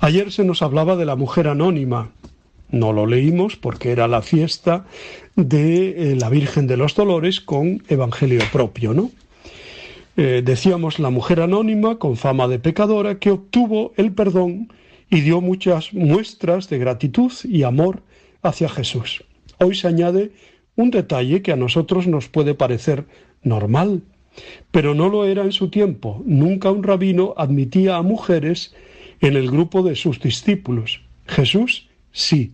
Ayer 0.00 0.32
se 0.32 0.44
nos 0.44 0.62
hablaba 0.62 0.96
de 0.96 1.04
la 1.04 1.16
mujer 1.16 1.48
anónima. 1.48 2.12
No 2.70 2.94
lo 2.94 3.04
leímos 3.04 3.56
porque 3.56 3.92
era 3.92 4.08
la 4.08 4.22
fiesta 4.22 4.86
de 5.36 6.12
eh, 6.12 6.16
la 6.16 6.30
Virgen 6.30 6.66
de 6.66 6.78
los 6.78 6.94
Dolores 6.94 7.42
con 7.42 7.82
Evangelio 7.88 8.40
propio, 8.50 8.94
¿no? 8.94 9.10
Eh, 10.16 10.42
decíamos 10.44 10.98
la 10.98 11.08
mujer 11.08 11.40
anónima 11.40 11.98
con 11.98 12.16
fama 12.16 12.46
de 12.46 12.58
pecadora 12.58 13.18
que 13.18 13.30
obtuvo 13.30 13.94
el 13.96 14.12
perdón 14.12 14.70
y 15.08 15.22
dio 15.22 15.40
muchas 15.40 15.94
muestras 15.94 16.68
de 16.68 16.78
gratitud 16.78 17.32
y 17.44 17.62
amor 17.62 18.02
hacia 18.42 18.68
Jesús. 18.68 19.24
Hoy 19.58 19.74
se 19.74 19.88
añade 19.88 20.32
un 20.76 20.90
detalle 20.90 21.40
que 21.40 21.52
a 21.52 21.56
nosotros 21.56 22.06
nos 22.06 22.28
puede 22.28 22.54
parecer 22.54 23.06
normal, 23.42 24.02
pero 24.70 24.94
no 24.94 25.08
lo 25.08 25.24
era 25.24 25.44
en 25.44 25.52
su 25.52 25.70
tiempo. 25.70 26.22
Nunca 26.26 26.70
un 26.70 26.82
rabino 26.82 27.32
admitía 27.38 27.96
a 27.96 28.02
mujeres 28.02 28.74
en 29.20 29.36
el 29.36 29.50
grupo 29.50 29.82
de 29.82 29.96
sus 29.96 30.20
discípulos. 30.20 31.00
Jesús 31.26 31.88
sí. 32.10 32.52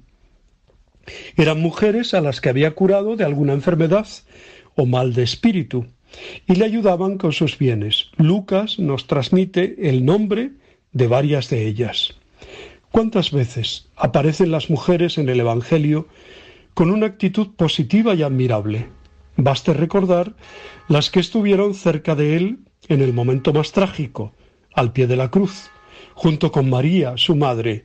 Eran 1.36 1.60
mujeres 1.60 2.14
a 2.14 2.20
las 2.20 2.40
que 2.40 2.51
había 2.51 2.72
curado 2.72 3.16
de 3.16 3.24
alguna 3.24 3.52
enfermedad 3.52 4.06
o 4.76 4.86
mal 4.86 5.12
de 5.12 5.24
espíritu 5.24 5.86
y 6.47 6.55
le 6.55 6.64
ayudaban 6.64 7.18
con 7.18 7.32
sus 7.32 7.59
bienes. 7.59 8.10
Lucas 8.16 8.78
nos 8.78 9.06
transmite 9.06 9.89
el 9.89 10.05
nombre 10.05 10.52
de 10.93 11.06
varias 11.06 11.51
de 11.51 11.66
ellas. 11.66 12.14
¿Cuántas 12.90 13.32
veces 13.32 13.89
aparecen 13.97 14.51
las 14.51 14.70
mujeres 14.70 15.18
en 15.18 15.28
el 15.28 15.40
Evangelio 15.40 16.09
con 16.74 16.90
una 16.90 17.06
actitud 17.06 17.48
positiva 17.56 18.14
y 18.14 18.22
admirable? 18.22 18.89
Baste 19.36 19.74
recordar 19.74 20.35
las 20.89 21.10
que 21.10 21.20
estuvieron 21.20 21.74
cerca 21.74 22.14
de 22.14 22.36
él 22.36 22.59
en 22.89 23.02
el 23.02 23.12
momento 23.12 23.52
más 23.52 23.72
trágico, 23.72 24.32
al 24.74 24.93
pie 24.93 25.06
de 25.06 25.16
la 25.16 25.30
cruz, 25.30 25.70
junto 26.14 26.51
con 26.51 26.70
María, 26.70 27.16
su 27.16 27.36
madre, 27.36 27.85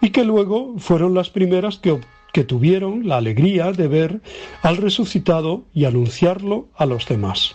y 0.00 0.10
que 0.10 0.24
luego 0.24 0.74
fueron 0.78 1.14
las 1.14 1.30
primeras 1.30 1.78
que, 1.78 2.00
que 2.34 2.42
tuvieron 2.42 3.06
la 3.06 3.18
alegría 3.18 3.70
de 3.70 3.86
ver 3.86 4.20
al 4.60 4.76
resucitado 4.76 5.64
y 5.72 5.84
anunciarlo 5.84 6.68
a 6.74 6.84
los 6.84 7.06
demás. 7.06 7.54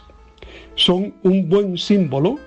Son 0.76 1.14
un 1.22 1.50
buen 1.50 1.78
símbolo 1.78 2.40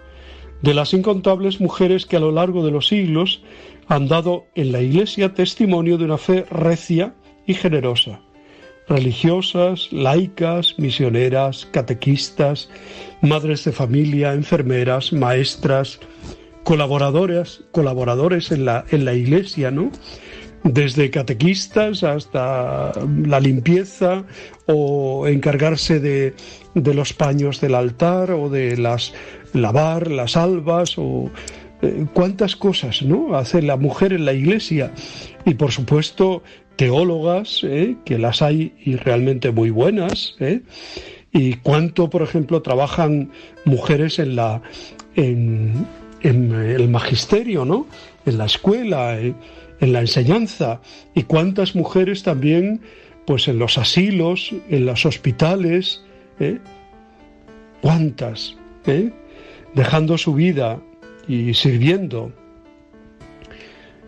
de 0.62 0.72
las 0.72 0.94
incontables 0.94 1.60
mujeres 1.60 2.06
que 2.06 2.16
a 2.16 2.20
lo 2.20 2.32
largo 2.32 2.64
de 2.64 2.70
los 2.70 2.88
siglos 2.88 3.42
han 3.86 4.08
dado 4.08 4.46
en 4.54 4.72
la 4.72 4.80
Iglesia 4.80 5.34
testimonio 5.34 5.98
de 5.98 6.06
una 6.06 6.16
fe 6.16 6.46
recia 6.50 7.14
y 7.46 7.52
generosa. 7.52 8.20
Religiosas, 8.88 9.92
laicas, 9.92 10.78
misioneras, 10.78 11.68
catequistas, 11.70 12.70
madres 13.20 13.62
de 13.64 13.72
familia, 13.72 14.32
enfermeras, 14.32 15.12
maestras, 15.12 16.00
colaboradoras, 16.64 17.60
colaboradores 17.72 18.50
en 18.52 18.64
la, 18.64 18.86
en 18.90 19.04
la 19.04 19.12
Iglesia, 19.12 19.70
¿no? 19.70 19.90
Desde 20.64 21.10
catequistas 21.10 22.02
hasta 22.02 22.92
la 23.26 23.40
limpieza 23.40 24.24
o 24.66 25.26
encargarse 25.26 25.98
de, 25.98 26.34
de 26.74 26.94
los 26.94 27.12
paños 27.12 27.60
del 27.60 27.74
altar 27.74 28.30
o 28.30 28.48
de 28.48 28.76
las 28.76 29.12
lavar 29.52 30.10
las 30.10 30.36
albas 30.36 30.94
o 30.96 31.30
eh, 31.82 32.06
cuántas 32.14 32.56
cosas 32.56 33.02
no 33.02 33.34
hace 33.36 33.60
la 33.60 33.76
mujer 33.76 34.12
en 34.12 34.24
la 34.24 34.32
iglesia. 34.32 34.92
Y 35.44 35.54
por 35.54 35.72
supuesto 35.72 36.42
teólogas 36.76 37.60
eh, 37.64 37.96
que 38.04 38.18
las 38.18 38.40
hay 38.40 38.72
y 38.84 38.96
realmente 38.96 39.50
muy 39.50 39.70
buenas 39.70 40.36
eh, 40.40 40.62
y 41.32 41.54
cuánto 41.54 42.08
por 42.08 42.22
ejemplo 42.22 42.62
trabajan 42.62 43.30
mujeres 43.64 44.18
en 44.18 44.36
la 44.36 44.62
en, 45.16 45.86
en 46.22 46.52
el 46.52 46.88
magisterio 46.88 47.64
no 47.64 47.86
en 48.24 48.38
la 48.38 48.46
escuela 48.46 49.18
en 49.82 49.92
la 49.92 50.00
enseñanza 50.00 50.80
y 51.12 51.24
cuántas 51.24 51.74
mujeres 51.74 52.22
también 52.22 52.80
pues 53.26 53.48
en 53.48 53.58
los 53.58 53.78
asilos, 53.78 54.54
en 54.70 54.86
los 54.86 55.04
hospitales, 55.04 56.02
¿eh? 56.40 56.58
cuántas, 57.82 58.56
¿eh? 58.86 59.10
dejando 59.74 60.16
su 60.16 60.34
vida 60.34 60.80
y 61.28 61.52
sirviendo. 61.54 62.32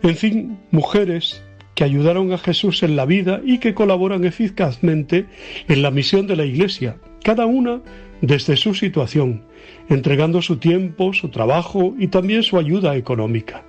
En 0.01 0.15
fin, 0.15 0.57
mujeres 0.71 1.43
que 1.75 1.83
ayudaron 1.83 2.31
a 2.31 2.37
Jesús 2.37 2.81
en 2.83 2.95
la 2.95 3.05
vida 3.05 3.41
y 3.43 3.59
que 3.59 3.73
colaboran 3.73 4.23
eficazmente 4.23 5.25
en 5.67 5.81
la 5.81 5.91
misión 5.91 6.25
de 6.25 6.37
la 6.37 6.45
Iglesia, 6.45 6.97
cada 7.23 7.45
una 7.45 7.81
desde 8.21 8.55
su 8.55 8.73
situación, 8.73 9.43
entregando 9.89 10.41
su 10.41 10.55
tiempo, 10.57 11.13
su 11.13 11.29
trabajo 11.29 11.95
y 11.99 12.07
también 12.07 12.43
su 12.43 12.57
ayuda 12.57 12.95
económica. 12.95 13.65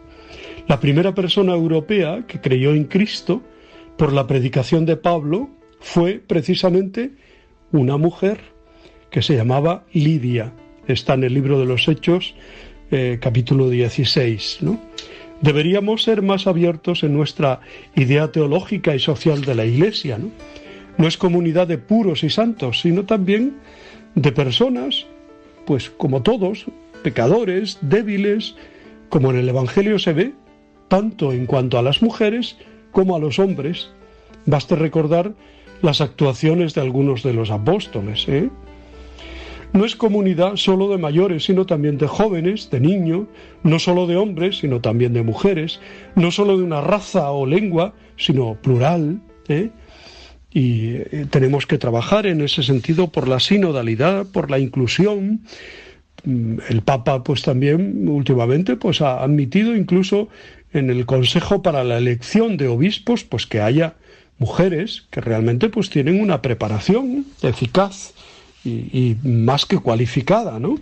La 0.69 0.81
primera 0.81 1.15
persona 1.15 1.55
europea 1.55 2.25
que 2.27 2.41
creyó 2.41 2.75
en 2.75 2.85
Cristo 2.85 3.43
por 3.97 4.13
la 4.13 4.27
predicación 4.27 4.85
de 4.85 4.97
Pablo 4.97 5.49
fue 5.81 6.15
precisamente 6.15 7.13
una 7.73 7.97
mujer 7.97 8.41
que 9.11 9.23
se 9.23 9.37
llamaba 9.37 9.85
Lidia. 9.93 10.53
Está 10.89 11.15
en 11.15 11.25
el 11.25 11.35
libro 11.35 11.59
de 11.59 11.67
los 11.67 11.87
Hechos, 11.89 12.35
eh, 12.91 13.19
capítulo 13.21 13.71
16. 13.71 14.59
¿no? 14.63 14.81
Deberíamos 15.41 16.03
ser 16.03 16.23
más 16.23 16.47
abiertos 16.47 17.05
en 17.05 17.15
nuestra 17.15 17.61
idea 17.95 18.33
teológica 18.33 18.95
y 18.95 18.99
social 18.99 19.43
de 19.43 19.55
la 19.55 19.65
Iglesia. 19.65 20.19
¿no? 20.19 20.31
no 20.99 21.07
es 21.07 21.17
comunidad 21.17 21.67
de 21.67 21.79
puros 21.79 22.25
y 22.25 22.31
santos, 22.31 22.81
sino 22.81 23.05
también 23.05 23.55
de 24.15 24.33
personas, 24.33 25.07
pues 25.65 25.91
como 25.91 26.23
todos, 26.23 26.67
pecadores, 27.03 27.79
débiles, 27.83 28.57
como 29.09 29.31
en 29.31 29.39
el 29.39 29.49
Evangelio 29.49 29.99
se 29.99 30.13
ve, 30.13 30.33
tanto 30.89 31.33
en 31.33 31.47
cuanto 31.47 31.79
a 31.79 31.83
las 31.83 32.03
mujeres 32.03 32.57
como 32.93 33.17
a 33.17 33.19
los 33.19 33.39
hombres. 33.39 33.91
Baste 34.47 34.77
recordar 34.77 35.33
las 35.83 36.01
actuaciones 36.01 36.75
de 36.75 36.81
algunos 36.81 37.23
de 37.23 37.35
los 37.35 37.51
apóstoles. 37.51 38.27
¿eh? 38.29 38.49
No 39.73 39.85
es 39.85 39.97
comunidad 39.97 40.57
solo 40.57 40.89
de 40.89 40.99
mayores, 40.99 41.45
sino 41.45 41.67
también 41.67 41.99
de 41.99 42.07
jóvenes, 42.07 42.71
de 42.71 42.81
niños, 42.81 43.27
no 43.63 43.79
solo 43.79 44.07
de 44.07 44.17
hombres, 44.17 44.59
sino 44.59 44.81
también 44.81 45.13
de 45.13 45.23
mujeres, 45.23 45.81
no 46.15 46.31
solo 46.31 46.57
de 46.57 46.63
una 46.63 46.81
raza 46.81 47.31
o 47.31 47.47
lengua, 47.47 47.95
sino 48.17 48.55
plural. 48.55 49.21
¿eh? 49.49 49.71
y 50.57 50.95
eh, 50.95 51.27
tenemos 51.29 51.67
que 51.67 51.77
trabajar 51.77 52.27
en 52.27 52.41
ese 52.41 52.63
sentido 52.63 53.09
por 53.09 53.29
la 53.29 53.41
sinodalidad, 53.41 54.25
por 54.25 54.51
la 54.51 54.59
inclusión. 54.59 55.43
Mm, 56.25 56.61
El 56.71 56.81
Papa, 56.81 57.23
pues 57.23 57.43
también 57.43 58.09
últimamente, 58.09 58.75
pues 58.75 59.03
ha 59.03 59.23
admitido 59.23 59.77
incluso 59.77 60.31
en 60.77 60.90
el 60.90 61.07
Consejo 61.07 61.62
para 61.62 61.85
la 61.85 61.98
elección 61.98 62.57
de 62.57 62.69
obispos, 62.69 63.24
pues 63.24 63.47
que 63.47 63.61
haya 63.61 63.94
mujeres 64.39 65.05
que 65.11 65.20
realmente 65.20 65.69
pues 65.69 65.90
tienen 65.90 66.20
una 66.20 66.43
preparación 66.43 67.27
eficaz 67.43 68.12
y, 68.65 69.16
más 69.23 69.65
que 69.65 69.78
cualificada, 69.78 70.59
¿no? 70.59 70.78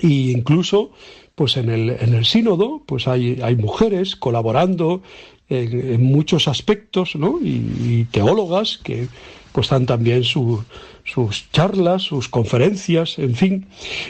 Y 0.00 0.30
incluso 0.30 0.92
pues 1.34 1.56
en 1.56 1.68
el, 1.68 1.90
en 1.90 2.14
el 2.14 2.24
sínodo 2.24 2.82
pues 2.86 3.08
hay, 3.08 3.40
hay 3.42 3.56
mujeres 3.56 4.16
colaborando 4.16 5.02
en, 5.48 6.02
muchos 6.02 6.48
aspectos, 6.48 7.16
¿no? 7.16 7.38
Y, 7.42 8.06
teólogas 8.10 8.78
que 8.78 9.08
pues 9.52 9.68
también 9.68 10.22
su- 10.24 10.64
sus 11.06 11.50
charlas, 11.52 12.02
sus 12.02 12.28
conferencias, 12.28 13.18
en 13.18 13.34
fin. 13.34 13.66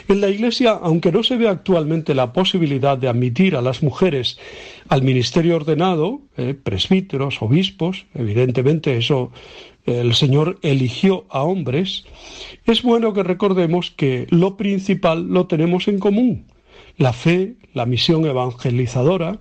En 0.07 0.19
la 0.19 0.29
Iglesia, 0.29 0.71
aunque 0.71 1.11
no 1.11 1.23
se 1.23 1.37
ve 1.37 1.47
actualmente 1.47 2.15
la 2.15 2.33
posibilidad 2.33 2.97
de 2.97 3.07
admitir 3.07 3.55
a 3.55 3.61
las 3.61 3.83
mujeres 3.83 4.37
al 4.89 5.03
ministerio 5.03 5.55
ordenado, 5.55 6.21
eh, 6.37 6.55
presbíteros, 6.55 7.41
obispos, 7.41 8.05
evidentemente 8.15 8.97
eso 8.97 9.31
eh, 9.85 10.01
el 10.01 10.15
Señor 10.15 10.59
eligió 10.63 11.25
a 11.29 11.43
hombres, 11.43 12.05
es 12.65 12.81
bueno 12.81 13.13
que 13.13 13.23
recordemos 13.23 13.91
que 13.91 14.25
lo 14.29 14.57
principal 14.57 15.27
lo 15.27 15.45
tenemos 15.45 15.87
en 15.87 15.99
común, 15.99 16.45
la 16.97 17.13
fe, 17.13 17.55
la 17.73 17.85
misión 17.85 18.25
evangelizadora. 18.25 19.39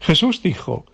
Jesús 0.00 0.42
dijo, 0.42 0.84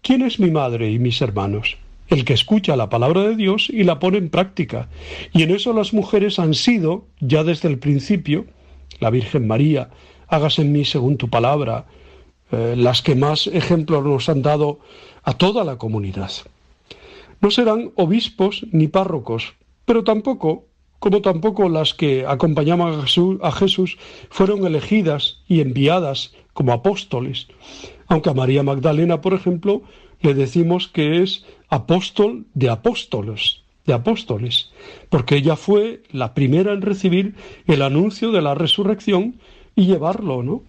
¿quién 0.00 0.22
es 0.22 0.40
mi 0.40 0.50
madre 0.50 0.90
y 0.90 0.98
mis 0.98 1.20
hermanos? 1.20 1.76
El 2.10 2.24
que 2.24 2.34
escucha 2.34 2.76
la 2.76 2.90
palabra 2.90 3.22
de 3.22 3.36
Dios 3.36 3.70
y 3.70 3.84
la 3.84 3.98
pone 3.98 4.18
en 4.18 4.30
práctica. 4.30 4.88
Y 5.32 5.42
en 5.42 5.50
eso 5.52 5.72
las 5.72 5.92
mujeres 5.94 6.38
han 6.38 6.54
sido, 6.54 7.06
ya 7.20 7.44
desde 7.44 7.68
el 7.68 7.78
principio, 7.78 8.46
la 8.98 9.10
Virgen 9.10 9.46
María, 9.46 9.90
hágase 10.28 10.62
en 10.62 10.72
mí 10.72 10.84
según 10.84 11.16
tu 11.16 11.30
palabra, 11.30 11.86
eh, 12.52 12.74
las 12.76 13.00
que 13.00 13.14
más 13.14 13.46
ejemplos 13.46 14.04
nos 14.04 14.28
han 14.28 14.42
dado 14.42 14.80
a 15.22 15.34
toda 15.34 15.64
la 15.64 15.78
comunidad. 15.78 16.30
No 17.40 17.50
serán 17.50 17.92
obispos 17.94 18.66
ni 18.72 18.88
párrocos, 18.88 19.54
pero 19.84 20.04
tampoco, 20.04 20.66
como 20.98 21.22
tampoco 21.22 21.68
las 21.68 21.94
que 21.94 22.26
acompañaban 22.26 22.92
a 22.92 23.02
Jesús, 23.02 23.38
a 23.42 23.52
Jesús 23.52 23.98
fueron 24.30 24.66
elegidas 24.66 25.38
y 25.48 25.60
enviadas 25.60 26.34
como 26.52 26.72
apóstoles, 26.72 27.48
aunque 28.08 28.30
a 28.30 28.34
María 28.34 28.62
Magdalena, 28.62 29.20
por 29.20 29.32
ejemplo, 29.32 29.82
le 30.20 30.34
decimos 30.34 30.88
que 30.88 31.22
es 31.22 31.46
apóstol 31.70 32.44
de 32.54 32.68
apóstoles, 32.68 33.62
de 33.86 33.94
apóstoles, 33.94 34.70
porque 35.08 35.36
ella 35.36 35.56
fue 35.56 36.02
la 36.10 36.34
primera 36.34 36.72
en 36.72 36.82
recibir 36.82 37.34
el 37.66 37.82
anuncio 37.82 38.32
de 38.32 38.42
la 38.42 38.54
resurrección 38.54 39.36
y 39.74 39.86
llevarlo, 39.86 40.42
¿no? 40.42 40.62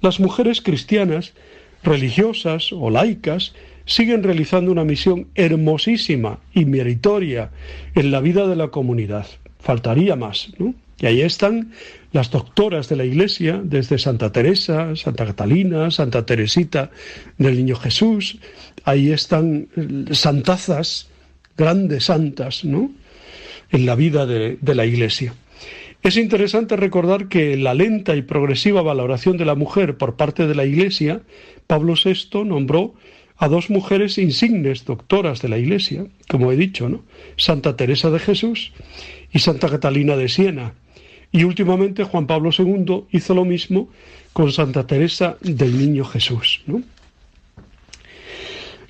Las 0.00 0.18
mujeres 0.18 0.62
cristianas, 0.62 1.34
religiosas 1.82 2.72
o 2.72 2.90
laicas, 2.90 3.54
siguen 3.84 4.22
realizando 4.22 4.72
una 4.72 4.84
misión 4.84 5.28
hermosísima 5.34 6.38
y 6.54 6.64
meritoria 6.64 7.50
en 7.94 8.10
la 8.10 8.20
vida 8.20 8.46
de 8.46 8.56
la 8.56 8.68
comunidad. 8.68 9.26
Faltaría 9.58 10.16
más, 10.16 10.52
¿no? 10.58 10.74
Y 11.00 11.06
ahí 11.06 11.22
están 11.22 11.72
las 12.12 12.30
doctoras 12.30 12.88
de 12.88 12.96
la 12.96 13.04
Iglesia, 13.04 13.60
desde 13.62 13.98
Santa 13.98 14.32
Teresa, 14.32 14.96
Santa 14.96 15.26
Catalina, 15.26 15.90
Santa 15.90 16.26
Teresita 16.26 16.90
del 17.38 17.56
Niño 17.56 17.76
Jesús. 17.76 18.38
Ahí 18.84 19.12
están 19.12 19.68
eh, 19.76 20.14
santazas, 20.14 21.08
grandes 21.56 22.04
santas, 22.04 22.64
¿no? 22.64 22.90
En 23.70 23.86
la 23.86 23.94
vida 23.94 24.26
de, 24.26 24.58
la 24.62 24.84
Iglesia. 24.84 25.34
Es 26.02 26.16
interesante 26.16 26.76
recordar 26.76 27.28
que 27.28 27.56
la 27.56 27.74
lenta 27.74 28.16
y 28.16 28.22
progresiva 28.22 28.82
valoración 28.82 29.36
de 29.36 29.44
la 29.44 29.54
mujer 29.54 29.96
por 29.96 30.16
parte 30.16 30.46
de 30.46 30.54
la 30.54 30.64
Iglesia, 30.64 31.20
Pablo 31.66 31.94
VI 32.02 32.44
nombró 32.44 32.94
a 33.36 33.48
dos 33.48 33.70
mujeres 33.70 34.18
insignes 34.18 34.84
doctoras 34.84 35.40
de 35.42 35.48
la 35.50 35.58
Iglesia, 35.58 36.06
como 36.28 36.50
he 36.50 36.56
dicho, 36.56 36.88
¿no? 36.88 37.02
Santa 37.36 37.76
Teresa 37.76 38.10
de 38.10 38.18
Jesús 38.18 38.72
y 39.32 39.38
Santa 39.38 39.68
Catalina 39.68 40.16
de 40.16 40.28
Siena. 40.28 40.74
Y 41.32 41.44
últimamente 41.44 42.04
Juan 42.04 42.26
Pablo 42.26 42.50
II 42.56 43.04
hizo 43.12 43.34
lo 43.34 43.44
mismo 43.44 43.88
con 44.32 44.52
Santa 44.52 44.86
Teresa 44.86 45.36
del 45.40 45.78
Niño 45.78 46.04
Jesús. 46.04 46.62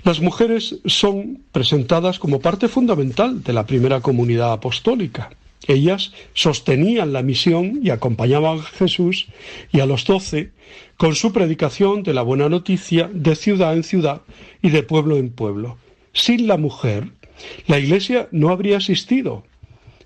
Las 0.03 0.21
mujeres 0.21 0.77
son 0.87 1.43
presentadas 1.53 2.19
como 2.19 2.41
parte 2.41 2.69
fundamental 2.69 3.43
de 3.43 3.53
la 3.53 3.67
primera 3.67 4.01
comunidad 4.01 4.53
apostólica. 4.53 5.31
Ellas 5.69 6.13
sostenían 6.33 7.13
la 7.13 7.23
misión 7.23 7.81
y 7.83 7.91
acompañaban 7.91 8.61
a 8.61 8.63
Jesús 8.63 9.29
y 9.71 9.81
a 9.81 9.87
los 9.87 10.07
doce 10.07 10.53
con 10.97 11.15
su 11.15 11.33
predicación 11.33 12.03
de 12.03 12.15
la 12.15 12.23
buena 12.23 12.49
noticia 12.49 13.11
de 13.13 13.37
ciudad 13.37 13.75
en 13.75 13.85
ciudad 13.85 14.23
y 14.63 14.71
de 14.71 14.83
pueblo 14.83 15.19
en 15.19 15.31
pueblo. 15.31 15.77
Sin 16.15 16.47
la 16.47 16.57
mujer, 16.57 17.11
la 17.67 17.79
Iglesia 17.79 18.29
no 18.33 18.49
habría 18.49 18.79
existido. 18.79 19.45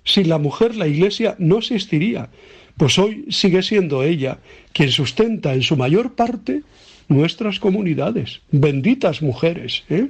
Sin 0.05 0.29
la 0.29 0.37
mujer, 0.37 0.75
la 0.75 0.87
Iglesia 0.87 1.35
no 1.39 1.57
existiría, 1.57 2.29
pues 2.77 2.97
hoy 2.99 3.25
sigue 3.29 3.63
siendo 3.63 4.03
ella 4.03 4.37
quien 4.71 4.91
sustenta 4.91 5.53
en 5.53 5.63
su 5.63 5.75
mayor 5.75 6.13
parte 6.13 6.61
nuestras 7.07 7.59
comunidades. 7.59 8.41
Benditas 8.51 9.21
mujeres. 9.21 9.83
¿eh? 9.89 10.07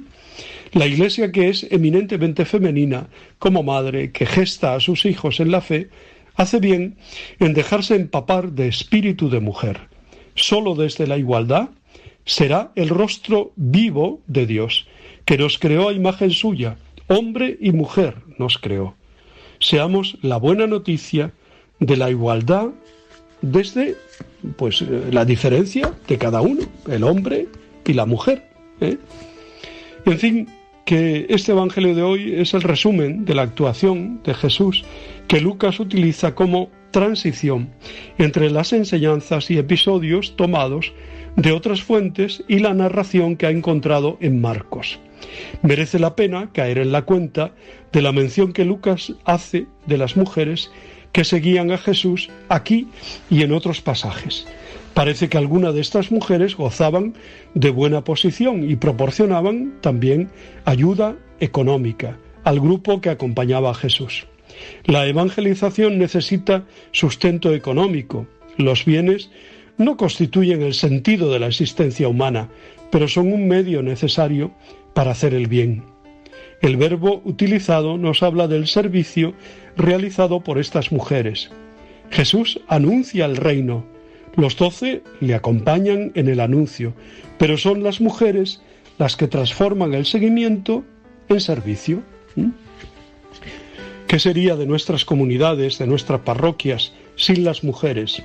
La 0.72 0.86
Iglesia 0.86 1.32
que 1.32 1.48
es 1.48 1.66
eminentemente 1.70 2.44
femenina, 2.44 3.08
como 3.38 3.62
madre 3.62 4.12
que 4.12 4.26
gesta 4.26 4.74
a 4.74 4.80
sus 4.80 5.06
hijos 5.06 5.40
en 5.40 5.50
la 5.50 5.60
fe, 5.60 5.88
hace 6.34 6.60
bien 6.60 6.96
en 7.38 7.54
dejarse 7.54 7.96
empapar 7.96 8.52
de 8.52 8.68
espíritu 8.68 9.30
de 9.30 9.40
mujer. 9.40 9.80
Solo 10.34 10.74
desde 10.74 11.06
la 11.06 11.16
igualdad 11.16 11.70
será 12.26 12.72
el 12.74 12.90
rostro 12.90 13.52
vivo 13.56 14.20
de 14.26 14.46
Dios, 14.46 14.86
que 15.24 15.38
nos 15.38 15.58
creó 15.58 15.88
a 15.88 15.94
imagen 15.94 16.30
suya, 16.30 16.76
hombre 17.06 17.56
y 17.60 17.72
mujer 17.72 18.16
nos 18.38 18.58
creó. 18.58 18.95
Seamos 19.68 20.16
la 20.22 20.36
buena 20.36 20.68
noticia 20.68 21.32
de 21.80 21.96
la 21.96 22.08
igualdad 22.08 22.68
desde 23.42 23.96
pues 24.56 24.80
eh, 24.80 25.08
la 25.10 25.24
diferencia 25.24 25.92
de 26.06 26.18
cada 26.18 26.40
uno, 26.40 26.60
el 26.88 27.02
hombre 27.02 27.48
y 27.84 27.92
la 27.92 28.06
mujer. 28.06 28.48
¿eh? 28.80 28.96
En 30.04 30.18
fin, 30.20 30.48
que 30.84 31.26
este 31.30 31.50
Evangelio 31.50 31.96
de 31.96 32.02
hoy 32.04 32.34
es 32.36 32.54
el 32.54 32.62
resumen 32.62 33.24
de 33.24 33.34
la 33.34 33.42
actuación 33.42 34.20
de 34.22 34.34
Jesús 34.34 34.84
que 35.26 35.40
Lucas 35.40 35.80
utiliza 35.80 36.36
como 36.36 36.70
transición 36.92 37.68
entre 38.18 38.50
las 38.50 38.72
enseñanzas 38.72 39.50
y 39.50 39.58
episodios 39.58 40.36
tomados 40.36 40.92
de 41.36 41.52
otras 41.52 41.82
fuentes 41.82 42.42
y 42.48 42.58
la 42.58 42.74
narración 42.74 43.36
que 43.36 43.46
ha 43.46 43.50
encontrado 43.50 44.18
en 44.20 44.40
Marcos. 44.40 44.98
Merece 45.62 45.98
la 45.98 46.16
pena 46.16 46.50
caer 46.52 46.78
en 46.78 46.92
la 46.92 47.02
cuenta 47.02 47.52
de 47.92 48.02
la 48.02 48.12
mención 48.12 48.52
que 48.52 48.64
Lucas 48.64 49.14
hace 49.24 49.66
de 49.86 49.98
las 49.98 50.16
mujeres 50.16 50.70
que 51.12 51.24
seguían 51.24 51.70
a 51.70 51.78
Jesús 51.78 52.28
aquí 52.48 52.88
y 53.30 53.42
en 53.42 53.52
otros 53.52 53.80
pasajes. 53.80 54.46
Parece 54.94 55.28
que 55.28 55.38
algunas 55.38 55.74
de 55.74 55.80
estas 55.80 56.10
mujeres 56.10 56.56
gozaban 56.56 57.14
de 57.54 57.70
buena 57.70 58.02
posición 58.02 58.68
y 58.68 58.76
proporcionaban 58.76 59.74
también 59.80 60.30
ayuda 60.64 61.16
económica 61.40 62.18
al 62.44 62.60
grupo 62.60 63.00
que 63.00 63.10
acompañaba 63.10 63.70
a 63.70 63.74
Jesús. 63.74 64.26
La 64.84 65.06
evangelización 65.06 65.98
necesita 65.98 66.64
sustento 66.92 67.52
económico. 67.52 68.26
Los 68.56 68.84
bienes 68.84 69.30
no 69.78 69.96
constituyen 69.96 70.62
el 70.62 70.74
sentido 70.74 71.30
de 71.30 71.38
la 71.38 71.48
existencia 71.48 72.08
humana, 72.08 72.48
pero 72.90 73.08
son 73.08 73.32
un 73.32 73.48
medio 73.48 73.82
necesario 73.82 74.52
para 74.94 75.10
hacer 75.10 75.34
el 75.34 75.46
bien. 75.46 75.84
El 76.62 76.76
verbo 76.76 77.20
utilizado 77.24 77.98
nos 77.98 78.22
habla 78.22 78.48
del 78.48 78.66
servicio 78.66 79.34
realizado 79.76 80.40
por 80.40 80.58
estas 80.58 80.90
mujeres. 80.90 81.50
Jesús 82.10 82.60
anuncia 82.68 83.26
el 83.26 83.36
reino. 83.36 83.84
Los 84.36 84.56
doce 84.56 85.02
le 85.20 85.34
acompañan 85.34 86.12
en 86.14 86.28
el 86.28 86.40
anuncio, 86.40 86.94
pero 87.38 87.58
son 87.58 87.82
las 87.82 88.00
mujeres 88.00 88.62
las 88.98 89.16
que 89.16 89.28
transforman 89.28 89.94
el 89.94 90.06
seguimiento 90.06 90.84
en 91.28 91.40
servicio. 91.40 92.02
¿Mm? 92.36 92.50
¿Qué 94.06 94.18
sería 94.18 94.56
de 94.56 94.66
nuestras 94.66 95.04
comunidades, 95.04 95.78
de 95.78 95.86
nuestras 95.86 96.20
parroquias, 96.20 96.92
sin 97.16 97.44
las 97.44 97.64
mujeres? 97.64 98.22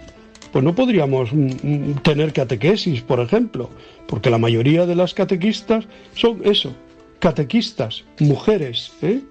Pues 0.51 0.63
no 0.63 0.75
podríamos 0.75 1.31
mm, 1.31 1.49
mm, 1.63 1.93
tener 2.03 2.33
catequesis, 2.33 3.01
por 3.01 3.19
ejemplo, 3.19 3.69
porque 4.07 4.29
la 4.29 4.37
mayoría 4.37 4.85
de 4.85 4.95
las 4.95 5.13
catequistas 5.13 5.85
son 6.15 6.41
eso, 6.43 6.73
catequistas, 7.19 8.03
mujeres. 8.19 8.91
¿eh? 9.01 9.21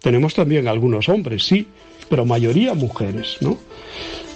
Tenemos 0.00 0.34
también 0.34 0.68
algunos 0.68 1.08
hombres, 1.08 1.44
sí, 1.44 1.66
pero 2.08 2.24
mayoría 2.24 2.74
mujeres, 2.74 3.38
¿no? 3.40 3.58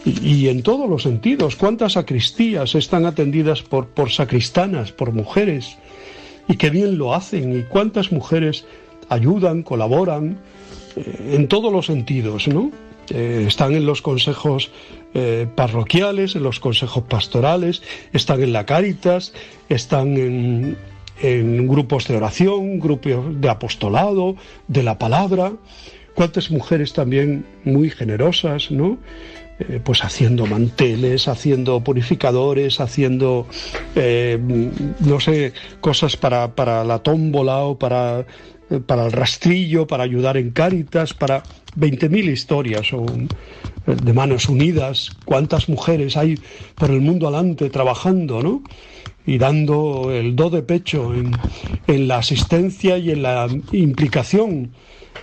Y, 0.04 0.48
en 0.48 0.62
todos 0.62 0.88
los 0.88 1.02
sentidos, 1.02 1.56
¿cuántas 1.56 1.92
sacristías 1.92 2.74
están 2.74 3.04
atendidas 3.04 3.60
por, 3.60 3.86
por 3.88 4.10
sacristanas, 4.10 4.92
por 4.92 5.12
mujeres? 5.12 5.76
Y 6.48 6.56
qué 6.56 6.70
bien 6.70 6.96
lo 6.96 7.14
hacen, 7.14 7.58
y 7.58 7.62
cuántas 7.64 8.10
mujeres 8.10 8.64
ayudan, 9.10 9.62
colaboran 9.62 10.38
eh, 10.96 11.34
en 11.34 11.48
todos 11.48 11.70
los 11.70 11.86
sentidos, 11.86 12.48
¿no? 12.48 12.70
Eh, 13.10 13.44
están 13.46 13.74
en 13.74 13.84
los 13.84 14.00
consejos 14.00 14.70
eh, 15.14 15.46
parroquiales, 15.54 16.36
en 16.36 16.42
los 16.42 16.60
consejos 16.60 17.04
pastorales, 17.04 17.82
están 18.12 18.42
en 18.42 18.52
la 18.52 18.66
Cáritas, 18.66 19.32
están 19.68 20.16
en, 20.16 20.76
en 21.20 21.68
grupos 21.68 22.06
de 22.08 22.16
oración, 22.16 22.78
grupos 22.78 23.40
de 23.40 23.48
apostolado, 23.48 24.36
de 24.68 24.82
la 24.82 24.98
palabra. 24.98 25.52
Cuántas 26.14 26.50
mujeres 26.50 26.92
también 26.92 27.44
muy 27.64 27.90
generosas, 27.90 28.70
¿no? 28.70 28.98
Eh, 29.60 29.78
pues 29.84 30.04
haciendo 30.04 30.46
manteles, 30.46 31.28
haciendo 31.28 31.80
purificadores, 31.84 32.80
haciendo, 32.80 33.46
eh, 33.94 34.38
no 35.00 35.20
sé, 35.20 35.52
cosas 35.82 36.16
para, 36.16 36.54
para 36.54 36.82
la 36.82 37.00
tómbola 37.00 37.58
o 37.58 37.78
para, 37.78 38.24
para 38.78 39.06
el 39.06 39.12
rastrillo, 39.12 39.86
para 39.86 40.04
ayudar 40.04 40.36
en 40.36 40.50
cáritas, 40.50 41.14
para 41.14 41.42
20.000 41.76 42.30
historias 42.30 42.92
o, 42.92 43.04
eh, 43.06 43.96
de 44.02 44.12
manos 44.12 44.48
unidas. 44.48 45.10
¿Cuántas 45.24 45.68
mujeres 45.68 46.16
hay 46.16 46.38
por 46.76 46.90
el 46.90 47.00
mundo 47.00 47.28
adelante 47.28 47.70
trabajando, 47.70 48.42
¿no? 48.42 48.62
y 49.26 49.38
dando 49.38 50.10
el 50.12 50.34
do 50.34 50.48
de 50.50 50.62
pecho 50.62 51.14
en, 51.14 51.32
en, 51.86 52.08
la 52.08 52.18
asistencia 52.18 52.96
y 52.96 53.10
en 53.10 53.22
la 53.22 53.48
implicación 53.70 54.72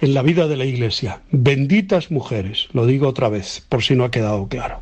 en 0.01 0.13
la 0.13 0.21
vida 0.21 0.47
de 0.47 0.57
la 0.57 0.65
Iglesia. 0.65 1.21
Benditas 1.31 2.11
mujeres, 2.11 2.67
lo 2.73 2.85
digo 2.85 3.07
otra 3.07 3.29
vez, 3.29 3.65
por 3.67 3.83
si 3.83 3.95
no 3.95 4.03
ha 4.03 4.11
quedado 4.11 4.47
claro. 4.47 4.79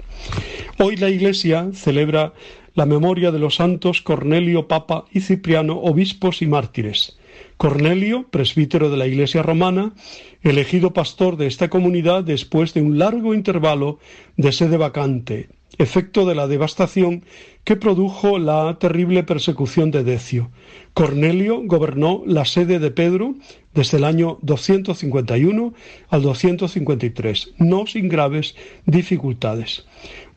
Hoy 0.78 0.98
la 0.98 1.10
Iglesia 1.10 1.70
celebra 1.74 2.34
la 2.74 2.86
memoria 2.86 3.32
de 3.32 3.40
los 3.40 3.56
santos 3.56 4.02
Cornelio, 4.02 4.68
Papa 4.68 5.06
y 5.12 5.22
Cipriano, 5.22 5.78
obispos 5.78 6.42
y 6.42 6.48
mártires. 6.48 7.18
Cornelio, 7.58 8.28
presbítero 8.30 8.90
de 8.90 8.98
la 8.98 9.08
Iglesia 9.08 9.42
romana, 9.42 9.94
elegido 10.42 10.92
pastor 10.92 11.38
de 11.38 11.48
esta 11.48 11.70
comunidad 11.70 12.24
después 12.24 12.74
de 12.74 12.82
un 12.82 13.00
largo 13.00 13.34
intervalo 13.34 14.00
de 14.36 14.52
sede 14.52 14.76
vacante, 14.76 15.50
efecto 15.78 16.26
de 16.26 16.36
la 16.36 16.48
devastación 16.48 17.24
que 17.64 17.78
produjo 17.78 18.40
la 18.40 18.78
terrible 18.78 19.24
persecución 19.24 19.90
de 19.90 20.04
Decio. 20.04 20.52
Cornelio 20.94 21.62
gobernó 21.64 22.24
la 22.26 22.46
sede 22.46 22.80
de 22.80 22.92
Pedro 22.92 23.36
desde 23.74 23.98
el 23.98 24.04
año 24.04 24.38
251 24.42 25.74
al 26.10 26.22
253, 26.22 27.54
no 27.58 27.88
sin 27.88 28.10
graves 28.10 28.56
dificultades. 28.86 29.86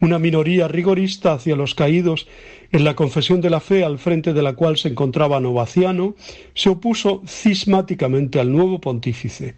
Una 0.00 0.18
minoría 0.18 0.68
rigorista 0.68 1.32
hacia 1.32 1.56
los 1.56 1.74
caídos 1.74 2.28
en 2.70 2.84
la 2.84 2.94
confesión 2.94 3.40
de 3.40 3.50
la 3.50 3.60
fe 3.60 3.82
al 3.82 3.98
frente 3.98 4.34
de 4.34 4.42
la 4.42 4.52
cual 4.52 4.76
se 4.76 4.88
encontraba 4.88 5.40
Novaciano, 5.40 6.14
se 6.54 6.68
opuso 6.68 7.22
cismáticamente 7.26 8.40
al 8.40 8.52
nuevo 8.52 8.80
pontífice. 8.80 9.54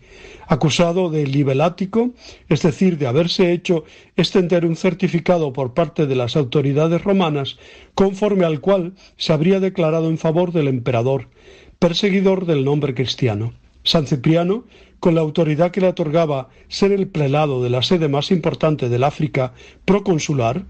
Acusado 0.47 1.11
de 1.11 1.27
libelático, 1.27 2.11
es 2.49 2.63
decir, 2.63 2.99
de 2.99 3.09
haberse 3.09 3.53
hecho 3.53 3.85
extender 4.17 4.65
un 4.65 4.77
certificado 4.77 5.53
por 5.53 5.75
parte 5.75 6.07
de 6.07 6.15
las 6.15 6.37
autoridades 6.37 7.03
romanas, 7.03 7.59
conforme 7.95 8.45
al 8.45 8.61
cual 8.61 8.93
se 9.17 9.33
habría 9.33 9.59
declarado 9.59 10.09
en 10.09 10.19
favor 10.19 10.53
del 10.53 10.69
emperador, 10.69 11.29
perseguidor 11.79 12.47
del 12.47 12.65
nombre 12.65 12.95
cristiano. 12.95 13.55
San 13.83 14.07
Cipriano, 14.07 14.65
con 15.01 15.15
la 15.15 15.23
autoridad 15.23 15.71
que 15.71 15.81
le 15.81 15.89
otorgaba 15.89 16.51
ser 16.69 16.93
el 16.93 17.09
prelado 17.09 17.63
de 17.63 17.71
la 17.71 17.83
sede 17.83 18.09
más 18.09 18.31
importante 18.31 18.91
del 18.91 19.03
África 19.03 19.55
proconsular, 19.87 20.67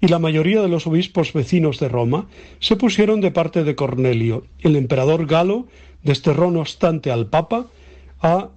y 0.00 0.08
la 0.08 0.18
mayoría 0.18 0.62
de 0.62 0.68
los 0.68 0.86
obispos 0.86 1.32
vecinos 1.32 1.78
de 1.78 1.88
Roma 1.88 2.26
se 2.58 2.76
pusieron 2.76 3.20
de 3.20 3.30
parte 3.30 3.64
de 3.64 3.74
Cornelio. 3.74 4.46
El 4.60 4.76
emperador 4.76 5.26
Galo 5.26 5.66
desterró 6.02 6.50
no 6.50 6.60
obstante 6.60 7.10
al 7.10 7.26
Papa 7.26 7.66
a 8.22 8.48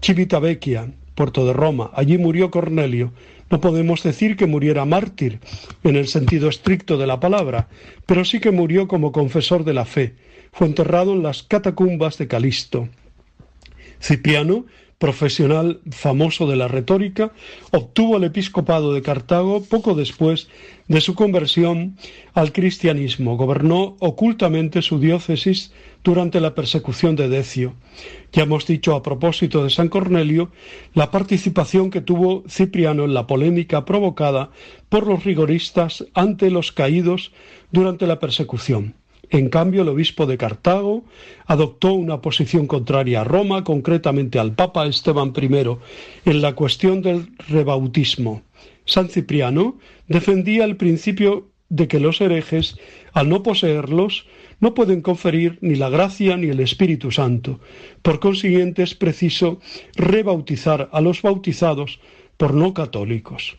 Civitavecchia, 0.00 0.92
puerto 1.14 1.46
de 1.46 1.52
Roma. 1.52 1.90
Allí 1.94 2.16
murió 2.18 2.50
Cornelio. 2.50 3.12
No 3.50 3.60
podemos 3.60 4.02
decir 4.02 4.36
que 4.36 4.46
muriera 4.46 4.84
mártir 4.84 5.40
en 5.82 5.96
el 5.96 6.06
sentido 6.06 6.48
estricto 6.48 6.98
de 6.98 7.06
la 7.06 7.18
palabra, 7.18 7.68
pero 8.06 8.24
sí 8.24 8.40
que 8.40 8.50
murió 8.50 8.86
como 8.86 9.10
confesor 9.10 9.64
de 9.64 9.74
la 9.74 9.84
fe. 9.84 10.14
Fue 10.52 10.66
enterrado 10.66 11.12
en 11.12 11.22
las 11.22 11.42
catacumbas 11.42 12.18
de 12.18 12.28
Calisto. 12.28 12.88
Cipriano 14.00 14.66
profesional 14.98 15.80
famoso 15.90 16.48
de 16.48 16.56
la 16.56 16.66
retórica, 16.66 17.32
obtuvo 17.70 18.16
el 18.16 18.24
episcopado 18.24 18.92
de 18.92 19.02
Cartago 19.02 19.62
poco 19.62 19.94
después 19.94 20.48
de 20.88 21.00
su 21.00 21.14
conversión 21.14 21.96
al 22.34 22.52
cristianismo. 22.52 23.36
Gobernó 23.36 23.96
ocultamente 24.00 24.82
su 24.82 24.98
diócesis 24.98 25.72
durante 26.02 26.40
la 26.40 26.54
persecución 26.54 27.14
de 27.14 27.28
Decio. 27.28 27.74
Ya 28.32 28.42
hemos 28.42 28.66
dicho 28.66 28.94
a 28.96 29.02
propósito 29.02 29.62
de 29.62 29.70
San 29.70 29.88
Cornelio 29.88 30.50
la 30.94 31.10
participación 31.12 31.90
que 31.90 32.00
tuvo 32.00 32.42
Cipriano 32.48 33.04
en 33.04 33.14
la 33.14 33.26
polémica 33.26 33.84
provocada 33.84 34.50
por 34.88 35.06
los 35.06 35.24
rigoristas 35.24 36.04
ante 36.14 36.50
los 36.50 36.72
caídos 36.72 37.32
durante 37.70 38.06
la 38.06 38.18
persecución. 38.18 38.94
En 39.30 39.50
cambio, 39.50 39.82
el 39.82 39.88
obispo 39.88 40.26
de 40.26 40.38
Cartago 40.38 41.04
adoptó 41.46 41.92
una 41.92 42.20
posición 42.22 42.66
contraria 42.66 43.20
a 43.20 43.24
Roma, 43.24 43.62
concretamente 43.62 44.38
al 44.38 44.54
Papa 44.54 44.86
Esteban 44.86 45.32
I, 45.36 45.76
en 46.24 46.42
la 46.42 46.54
cuestión 46.54 47.02
del 47.02 47.28
rebautismo. 47.48 48.42
San 48.86 49.10
Cipriano 49.10 49.76
defendía 50.06 50.64
el 50.64 50.76
principio 50.76 51.48
de 51.68 51.88
que 51.88 52.00
los 52.00 52.22
herejes, 52.22 52.76
al 53.12 53.28
no 53.28 53.42
poseerlos, 53.42 54.24
no 54.60 54.74
pueden 54.74 55.02
conferir 55.02 55.58
ni 55.60 55.74
la 55.76 55.90
gracia 55.90 56.36
ni 56.36 56.48
el 56.48 56.60
Espíritu 56.60 57.10
Santo. 57.10 57.60
Por 58.00 58.20
consiguiente, 58.20 58.82
es 58.82 58.94
preciso 58.94 59.60
rebautizar 59.94 60.88
a 60.92 61.00
los 61.02 61.20
bautizados 61.20 62.00
por 62.38 62.54
no 62.54 62.72
católicos. 62.72 63.58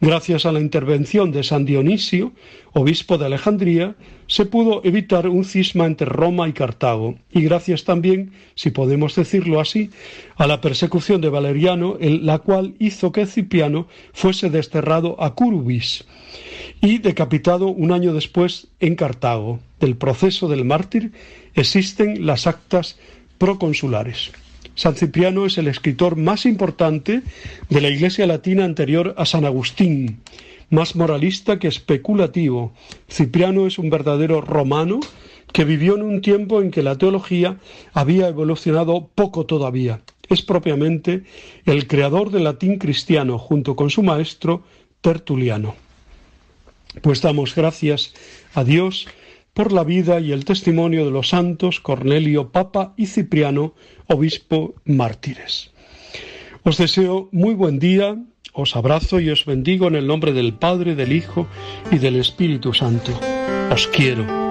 Gracias 0.00 0.44
a 0.44 0.52
la 0.52 0.60
intervención 0.60 1.32
de 1.32 1.42
San 1.42 1.64
Dionisio, 1.64 2.32
obispo 2.74 3.16
de 3.16 3.26
Alejandría, 3.26 3.94
se 4.26 4.44
pudo 4.44 4.82
evitar 4.84 5.26
un 5.26 5.44
cisma 5.44 5.86
entre 5.86 6.06
Roma 6.06 6.48
y 6.48 6.52
Cartago, 6.52 7.14
y 7.30 7.40
gracias 7.42 7.84
también, 7.84 8.32
si 8.54 8.70
podemos 8.70 9.14
decirlo 9.14 9.58
así, 9.58 9.90
a 10.36 10.46
la 10.46 10.60
persecución 10.60 11.22
de 11.22 11.30
Valeriano, 11.30 11.96
la 11.98 12.40
cual 12.40 12.74
hizo 12.78 13.10
que 13.10 13.24
Cipriano 13.24 13.88
fuese 14.12 14.50
desterrado 14.50 15.16
a 15.18 15.34
Curubis 15.34 16.04
y 16.82 16.98
decapitado 16.98 17.68
un 17.68 17.90
año 17.90 18.12
después 18.12 18.68
en 18.80 18.96
Cartago. 18.96 19.60
Del 19.80 19.96
proceso 19.96 20.46
del 20.48 20.66
mártir 20.66 21.12
existen 21.54 22.26
las 22.26 22.46
actas 22.46 22.98
proconsulares. 23.38 24.32
San 24.76 24.94
Cipriano 24.94 25.46
es 25.46 25.56
el 25.56 25.68
escritor 25.68 26.16
más 26.16 26.44
importante 26.44 27.22
de 27.70 27.80
la 27.80 27.88
Iglesia 27.88 28.26
latina 28.26 28.66
anterior 28.66 29.14
a 29.16 29.24
San 29.24 29.46
Agustín, 29.46 30.20
más 30.68 30.96
moralista 30.96 31.58
que 31.58 31.66
especulativo. 31.66 32.74
Cipriano 33.10 33.66
es 33.66 33.78
un 33.78 33.88
verdadero 33.88 34.42
romano 34.42 35.00
que 35.54 35.64
vivió 35.64 35.96
en 35.96 36.02
un 36.02 36.20
tiempo 36.20 36.60
en 36.60 36.70
que 36.70 36.82
la 36.82 36.98
teología 36.98 37.56
había 37.94 38.28
evolucionado 38.28 39.08
poco 39.14 39.46
todavía. 39.46 40.02
Es 40.28 40.42
propiamente 40.42 41.24
el 41.64 41.86
creador 41.86 42.30
del 42.30 42.44
latín 42.44 42.76
cristiano 42.76 43.38
junto 43.38 43.76
con 43.76 43.88
su 43.88 44.02
maestro 44.02 44.62
Tertuliano. 45.00 45.74
Pues 47.00 47.22
damos 47.22 47.54
gracias 47.54 48.12
a 48.52 48.62
Dios 48.62 49.06
por 49.56 49.72
la 49.72 49.84
vida 49.84 50.20
y 50.20 50.32
el 50.32 50.44
testimonio 50.44 51.06
de 51.06 51.10
los 51.10 51.30
santos 51.30 51.80
Cornelio, 51.80 52.50
Papa 52.50 52.92
y 52.98 53.06
Cipriano, 53.06 53.72
obispo 54.08 54.74
mártires. 54.84 55.70
Os 56.62 56.78
deseo 56.78 57.28
muy 57.32 57.54
buen 57.54 57.78
día, 57.78 58.16
os 58.52 58.74
abrazo 58.74 59.20
y 59.20 59.30
os 59.30 59.44
bendigo 59.44 59.86
en 59.88 59.94
el 59.94 60.06
nombre 60.06 60.32
del 60.32 60.54
Padre, 60.54 60.94
del 60.94 61.12
Hijo 61.12 61.46
y 61.90 61.98
del 61.98 62.16
Espíritu 62.16 62.72
Santo. 62.72 63.12
Os 63.70 63.86
quiero. 63.88 64.45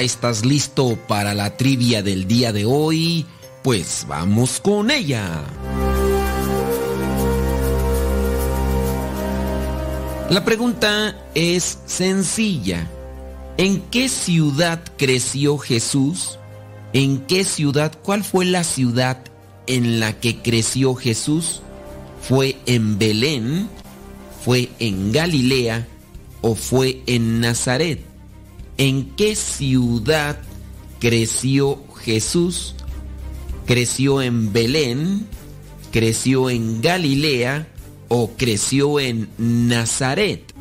¿Ya 0.00 0.06
estás 0.06 0.46
listo 0.46 0.98
para 1.06 1.34
la 1.34 1.58
trivia 1.58 2.02
del 2.02 2.26
día 2.26 2.54
de 2.54 2.64
hoy? 2.64 3.26
Pues 3.62 4.06
vamos 4.08 4.58
con 4.58 4.90
ella. 4.90 5.44
La 10.30 10.42
pregunta 10.42 11.22
es 11.34 11.80
sencilla. 11.84 12.90
¿En 13.58 13.82
qué 13.90 14.08
ciudad 14.08 14.80
creció 14.96 15.58
Jesús? 15.58 16.38
¿En 16.94 17.18
qué 17.26 17.44
ciudad? 17.44 17.92
¿Cuál 18.02 18.24
fue 18.24 18.46
la 18.46 18.64
ciudad 18.64 19.18
en 19.66 20.00
la 20.00 20.18
que 20.18 20.38
creció 20.38 20.94
Jesús? 20.94 21.60
¿Fue 22.22 22.56
en 22.64 22.98
Belén? 22.98 23.68
¿Fue 24.42 24.70
en 24.78 25.12
Galilea? 25.12 25.86
¿O 26.40 26.54
fue 26.54 27.02
en 27.04 27.40
Nazaret? 27.40 28.09
¿En 28.80 29.10
qué 29.14 29.36
ciudad 29.36 30.40
creció 31.00 31.84
Jesús? 31.96 32.74
¿Creció 33.66 34.22
en 34.22 34.54
Belén? 34.54 35.26
¿Creció 35.92 36.48
en 36.48 36.80
Galilea? 36.80 37.68
¿O 38.08 38.30
creció 38.38 38.98
en 38.98 39.28
Nazaret? 39.36 40.54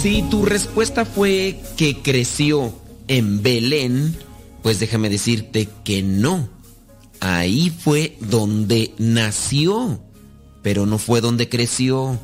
Si 0.00 0.22
tu 0.30 0.46
respuesta 0.46 1.04
fue 1.04 1.60
que 1.76 2.00
creció 2.00 2.72
en 3.08 3.42
Belén, 3.42 4.16
pues 4.62 4.80
déjame 4.80 5.10
decirte 5.10 5.68
que 5.84 6.02
no. 6.02 6.48
Ahí 7.20 7.68
fue 7.68 8.16
donde 8.20 8.94
nació, 8.96 10.00
pero 10.66 10.84
no 10.84 10.98
fue 10.98 11.20
donde 11.20 11.48
creció. 11.48 12.18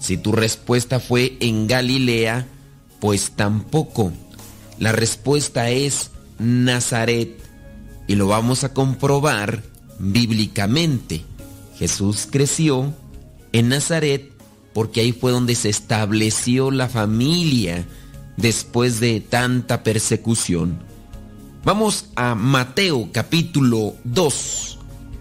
Si 0.00 0.16
tu 0.16 0.32
respuesta 0.32 0.98
fue 0.98 1.36
en 1.40 1.66
Galilea, 1.66 2.46
pues 3.00 3.32
tampoco. 3.32 4.14
La 4.78 4.92
respuesta 4.92 5.68
es 5.68 6.10
Nazaret 6.38 7.38
y 8.08 8.14
lo 8.14 8.28
vamos 8.28 8.64
a 8.64 8.72
comprobar 8.72 9.62
bíblicamente. 9.98 11.22
Jesús 11.78 12.26
creció 12.30 12.94
en 13.52 13.68
Nazaret 13.68 14.32
porque 14.72 15.02
ahí 15.02 15.12
fue 15.12 15.30
donde 15.30 15.54
se 15.54 15.68
estableció 15.68 16.70
la 16.70 16.88
familia 16.88 17.84
después 18.38 19.00
de 19.00 19.20
tanta 19.20 19.82
persecución. 19.82 20.78
Vamos 21.62 22.06
a 22.16 22.34
Mateo 22.36 23.10
capítulo 23.12 23.96
2, 24.04 24.78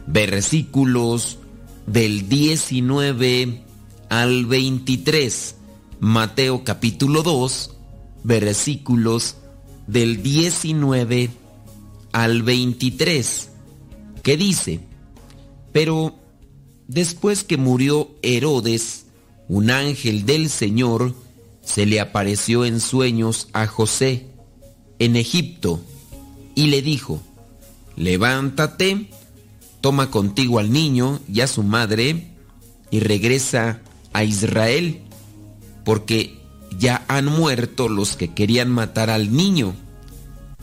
versículos 0.08 1.38
del 1.88 2.30
19 2.30 3.64
al 4.10 4.46
23. 4.46 5.56
Mateo 6.00 6.64
capítulo 6.64 7.22
2, 7.24 7.76
versículos 8.24 9.38
del 9.88 10.24
19 10.24 11.30
al 12.12 12.44
23, 12.44 13.50
que 14.24 14.38
dice, 14.38 14.80
pero 15.72 16.16
después 16.88 17.44
que 17.44 17.58
murió 17.58 18.10
Herodes, 18.22 19.06
un 19.48 19.70
ángel 19.70 20.26
del 20.26 20.50
Señor 20.50 21.14
se 21.62 21.86
le 21.86 22.00
apareció 22.00 22.66
en 22.66 22.80
sueños 22.80 23.50
a 23.54 23.68
José 23.68 24.28
en 25.00 25.16
Egipto 25.16 25.82
y 26.56 26.68
le 26.68 26.82
dijo, 26.82 27.22
levántate, 27.96 29.10
toma 29.82 30.12
contigo 30.12 30.60
al 30.60 30.72
niño 30.72 31.20
y 31.28 31.42
a 31.42 31.48
su 31.48 31.64
madre 31.64 32.36
y 32.92 33.00
regresa 33.00 33.82
a 34.14 34.24
Israel, 34.24 35.02
porque 35.84 36.40
ya 36.78 37.04
han 37.08 37.26
muerto 37.26 37.90
los 37.90 38.16
que 38.16 38.34
querían 38.34 38.70
matar 38.70 39.10
al 39.10 39.34
niño. 39.34 39.74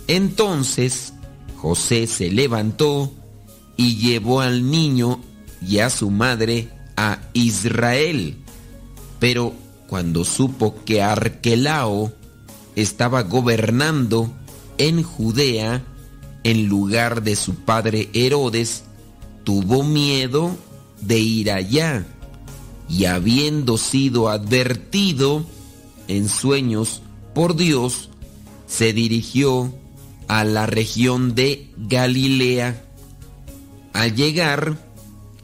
Entonces 0.06 1.12
José 1.56 2.06
se 2.06 2.30
levantó 2.30 3.12
y 3.76 3.96
llevó 3.96 4.40
al 4.40 4.70
niño 4.70 5.20
y 5.66 5.78
a 5.78 5.90
su 5.90 6.10
madre 6.10 6.68
a 6.96 7.20
Israel. 7.32 8.36
Pero 9.18 9.54
cuando 9.88 10.24
supo 10.24 10.84
que 10.84 11.02
Arquelao 11.02 12.12
estaba 12.76 13.22
gobernando 13.22 14.32
en 14.78 15.02
Judea 15.02 15.82
en 16.44 16.68
lugar 16.68 17.22
de 17.22 17.36
su 17.36 17.54
padre 17.56 18.08
Herodes, 18.12 18.84
tuvo 19.48 19.82
miedo 19.82 20.54
de 21.00 21.18
ir 21.20 21.50
allá 21.50 22.04
y 22.86 23.06
habiendo 23.06 23.78
sido 23.78 24.28
advertido 24.28 25.42
en 26.06 26.28
sueños 26.28 27.00
por 27.34 27.56
Dios, 27.56 28.10
se 28.66 28.92
dirigió 28.92 29.72
a 30.26 30.44
la 30.44 30.66
región 30.66 31.34
de 31.34 31.70
Galilea. 31.78 32.84
Al 33.94 34.14
llegar, 34.14 34.76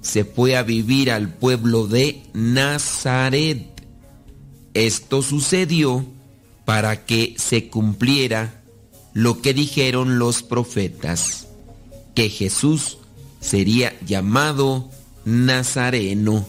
se 0.03 0.27
fue 0.27 0.55
a 0.59 0.65
vivir 0.65 1.11
al 1.11 1.33
pueblo 1.33 1.87
de 1.87 2.25
Nazaret. 2.35 3.87
Esto 4.75 5.23
sucedió 5.23 6.05
para 6.67 7.07
que 7.07 7.37
se 7.39 7.71
cumpliera 7.71 8.63
lo 9.15 9.41
que 9.41 9.55
dijeron 9.55 10.19
los 10.19 10.43
profetas, 10.43 11.47
que 12.15 12.29
Jesús 12.29 12.99
sería 13.45 13.93
llamado 14.05 14.89
Nazareno. 15.27 16.49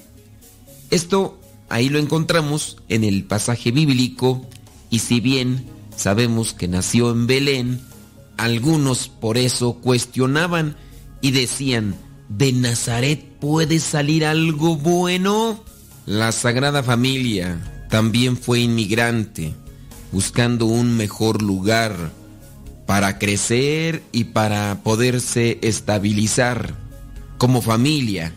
Esto 0.92 1.38
ahí 1.68 1.90
lo 1.90 2.00
encontramos 2.00 2.78
en 2.88 3.04
el 3.04 3.26
pasaje 3.26 3.72
bíblico 3.72 4.48
y 4.90 5.00
si 5.00 5.20
bien 5.20 5.66
sabemos 5.96 6.54
que 6.54 6.70
nació 6.70 7.12
en 7.12 7.28
Belén, 7.28 7.82
algunos 8.38 9.10
por 9.10 9.38
eso 9.38 9.74
cuestionaban 9.76 10.78
y 11.22 11.32
decían, 11.32 11.96
¿de 12.30 12.54
Nazaret 12.54 13.26
puede 13.40 13.80
salir 13.80 14.26
algo 14.26 14.78
bueno? 14.78 15.64
La 16.06 16.32
Sagrada 16.32 16.82
Familia 16.82 17.88
también 17.90 18.38
fue 18.38 18.62
inmigrante, 18.62 19.54
buscando 20.12 20.66
un 20.66 20.96
mejor 20.96 21.42
lugar 21.42 22.12
para 22.86 23.18
crecer 23.20 24.04
y 24.12 24.26
para 24.26 24.82
poderse 24.84 25.60
estabilizar. 25.62 26.85
Como 27.38 27.62
familia, 27.62 28.34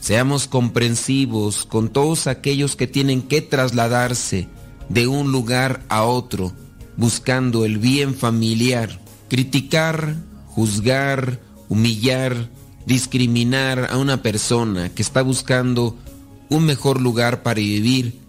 seamos 0.00 0.48
comprensivos 0.48 1.64
con 1.64 1.88
todos 1.88 2.26
aquellos 2.26 2.74
que 2.74 2.86
tienen 2.86 3.22
que 3.22 3.42
trasladarse 3.42 4.48
de 4.88 5.06
un 5.06 5.30
lugar 5.30 5.84
a 5.88 6.02
otro, 6.02 6.52
buscando 6.96 7.64
el 7.64 7.78
bien 7.78 8.14
familiar. 8.14 9.00
Criticar, 9.28 10.16
juzgar, 10.46 11.40
humillar, 11.68 12.50
discriminar 12.86 13.88
a 13.90 13.98
una 13.98 14.22
persona 14.22 14.88
que 14.88 15.02
está 15.02 15.22
buscando 15.22 15.96
un 16.48 16.64
mejor 16.64 17.00
lugar 17.00 17.44
para 17.44 17.60
vivir 17.60 18.20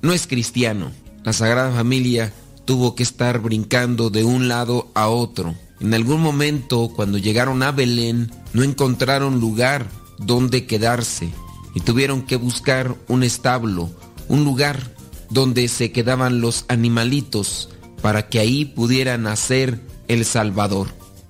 no 0.00 0.12
es 0.12 0.26
cristiano. 0.26 0.92
La 1.22 1.32
Sagrada 1.32 1.72
Familia 1.72 2.32
tuvo 2.64 2.94
que 2.94 3.02
estar 3.02 3.40
brincando 3.40 4.08
de 4.08 4.24
un 4.24 4.48
lado 4.48 4.90
a 4.94 5.08
otro. 5.08 5.54
En 5.80 5.92
algún 5.94 6.22
momento, 6.22 6.90
cuando 6.94 7.18
llegaron 7.18 7.62
a 7.62 7.72
Belén, 7.72 8.30
no 8.52 8.62
encontraron 8.62 9.40
lugar 9.40 9.88
donde 10.18 10.66
quedarse 10.66 11.30
y 11.74 11.80
tuvieron 11.80 12.22
que 12.22 12.36
buscar 12.36 12.96
un 13.08 13.22
establo, 13.22 13.90
un 14.28 14.44
lugar 14.44 14.94
donde 15.28 15.68
se 15.68 15.92
quedaban 15.92 16.40
los 16.40 16.64
animalitos 16.68 17.68
para 18.00 18.28
que 18.28 18.38
ahí 18.38 18.64
pudiera 18.64 19.18
nacer 19.18 19.80
el 20.08 20.24
Salvador. 20.24 20.88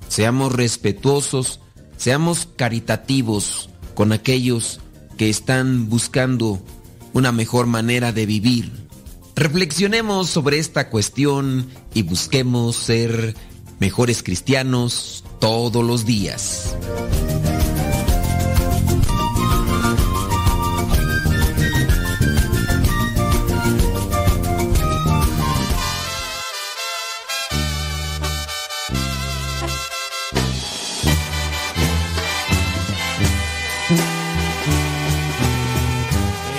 Seamos 0.08 0.52
respetuosos, 0.52 1.60
seamos 1.96 2.48
caritativos 2.56 3.70
con 3.94 4.12
aquellos 4.12 4.80
que 5.16 5.30
están 5.30 5.88
buscando 5.88 6.62
una 7.12 7.32
mejor 7.32 7.66
manera 7.66 8.12
de 8.12 8.26
vivir. 8.26 8.70
Reflexionemos 9.34 10.30
sobre 10.30 10.58
esta 10.58 10.88
cuestión 10.90 11.66
y 11.94 12.02
busquemos 12.02 12.76
ser 12.76 13.34
mejores 13.78 14.22
cristianos 14.22 15.24
todos 15.38 15.84
los 15.84 16.04
días. 16.04 16.76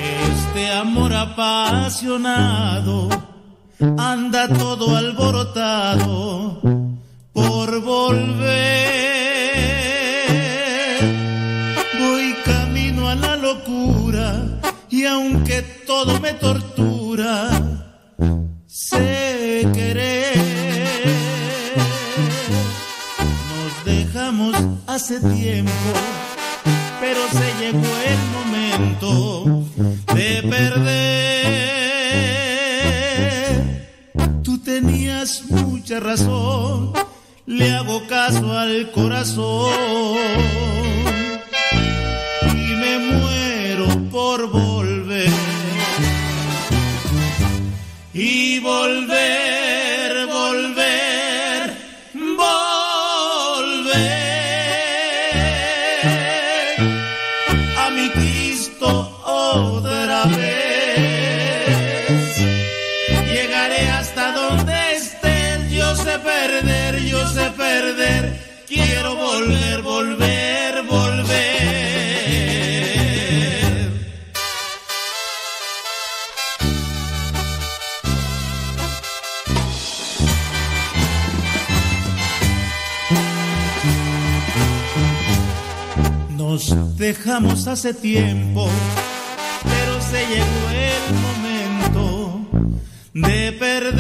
Este 0.02 0.72
amor 0.72 1.14
apasionado 1.14 3.10
anda 3.98 4.48
todo 4.48 4.96
alborotado 4.96 6.87
por 7.38 7.70
volver. 7.82 8.58
Voy 12.00 12.34
camino 12.44 13.08
a 13.10 13.16
la 13.16 13.36
locura 13.36 14.44
y 14.90 15.06
aunque 15.06 15.62
todo 15.86 16.20
me 16.20 16.34
tortura, 16.34 17.52
sé 18.66 19.70
querer. 19.72 20.36
Nos 23.52 23.86
dejamos 23.86 24.56
hace 24.88 25.20
tiempo, 25.20 25.92
pero 27.00 27.20
se 27.40 27.54
llegó 27.62 27.94
el 28.14 28.22
momento 28.38 29.64
de 30.16 30.42
perder. 30.56 31.68
Tú 34.42 34.58
tenías 34.58 35.44
mucha 35.50 36.00
razón, 36.00 36.94
le 37.48 37.72
hago 37.72 38.06
caso 38.08 38.52
al 38.52 38.92
corazón 38.92 39.72
y 42.44 42.76
me 42.76 43.00
muero 43.00 43.88
por 44.12 44.50
volver. 44.52 45.32
Y 48.14 48.60
volver, 48.60 49.47
Dejamos 86.98 87.68
hace 87.68 87.94
tiempo, 87.94 88.68
pero 89.62 90.02
se 90.02 90.26
llegó 90.26 90.70
el 90.74 91.14
momento 91.22 92.42
de 93.14 93.52
perder. 93.52 93.98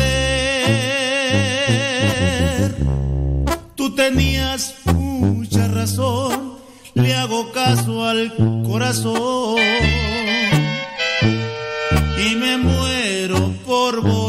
Tú 3.76 3.94
tenías 3.94 4.74
mucha 4.96 5.68
razón, 5.68 6.56
le 6.96 7.14
hago 7.14 7.52
caso 7.52 8.04
al 8.04 8.34
corazón 8.66 9.60
y 12.18 12.36
me 12.36 12.58
muero 12.58 13.54
por 13.64 14.02
volver. 14.02 14.27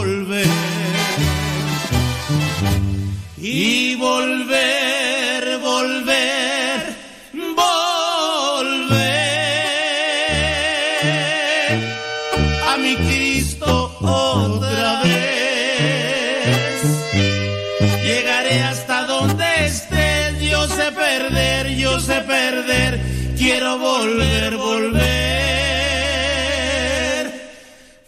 Perder, 20.93 21.77
yo 21.77 22.01
sé 22.01 22.20
perder, 22.23 23.01
quiero 23.36 23.78
volver, 23.78 24.56
volver, 24.56 25.02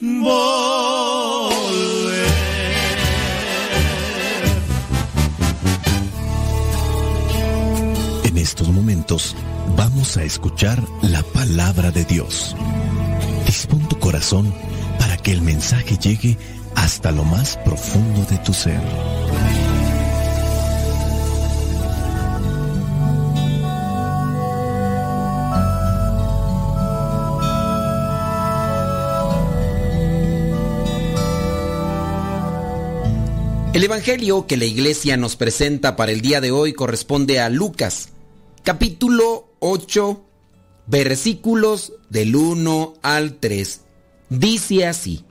volver. 0.01 0.40
En 8.24 8.39
estos 8.39 8.69
momentos 8.69 9.36
vamos 9.77 10.16
a 10.16 10.23
escuchar 10.24 10.82
la 11.02 11.23
palabra 11.23 11.90
de 11.90 12.05
Dios. 12.05 12.57
Dispón 13.47 13.89
tu 13.89 13.98
corazón 13.98 14.55
para 14.98 15.16
que 15.16 15.32
el 15.32 15.43
mensaje 15.43 15.97
llegue 15.97 16.36
hasta 16.77 17.11
lo 17.11 17.24
más 17.24 17.57
profundo 17.65 18.24
de 18.31 18.39
tu 18.39 18.52
ser. 18.52 18.81
El 33.72 33.84
Evangelio 33.84 34.48
que 34.48 34.56
la 34.56 34.64
iglesia 34.64 35.16
nos 35.16 35.36
presenta 35.36 35.94
para 35.94 36.10
el 36.10 36.22
día 36.22 36.40
de 36.40 36.51
hoy 36.51 36.72
corresponde 36.72 37.38
a 37.38 37.48
Lucas, 37.48 38.09
capítulo 38.64 39.55
8, 39.60 40.24
versículos 40.88 41.92
del 42.09 42.34
1 42.34 42.94
al 43.01 43.38
3. 43.38 43.82
Dice 44.28 44.86
así, 44.86 45.24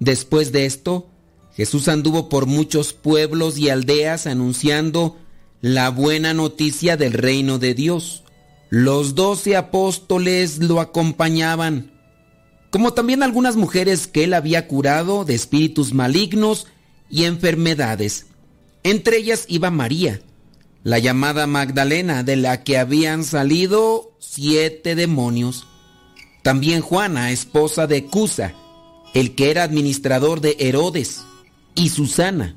después 0.00 0.52
de 0.52 0.66
esto, 0.66 1.08
Jesús 1.54 1.88
anduvo 1.88 2.28
por 2.28 2.44
muchos 2.44 2.92
pueblos 2.92 3.56
y 3.56 3.70
aldeas 3.70 4.26
anunciando 4.26 5.16
la 5.62 5.88
buena 5.88 6.34
noticia 6.34 6.98
del 6.98 7.14
reino 7.14 7.58
de 7.58 7.72
Dios. 7.72 8.22
Los 8.68 9.14
doce 9.14 9.56
apóstoles 9.56 10.58
lo 10.58 10.78
acompañaban, 10.78 11.90
como 12.68 12.92
también 12.92 13.22
algunas 13.22 13.56
mujeres 13.56 14.06
que 14.06 14.24
él 14.24 14.34
había 14.34 14.68
curado 14.68 15.24
de 15.24 15.34
espíritus 15.34 15.94
malignos 15.94 16.66
y 17.12 17.24
enfermedades. 17.24 18.26
Entre 18.82 19.18
ellas 19.18 19.44
iba 19.46 19.70
María, 19.70 20.20
la 20.82 20.98
llamada 20.98 21.46
Magdalena, 21.46 22.24
de 22.24 22.34
la 22.34 22.64
que 22.64 22.78
habían 22.78 23.22
salido 23.22 24.16
siete 24.18 24.96
demonios. 24.96 25.66
También 26.42 26.80
Juana, 26.80 27.30
esposa 27.30 27.86
de 27.86 28.06
Cusa, 28.06 28.54
el 29.14 29.36
que 29.36 29.50
era 29.50 29.62
administrador 29.62 30.40
de 30.40 30.56
Herodes, 30.58 31.20
y 31.74 31.90
Susana, 31.90 32.56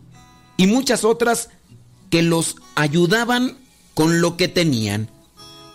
y 0.57 0.67
muchas 0.67 1.03
otras 1.03 1.49
que 2.09 2.23
los 2.23 2.55
ayudaban 2.75 3.57
con 3.93 4.21
lo 4.21 4.37
que 4.37 4.47
tenían. 4.47 5.09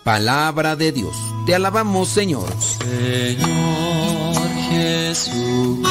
Palabra 0.03 0.75
de 0.75 0.91
Dios. 0.91 1.15
Te 1.45 1.53
alabamos, 1.53 2.09
Señor. 2.09 2.49
Señor 2.79 4.49
Jesucristo, 4.71 5.81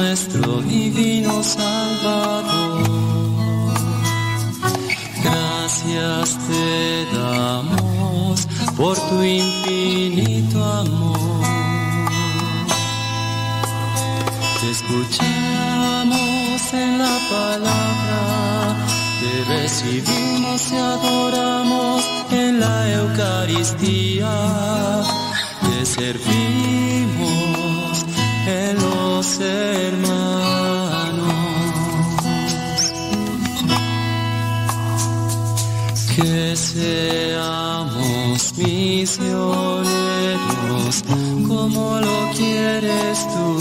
nuestro 0.00 0.62
divino 0.62 1.42
Salvador. 1.42 2.88
Gracias 5.22 6.38
te 6.48 7.06
damos 7.16 8.46
por 8.78 8.96
tu 9.08 9.22
infinito 9.22 10.64
amor. 10.64 11.44
Te 14.60 14.70
escuchamos 14.70 16.60
en 16.72 16.98
la 16.98 17.16
palabra, 17.34 18.20
te 19.20 19.32
recibimos 19.52 20.60
y 20.72 20.76
adoramos 20.76 22.02
en 22.30 22.60
la 22.60 22.90
Eucaristía, 23.00 24.34
te 25.62 25.84
servimos 25.84 27.30
en 28.46 28.89
los 29.20 29.38
hermanos. 29.38 30.14
Que 36.16 36.56
seamos 36.56 38.40
misioneros 38.56 39.84
como 41.46 42.00
lo 42.00 42.30
quieres 42.34 43.18
tú, 43.34 43.58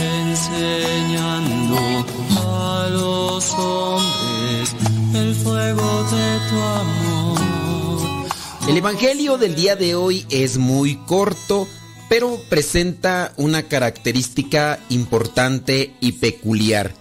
enseñando 0.00 1.78
a 2.36 2.88
los 2.88 3.50
hombres 3.54 4.76
el 5.14 5.34
fuego 5.34 6.04
de 6.14 6.28
tu 6.48 6.56
amor. 6.82 7.40
El 8.68 8.76
Evangelio 8.76 9.38
del 9.38 9.56
día 9.56 9.74
de 9.74 9.96
hoy 9.96 10.24
es 10.30 10.56
muy 10.56 10.94
corto, 10.94 11.66
pero 12.12 12.38
presenta 12.50 13.32
una 13.38 13.62
característica 13.62 14.78
importante 14.90 15.94
y 15.98 16.12
peculiar. 16.12 16.92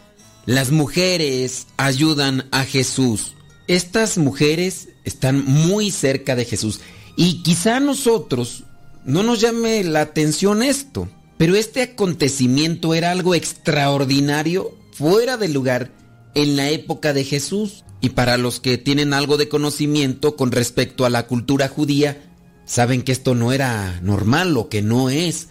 Las 0.45 0.72
mujeres 0.72 1.67
ayudan 1.75 2.48
a 2.51 2.64
Jesús. 2.64 3.33
Estas 3.67 4.17
mujeres 4.17 4.88
están 5.03 5.43
muy 5.43 5.91
cerca 5.91 6.38
de 6.38 6.45
Jesús. 6.45 6.80
Y 7.17 7.43
quizá 7.43 7.75
a 7.75 7.80
nosotros 7.81 8.64
no 9.03 9.22
nos 9.22 9.41
llame 9.41 9.83
la 9.83 9.99
atención 9.99 10.64
esto, 10.64 11.09
pero 11.38 11.57
este 11.57 11.81
acontecimiento 11.81 12.93
era 12.93 13.11
algo 13.11 13.35
extraordinario, 13.35 14.77
fuera 14.93 15.35
de 15.35 15.49
lugar, 15.49 15.91
en 16.35 16.56
la 16.56 16.69
época 16.69 17.11
de 17.11 17.25
Jesús. 17.25 17.83
Y 17.99 18.11
para 18.11 18.38
los 18.38 18.61
que 18.61 18.77
tienen 18.77 19.14
algo 19.14 19.35
de 19.35 19.49
conocimiento 19.49 20.38
con 20.38 20.53
respecto 20.53 21.03
a 21.03 21.09
la 21.09 21.27
cultura 21.27 21.67
judía, 21.67 22.30
saben 22.72 23.01
que 23.01 23.11
esto 23.11 23.35
no 23.35 23.51
era 23.51 24.00
normal 24.01 24.56
o 24.56 24.69
que 24.69 24.82
no 24.82 25.09
es 25.09 25.50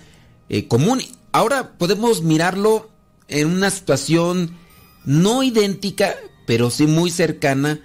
eh, 0.48 0.66
común. 0.68 1.02
Ahora 1.32 1.72
podemos 1.76 2.22
mirarlo 2.22 2.88
en 3.28 3.46
una 3.48 3.68
situación 3.68 4.56
no 5.04 5.42
idéntica, 5.42 6.16
pero 6.46 6.70
sí 6.70 6.86
muy 6.86 7.10
cercana 7.10 7.80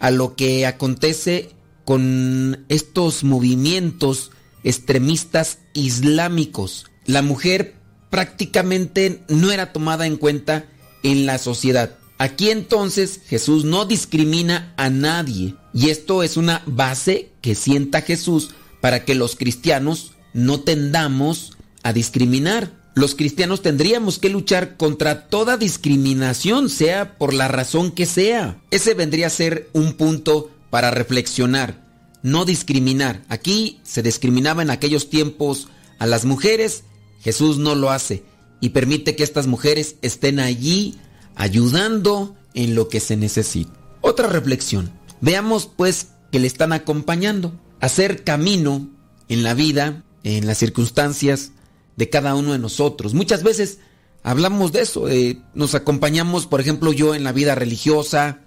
a 0.00 0.10
lo 0.10 0.34
que 0.34 0.66
acontece 0.66 1.50
con 1.84 2.64
estos 2.68 3.22
movimientos 3.22 4.32
extremistas 4.64 5.58
islámicos. 5.72 6.86
La 7.06 7.22
mujer 7.22 7.76
prácticamente 8.10 9.22
no 9.28 9.52
era 9.52 9.72
tomada 9.72 10.04
en 10.04 10.16
cuenta 10.16 10.64
en 11.04 11.26
la 11.26 11.38
sociedad. 11.38 11.96
Aquí 12.18 12.50
entonces 12.50 13.20
Jesús 13.28 13.64
no 13.64 13.84
discrimina 13.84 14.74
a 14.76 14.90
nadie 14.90 15.54
y 15.72 15.90
esto 15.90 16.24
es 16.24 16.36
una 16.36 16.64
base 16.66 17.30
que 17.40 17.54
sienta 17.54 18.02
Jesús 18.02 18.50
para 18.80 19.04
que 19.04 19.14
los 19.14 19.36
cristianos 19.36 20.12
no 20.32 20.60
tendamos 20.60 21.56
a 21.82 21.92
discriminar. 21.92 22.72
Los 22.94 23.14
cristianos 23.14 23.62
tendríamos 23.62 24.18
que 24.18 24.28
luchar 24.28 24.76
contra 24.76 25.28
toda 25.28 25.56
discriminación, 25.56 26.68
sea 26.68 27.16
por 27.18 27.32
la 27.32 27.48
razón 27.48 27.92
que 27.92 28.06
sea. 28.06 28.60
Ese 28.70 28.94
vendría 28.94 29.28
a 29.28 29.30
ser 29.30 29.70
un 29.72 29.94
punto 29.94 30.50
para 30.70 30.90
reflexionar. 30.90 31.86
No 32.22 32.44
discriminar. 32.44 33.22
Aquí 33.28 33.80
se 33.82 34.02
discriminaba 34.02 34.62
en 34.62 34.70
aquellos 34.70 35.08
tiempos 35.08 35.68
a 35.98 36.06
las 36.06 36.24
mujeres. 36.24 36.84
Jesús 37.22 37.58
no 37.58 37.74
lo 37.74 37.90
hace 37.90 38.24
y 38.60 38.70
permite 38.70 39.16
que 39.16 39.22
estas 39.22 39.46
mujeres 39.46 39.96
estén 40.02 40.38
allí 40.38 40.98
ayudando 41.34 42.36
en 42.54 42.74
lo 42.74 42.88
que 42.88 43.00
se 43.00 43.16
necesita. 43.16 43.72
Otra 44.00 44.28
reflexión. 44.28 44.90
Veamos 45.20 45.70
pues 45.74 46.08
que 46.30 46.40
le 46.40 46.46
están 46.46 46.72
acompañando. 46.72 47.52
Hacer 47.80 48.24
camino 48.24 48.88
en 49.28 49.42
la 49.42 49.54
vida, 49.54 50.04
en 50.22 50.46
las 50.46 50.58
circunstancias 50.58 51.52
de 51.96 52.10
cada 52.10 52.34
uno 52.34 52.52
de 52.52 52.58
nosotros. 52.58 53.14
Muchas 53.14 53.42
veces 53.42 53.78
hablamos 54.22 54.72
de 54.72 54.82
eso. 54.82 55.08
eh, 55.08 55.40
nos 55.54 55.74
acompañamos, 55.74 56.46
por 56.46 56.60
ejemplo, 56.60 56.92
yo 56.92 57.14
en 57.14 57.24
la 57.24 57.32
vida 57.32 57.54
religiosa, 57.54 58.40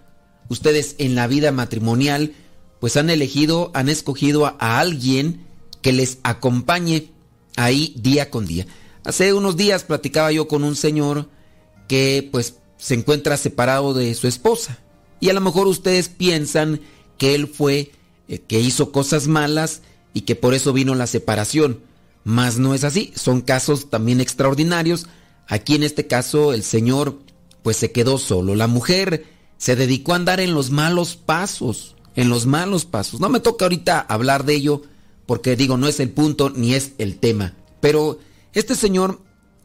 ustedes 0.49 0.95
en 0.97 1.15
la 1.15 1.27
vida 1.27 1.51
matrimonial, 1.51 2.33
pues 2.79 2.97
han 2.97 3.09
elegido, 3.09 3.71
han 3.73 3.89
escogido 3.89 4.45
a, 4.45 4.55
a 4.59 4.79
alguien 4.79 5.45
que 5.81 5.93
les 5.93 6.19
acompañe 6.23 7.11
ahí 7.55 7.93
día 7.97 8.29
con 8.29 8.45
día. 8.45 8.65
Hace 9.03 9.33
unos 9.33 9.57
días 9.57 9.83
platicaba 9.83 10.31
yo 10.31 10.47
con 10.47 10.63
un 10.63 10.75
señor 10.75 11.29
que 11.87 12.27
pues 12.31 12.55
se 12.77 12.95
encuentra 12.95 13.37
separado 13.37 13.93
de 13.93 14.13
su 14.15 14.27
esposa. 14.27 14.79
Y 15.19 15.29
a 15.29 15.33
lo 15.33 15.41
mejor 15.41 15.67
ustedes 15.67 16.09
piensan 16.09 16.81
que 17.17 17.35
él 17.35 17.47
fue, 17.47 17.91
que 18.27 18.59
hizo 18.59 18.91
cosas 18.91 19.27
malas 19.27 19.81
y 20.13 20.21
que 20.21 20.35
por 20.35 20.53
eso 20.53 20.73
vino 20.73 20.95
la 20.95 21.07
separación. 21.07 21.79
Mas 22.23 22.57
no 22.57 22.73
es 22.73 22.83
así, 22.83 23.11
son 23.15 23.41
casos 23.41 23.89
también 23.89 24.21
extraordinarios. 24.21 25.07
Aquí 25.47 25.75
en 25.75 25.83
este 25.83 26.07
caso 26.07 26.53
el 26.53 26.63
señor 26.63 27.19
pues 27.63 27.77
se 27.77 27.91
quedó 27.91 28.17
solo. 28.17 28.55
La 28.55 28.67
mujer 28.67 29.25
se 29.57 29.75
dedicó 29.75 30.13
a 30.13 30.17
andar 30.17 30.39
en 30.39 30.53
los 30.53 30.71
malos 30.71 31.15
pasos, 31.15 31.95
en 32.15 32.29
los 32.29 32.45
malos 32.45 32.85
pasos. 32.85 33.19
No 33.19 33.29
me 33.29 33.39
toca 33.39 33.65
ahorita 33.65 33.99
hablar 33.99 34.45
de 34.45 34.55
ello 34.55 34.83
porque 35.25 35.55
digo, 35.55 35.77
no 35.77 35.87
es 35.87 35.99
el 35.99 36.09
punto 36.09 36.49
ni 36.49 36.73
es 36.73 36.93
el 36.97 37.17
tema. 37.17 37.53
Pero 37.79 38.19
este 38.53 38.75
señor 38.75 39.21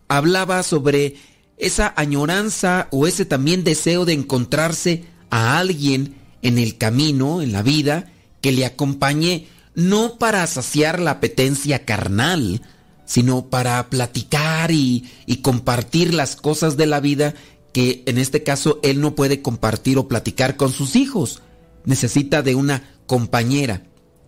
hablaba 0.08 0.62
sobre 0.62 1.16
esa 1.56 1.92
añoranza 1.96 2.88
o 2.90 3.06
ese 3.06 3.24
también 3.24 3.64
deseo 3.64 4.04
de 4.04 4.12
encontrarse 4.12 5.04
a 5.30 5.58
alguien 5.58 6.16
en 6.42 6.58
el 6.58 6.78
camino, 6.78 7.42
en 7.42 7.52
la 7.52 7.62
vida, 7.62 8.10
que 8.48 8.52
le 8.52 8.64
acompañe 8.64 9.46
no 9.74 10.16
para 10.16 10.46
saciar 10.46 11.00
la 11.00 11.10
apetencia 11.10 11.84
carnal, 11.84 12.62
sino 13.04 13.50
para 13.50 13.90
platicar 13.90 14.70
y, 14.70 15.06
compartir 15.42 16.14
las 16.14 16.34
cosas 16.34 16.78
de 16.78 16.86
la 16.86 17.00
vida 17.00 17.34
que 17.74 18.04
en 18.06 18.16
este 18.16 18.42
caso 18.42 18.80
él 18.82 19.02
no 19.02 19.14
puede 19.14 19.42
compartir 19.42 19.98
o 19.98 20.08
platicar 20.08 20.56
con 20.56 20.72
sus 20.72 20.96
hijos. 20.96 21.42
Necesita 21.84 22.40
de 22.40 22.54
una 22.54 22.88
compañera, 23.06 23.82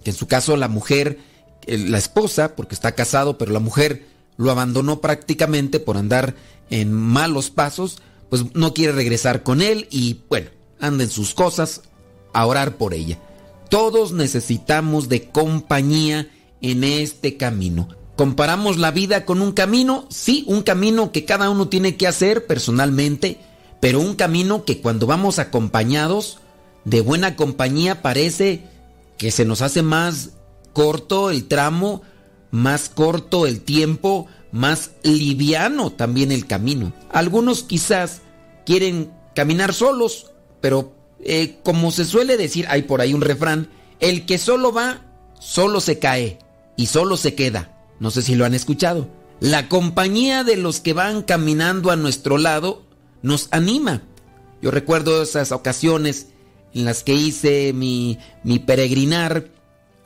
que 0.05 0.10
en 0.10 0.16
su 0.16 0.26
caso 0.26 0.55
la 0.58 0.68
mujer, 0.68 1.16
eh, 1.66 1.78
la 1.78 1.97
esposa, 1.97 2.57
porque 2.57 2.74
está 2.74 2.94
casado, 2.94 3.39
pero 3.39 3.52
la 3.52 3.60
mujer 3.60 4.05
lo 4.36 4.50
abandonó 4.50 5.00
prácticamente 5.00 5.81
por 5.81 5.97
andar 5.97 6.34
en 6.68 6.92
malos 6.92 7.49
pasos, 7.49 8.02
pues 8.28 8.55
no 8.55 8.74
quiere 8.74 8.92
regresar 8.92 9.44
con 9.44 9.62
él 9.62 9.89
y 9.90 10.20
bueno, 10.28 10.50
anda 10.78 11.05
en 11.05 11.10
sus 11.10 11.32
cosas 11.32 11.81
a 12.34 12.44
orar 12.44 12.76
por 12.76 12.92
ella. 12.92 13.18
Todos 13.70 14.10
necesitamos 14.12 15.08
de 15.08 15.31
compañía 15.31 16.28
en 16.60 16.82
este 16.82 17.36
camino. 17.36 17.89
¿Comparamos 18.16 18.78
la 18.78 18.90
vida 18.90 19.24
con 19.24 19.40
un 19.40 19.52
camino? 19.52 20.07
Sí, 20.10 20.44
un 20.49 20.62
camino 20.62 21.12
que 21.12 21.24
cada 21.24 21.49
uno 21.49 21.68
tiene 21.68 21.97
que 21.97 22.08
hacer 22.08 22.47
personalmente, 22.47 23.39
pero 23.81 24.00
un 24.00 24.16
camino 24.16 24.65
que 24.65 24.81
cuando 24.81 25.07
vamos 25.07 25.39
acompañados 25.39 26.39
de 26.84 27.00
buena 27.00 27.36
compañía 27.36 28.02
parece 28.02 28.65
que 29.16 29.31
se 29.31 29.44
nos 29.44 29.62
hace 29.62 29.82
más 29.82 30.31
corto 30.73 31.31
el 31.31 31.47
tramo, 31.47 32.02
más 32.50 32.89
corto 32.89 33.47
el 33.47 33.60
tiempo, 33.60 34.26
más 34.50 34.90
liviano 35.05 35.92
también 35.92 36.32
el 36.32 36.47
camino. 36.49 36.92
Algunos 37.12 37.62
quizás 37.62 38.23
quieren 38.66 39.12
caminar 39.34 39.73
solos, 39.74 40.32
pero 40.60 41.00
eh, 41.24 41.58
como 41.62 41.90
se 41.90 42.05
suele 42.05 42.36
decir, 42.36 42.66
hay 42.68 42.82
por 42.82 43.00
ahí 43.00 43.15
un 43.15 43.20
refrán, 43.20 43.68
el 44.00 44.26
que 44.26 44.39
solo 44.39 44.73
va, 44.73 45.02
solo 45.39 45.81
se 45.81 45.99
cae 45.99 46.39
y 46.76 46.86
solo 46.86 47.16
se 47.16 47.34
queda. 47.34 47.76
No 47.99 48.10
sé 48.10 48.23
si 48.23 48.34
lo 48.34 48.44
han 48.44 48.55
escuchado. 48.55 49.08
La 49.40 49.68
compañía 49.68 50.44
de 50.44 50.57
los 50.57 50.81
que 50.81 50.92
van 50.92 51.23
caminando 51.23 51.90
a 51.90 51.97
nuestro 51.97 52.39
lado 52.39 52.82
nos 53.23 53.49
anima. 53.50 54.02
Yo 54.62 54.70
recuerdo 54.70 55.23
esas 55.23 55.52
ocasiones 55.52 56.28
en 56.74 56.84
las 56.84 57.02
que 57.02 57.15
hice 57.15 57.73
mi, 57.73 58.18
mi 58.44 58.58
peregrinar 58.58 59.49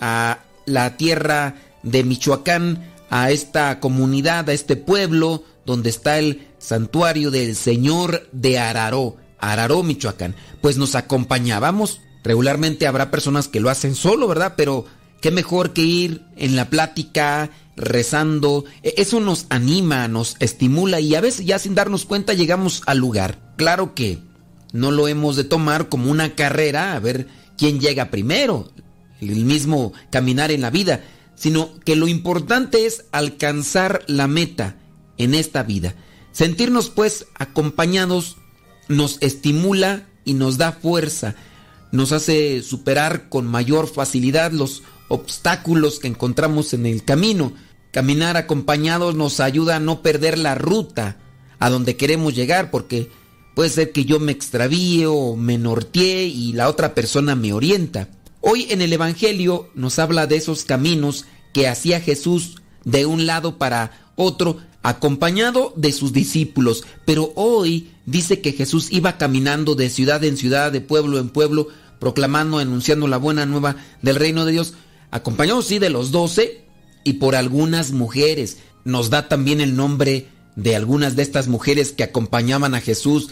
a 0.01 0.41
la 0.67 0.97
tierra 0.97 1.57
de 1.83 2.05
Michoacán, 2.05 2.93
a 3.11 3.31
esta 3.31 3.81
comunidad, 3.81 4.49
a 4.49 4.53
este 4.53 4.77
pueblo 4.77 5.45
donde 5.67 5.91
está 5.91 6.19
el 6.19 6.49
santuario 6.59 7.31
del 7.31 7.55
Señor 7.55 8.29
de 8.33 8.59
Araró, 8.59 9.17
Araró, 9.53 9.83
Michoacán. 9.83 10.35
Pues 10.61 10.77
nos 10.77 10.95
acompañábamos. 10.95 12.01
Regularmente 12.23 12.87
habrá 12.87 13.11
personas 13.11 13.49
que 13.49 13.61
lo 13.61 13.71
hacen 13.71 13.95
solo, 13.95 14.27
¿verdad? 14.29 14.55
Pero 14.57 14.87
qué 15.21 15.31
mejor 15.31 15.73
que 15.73 15.83
ir 15.83 16.23
en 16.37 16.57
la 16.57 16.71
plática, 16.71 17.51
rezando. 17.77 18.65
E- 18.83 18.95
Eso 18.97 19.21
nos 19.21 19.47
anima, 19.51 20.09
nos 20.09 20.37
estimula 20.41 21.01
y 21.01 21.15
a 21.15 21.21
veces 21.21 21.45
ya 21.47 21.59
sin 21.59 21.75
darnos 21.75 22.05
cuenta 22.07 22.33
llegamos 22.35 22.83
al 22.87 22.99
lugar. 22.99 23.53
Claro 23.57 23.95
que 23.95 24.19
no 24.73 24.91
lo 24.91 25.07
hemos 25.09 25.37
de 25.37 25.45
tomar 25.45 25.89
como 25.89 26.11
una 26.11 26.35
carrera 26.35 26.95
a 26.95 26.99
ver 27.01 27.29
quién 27.57 27.79
llega 27.81 28.11
primero, 28.11 28.73
el 29.21 29.45
mismo 29.45 29.93
caminar 30.11 30.51
en 30.51 30.61
la 30.63 30.71
vida, 30.71 31.05
sino 31.37 31.79
que 31.85 31.95
lo 31.97 32.09
importante 32.09 32.87
es 32.87 33.05
alcanzar 33.13 34.03
la 34.07 34.27
meta 34.27 34.77
en 35.19 35.35
esta 35.35 35.63
vida. 35.63 35.95
Sentirnos 36.33 36.91
pues 36.91 37.27
acompañados 37.39 38.37
nos 38.89 39.19
estimula 39.21 40.07
y 40.25 40.35
nos 40.35 40.59
da 40.59 40.73
fuerza, 40.73 41.35
nos 41.93 42.13
hace 42.13 42.63
superar 42.63 43.29
con 43.29 43.47
mayor 43.47 43.87
facilidad 43.87 44.53
los 44.53 44.83
obstáculos 45.09 45.99
que 45.99 46.09
encontramos 46.09 46.73
en 46.75 46.87
el 46.87 47.05
camino. 47.05 47.53
Caminar 47.93 48.37
acompañados 48.37 49.15
nos 49.15 49.39
ayuda 49.41 49.77
a 49.77 49.81
no 49.81 50.03
perder 50.03 50.39
la 50.39 50.55
ruta 50.55 51.19
a 51.61 51.71
donde 51.71 51.97
queremos 51.97 52.35
llegar 52.35 52.71
porque 52.71 53.11
puede 53.55 53.71
ser 53.71 53.93
que 53.93 54.05
yo 54.05 54.19
me 54.19 54.33
extravíe 54.33 55.07
o 55.07 55.37
me 55.37 55.59
norteé 55.59 56.27
y 56.27 56.53
la 56.53 56.69
otra 56.69 56.95
persona 56.95 57.37
me 57.37 57.53
orienta. 57.53 58.09
Hoy 58.41 58.67
en 58.71 58.83
el 58.83 58.93
Evangelio 58.93 59.71
nos 59.75 59.99
habla 59.99 60.27
de 60.27 60.37
esos 60.37 60.65
caminos 60.65 61.27
que 61.53 61.69
hacía 61.69 62.01
Jesús 62.01 62.57
de 62.85 63.07
un 63.07 63.27
lado 63.27 63.57
para 63.57 64.13
otro 64.17 64.59
acompañado 64.83 65.73
de 65.77 65.93
sus 65.93 66.13
discípulos, 66.13 66.85
pero 67.07 67.33
hoy 67.37 67.94
dice 68.07 68.41
que 68.41 68.53
Jesús 68.53 68.89
iba 68.91 69.17
caminando 69.19 69.75
de 69.75 69.91
ciudad 69.91 70.23
en 70.25 70.37
ciudad, 70.37 70.73
de 70.73 70.81
pueblo 70.81 71.19
en 71.19 71.29
pueblo, 71.29 71.69
proclamando, 71.99 72.59
anunciando 72.59 73.09
la 73.09 73.17
buena 73.17 73.47
nueva 73.47 73.77
del 74.03 74.17
reino 74.17 74.45
de 74.45 74.53
Dios, 74.53 74.75
acompañado 75.11 75.63
sí 75.63 75.79
de 75.79 75.91
los 75.91 76.11
doce 76.11 76.65
y 77.05 77.15
por 77.15 77.37
algunas 77.37 77.93
mujeres. 77.93 78.59
Nos 78.85 79.11
da 79.11 79.29
también 79.29 79.61
el 79.61 79.77
nombre 79.77 80.29
de 80.57 80.77
algunas 80.77 81.17
de 81.17 81.23
estas 81.23 81.49
mujeres 81.49 81.93
que 81.93 82.05
acompañaban 82.05 82.75
a 82.75 82.81
Jesús 82.81 83.31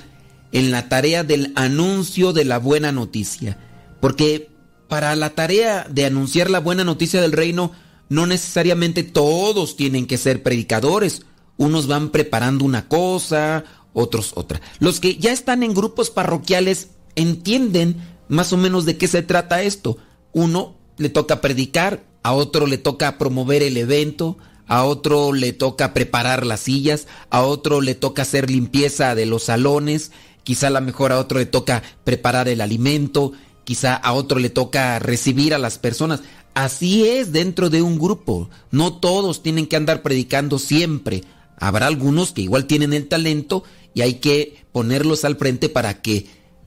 en 0.52 0.70
la 0.70 0.89
tarea 0.89 1.25
del 1.25 1.52
anuncio 1.57 2.33
de 2.33 2.44
la 2.44 2.59
buena 2.59 2.92
noticia. 2.92 3.59
Porque 4.01 4.51
para 4.89 5.17
la 5.17 5.31
tarea 5.31 5.86
de 5.89 6.05
anunciar 6.05 6.51
la 6.51 6.60
buena 6.60 6.84
noticia 6.84 7.20
del 7.20 7.33
reino, 7.33 7.73
no 8.09 8.26
necesariamente 8.26 9.02
todos 9.02 9.76
tienen 9.76 10.07
que 10.07 10.18
ser 10.18 10.42
predicadores. 10.42 11.23
Unos 11.57 11.86
van 11.86 12.10
preparando 12.10 12.65
una 12.65 12.89
cosa, 12.89 13.65
otros 13.93 14.33
otra. 14.35 14.61
Los 14.79 15.01
que 15.01 15.17
ya 15.17 15.33
están 15.33 15.62
en 15.62 15.75
grupos 15.75 16.11
parroquiales 16.11 16.89
entienden 17.15 17.97
más 18.29 18.53
o 18.53 18.57
menos 18.57 18.85
de 18.85 18.97
qué 18.97 19.09
se 19.09 19.23
trata 19.23 19.62
esto. 19.62 19.99
Uno 20.33 20.77
le 20.97 21.09
toca 21.09 21.41
predicar, 21.41 22.05
a 22.23 22.33
otro 22.33 22.67
le 22.67 22.79
toca 22.79 23.19
promover 23.19 23.62
el 23.62 23.77
evento, 23.77 24.39
a 24.67 24.85
otro 24.85 25.33
le 25.33 25.53
toca 25.53 25.93
preparar 25.93 26.47
las 26.47 26.61
sillas, 26.61 27.07
a 27.31 27.43
otro 27.43 27.81
le 27.81 27.95
toca 27.95 28.23
hacer 28.23 28.51
limpieza 28.51 29.15
de 29.15 29.27
los 29.27 29.45
salones, 29.45 30.12
quizá 30.45 30.69
a 30.69 30.71
lo 30.71 30.81
mejor 30.81 31.12
a 31.12 31.19
otro 31.19 31.39
le 31.39 31.47
toca 31.47 31.83
preparar 32.05 32.49
el 32.49 32.61
alimento, 32.61 33.33
quizá 33.65 33.95
a 33.95 34.12
otro 34.12 34.39
le 34.39 34.51
toca 34.51 34.99
recibir 34.99 35.55
a 35.55 35.59
las 35.59 35.79
personas. 35.79 36.21
Así 36.55 37.07
es 37.07 37.33
dentro 37.33 37.71
de 37.71 37.83
un 37.83 37.99
grupo. 37.99 38.51
No 38.71 38.95
todos 38.95 39.43
tienen 39.43 39.67
que 39.67 39.77
andar 39.77 40.03
predicando 40.03 40.59
siempre. 40.59 41.25
Habrá 41.59 41.87
algunos 41.87 42.33
que 42.33 42.43
igual 42.43 42.67
tienen 42.67 42.93
el 42.93 43.09
talento 43.09 43.65
y 43.95 44.03
hay 44.03 44.15
que 44.15 44.65
ponerlos 44.73 45.25
al 45.25 45.37
frente 45.37 45.69
para 45.69 46.03
que 46.03 46.27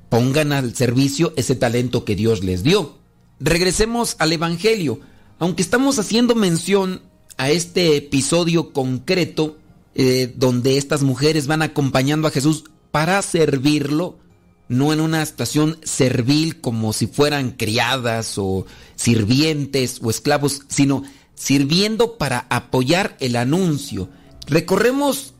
pongan 0.09 0.53
al 0.53 0.75
servicio 0.75 1.33
ese 1.35 1.55
talento 1.55 2.05
que 2.05 2.15
Dios 2.15 2.43
les 2.43 2.63
dio. 2.63 2.97
Regresemos 3.39 4.15
al 4.19 4.33
Evangelio. 4.33 4.99
Aunque 5.39 5.61
estamos 5.61 5.99
haciendo 5.99 6.35
mención 6.35 7.01
a 7.37 7.49
este 7.49 7.97
episodio 7.97 8.71
concreto 8.71 9.57
eh, 9.93 10.33
donde 10.35 10.77
estas 10.77 11.03
mujeres 11.03 11.47
van 11.47 11.61
acompañando 11.61 12.27
a 12.27 12.31
Jesús 12.31 12.65
para 12.91 13.21
servirlo, 13.21 14.17
no 14.67 14.93
en 14.93 15.01
una 15.01 15.21
estación 15.21 15.77
servil 15.83 16.61
como 16.61 16.93
si 16.93 17.07
fueran 17.07 17.51
criadas 17.51 18.37
o 18.37 18.65
sirvientes 18.95 19.99
o 20.01 20.09
esclavos, 20.09 20.61
sino 20.69 21.03
sirviendo 21.35 22.17
para 22.17 22.47
apoyar 22.49 23.17
el 23.19 23.35
anuncio. 23.35 24.09
Recorremos 24.47 25.34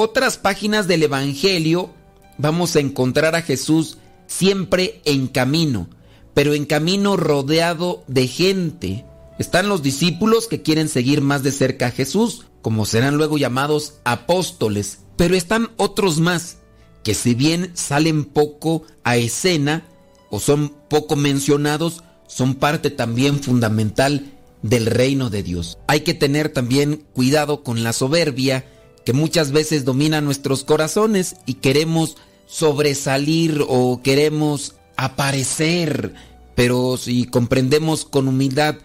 otras 0.00 0.38
páginas 0.38 0.88
del 0.88 1.02
Evangelio, 1.02 1.90
vamos 2.38 2.74
a 2.74 2.80
encontrar 2.80 3.36
a 3.36 3.42
Jesús 3.42 3.98
siempre 4.26 5.02
en 5.04 5.26
camino, 5.26 5.88
pero 6.32 6.54
en 6.54 6.64
camino 6.64 7.18
rodeado 7.18 8.02
de 8.06 8.26
gente. 8.26 9.04
Están 9.38 9.68
los 9.68 9.82
discípulos 9.82 10.48
que 10.48 10.62
quieren 10.62 10.88
seguir 10.88 11.20
más 11.20 11.42
de 11.42 11.52
cerca 11.52 11.88
a 11.88 11.90
Jesús, 11.90 12.46
como 12.62 12.86
serán 12.86 13.16
luego 13.16 13.36
llamados 13.36 13.94
apóstoles, 14.04 15.00
pero 15.16 15.34
están 15.34 15.68
otros 15.76 16.18
más 16.18 16.56
que 17.02 17.12
si 17.12 17.34
bien 17.34 17.70
salen 17.74 18.24
poco 18.24 18.84
a 19.04 19.16
escena 19.16 19.86
o 20.30 20.40
son 20.40 20.72
poco 20.88 21.14
mencionados, 21.14 22.02
son 22.26 22.54
parte 22.54 22.90
también 22.90 23.42
fundamental 23.42 24.32
del 24.62 24.86
reino 24.86 25.28
de 25.28 25.42
Dios. 25.42 25.76
Hay 25.88 26.00
que 26.00 26.14
tener 26.14 26.48
también 26.48 27.04
cuidado 27.12 27.62
con 27.62 27.82
la 27.82 27.92
soberbia 27.92 28.64
que 29.04 29.12
muchas 29.12 29.52
veces 29.52 29.84
domina 29.84 30.20
nuestros 30.20 30.64
corazones 30.64 31.36
y 31.46 31.54
queremos 31.54 32.16
sobresalir 32.46 33.64
o 33.68 34.00
queremos 34.02 34.74
aparecer, 34.96 36.14
pero 36.54 36.96
si 36.96 37.24
comprendemos 37.24 38.04
con 38.04 38.28
humildad 38.28 38.76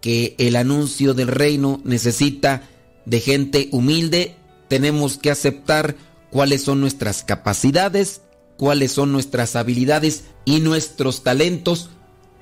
que 0.00 0.34
el 0.38 0.56
anuncio 0.56 1.14
del 1.14 1.28
reino 1.28 1.80
necesita 1.84 2.68
de 3.04 3.20
gente 3.20 3.68
humilde, 3.72 4.36
tenemos 4.68 5.18
que 5.18 5.30
aceptar 5.30 5.96
cuáles 6.30 6.62
son 6.62 6.80
nuestras 6.80 7.22
capacidades, 7.22 8.22
cuáles 8.56 8.92
son 8.92 9.12
nuestras 9.12 9.56
habilidades 9.56 10.24
y 10.44 10.60
nuestros 10.60 11.22
talentos 11.22 11.90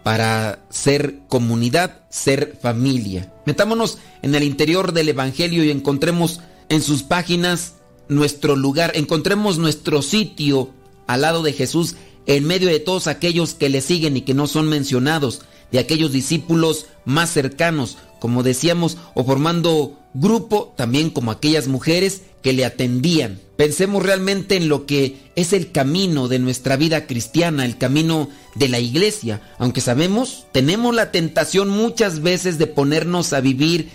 para 0.03 0.65
ser 0.71 1.21
comunidad, 1.29 2.03
ser 2.09 2.59
familia. 2.61 3.33
Metámonos 3.47 3.99
en 4.23 4.35
el 4.35 4.43
interior 4.43 4.93
del 4.93 5.11
Evangelio 5.11 5.65
y 5.65 5.71
encontremos 5.71 6.41
en 6.69 6.83
sus 6.83 7.03
páginas 7.03 7.75
nuestro 8.09 8.57
lugar, 8.57 8.93
encontremos 8.95 9.59
nuestro 9.59 10.03
sitio 10.03 10.71
al 11.07 11.23
lado 11.23 11.43
de 11.43 11.53
Jesús 11.53 11.97
en 12.27 12.45
medio 12.45 12.69
de 12.69 12.81
todos 12.81 13.07
aquellos 13.07 13.55
que 13.55 13.69
le 13.69 13.81
siguen 13.81 14.17
y 14.17 14.23
que 14.23 14.35
no 14.35 14.47
son 14.47 14.69
mencionados, 14.69 15.43
de 15.73 15.79
aquellos 15.79 16.13
discípulos 16.13 16.87
más 17.05 17.31
cercanos, 17.31 17.97
como 18.21 18.43
decíamos, 18.43 18.97
o 19.15 19.25
formando 19.25 19.99
grupo 20.15 20.75
también 20.77 21.11
como 21.11 21.31
aquellas 21.31 21.69
mujeres 21.69 22.23
que 22.43 22.53
le 22.53 22.65
atendían. 22.65 23.41
Pensemos 23.57 24.03
realmente 24.03 24.57
en 24.57 24.69
lo 24.69 24.87
que 24.87 25.17
es 25.37 25.53
el 25.53 25.73
camino 25.73 26.29
de 26.29 26.39
nuestra 26.39 26.77
vida 26.77 27.07
cristiana, 27.07 27.65
el 27.65 27.77
camino 27.77 28.29
de 28.55 28.69
la 28.69 28.79
iglesia, 28.79 29.43
aunque 29.59 29.81
sabemos, 29.81 30.47
tenemos 30.53 30.95
la 30.95 31.11
tentación 31.11 31.69
muchas 31.69 32.21
veces 32.21 32.59
de 32.59 32.67
ponernos 32.67 33.33
a 33.33 33.41
vivir 33.41 33.91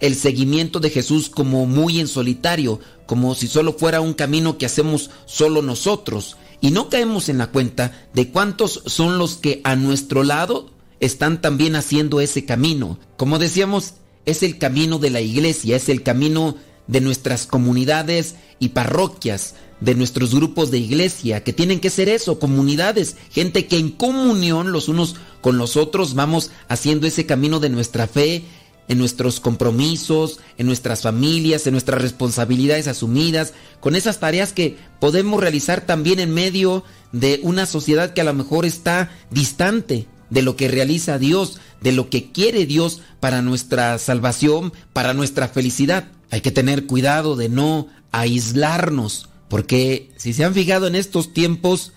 el 0.00 0.14
seguimiento 0.14 0.80
de 0.80 0.90
Jesús 0.90 1.28
como 1.28 1.66
muy 1.66 2.00
en 2.00 2.08
solitario, 2.08 2.80
como 3.06 3.34
si 3.34 3.48
solo 3.48 3.72
fuera 3.72 4.00
un 4.00 4.14
camino 4.14 4.58
que 4.58 4.66
hacemos 4.66 5.10
solo 5.26 5.62
nosotros, 5.62 6.36
y 6.60 6.70
no 6.70 6.88
caemos 6.88 7.28
en 7.28 7.38
la 7.38 7.48
cuenta 7.48 8.08
de 8.14 8.30
cuántos 8.30 8.82
son 8.86 9.18
los 9.18 9.36
que 9.36 9.60
a 9.64 9.76
nuestro 9.76 10.24
lado 10.24 10.70
están 11.00 11.40
también 11.40 11.76
haciendo 11.76 12.20
ese 12.20 12.44
camino. 12.44 12.98
Como 13.16 13.38
decíamos, 13.38 13.94
es 14.26 14.42
el 14.42 14.58
camino 14.58 14.98
de 14.98 15.10
la 15.10 15.20
iglesia, 15.20 15.76
es 15.76 15.88
el 15.88 16.02
camino 16.02 16.56
de 16.86 17.00
nuestras 17.00 17.46
comunidades 17.46 18.34
y 18.58 18.70
parroquias, 18.70 19.54
de 19.80 19.94
nuestros 19.94 20.34
grupos 20.34 20.72
de 20.72 20.78
iglesia, 20.78 21.44
que 21.44 21.52
tienen 21.52 21.78
que 21.78 21.90
ser 21.90 22.08
eso, 22.08 22.40
comunidades, 22.40 23.16
gente 23.30 23.66
que 23.66 23.78
en 23.78 23.90
comunión 23.90 24.72
los 24.72 24.88
unos 24.88 25.14
con 25.40 25.56
los 25.56 25.76
otros 25.76 26.14
vamos 26.14 26.50
haciendo 26.68 27.06
ese 27.06 27.26
camino 27.26 27.60
de 27.60 27.70
nuestra 27.70 28.08
fe, 28.08 28.44
en 28.88 28.98
nuestros 28.98 29.40
compromisos, 29.40 30.40
en 30.56 30.66
nuestras 30.66 31.02
familias, 31.02 31.66
en 31.66 31.72
nuestras 31.72 32.00
responsabilidades 32.00 32.88
asumidas, 32.88 33.52
con 33.80 33.94
esas 33.94 34.18
tareas 34.18 34.52
que 34.52 34.76
podemos 35.00 35.40
realizar 35.40 35.82
también 35.82 36.20
en 36.20 36.32
medio 36.32 36.84
de 37.12 37.40
una 37.42 37.66
sociedad 37.66 38.12
que 38.12 38.22
a 38.22 38.24
lo 38.24 38.34
mejor 38.34 38.64
está 38.64 39.10
distante 39.30 40.06
de 40.30 40.42
lo 40.42 40.56
que 40.56 40.68
realiza 40.68 41.18
Dios, 41.18 41.58
de 41.80 41.92
lo 41.92 42.10
que 42.10 42.30
quiere 42.32 42.66
Dios 42.66 43.00
para 43.20 43.42
nuestra 43.42 43.98
salvación, 43.98 44.72
para 44.92 45.14
nuestra 45.14 45.48
felicidad. 45.48 46.08
Hay 46.30 46.40
que 46.40 46.50
tener 46.50 46.86
cuidado 46.86 47.36
de 47.36 47.48
no 47.48 47.88
aislarnos, 48.12 49.28
porque 49.48 50.10
si 50.16 50.32
se 50.32 50.44
han 50.44 50.54
fijado 50.54 50.86
en 50.86 50.94
estos 50.94 51.32
tiempos, 51.32 51.92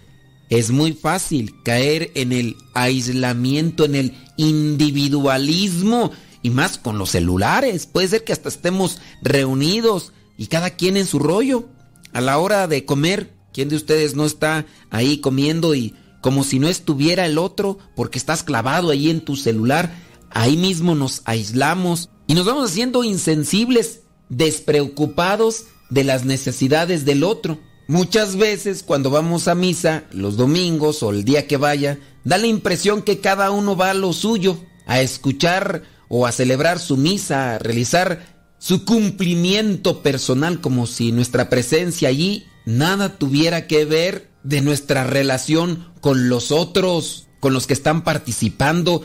es 0.50 0.72
muy 0.72 0.94
fácil 0.94 1.56
caer 1.64 2.12
en 2.16 2.34
el 2.34 2.58
aislamiento, 2.74 3.86
en 3.86 3.96
el 3.96 4.14
individualismo, 4.38 6.12
y 6.42 6.50
más 6.50 6.78
con 6.78 6.98
los 6.98 7.12
celulares. 7.12 7.86
Puede 7.86 8.08
ser 8.08 8.24
que 8.24 8.34
hasta 8.34 8.50
estemos 8.50 9.00
reunidos 9.22 10.14
y 10.38 10.48
cada 10.48 10.72
quien 10.72 10.98
en 10.98 11.08
su 11.08 11.20
rollo. 11.20 11.66
A 12.14 12.22
la 12.22 12.38
hora 12.40 12.68
de 12.68 12.86
comer, 12.86 13.34
¿quién 13.54 13.70
de 13.70 13.76
ustedes 13.76 14.16
no 14.16 14.26
está 14.26 14.66
ahí 14.90 15.20
comiendo 15.20 15.76
y 15.76 15.96
como 16.22 16.44
si 16.44 16.60
no 16.60 16.68
estuviera 16.68 17.26
el 17.26 17.38
otro 17.38 17.78
porque 17.96 18.18
estás 18.18 18.44
clavado 18.44 18.92
ahí 18.92 19.10
en 19.10 19.22
tu 19.22 19.36
celular? 19.36 19.94
Ahí 20.30 20.58
mismo 20.58 20.96
nos 20.96 21.22
aislamos 21.26 22.10
y 22.28 22.34
nos 22.34 22.46
vamos 22.46 22.72
haciendo 22.72 23.04
insensibles, 23.04 24.02
despreocupados 24.30 25.66
de 25.90 26.04
las 26.04 26.26
necesidades 26.26 27.06
del 27.06 27.24
otro. 27.24 27.60
Muchas 27.88 28.38
veces 28.38 28.84
cuando 28.84 29.10
vamos 29.10 29.48
a 29.48 29.56
misa, 29.56 30.06
los 30.12 30.38
domingos 30.38 31.04
o 31.04 31.12
el 31.12 31.26
día 31.26 31.48
que 31.48 31.58
vaya, 31.58 32.00
da 32.24 32.38
la 32.38 32.48
impresión 32.48 33.02
que 33.02 33.20
cada 33.20 33.52
uno 33.52 33.76
va 33.76 33.92
a 33.92 33.94
lo 33.94 34.14
suyo, 34.14 34.58
a 34.86 35.02
escuchar 35.02 35.84
o 36.14 36.28
a 36.28 36.34
celebrar 36.34 36.78
su 36.78 36.98
misa, 36.98 37.56
a 37.56 37.58
realizar 37.58 38.20
su 38.60 38.84
cumplimiento 38.84 40.04
personal, 40.04 40.60
como 40.60 40.86
si 40.86 41.14
nuestra 41.14 41.50
presencia 41.50 42.10
allí 42.10 42.46
nada 42.66 43.18
tuviera 43.18 43.66
que 43.66 43.86
ver 43.86 44.30
de 44.44 44.60
nuestra 44.60 45.06
relación 45.06 45.88
con 46.02 46.28
los 46.28 46.52
otros, 46.52 47.30
con 47.40 47.54
los 47.54 47.66
que 47.66 47.74
están 47.74 48.04
participando 48.04 49.04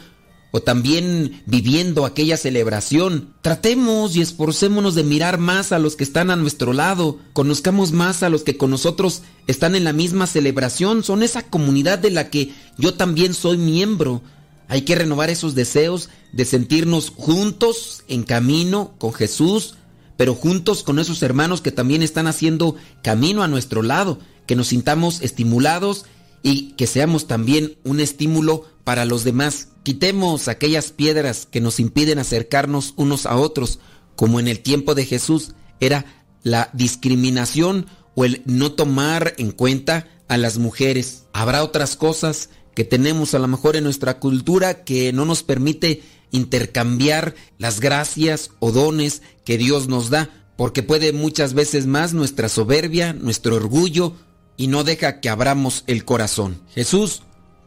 o 0.50 0.62
también 0.62 1.42
viviendo 1.46 2.06
aquella 2.06 2.36
celebración. 2.36 3.34
Tratemos 3.40 4.16
y 4.16 4.20
esforcémonos 4.20 4.96
de 4.96 5.04
mirar 5.04 5.38
más 5.38 5.70
a 5.70 5.78
los 5.78 5.94
que 5.94 6.02
están 6.02 6.30
a 6.30 6.36
nuestro 6.36 6.72
lado, 6.72 7.20
conozcamos 7.34 7.92
más 7.92 8.24
a 8.24 8.30
los 8.30 8.42
que 8.42 8.56
con 8.56 8.70
nosotros 8.70 9.22
están 9.46 9.76
en 9.76 9.84
la 9.84 9.92
misma 9.92 10.26
celebración, 10.26 11.04
son 11.04 11.22
esa 11.22 11.42
comunidad 11.48 12.00
de 12.00 12.10
la 12.10 12.30
que 12.30 12.52
yo 12.78 12.94
también 12.94 13.32
soy 13.32 13.58
miembro. 13.58 14.22
Hay 14.68 14.82
que 14.82 14.94
renovar 14.94 15.30
esos 15.30 15.54
deseos 15.54 16.10
de 16.32 16.44
sentirnos 16.44 17.10
juntos 17.10 18.02
en 18.08 18.24
camino 18.24 18.94
con 18.98 19.12
Jesús, 19.12 19.74
pero 20.16 20.34
juntos 20.34 20.82
con 20.82 20.98
esos 20.98 21.22
hermanos 21.22 21.60
que 21.60 21.72
también 21.72 22.02
están 22.02 22.26
haciendo 22.26 22.76
camino 23.02 23.42
a 23.42 23.48
nuestro 23.48 23.82
lado, 23.82 24.18
que 24.46 24.56
nos 24.56 24.68
sintamos 24.68 25.20
estimulados 25.22 26.06
y 26.42 26.72
que 26.72 26.86
seamos 26.86 27.26
también 27.26 27.76
un 27.84 28.00
estímulo 28.00 28.66
para 28.84 29.04
los 29.04 29.24
demás. 29.24 29.68
Quitemos 29.82 30.48
aquellas 30.48 30.90
piedras 30.90 31.46
que 31.46 31.60
nos 31.60 31.80
impiden 31.80 32.18
acercarnos 32.18 32.94
unos 32.96 33.26
a 33.26 33.36
otros, 33.36 33.78
como 34.14 34.40
en 34.40 34.48
el 34.48 34.60
tiempo 34.60 34.94
de 34.94 35.04
Jesús 35.04 35.52
era 35.80 36.24
la 36.42 36.70
discriminación 36.72 37.86
o 38.14 38.24
el 38.24 38.42
no 38.46 38.72
tomar 38.72 39.34
en 39.38 39.52
cuenta 39.52 40.08
a 40.28 40.36
las 40.36 40.58
mujeres. 40.58 41.24
Habrá 41.32 41.62
otras 41.62 41.96
cosas 41.96 42.50
que 42.76 42.84
tenemos 42.84 43.34
a 43.34 43.38
lo 43.38 43.48
mejor 43.48 43.74
en 43.74 43.84
nuestra 43.84 44.20
cultura 44.20 44.84
que 44.84 45.10
no 45.14 45.24
nos 45.24 45.42
permite 45.42 46.02
intercambiar 46.30 47.34
las 47.56 47.80
gracias 47.80 48.50
o 48.58 48.70
dones 48.70 49.22
que 49.46 49.56
Dios 49.56 49.88
nos 49.88 50.10
da, 50.10 50.28
porque 50.58 50.82
puede 50.82 51.14
muchas 51.14 51.54
veces 51.54 51.86
más 51.86 52.12
nuestra 52.12 52.50
soberbia, 52.50 53.14
nuestro 53.14 53.56
orgullo, 53.56 54.12
y 54.58 54.66
no 54.66 54.84
deja 54.84 55.20
que 55.20 55.30
abramos 55.30 55.84
el 55.86 56.04
corazón. 56.04 56.60
Jesús 56.74 57.22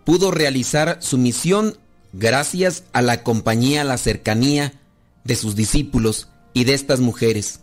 pudo 0.06 0.30
realizar 0.30 1.00
su 1.02 1.18
misión 1.18 1.78
gracias 2.14 2.84
a 2.94 3.02
la 3.02 3.24
compañía, 3.24 3.82
a 3.82 3.86
la 3.86 3.98
cercanía 3.98 4.80
de 5.24 5.36
sus 5.36 5.56
discípulos 5.56 6.28
y 6.54 6.66
de 6.66 6.76
estas 6.76 7.00
mujeres. 7.00 7.62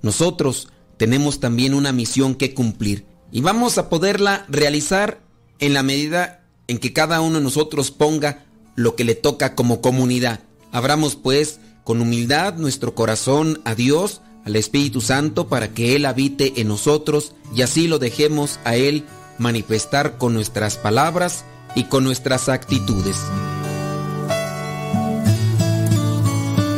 Nosotros 0.00 0.68
tenemos 0.96 1.40
también 1.40 1.74
una 1.74 1.92
misión 1.92 2.34
que 2.34 2.54
cumplir 2.54 3.04
y 3.30 3.42
vamos 3.42 3.76
a 3.76 3.90
poderla 3.90 4.46
realizar 4.48 5.20
en 5.58 5.74
la 5.74 5.82
medida 5.82 6.45
en 6.68 6.78
que 6.78 6.92
cada 6.92 7.20
uno 7.20 7.38
de 7.38 7.44
nosotros 7.44 7.90
ponga 7.90 8.44
lo 8.74 8.94
que 8.96 9.04
le 9.04 9.14
toca 9.14 9.54
como 9.54 9.80
comunidad. 9.80 10.40
Abramos 10.72 11.16
pues 11.16 11.60
con 11.84 12.00
humildad 12.00 12.54
nuestro 12.54 12.94
corazón 12.94 13.60
a 13.64 13.74
Dios, 13.74 14.20
al 14.44 14.56
Espíritu 14.56 15.00
Santo, 15.00 15.48
para 15.48 15.68
que 15.68 15.96
Él 15.96 16.04
habite 16.04 16.60
en 16.60 16.68
nosotros 16.68 17.32
y 17.54 17.62
así 17.62 17.88
lo 17.88 17.98
dejemos 17.98 18.58
a 18.64 18.76
Él 18.76 19.04
manifestar 19.38 20.18
con 20.18 20.34
nuestras 20.34 20.76
palabras 20.76 21.44
y 21.74 21.84
con 21.84 22.04
nuestras 22.04 22.48
actitudes. 22.48 23.16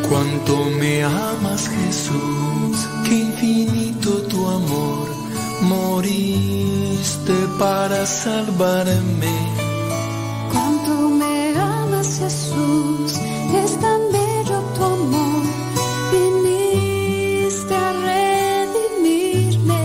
Cuánto 0.08 0.64
me 0.78 1.04
amas 1.04 1.68
Jesús, 1.68 2.88
qué 3.04 3.14
infinito 3.14 4.22
tu 4.22 4.48
amor, 4.48 5.08
moriste 5.62 7.34
para 7.58 8.06
salvarme. 8.06 9.67
Me 10.88 11.54
amas 11.58 12.18
Jesús, 12.18 13.12
es 13.62 13.78
tan 13.78 14.00
bello 14.10 14.58
tu 14.74 14.84
amor, 14.84 15.42
viniste 16.12 17.74
a 17.74 17.92
redimirme. 18.72 19.84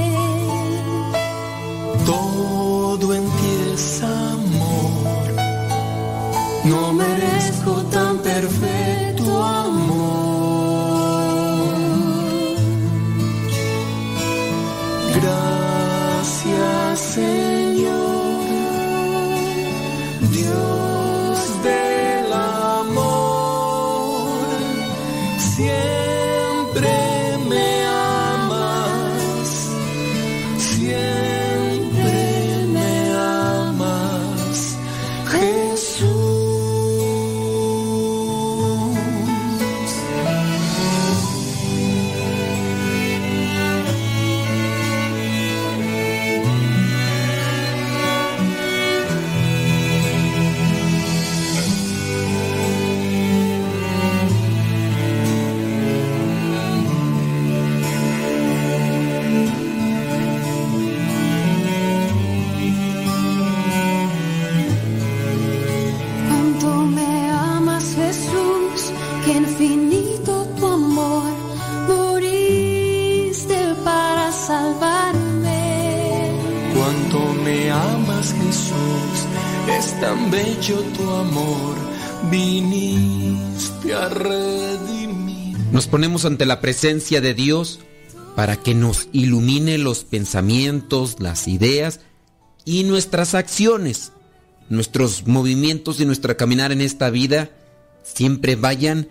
Todo 2.06 3.14
en 3.14 3.26
ti 3.26 3.52
es 3.74 4.02
amor, 4.04 5.34
no 6.64 6.94
merezco 6.94 7.72
tan 7.92 8.18
perfecto 8.20 8.73
tan 80.04 80.30
bello 80.30 80.82
tu 80.98 81.10
amor, 81.10 81.76
viniste 82.30 83.94
a 83.94 84.10
redimir. 84.10 85.58
Nos 85.72 85.88
ponemos 85.88 86.26
ante 86.26 86.46
la 86.46 86.60
presencia 86.60 87.22
de 87.22 87.34
Dios 87.34 87.80
para 88.36 88.58
que 88.58 88.76
nos 88.76 89.08
ilumine 89.14 89.78
los 89.78 90.04
pensamientos, 90.04 91.22
las 91.22 91.48
ideas 91.48 92.02
y 92.66 92.84
nuestras 92.84 93.34
acciones. 93.34 94.12
Nuestros 94.68 95.26
movimientos 95.26 96.02
y 96.02 96.06
nuestro 96.06 96.36
caminar 96.36 96.74
en 96.74 96.82
esta 96.82 97.10
vida 97.10 97.52
siempre 98.02 98.58
vayan 98.58 99.08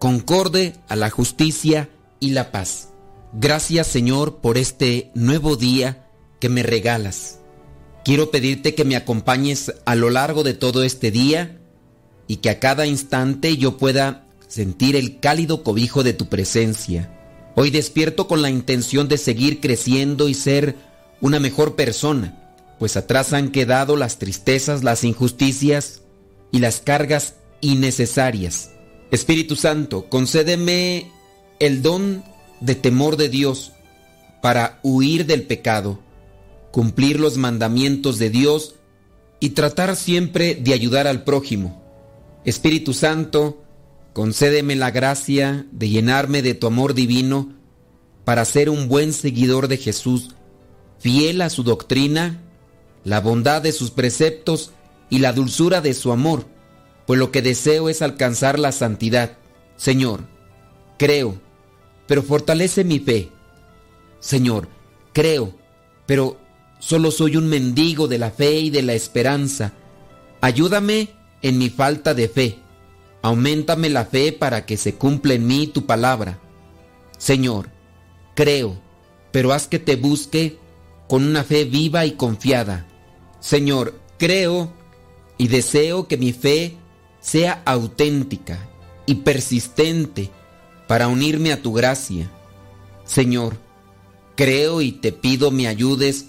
concorde 0.00 0.74
a 0.88 0.96
la 0.96 1.10
justicia 1.10 1.90
y 2.18 2.30
la 2.30 2.50
paz. 2.50 2.88
Gracias 3.34 3.86
Señor 3.86 4.38
por 4.38 4.58
este 4.58 5.12
nuevo 5.14 5.54
día 5.54 6.08
que 6.40 6.48
me 6.48 6.64
regalas. 6.64 7.38
Quiero 8.04 8.30
pedirte 8.30 8.74
que 8.74 8.84
me 8.84 8.96
acompañes 8.96 9.72
a 9.86 9.94
lo 9.94 10.10
largo 10.10 10.42
de 10.42 10.52
todo 10.52 10.84
este 10.84 11.10
día 11.10 11.58
y 12.26 12.36
que 12.36 12.50
a 12.50 12.60
cada 12.60 12.86
instante 12.86 13.56
yo 13.56 13.78
pueda 13.78 14.26
sentir 14.46 14.94
el 14.94 15.20
cálido 15.20 15.62
cobijo 15.62 16.02
de 16.02 16.12
tu 16.12 16.26
presencia. 16.28 17.10
Hoy 17.56 17.70
despierto 17.70 18.28
con 18.28 18.42
la 18.42 18.50
intención 18.50 19.08
de 19.08 19.16
seguir 19.16 19.60
creciendo 19.60 20.28
y 20.28 20.34
ser 20.34 20.76
una 21.22 21.40
mejor 21.40 21.76
persona, 21.76 22.54
pues 22.78 22.96
atrás 22.98 23.32
han 23.32 23.50
quedado 23.50 23.96
las 23.96 24.18
tristezas, 24.18 24.84
las 24.84 25.02
injusticias 25.02 26.02
y 26.52 26.58
las 26.58 26.80
cargas 26.80 27.36
innecesarias. 27.62 28.72
Espíritu 29.12 29.56
Santo, 29.56 30.10
concédeme 30.10 31.10
el 31.58 31.80
don 31.80 32.22
de 32.60 32.74
temor 32.74 33.16
de 33.16 33.30
Dios 33.30 33.72
para 34.42 34.78
huir 34.82 35.24
del 35.24 35.44
pecado, 35.44 36.00
cumplir 36.74 37.20
los 37.20 37.36
mandamientos 37.36 38.18
de 38.18 38.30
Dios 38.30 38.74
y 39.38 39.50
tratar 39.50 39.94
siempre 39.94 40.56
de 40.56 40.72
ayudar 40.72 41.06
al 41.06 41.22
prójimo. 41.22 41.80
Espíritu 42.44 42.94
Santo, 42.94 43.62
concédeme 44.12 44.74
la 44.74 44.90
gracia 44.90 45.66
de 45.70 45.88
llenarme 45.88 46.42
de 46.42 46.54
tu 46.54 46.66
amor 46.66 46.94
divino 46.94 47.52
para 48.24 48.44
ser 48.44 48.70
un 48.70 48.88
buen 48.88 49.12
seguidor 49.12 49.68
de 49.68 49.76
Jesús, 49.76 50.34
fiel 50.98 51.42
a 51.42 51.48
su 51.50 51.62
doctrina, 51.62 52.42
la 53.04 53.20
bondad 53.20 53.62
de 53.62 53.70
sus 53.70 53.92
preceptos 53.92 54.72
y 55.10 55.20
la 55.20 55.32
dulzura 55.32 55.80
de 55.80 55.94
su 55.94 56.10
amor, 56.10 56.44
pues 57.06 57.20
lo 57.20 57.30
que 57.30 57.40
deseo 57.40 57.88
es 57.88 58.02
alcanzar 58.02 58.58
la 58.58 58.72
santidad. 58.72 59.38
Señor, 59.76 60.22
creo, 60.98 61.40
pero 62.08 62.24
fortalece 62.24 62.82
mi 62.82 62.98
fe. 62.98 63.30
Señor, 64.18 64.66
creo, 65.12 65.54
pero 66.04 66.42
solo 66.84 67.10
soy 67.10 67.38
un 67.38 67.48
mendigo 67.48 68.08
de 68.08 68.18
la 68.18 68.30
fe 68.30 68.60
y 68.60 68.68
de 68.68 68.82
la 68.82 68.92
esperanza. 68.92 69.72
Ayúdame 70.42 71.08
en 71.40 71.56
mi 71.56 71.70
falta 71.70 72.12
de 72.12 72.28
fe. 72.28 72.58
Aumentame 73.22 73.88
la 73.88 74.04
fe 74.04 74.32
para 74.32 74.66
que 74.66 74.76
se 74.76 74.94
cumpla 74.94 75.32
en 75.32 75.46
mí 75.46 75.66
tu 75.66 75.86
palabra. 75.86 76.40
Señor, 77.16 77.70
creo, 78.34 78.78
pero 79.32 79.54
haz 79.54 79.66
que 79.66 79.78
te 79.78 79.96
busque 79.96 80.58
con 81.08 81.24
una 81.24 81.42
fe 81.42 81.64
viva 81.64 82.04
y 82.04 82.12
confiada. 82.12 82.86
Señor, 83.40 83.98
creo 84.18 84.70
y 85.38 85.48
deseo 85.48 86.06
que 86.06 86.18
mi 86.18 86.34
fe 86.34 86.76
sea 87.18 87.62
auténtica 87.64 88.58
y 89.06 89.16
persistente 89.16 90.30
para 90.86 91.08
unirme 91.08 91.50
a 91.50 91.62
tu 91.62 91.72
gracia. 91.72 92.30
Señor, 93.06 93.56
creo 94.36 94.82
y 94.82 94.92
te 94.92 95.12
pido 95.12 95.50
me 95.50 95.66
ayudes 95.66 96.26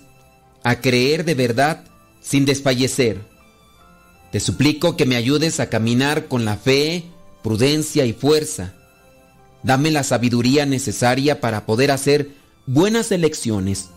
a 0.65 0.81
creer 0.81 1.25
de 1.25 1.35
verdad 1.35 1.83
sin 2.21 2.43
desfallecer. 2.43 3.21
Te 4.31 4.39
suplico 4.39 4.97
que 4.97 5.05
me 5.05 5.15
ayudes 5.15 5.59
a 5.59 5.69
caminar 5.69 6.27
con 6.27 6.43
la 6.43 6.57
fe, 6.57 7.05
prudencia 7.43 8.05
y 8.05 8.13
fuerza. 8.13 8.73
Dame 9.61 9.91
la 9.91 10.03
sabiduría 10.03 10.65
necesaria 10.65 11.39
para 11.39 11.67
poder 11.67 11.91
hacer 11.91 12.31
buenas 12.65 13.11
elecciones. 13.11 13.89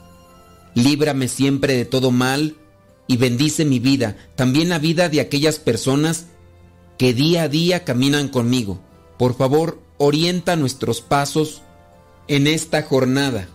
Líbrame 0.74 1.28
siempre 1.28 1.74
de 1.74 1.86
todo 1.86 2.10
mal 2.10 2.56
y 3.06 3.16
bendice 3.16 3.64
mi 3.64 3.78
vida, 3.78 4.18
también 4.36 4.68
la 4.68 4.78
vida 4.78 5.08
de 5.08 5.22
aquellas 5.22 5.58
personas 5.58 6.26
que 6.98 7.14
día 7.14 7.44
a 7.44 7.48
día 7.48 7.84
caminan 7.84 8.28
conmigo. 8.28 8.78
Por 9.18 9.34
favor, 9.34 9.80
orienta 9.96 10.54
nuestros 10.54 11.00
pasos 11.00 11.62
en 12.28 12.46
esta 12.46 12.82
jornada. 12.82 13.48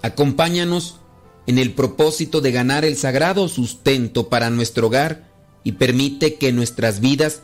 Acompáñanos 0.00 1.00
en 1.46 1.58
el 1.58 1.72
propósito 1.72 2.40
de 2.40 2.52
ganar 2.52 2.84
el 2.84 2.96
sagrado 2.96 3.48
sustento 3.48 4.28
para 4.28 4.50
nuestro 4.50 4.86
hogar 4.86 5.30
y 5.64 5.72
permite 5.72 6.34
que 6.34 6.48
en 6.48 6.56
nuestras 6.56 7.00
vidas 7.00 7.42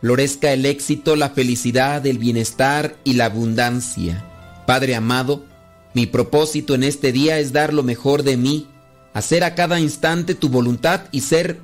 florezca 0.00 0.52
el 0.52 0.66
éxito, 0.66 1.16
la 1.16 1.30
felicidad, 1.30 2.06
el 2.06 2.18
bienestar 2.18 2.96
y 3.04 3.14
la 3.14 3.26
abundancia. 3.26 4.62
Padre 4.66 4.94
amado, 4.94 5.44
mi 5.94 6.06
propósito 6.06 6.74
en 6.74 6.84
este 6.84 7.12
día 7.12 7.38
es 7.38 7.52
dar 7.52 7.72
lo 7.72 7.82
mejor 7.82 8.22
de 8.22 8.36
mí, 8.36 8.66
hacer 9.12 9.44
a 9.44 9.54
cada 9.54 9.80
instante 9.80 10.34
tu 10.34 10.48
voluntad 10.48 11.02
y 11.12 11.20
ser 11.20 11.60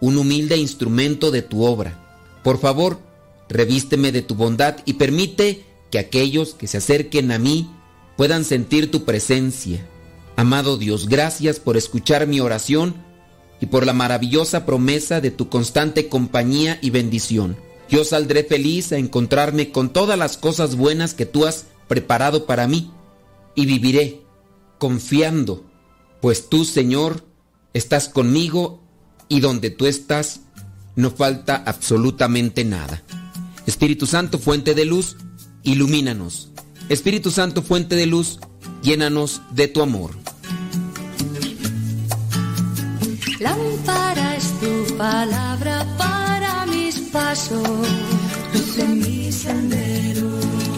un 0.00 0.18
humilde 0.18 0.56
instrumento 0.56 1.30
de 1.30 1.42
tu 1.42 1.64
obra. 1.64 1.98
Por 2.42 2.58
favor, 2.58 2.98
revísteme 3.48 4.10
de 4.10 4.22
tu 4.22 4.34
bondad 4.34 4.76
y 4.84 4.94
permite 4.94 5.64
que 5.90 5.98
aquellos 5.98 6.54
que 6.54 6.66
se 6.66 6.78
acerquen 6.78 7.30
a 7.30 7.38
mí 7.38 7.70
puedan 8.16 8.44
sentir 8.44 8.90
tu 8.90 9.04
presencia. 9.04 9.86
Amado 10.36 10.76
Dios, 10.78 11.08
gracias 11.08 11.60
por 11.60 11.76
escuchar 11.76 12.26
mi 12.26 12.40
oración 12.40 12.94
y 13.60 13.66
por 13.66 13.86
la 13.86 13.92
maravillosa 13.92 14.66
promesa 14.66 15.20
de 15.20 15.30
tu 15.30 15.48
constante 15.48 16.08
compañía 16.08 16.78
y 16.82 16.90
bendición. 16.90 17.56
Yo 17.88 18.04
saldré 18.04 18.42
feliz 18.44 18.92
a 18.92 18.96
encontrarme 18.96 19.70
con 19.70 19.92
todas 19.92 20.18
las 20.18 20.36
cosas 20.36 20.76
buenas 20.76 21.14
que 21.14 21.26
tú 21.26 21.46
has 21.46 21.66
preparado 21.88 22.46
para 22.46 22.66
mí 22.66 22.90
y 23.54 23.66
viviré 23.66 24.22
confiando, 24.78 25.64
pues 26.20 26.48
tú, 26.48 26.64
Señor, 26.64 27.24
estás 27.74 28.08
conmigo 28.08 28.82
y 29.28 29.40
donde 29.40 29.70
tú 29.70 29.86
estás 29.86 30.40
no 30.96 31.10
falta 31.10 31.62
absolutamente 31.66 32.64
nada. 32.64 33.02
Espíritu 33.66 34.06
Santo, 34.06 34.38
fuente 34.38 34.74
de 34.74 34.84
luz, 34.84 35.16
ilumínanos. 35.62 36.50
Espíritu 36.88 37.30
Santo, 37.30 37.62
fuente 37.62 37.94
de 37.94 38.06
luz, 38.06 38.40
llénanos 38.82 39.42
de 39.50 39.68
tu 39.68 39.82
amor. 39.82 40.10
Lámpara 43.40 44.36
es 44.36 44.52
tu 44.60 44.96
palabra 44.96 45.86
para 45.96 46.66
mis 46.66 46.98
pasos, 47.12 47.62
luz 48.52 48.88
mi 48.88 49.32
sendero. 49.32 50.28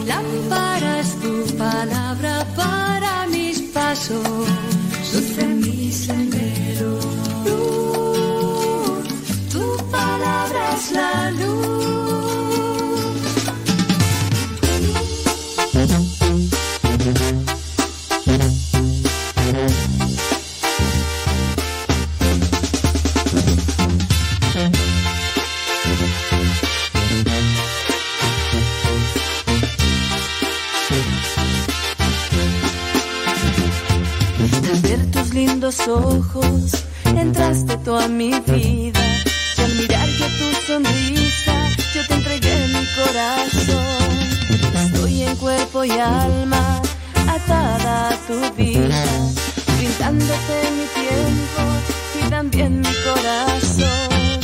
Lámpara 0.07 1.01
es 1.01 1.21
tu 1.21 1.57
palabra 1.57 2.47
para 2.57 3.27
mis 3.29 3.61
pasos, 3.75 4.27
luz 5.13 5.47
mi 5.63 5.93
sendero. 5.93 6.99
Luz, 7.45 9.09
tu 9.53 9.91
palabra 9.91 10.77
es 10.77 10.93
la 10.93 11.31
luz. 11.33 11.74
Lindos 35.75 35.89
ojos, 35.89 36.85
entraste 37.05 37.77
tú 37.79 37.97
a 37.97 38.09
mi 38.09 38.31
vida. 38.41 39.01
Y 39.57 39.61
al 39.61 39.75
mirar 39.75 40.09
yo 40.09 40.27
tu 40.27 40.67
sonrisa, 40.67 41.69
yo 41.95 42.07
te 42.07 42.15
entregué 42.15 42.69
mi 42.69 42.87
corazón. 42.95 44.15
Estoy 44.75 45.23
en 45.23 45.37
cuerpo 45.37 45.85
y 45.85 45.91
alma, 45.93 46.83
atada 47.29 48.11
a 48.11 48.17
tu 48.27 48.55
vida, 48.55 49.05
brindándote 49.77 50.57
mi 50.77 50.87
tiempo 51.03 51.63
y 52.21 52.31
también 52.31 52.81
mi 52.81 52.95
corazón. 53.05 54.41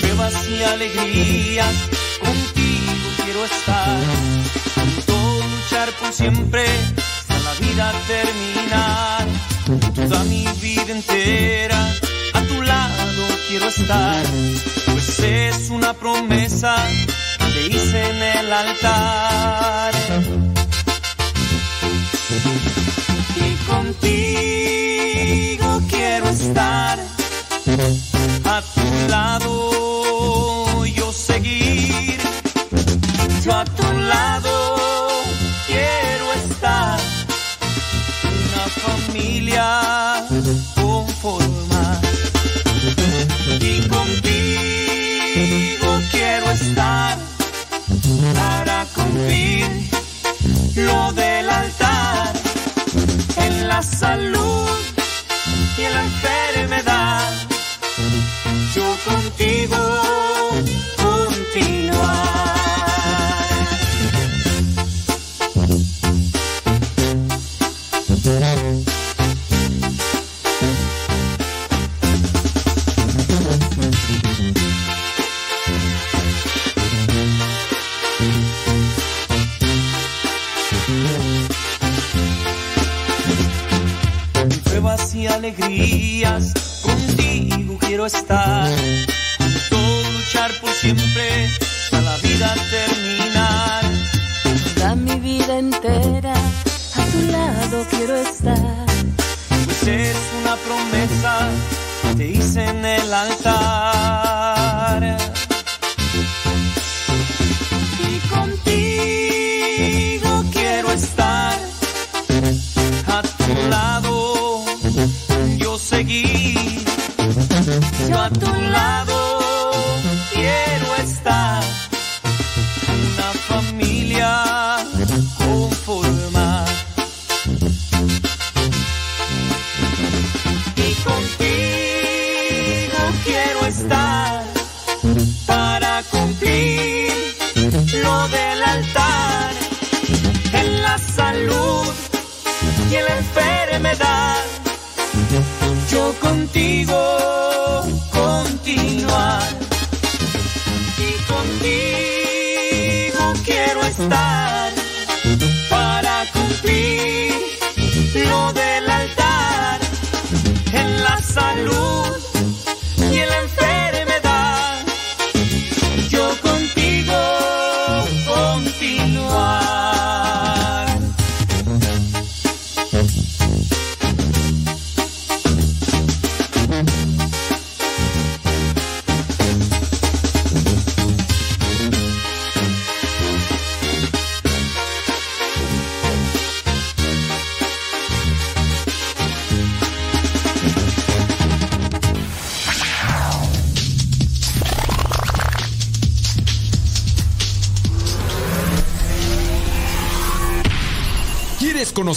Pruebas 0.00 0.34
y 0.48 0.62
alegrías, 0.62 1.74
contigo 2.20 3.08
quiero 3.24 3.44
estar. 3.44 3.98
Junto 4.74 5.12
luchar 5.48 5.90
por 6.00 6.12
siempre, 6.12 6.64
hasta 6.96 7.38
la 7.38 7.54
vida 7.54 7.92
terminar. 8.06 9.41
Toda 9.94 10.24
mi 10.24 10.44
vida 10.60 10.92
entera, 10.92 11.78
a 12.34 12.42
tu 12.42 12.60
lado 12.62 13.26
quiero 13.48 13.68
estar. 13.68 14.24
Pues 14.86 15.18
es 15.20 15.70
una 15.70 15.94
promesa 15.94 16.76
que 17.52 17.68
hice 17.68 18.10
en 18.10 18.22
el 18.22 18.52
altar. 18.52 19.94
Y 23.36 23.54
contigo 23.70 24.20
quiero 25.88 26.28
estar 26.28 26.98
a 28.44 28.62
tu 28.74 29.08
lado 29.08 29.41
salud 54.02 54.51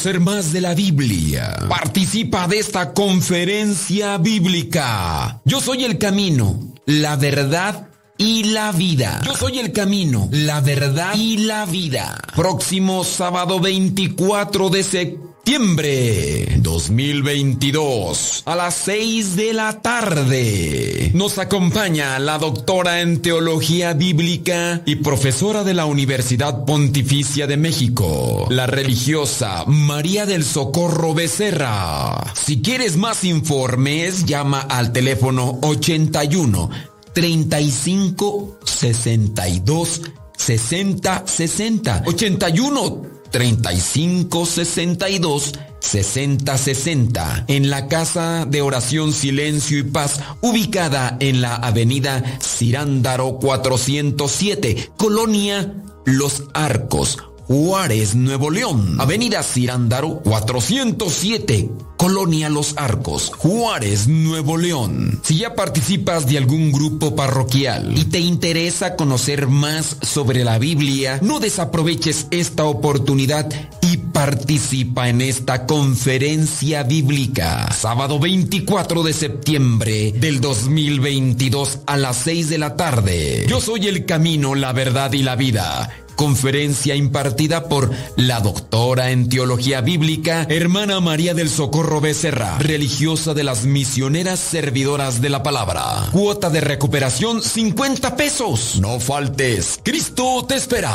conocer 0.05 0.19
más 0.19 0.53
de 0.53 0.61
la 0.61 0.75
Biblia? 0.75 1.57
Participa 1.67 2.47
de 2.47 2.59
esta 2.59 2.93
conferencia 2.93 4.19
bíblica. 4.19 5.41
Yo 5.45 5.59
soy 5.59 5.83
el 5.83 5.97
camino, 5.97 6.59
la 6.85 7.15
verdad 7.15 7.87
y 8.15 8.43
la 8.43 8.71
vida. 8.71 9.19
Yo 9.25 9.35
soy 9.35 9.57
el 9.57 9.71
camino, 9.71 10.29
la 10.31 10.61
verdad 10.61 11.15
y 11.15 11.37
la 11.37 11.65
vida. 11.65 12.19
Próximo 12.35 13.03
sábado 13.03 13.59
24 13.59 14.69
de 14.69 14.83
septiembre 14.83 16.54
2022 16.75 18.43
a 18.43 18.53
las 18.53 18.75
6 18.75 19.37
de 19.37 19.53
la 19.53 19.81
tarde. 19.81 21.09
Nos 21.13 21.37
acompaña 21.37 22.19
la 22.19 22.37
doctora 22.37 22.99
en 22.99 23.21
teología 23.21 23.93
bíblica 23.93 24.81
y 24.85 24.97
profesora 24.97 25.63
de 25.63 25.73
la 25.73 25.85
Universidad 25.85 26.65
Pontificia 26.65 27.47
de 27.47 27.55
México, 27.55 28.47
la 28.49 28.67
religiosa 28.67 29.63
María 29.67 30.25
del 30.25 30.43
Socorro 30.43 31.13
Becerra. 31.13 32.33
Si 32.33 32.61
quieres 32.61 32.97
más 32.97 33.23
informes, 33.23 34.25
llama 34.25 34.59
al 34.59 34.91
teléfono 34.91 35.59
81 35.61 36.69
35 37.13 38.59
62 38.65 40.01
60 40.35 41.23
60 41.25 42.03
81 42.05 43.01
35 43.31 44.45
62 44.45 45.53
60 45.95 46.57
60 46.57 47.45
en 47.47 47.69
la 47.69 47.87
Casa 47.87 48.45
de 48.45 48.61
Oración 48.61 49.13
Silencio 49.13 49.79
y 49.79 49.83
Paz 49.83 50.19
ubicada 50.41 51.15
en 51.21 51.39
la 51.39 51.55
Avenida 51.55 52.21
Cirándaro 52.41 53.39
407 53.39 54.91
Colonia 54.97 55.73
Los 56.03 56.43
Arcos 56.53 57.17
Juárez, 57.47 58.15
Nuevo 58.15 58.49
León. 58.49 58.97
Avenida 58.99 59.43
Cirándaro 59.43 60.21
407, 60.23 61.69
Colonia 61.95 62.49
Los 62.49 62.73
Arcos, 62.75 63.31
Juárez, 63.37 64.07
Nuevo 64.07 64.57
León. 64.57 65.19
Si 65.23 65.37
ya 65.37 65.53
participas 65.53 66.25
de 66.25 66.39
algún 66.39 66.71
grupo 66.71 67.15
parroquial 67.15 67.95
y 67.95 68.05
te 68.05 68.19
interesa 68.19 68.95
conocer 68.95 69.47
más 69.47 69.97
sobre 70.01 70.43
la 70.43 70.57
Biblia, 70.57 71.19
no 71.21 71.39
desaproveches 71.39 72.27
esta 72.31 72.65
oportunidad 72.65 73.47
y 73.81 73.97
participa 73.97 75.09
en 75.09 75.21
esta 75.21 75.67
conferencia 75.67 76.81
bíblica. 76.81 77.71
Sábado 77.71 78.17
24 78.17 79.03
de 79.03 79.13
septiembre 79.13 80.13
del 80.13 80.41
2022 80.41 81.79
a 81.85 81.97
las 81.97 82.17
6 82.17 82.49
de 82.49 82.57
la 82.57 82.75
tarde. 82.75 83.45
Yo 83.47 83.61
soy 83.61 83.87
el 83.87 84.05
camino, 84.05 84.55
la 84.55 84.73
verdad 84.73 85.13
y 85.13 85.21
la 85.21 85.35
vida 85.35 86.04
conferencia 86.15 86.95
impartida 86.95 87.69
por 87.69 87.91
la 88.15 88.39
doctora 88.39 89.11
en 89.11 89.29
teología 89.29 89.81
bíblica, 89.81 90.45
hermana 90.49 90.99
María 90.99 91.33
del 91.33 91.49
Socorro 91.49 92.01
Becerra, 92.01 92.57
religiosa 92.59 93.33
de 93.33 93.43
las 93.43 93.65
misioneras 93.65 94.39
servidoras 94.39 95.21
de 95.21 95.29
la 95.29 95.43
palabra. 95.43 96.07
Cuota 96.11 96.49
de 96.49 96.61
recuperación 96.61 97.41
50 97.41 98.15
pesos. 98.15 98.79
No 98.79 98.99
faltes, 98.99 99.79
Cristo 99.83 100.45
te 100.47 100.55
espera. 100.55 100.93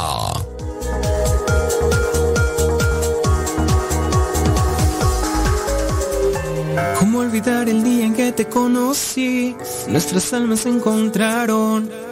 ¿Cómo 6.99 7.21
olvidar 7.21 7.69
el 7.69 7.83
día 7.83 8.05
en 8.07 8.15
que 8.15 8.33
te 8.33 8.47
conocí? 8.47 9.57
Nuestras 9.89 10.33
almas 10.33 10.61
se 10.61 10.69
encontraron. 10.69 12.10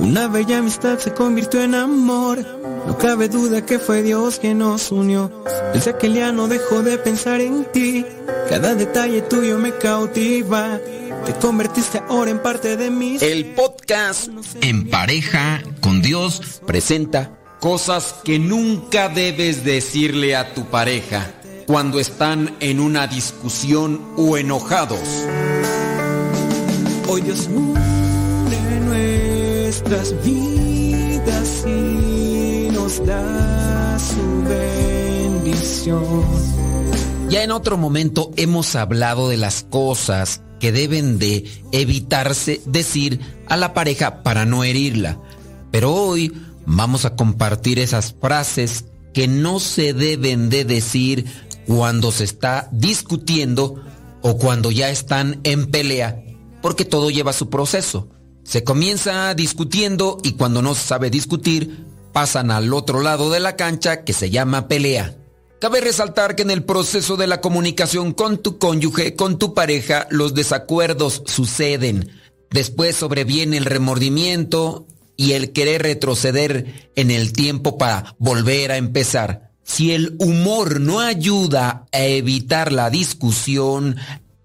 Una 0.00 0.28
bella 0.28 0.58
amistad 0.58 0.98
se 0.98 1.12
convirtió 1.12 1.62
en 1.62 1.74
amor. 1.74 2.38
No 2.86 2.96
cabe 2.96 3.28
duda 3.28 3.66
que 3.66 3.78
fue 3.78 4.02
Dios 4.02 4.38
quien 4.38 4.58
nos 4.58 4.90
unió. 4.90 5.30
Desde 5.74 5.90
aquel 5.90 6.14
día 6.14 6.32
no 6.32 6.48
dejo 6.48 6.82
de 6.82 6.96
pensar 6.96 7.42
en 7.42 7.66
ti. 7.70 8.06
Cada 8.48 8.74
detalle 8.74 9.20
tuyo 9.20 9.58
me 9.58 9.76
cautiva. 9.76 10.80
Te 11.26 11.34
convertiste 11.34 12.02
ahora 12.08 12.30
en 12.30 12.40
parte 12.40 12.78
de 12.78 12.90
mí. 12.90 13.18
El 13.20 13.54
podcast 13.54 14.28
En 14.62 14.88
pareja 14.88 15.62
con 15.82 16.00
Dios 16.00 16.62
presenta 16.66 17.38
cosas 17.60 18.14
que 18.24 18.38
nunca 18.38 19.10
debes 19.10 19.64
decirle 19.64 20.34
a 20.34 20.54
tu 20.54 20.64
pareja 20.64 21.30
cuando 21.66 22.00
están 22.00 22.56
en 22.60 22.80
una 22.80 23.06
discusión 23.06 24.00
o 24.16 24.38
enojados. 24.38 25.26
Hoy 27.06 27.20
Dios 27.20 27.48
une 27.54 27.99
nuestras 29.80 30.24
vidas 30.24 31.64
y 31.66 32.68
nos 32.72 33.04
da 33.06 33.98
su 33.98 34.42
bendición. 34.48 36.04
Ya 37.28 37.42
en 37.44 37.50
otro 37.50 37.78
momento 37.78 38.30
hemos 38.36 38.74
hablado 38.74 39.28
de 39.28 39.36
las 39.36 39.64
cosas 39.68 40.42
que 40.58 40.72
deben 40.72 41.18
de 41.18 41.44
evitarse 41.72 42.60
decir 42.66 43.20
a 43.48 43.56
la 43.56 43.72
pareja 43.72 44.22
para 44.22 44.44
no 44.44 44.64
herirla. 44.64 45.18
Pero 45.70 45.94
hoy 45.94 46.32
vamos 46.66 47.04
a 47.04 47.16
compartir 47.16 47.78
esas 47.78 48.14
frases 48.20 48.84
que 49.14 49.28
no 49.28 49.60
se 49.60 49.94
deben 49.94 50.50
de 50.50 50.64
decir 50.64 51.24
cuando 51.66 52.12
se 52.12 52.24
está 52.24 52.68
discutiendo 52.72 53.82
o 54.22 54.36
cuando 54.36 54.70
ya 54.70 54.90
están 54.90 55.40
en 55.44 55.70
pelea, 55.70 56.22
porque 56.60 56.84
todo 56.84 57.10
lleva 57.10 57.32
su 57.32 57.48
proceso. 57.48 58.08
Se 58.50 58.64
comienza 58.64 59.32
discutiendo 59.34 60.18
y 60.24 60.32
cuando 60.32 60.60
no 60.60 60.74
se 60.74 60.84
sabe 60.84 61.08
discutir, 61.08 61.86
pasan 62.12 62.50
al 62.50 62.74
otro 62.74 63.00
lado 63.00 63.30
de 63.30 63.38
la 63.38 63.54
cancha 63.54 64.02
que 64.02 64.12
se 64.12 64.28
llama 64.28 64.66
pelea. 64.66 65.14
Cabe 65.60 65.80
resaltar 65.80 66.34
que 66.34 66.42
en 66.42 66.50
el 66.50 66.64
proceso 66.64 67.16
de 67.16 67.28
la 67.28 67.40
comunicación 67.40 68.12
con 68.12 68.38
tu 68.38 68.58
cónyuge, 68.58 69.14
con 69.14 69.38
tu 69.38 69.54
pareja, 69.54 70.08
los 70.10 70.34
desacuerdos 70.34 71.22
suceden. 71.26 72.10
Después 72.50 72.96
sobreviene 72.96 73.56
el 73.56 73.66
remordimiento 73.66 74.84
y 75.16 75.34
el 75.34 75.52
querer 75.52 75.82
retroceder 75.82 76.90
en 76.96 77.12
el 77.12 77.32
tiempo 77.32 77.78
para 77.78 78.16
volver 78.18 78.72
a 78.72 78.78
empezar. 78.78 79.52
Si 79.62 79.92
el 79.92 80.16
humor 80.18 80.80
no 80.80 80.98
ayuda 80.98 81.86
a 81.92 82.02
evitar 82.02 82.72
la 82.72 82.90
discusión, 82.90 83.94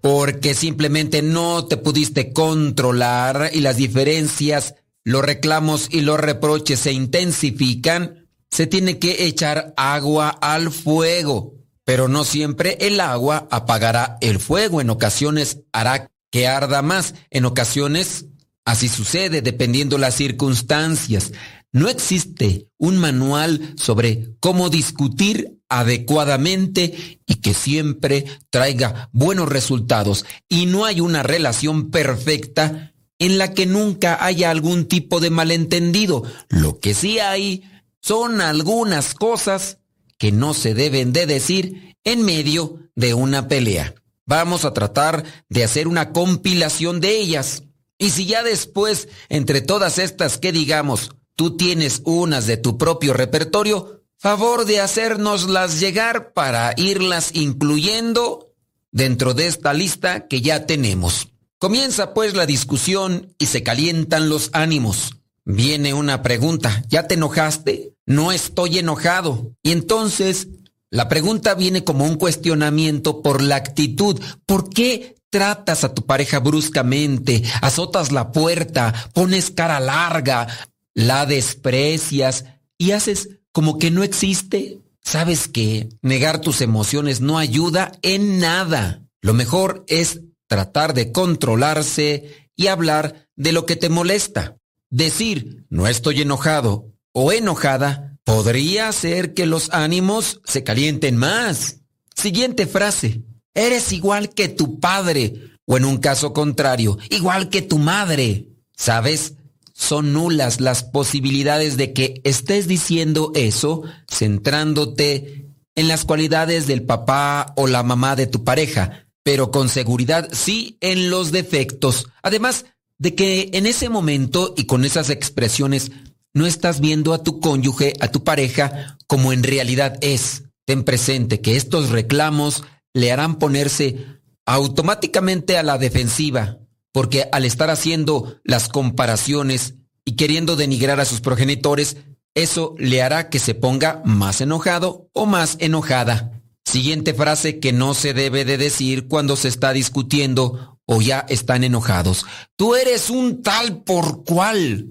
porque 0.06 0.54
simplemente 0.54 1.20
no 1.20 1.66
te 1.66 1.76
pudiste 1.76 2.32
controlar 2.32 3.50
y 3.52 3.58
las 3.58 3.76
diferencias, 3.76 4.76
los 5.02 5.24
reclamos 5.24 5.88
y 5.90 6.02
los 6.02 6.20
reproches 6.20 6.78
se 6.78 6.92
intensifican, 6.92 8.28
se 8.48 8.68
tiene 8.68 9.00
que 9.00 9.26
echar 9.26 9.74
agua 9.76 10.28
al 10.28 10.70
fuego. 10.70 11.54
Pero 11.84 12.06
no 12.06 12.22
siempre 12.22 12.78
el 12.82 13.00
agua 13.00 13.48
apagará 13.50 14.16
el 14.20 14.38
fuego, 14.38 14.80
en 14.80 14.90
ocasiones 14.90 15.62
hará 15.72 16.08
que 16.30 16.46
arda 16.46 16.82
más, 16.82 17.16
en 17.30 17.44
ocasiones 17.44 18.26
así 18.64 18.88
sucede 18.88 19.42
dependiendo 19.42 19.98
las 19.98 20.14
circunstancias. 20.14 21.32
No 21.72 21.88
existe 21.88 22.68
un 22.78 22.96
manual 22.96 23.74
sobre 23.76 24.34
cómo 24.40 24.70
discutir 24.70 25.60
adecuadamente 25.68 27.20
y 27.26 27.36
que 27.36 27.54
siempre 27.54 28.24
traiga 28.50 29.10
buenos 29.12 29.48
resultados. 29.48 30.24
Y 30.48 30.66
no 30.66 30.84
hay 30.84 31.00
una 31.00 31.22
relación 31.22 31.90
perfecta 31.90 32.94
en 33.18 33.38
la 33.38 33.52
que 33.52 33.66
nunca 33.66 34.24
haya 34.24 34.50
algún 34.50 34.86
tipo 34.86 35.20
de 35.20 35.30
malentendido. 35.30 36.22
Lo 36.48 36.78
que 36.78 36.94
sí 36.94 37.18
hay 37.18 37.64
son 38.00 38.40
algunas 38.40 39.14
cosas 39.14 39.78
que 40.18 40.32
no 40.32 40.54
se 40.54 40.74
deben 40.74 41.12
de 41.12 41.26
decir 41.26 41.96
en 42.04 42.22
medio 42.22 42.78
de 42.94 43.14
una 43.14 43.48
pelea. 43.48 43.94
Vamos 44.26 44.64
a 44.64 44.72
tratar 44.72 45.24
de 45.48 45.64
hacer 45.64 45.88
una 45.88 46.12
compilación 46.12 47.00
de 47.00 47.18
ellas. 47.18 47.64
Y 47.98 48.10
si 48.10 48.26
ya 48.26 48.42
después, 48.42 49.08
entre 49.28 49.60
todas 49.60 49.98
estas 49.98 50.38
que 50.38 50.52
digamos, 50.52 51.15
tú 51.36 51.56
tienes 51.56 52.02
unas 52.04 52.46
de 52.46 52.56
tu 52.56 52.78
propio 52.78 53.12
repertorio, 53.12 54.02
favor 54.18 54.64
de 54.64 54.80
hacérnoslas 54.80 55.78
llegar 55.78 56.32
para 56.32 56.72
irlas 56.76 57.30
incluyendo 57.34 58.54
dentro 58.90 59.34
de 59.34 59.46
esta 59.46 59.72
lista 59.74 60.26
que 60.26 60.40
ya 60.40 60.66
tenemos. 60.66 61.28
Comienza 61.58 62.14
pues 62.14 62.34
la 62.34 62.46
discusión 62.46 63.34
y 63.38 63.46
se 63.46 63.62
calientan 63.62 64.28
los 64.28 64.50
ánimos. 64.52 65.16
Viene 65.44 65.94
una 65.94 66.22
pregunta, 66.22 66.82
¿ya 66.88 67.06
te 67.06 67.14
enojaste? 67.14 67.94
No 68.04 68.32
estoy 68.32 68.78
enojado. 68.78 69.52
Y 69.62 69.72
entonces 69.72 70.48
la 70.90 71.08
pregunta 71.08 71.54
viene 71.54 71.84
como 71.84 72.04
un 72.04 72.16
cuestionamiento 72.16 73.22
por 73.22 73.42
la 73.42 73.56
actitud. 73.56 74.20
¿Por 74.44 74.70
qué 74.70 75.16
tratas 75.30 75.84
a 75.84 75.94
tu 75.94 76.06
pareja 76.06 76.40
bruscamente? 76.40 77.42
Azotas 77.60 78.12
la 78.12 78.32
puerta, 78.32 78.92
pones 79.12 79.50
cara 79.50 79.78
larga, 79.78 80.48
la 80.96 81.26
desprecias 81.26 82.46
y 82.78 82.92
haces 82.92 83.28
como 83.52 83.78
que 83.78 83.90
no 83.92 84.02
existe. 84.02 84.80
Sabes 85.02 85.46
que 85.46 85.90
negar 86.00 86.40
tus 86.40 86.62
emociones 86.62 87.20
no 87.20 87.38
ayuda 87.38 87.92
en 88.02 88.40
nada. 88.40 89.02
Lo 89.20 89.34
mejor 89.34 89.84
es 89.88 90.22
tratar 90.48 90.94
de 90.94 91.12
controlarse 91.12 92.48
y 92.56 92.68
hablar 92.68 93.28
de 93.36 93.52
lo 93.52 93.66
que 93.66 93.76
te 93.76 93.90
molesta. 93.90 94.56
Decir 94.88 95.66
no 95.68 95.86
estoy 95.86 96.22
enojado 96.22 96.94
o 97.12 97.30
enojada 97.30 98.18
podría 98.24 98.88
hacer 98.88 99.34
que 99.34 99.44
los 99.44 99.70
ánimos 99.72 100.40
se 100.44 100.64
calienten 100.64 101.16
más. 101.16 101.80
Siguiente 102.16 102.66
frase. 102.66 103.22
Eres 103.52 103.92
igual 103.92 104.30
que 104.30 104.48
tu 104.48 104.80
padre 104.80 105.34
o 105.66 105.76
en 105.76 105.84
un 105.84 105.98
caso 105.98 106.32
contrario, 106.32 106.96
igual 107.10 107.50
que 107.50 107.60
tu 107.60 107.78
madre. 107.78 108.48
¿Sabes? 108.74 109.34
Son 109.78 110.14
nulas 110.14 110.60
las 110.60 110.84
posibilidades 110.84 111.76
de 111.76 111.92
que 111.92 112.22
estés 112.24 112.66
diciendo 112.66 113.30
eso 113.34 113.82
centrándote 114.10 115.50
en 115.74 115.86
las 115.86 116.06
cualidades 116.06 116.66
del 116.66 116.82
papá 116.82 117.52
o 117.56 117.66
la 117.66 117.82
mamá 117.82 118.16
de 118.16 118.26
tu 118.26 118.42
pareja, 118.42 119.06
pero 119.22 119.50
con 119.50 119.68
seguridad 119.68 120.30
sí 120.32 120.78
en 120.80 121.10
los 121.10 121.30
defectos. 121.30 122.08
Además 122.22 122.64
de 122.98 123.14
que 123.14 123.50
en 123.52 123.66
ese 123.66 123.90
momento 123.90 124.54
y 124.56 124.64
con 124.64 124.86
esas 124.86 125.10
expresiones 125.10 125.92
no 126.32 126.46
estás 126.46 126.80
viendo 126.80 127.12
a 127.12 127.22
tu 127.22 127.38
cónyuge, 127.38 127.92
a 128.00 128.08
tu 128.08 128.24
pareja, 128.24 128.96
como 129.06 129.34
en 129.34 129.42
realidad 129.42 129.98
es. 130.00 130.44
Ten 130.64 130.84
presente 130.84 131.42
que 131.42 131.56
estos 131.56 131.90
reclamos 131.90 132.64
le 132.94 133.12
harán 133.12 133.38
ponerse 133.38 134.06
automáticamente 134.46 135.58
a 135.58 135.62
la 135.62 135.76
defensiva, 135.76 136.58
porque 136.96 137.28
al 137.30 137.44
estar 137.44 137.68
haciendo 137.68 138.40
las 138.42 138.70
comparaciones 138.70 139.74
y 140.06 140.16
queriendo 140.16 140.56
denigrar 140.56 140.98
a 140.98 141.04
sus 141.04 141.20
progenitores, 141.20 141.98
eso 142.34 142.74
le 142.78 143.02
hará 143.02 143.28
que 143.28 143.38
se 143.38 143.52
ponga 143.52 144.00
más 144.06 144.40
enojado 144.40 145.10
o 145.12 145.26
más 145.26 145.58
enojada. 145.60 146.40
Siguiente 146.64 147.12
frase 147.12 147.60
que 147.60 147.74
no 147.74 147.92
se 147.92 148.14
debe 148.14 148.46
de 148.46 148.56
decir 148.56 149.08
cuando 149.08 149.36
se 149.36 149.48
está 149.48 149.74
discutiendo 149.74 150.80
o 150.86 151.02
ya 151.02 151.26
están 151.28 151.64
enojados. 151.64 152.24
Tú 152.56 152.76
eres 152.76 153.10
un 153.10 153.42
tal 153.42 153.82
por 153.82 154.24
cual. 154.24 154.86